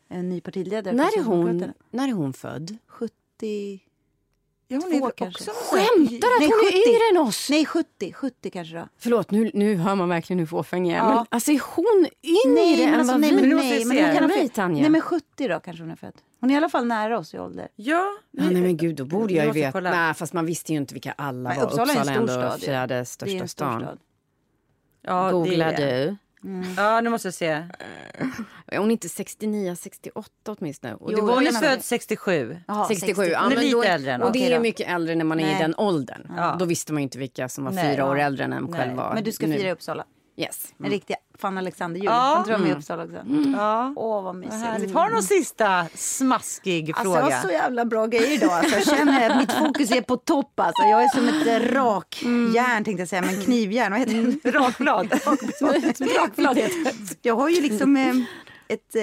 en 0.09 0.29
ny 0.29 0.41
partiledare. 0.41 0.95
När 0.97 1.19
är, 1.19 1.25
hon, 1.25 1.73
när 1.91 2.09
är 2.09 2.13
hon 2.13 2.33
född? 2.33 2.77
70... 2.87 3.81
Ja, 4.71 4.79
hon 4.83 4.99
Två 4.99 5.07
är 5.07 5.11
kanske. 5.11 5.51
också... 5.51 5.77
Skämtar 5.77 6.17
att 6.29 6.39
Nej, 6.41 6.49
hon 6.49 6.65
70. 6.67 6.77
är 6.79 6.89
yngre 6.89 7.21
än 7.21 7.27
oss? 7.29 7.51
Nej, 7.51 7.67
70. 7.67 8.13
70 8.13 8.51
kanske 8.51 8.75
då. 8.77 8.89
Förlåt, 8.99 9.31
nu, 9.31 9.51
nu 9.55 9.77
hör 9.77 9.95
man 9.95 10.09
verkligen 10.09 10.39
hur 10.39 10.47
fåfäng 10.47 10.87
jag 10.91 10.95
är. 10.99 11.09
Ja. 11.11 11.15
Men, 11.15 11.27
alltså, 11.29 11.51
är 11.53 11.61
hon 11.77 12.07
yngre 12.23 12.63
Nej, 12.63 12.77
men 12.79 12.89
än 12.95 13.01
alltså, 13.01 13.13
vad 13.13 13.21
nej, 13.21 13.31
vi 13.31 13.37
men, 13.49 13.57
nej, 13.57 13.85
men 13.85 13.97
hon 14.05 14.15
kan 14.15 14.31
ha 14.31 14.37
Mig, 14.37 14.49
Tanja. 14.49 14.81
Nej, 14.83 14.91
men 14.91 15.01
70 15.01 15.49
då 15.49 15.61
kanske 15.61 15.83
hon 15.83 15.91
är 15.91 15.97
född. 15.97 16.13
Hon 16.41 16.51
är 16.51 16.55
i 16.55 16.57
alla 16.57 16.69
fall 16.69 16.87
nära 16.87 17.19
oss 17.19 17.35
i 17.35 17.39
ålder. 17.39 17.69
Ja, 17.77 18.13
Ja, 18.31 18.43
nej 18.51 18.63
men 18.63 18.77
gud, 18.77 18.97
då 18.97 19.05
borde 19.05 19.33
jag 19.35 19.47
ju 19.47 19.53
veta. 19.53 19.81
Nej, 19.81 20.15
fast 20.15 20.33
man 20.33 20.47
visste 20.47 20.73
ju 20.73 20.79
inte 20.79 20.95
vilka 20.95 21.13
alla 21.13 21.49
Nej, 21.49 21.59
var. 21.59 21.65
Uppsala 21.65 21.93
är 21.93 21.97
en 21.97 22.01
Uppsala 22.01 22.27
stor 22.27 22.35
ändå 22.39 22.49
stad, 22.49 22.61
fjärde 22.63 23.05
största 23.05 23.49
stan. 23.49 23.81
stad. 23.83 23.99
ja 25.03 25.31
Googlar 25.31 25.73
det 25.73 25.83
är- 25.91 26.07
du? 26.07 26.17
Ja, 26.77 27.01
nu 27.01 27.11
måste 27.11 27.29
jag 27.29 27.35
se. 27.35 27.47
Är 28.67 28.79
hon 28.79 28.91
inte 28.91 29.09
69, 29.09 29.77
68 29.77 30.31
åtminstone? 30.59 30.95
Och 30.95 31.13
Jo, 31.13 31.17
det 31.17 31.23
var 31.23 31.35
Hon 31.35 31.43
ju 31.43 31.49
är 31.49 31.53
född 31.53 31.85
67. 31.85 32.57
Jaha, 32.67 32.89
67. 32.89 33.15
60. 33.23 33.33
Ja, 33.33 33.39
är 33.45 33.49
men 33.49 33.59
lite 33.59 33.77
då 33.77 33.83
äldre 33.83 34.13
än 34.13 34.23
Och 34.23 34.33
det 34.33 34.53
är 34.53 34.61
mycket 34.61 34.89
äldre 34.89 35.15
när 35.15 35.25
man 35.25 35.41
är 35.41 35.45
Nej. 35.47 35.57
i 35.57 35.59
den 35.59 35.75
åldern. 35.75 36.33
Ja. 36.37 36.57
Då 36.59 36.65
visste 36.65 36.93
man 36.93 37.03
ju 37.03 37.05
inte 37.05 37.19
vilka 37.19 37.49
som 37.49 37.65
var 37.65 37.73
Nej. 37.73 37.95
fyra 37.95 38.05
år 38.11 38.19
Ja. 38.19 38.25
äldre 38.25 38.45
än 38.45 38.53
en 38.53 38.73
själv 38.73 38.95
var. 38.97 39.15
Men 39.15 39.25
du 39.25 39.33
ska 39.33 39.47
fira 39.47 39.69
i 39.69 39.73
Uppsala. 39.73 40.05
Yes. 40.39 40.75
En 40.79 40.91
riktig 40.91 41.17
fan 41.39 41.59
Alexander-jul. 41.59 42.05
Ja. 42.07 42.13
Han 42.37 42.45
tror 42.45 42.53
jag 42.53 42.61
är 42.61 42.65
med 42.65 42.73
i 42.73 42.79
Uppsala 42.79 43.05
också. 43.05 43.25
Ja. 43.57 43.93
Åh, 43.97 44.23
vad 44.23 44.35
mysigt. 44.37 44.55
härligt. 44.55 44.95
Har 44.95 45.07
du 45.09 45.15
någon 45.15 45.23
sista 45.23 45.87
smaskig 45.95 46.91
Alltså, 46.91 47.03
fråga? 47.03 47.19
jag 47.19 47.37
har 47.37 47.43
så 47.43 47.51
jävla 47.51 47.85
bra 47.85 48.07
grejer 48.07 48.33
idag. 48.35 48.51
Alltså, 48.51 48.75
jag 48.75 48.99
känner 48.99 49.31
att 49.31 49.37
mitt 49.37 49.53
fokus 49.53 49.91
är 49.91 50.01
på 50.03 50.17
topp. 50.17 50.61
Alltså. 50.61 50.83
Jag 50.83 51.03
är 51.03 51.09
som 51.09 51.29
ett 51.29 51.47
eh, 51.47 51.73
rakjärn, 51.75 52.85
tänkte 52.85 53.01
jag 53.01 53.09
säga, 53.09 53.23
men 53.23 53.41
knivjärn. 53.43 53.93
Vad 53.93 54.01
heter 54.01 54.41
det? 54.43 54.51
Rakblad. 54.59 55.13
Rakblad 56.19 56.57
heter 56.57 56.85
det. 56.85 57.19
Jag 57.29 57.35
har 57.37 57.49
ju 57.49 57.61
liksom 57.63 57.97
eh, 57.97 58.15
ett, 58.69 58.97
eh, 58.97 59.03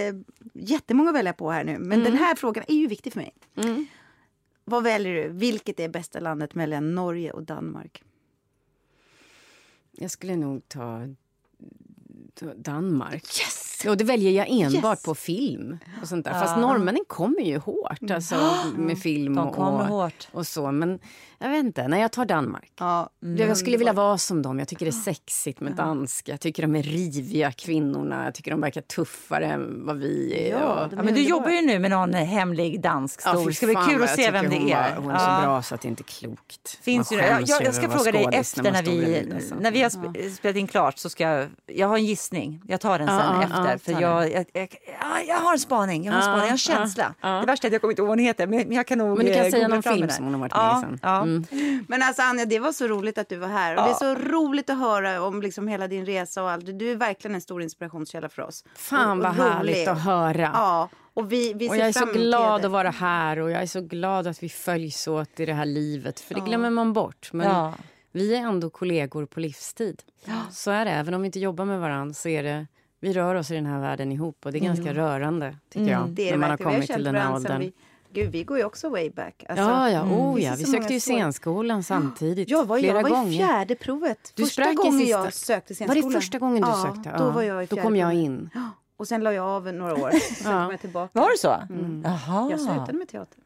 jättemånga 0.53 1.09
att 1.09 1.15
välja 1.15 1.33
på 1.33 1.51
här 1.51 1.63
nu. 1.63 1.77
Men 1.79 2.03
den 2.03 2.17
här 2.17 2.35
frågan 2.35 2.63
är 2.67 2.75
ju 2.75 2.87
viktig 2.87 3.13
för 3.13 3.19
mig. 3.19 3.33
Vad 4.65 4.83
väljer 4.83 5.13
du? 5.13 5.29
Vilket 5.29 5.79
är 5.79 5.89
bästa 5.89 6.19
landet 6.19 6.55
mellan 6.55 6.95
Norge 6.95 7.31
och 7.31 7.43
Danmark? 7.43 8.03
Jag 9.97 10.11
skulle 10.11 10.35
nog 10.35 10.67
ta 10.67 11.01
Danmark. 12.55 13.23
Yes! 13.23 13.85
Och 13.87 13.97
det 13.97 14.03
väljer 14.03 14.31
jag 14.31 14.47
enbart 14.49 14.97
Yes! 14.97 15.03
på 15.03 15.15
film. 15.15 15.77
Och 16.01 16.07
sånt 16.07 16.25
där. 16.25 16.31
Fast 16.31 16.57
norrmännen 16.57 17.03
kommer 17.07 17.41
ju 17.41 17.57
hårt 17.57 18.11
alltså, 18.11 18.35
med 18.77 18.99
film 18.99 19.37
och, 19.37 19.55
hårt. 19.55 20.27
och 20.31 20.47
så. 20.47 20.71
Men 20.71 20.99
jag 21.39 21.49
vet 21.49 21.65
inte, 21.65 21.87
nej 21.87 22.01
jag 22.01 22.11
tar 22.11 22.25
Danmark. 22.25 22.71
Ja, 22.79 23.09
Jag 23.37 23.57
skulle 23.57 23.77
vilja 23.77 23.93
vara 23.93 24.17
som 24.17 24.41
dem. 24.41 24.59
Jag 24.59 24.67
tycker 24.67 24.85
det 24.85 24.89
är 24.89 24.91
sexigt 24.91 25.59
med 25.59 25.73
danska. 25.75 26.31
Jag 26.31 26.39
tycker 26.39 26.61
de 26.63 26.75
är 26.75 26.83
riviga 26.83 27.51
kvinnorna. 27.51 28.25
Jag 28.25 28.33
tycker 28.33 28.51
de 28.51 28.61
verkar 28.61 28.81
tuffare 28.81 29.45
än 29.45 29.85
vad 29.85 29.97
vi 29.97 30.33
är. 30.49 30.51
Ja, 30.59 30.89
Ja, 30.95 31.03
men 31.03 31.13
du 31.13 31.21
jobbar 31.21 31.49
ju 31.49 31.61
nu 31.61 31.79
med 31.79 31.91
någon 31.91 32.13
hemlig 32.13 32.81
dansk 32.81 33.21
Ja, 33.25 33.29
stor. 33.29 33.43
fy 33.43 33.49
det 33.49 33.53
ska 33.55 33.65
bli 33.65 33.75
kul 33.75 34.03
att 34.03 34.09
jag 34.09 34.09
se 34.09 34.31
vem 34.31 34.49
det 34.49 34.57
hon 34.57 34.69
är. 34.69 34.95
Var, 34.95 35.01
hon 35.01 35.11
är 35.11 35.15
Ja. 35.15 35.19
så 35.41 35.45
bra 35.45 35.61
så 35.61 35.75
att 35.75 35.81
det 35.81 35.87
inte 35.87 36.01
är 36.01 36.19
klokt. 36.19 36.79
Finns 36.81 37.11
ju, 37.11 37.15
jag, 37.15 37.41
jag, 37.47 37.75
ska 37.75 37.89
fråga 37.89 38.11
dig 38.11 38.27
efter 38.31 38.63
när 38.63 38.81
står 38.83 38.91
vi, 38.91 39.31
alltså. 39.35 39.55
när 39.55 39.71
vi 39.71 39.81
har 39.81 39.89
sp- 39.89 40.29
spelat 40.35 40.57
in 40.57 40.67
klart. 40.67 40.97
så 40.97 41.09
ska 41.09 41.23
jag, 41.23 41.49
jag 41.65 41.87
har 41.87 41.95
en 41.97 42.05
gissning. 42.05 42.61
Jag 42.67 42.81
tar 42.81 42.99
den 42.99 43.07
sen 43.07 43.17
Ja, 43.17 43.43
ja, 43.49 43.67
efter. 43.71 43.71
ja, 43.71 43.77
för 43.95 44.01
jag, 44.01 44.31
jag, 44.31 44.45
jag, 44.53 44.75
ja, 45.01 45.21
jag 45.27 45.35
har 45.37 45.53
en 45.53 45.59
spaning. 45.59 46.03
Jag 46.05 46.13
har 46.13 46.19
en, 46.19 46.25
Ja, 46.25 46.31
spaning, 46.31 46.39
jag 46.39 46.43
har 46.43 46.47
en 46.47 46.51
ja, 46.51 46.85
känsla. 46.85 47.13
ja. 47.21 47.39
Det 47.39 47.45
värsta 47.47 47.67
är 47.67 47.69
att 47.69 47.73
jag 47.73 47.81
kommer 47.81 47.91
inte 47.91 48.01
ihåg 48.01 48.07
vad 48.07 48.17
hon 48.17 48.25
heter. 48.25 48.47
Men, 48.47 48.71
jag 48.71 48.87
kan 48.87 48.97
nog 48.97 49.17
Men 49.17 49.25
du 49.25 49.33
kan 49.33 49.45
eh, 49.45 49.51
säga 49.51 49.67
någon 49.67 49.83
film 49.83 50.09
som 50.09 50.25
hon 50.25 50.33
har 50.33 50.39
varit 50.41 50.53
med 50.53 50.61
ja, 50.61 50.77
i 50.79 50.81
sen. 50.81 50.99
Ja. 51.27 51.57
Mm. 51.57 51.85
Men 51.87 52.01
alltså 52.03 52.21
Anja, 52.21 52.45
det 52.45 52.59
var 52.59 52.71
så 52.71 52.87
roligt 52.87 53.17
att 53.17 53.29
du 53.29 53.35
var 53.37 53.47
här. 53.47 53.75
Och 53.75 53.83
Det 53.83 53.89
är 53.89 53.93
så 53.93 54.15
roligt 54.15 54.69
att 54.69 54.77
höra 54.79 55.21
om 55.21 55.41
liksom 55.41 55.67
hela 55.67 55.87
din 55.87 56.05
resa 56.05 56.43
och 56.43 56.49
allt. 56.51 56.79
Du 56.79 56.91
är 56.91 56.95
verkligen 56.95 57.35
en 57.35 57.41
stor 57.41 57.61
inspirationskälla 57.61 58.29
för 58.29 58.41
oss. 58.41 58.63
Fan 58.75 59.17
Och- 59.17 59.23
vad 59.23 59.39
och 59.39 59.43
härligt 59.45 59.75
rolig. 59.75 59.87
att 59.89 60.01
höra. 60.01 60.51
Ja, 60.53 60.89
och 61.13 61.31
vi, 61.31 61.53
vi 61.53 61.69
Och 61.69 61.77
jag 61.77 61.87
är 61.87 61.91
så 61.91 62.05
glad 62.05 62.65
att 62.65 62.71
vara 62.71 62.89
här 62.89 63.39
och 63.39 63.51
jag 63.51 63.61
är 63.61 63.67
så 63.67 63.81
glad 63.81 64.27
att 64.27 64.43
vi 64.43 64.49
följs 64.49 65.07
åt 65.07 65.39
i 65.39 65.45
det 65.45 65.53
här 65.53 65.65
livet. 65.65 66.19
För 66.19 66.35
det 66.35 66.41
glömmer 66.41 66.69
man 66.69 66.93
bort. 66.93 67.29
Men 67.33 67.47
Ja. 67.47 67.73
vi 68.11 68.35
är 68.35 68.39
ändå 68.39 68.69
kollegor 68.69 69.25
på 69.25 69.39
livstid. 69.39 70.01
Så 70.51 70.71
är 70.71 70.85
det. 70.85 70.91
Även 70.91 71.13
om 71.13 71.21
vi 71.21 71.25
inte 71.25 71.39
jobbar 71.39 71.65
med 71.65 71.79
varandra 71.79 72.13
så 72.13 72.29
är 72.29 72.43
det 72.43 72.67
vi 72.99 73.13
rör 73.13 73.35
oss 73.35 73.51
i 73.51 73.55
den 73.55 73.65
här 73.65 73.79
världen 73.81 74.11
ihop 74.11 74.45
och 74.45 74.51
det 74.51 74.57
är 74.57 74.59
ganska 74.59 74.93
rörande 74.93 75.57
tycker 75.69 75.91
jag. 75.91 76.09
Det 76.09 76.21
är 76.21 76.25
det 76.25 76.31
när 76.31 76.37
man 76.37 76.49
har 76.49 76.57
verkligen. 76.57 76.71
Vi 76.81 76.87
kommit 76.87 76.93
till 76.95 77.03
den 77.03 77.15
här 77.15 77.33
åldern. 77.35 77.59
Vi, 77.59 77.73
gud, 78.15 78.31
vi 78.31 78.43
går 78.43 78.57
ju 78.57 78.63
också 78.63 78.89
way 78.89 79.09
back. 79.09 79.43
Alltså, 79.49 79.65
ja, 79.65 79.89
ja, 79.89 80.03
oh, 80.03 80.35
det 80.35 80.41
ja. 80.41 80.55
Vi 80.57 80.65
sökte 80.65 80.93
ju 80.93 80.99
scenskolan 80.99 81.83
samtidigt. 81.83 82.49
Jag 82.49 82.65
var, 82.65 82.79
flera 82.79 82.95
jag 82.97 83.03
var 83.03 83.09
gånger. 83.09 83.31
i 83.33 83.37
fjärde 83.37 83.75
provet. 83.75 84.31
Du 84.35 84.43
första 84.43 84.73
gången 84.73 84.99
sista. 84.99 85.09
jag 85.09 85.33
sökte 85.33 85.73
Var 85.73 85.75
scenskolan. 85.75 86.09
det 86.11 86.17
första 86.17 86.39
gången 86.39 86.61
du 86.61 86.67
ja, 86.67 86.83
sökte? 86.95 87.17
Då 87.17 87.23
Ja. 87.23 87.29
var 87.31 87.41
jag 87.41 87.63
i 87.63 87.67
Då 87.67 87.75
kom 87.75 87.95
jag 87.95 88.13
in. 88.13 88.49
Och 88.97 89.07
sen 89.07 89.23
la 89.23 89.33
jag 89.33 89.45
av 89.45 89.73
några 89.73 89.93
år. 89.95 90.11
Sen 90.43 90.63
kom 90.63 90.71
jag 90.71 90.81
tillbaka. 90.81 91.19
Var 91.19 91.31
det 91.31 91.37
så? 91.37 91.73
Mm. 91.73 92.01
Jaha. 92.05 92.49
Jag 92.51 92.59
slutade 92.59 92.93
med 92.93 93.07
teater. 93.07 93.39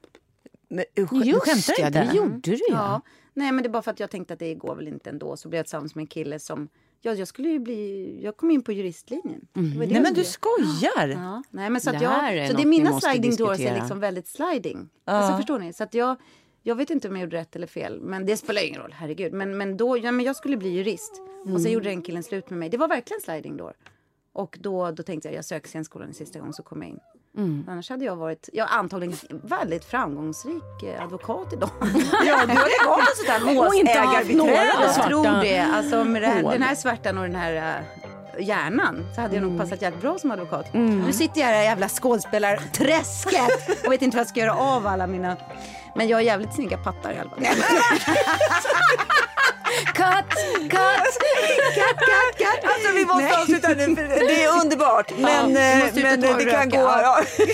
Men, 0.70 0.86
du, 0.94 1.06
sk- 1.06 1.20
du 1.24 1.30
Just 1.30 1.46
skämtar 1.46 1.74
ja, 1.82 1.88
inte? 1.88 2.04
det 2.06 2.14
gjorde 2.18 2.40
du 2.40 2.52
ja. 2.56 2.58
Ja. 2.70 3.02
Nej, 3.34 3.52
men 3.52 3.64
det 3.64 3.68
är 3.68 3.72
bara 3.72 3.82
för 3.82 3.92
att 3.92 4.00
jag 4.00 4.10
tänkte 4.12 4.34
att 4.34 4.40
det 4.40 4.56
går 4.56 4.76
väl 4.76 4.88
inte 4.88 5.10
ändå. 5.10 5.38
Så 5.38 5.50
blev 5.50 5.58
jag 5.60 5.66
tillsammans 5.66 5.96
med 5.96 6.02
en 6.04 6.08
kille 6.08 6.40
som... 6.40 6.68
Ja, 7.02 7.14
jag 7.14 7.28
skulle 7.28 7.50
ju 7.50 7.60
bli... 7.60 8.20
Jag 8.24 8.38
kom 8.38 8.52
in 8.52 8.62
på 8.62 8.72
juristlinjen. 8.72 9.48
Det 9.54 9.62
Nej 9.62 10.02
men 10.02 10.14
du 10.14 10.24
skojar! 10.24 11.08
Ja, 11.08 11.44
nej, 11.50 11.70
men 11.70 11.82
så 11.82 11.90
att 11.90 12.00
Det 12.00 12.04
jag, 12.06 12.48
så 12.50 12.56
det 12.58 12.64
är 12.64 12.66
mina 12.66 13.00
sliding 13.00 13.36
doors 13.36 13.60
är 13.60 13.76
liksom 13.76 14.00
väldigt 14.00 14.28
sliding. 14.28 14.90
Alltså, 15.06 15.38
förstår 15.38 15.60
ni? 15.60 15.74
Så 15.74 15.84
att 15.84 15.94
jag, 15.94 16.16
jag 16.64 16.76
vet 16.76 16.90
inte 16.90 17.08
om 17.08 17.16
jag 17.16 17.22
gjorde 17.24 17.38
rätt 17.38 17.56
eller 17.56 17.68
fel. 17.68 18.02
Men 18.02 18.26
det 18.26 18.38
spelar 18.38 18.68
ingen 18.68 18.82
roll, 18.82 18.94
herregud. 18.98 19.34
Men, 19.34 19.58
men 19.58 19.78
då, 19.78 19.98
ja, 19.98 20.12
men 20.12 20.26
jag 20.26 20.36
skulle 20.36 20.58
bli 20.58 20.70
jurist. 20.70 21.22
Och 21.42 21.48
Mm. 21.48 21.60
så 21.62 21.70
gjorde 21.70 21.90
den 21.90 22.02
killen 22.02 22.24
slut 22.24 22.50
med 22.50 22.60
mig. 22.60 22.70
Det 22.70 22.78
var 22.78 22.88
verkligen 22.88 23.22
sliding 23.22 23.58
door. 23.58 23.74
Och 24.34 24.58
då, 24.62 24.92
då 24.92 25.04
tänkte 25.04 25.28
jag, 25.28 25.36
jag 25.38 25.46
söker 25.46 25.68
scenskolan 25.70 26.08
en 26.08 26.14
sista 26.14 26.40
gång 26.40 26.54
så 26.54 26.64
kommer 26.64 26.86
jag 26.86 26.90
in. 26.90 27.00
Mm. 27.38 27.66
Annars 27.70 27.90
hade 27.90 28.06
jag 28.06 28.16
varit, 28.16 28.50
jag 28.54 28.68
antagligen 28.72 29.18
väldigt 29.30 29.86
framgångsrik 29.86 30.84
eh, 30.84 31.04
advokat 31.04 31.54
idag. 31.54 31.70
Ja, 32.26 32.46
du 32.46 32.54
hade 32.54 32.54
varit 32.88 33.10
ett 33.10 33.18
sånt 33.18 33.28
där 33.28 33.68
Och 33.68 33.74
inte 33.76 34.00
haft 34.00 34.34
några 34.34 34.52
målsägarbiträde. 34.52 34.94
Jag 34.98 35.08
tror 35.08 35.42
det. 35.42 35.60
Alltså 35.60 36.04
med 36.04 36.22
här, 36.22 36.44
den 36.44 36.62
här 36.62 36.76
svärtan 36.76 37.18
och 37.18 37.24
den 37.24 37.36
här 37.36 37.80
äh, 37.80 38.09
hjärnan 38.40 39.06
så 39.16 39.22
hade 39.22 39.36
jag 39.36 39.44
Mm. 39.44 39.56
nog 39.58 39.66
passat 39.66 39.82
jävligt 39.82 40.02
bra 40.02 40.18
som 40.20 40.32
advokat. 40.32 40.74
Nu 40.74 41.14
sitter 41.14 41.42
jag 41.42 41.50
i 41.50 41.52
det 41.52 41.58
här 41.58 41.64
jävla 41.64 41.90
skådespelarträsket 41.90 43.86
och 43.86 43.92
vet 43.92 44.02
inte 44.02 44.18
vad 44.18 44.22
jag 44.22 44.30
ska 44.30 44.40
göra 44.40 44.56
av 44.56 44.88
alla 44.88 45.08
mina... 45.08 45.38
Men 45.96 46.08
jag 46.08 46.18
har 46.18 46.22
jävligt 46.22 46.54
snygga 46.56 46.78
pattar 46.78 47.12
i 47.14 47.18
alla 47.20 47.30
fall. 47.30 47.40
Cut! 49.86 50.26
Cut! 50.70 51.16
Katt, 51.76 51.98
katt, 51.98 52.38
katt. 52.38 52.72
Alltså 52.74 52.92
vi 52.96 53.06
måste 53.06 53.38
avsluta 53.42 53.68
nu 53.70 53.96
det 53.96 54.44
är 54.44 54.62
underbart. 54.62 55.12
Men, 55.18 55.46
och 55.46 55.52
men 56.02 56.22
det 56.22 56.52
kan 56.52 56.70
gå, 56.70 56.78
ja. 56.78 57.02
ja. 57.02 57.46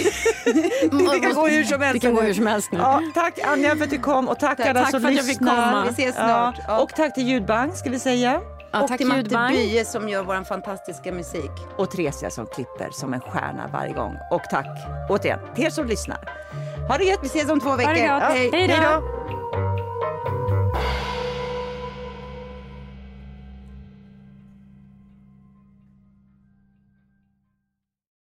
det 1.13 1.19
kan 1.19 1.34
gå 1.34 1.47
hur 1.47 1.63
som 1.63 1.82
helst. 1.82 1.93
Det 1.93 2.07
kan 2.07 2.15
gå 2.15 2.21
hur 2.21 2.34
som 2.34 2.47
helst 2.47 2.71
nu. 2.71 2.80
Ja, 2.80 3.01
tack 3.13 3.39
Anja 3.43 3.76
för 3.76 3.84
att 3.84 3.89
du 3.89 3.99
kom 3.99 4.28
och 4.30 4.39
tack, 4.39 4.57
Tack, 4.57 4.67
alla 4.67 4.82
tack 4.82 4.91
som 4.91 5.01
för 5.01 5.07
att 5.07 5.15
jag 5.15 5.26
fick 5.26 5.39
lyssnar. 5.39 5.65
komma. 5.65 5.84
Vi 5.86 6.03
ses 6.03 6.15
snart. 6.15 6.55
Ja. 6.67 6.80
Och 6.80 6.89
tack 6.95 7.13
till 7.13 7.28
Ljudbang 7.28 7.73
ska 7.76 7.89
vi 7.89 7.99
säga. 7.99 8.41
Och 8.82 8.88
tack 8.88 8.97
till 8.97 9.07
Matte. 9.07 9.49
Bye 9.53 9.86
som 9.86 10.09
gör 10.09 10.23
vår 10.23 10.43
fantastiska 10.43 11.11
musik. 11.11 11.51
Och 11.78 11.91
Theresia 11.91 12.30
som 12.30 12.45
klipper 12.45 12.89
som 12.91 13.13
en 13.13 13.21
stjärna 13.21 13.69
varje 13.73 13.93
gång. 13.93 14.17
Och 14.32 14.41
tack 14.51 14.67
återigen 15.09 15.39
till 15.55 15.65
er 15.65 15.69
som 15.69 15.88
lyssnar. 15.88 16.17
Ha 16.88 16.97
det 16.97 17.03
gött! 17.03 17.19
Vi 17.21 17.28
ses 17.28 17.49
om 17.49 17.59
två 17.59 17.76
veckor. 17.76 17.91
Hej. 17.93 18.49
Hej 18.53 18.67
då! 18.67 19.01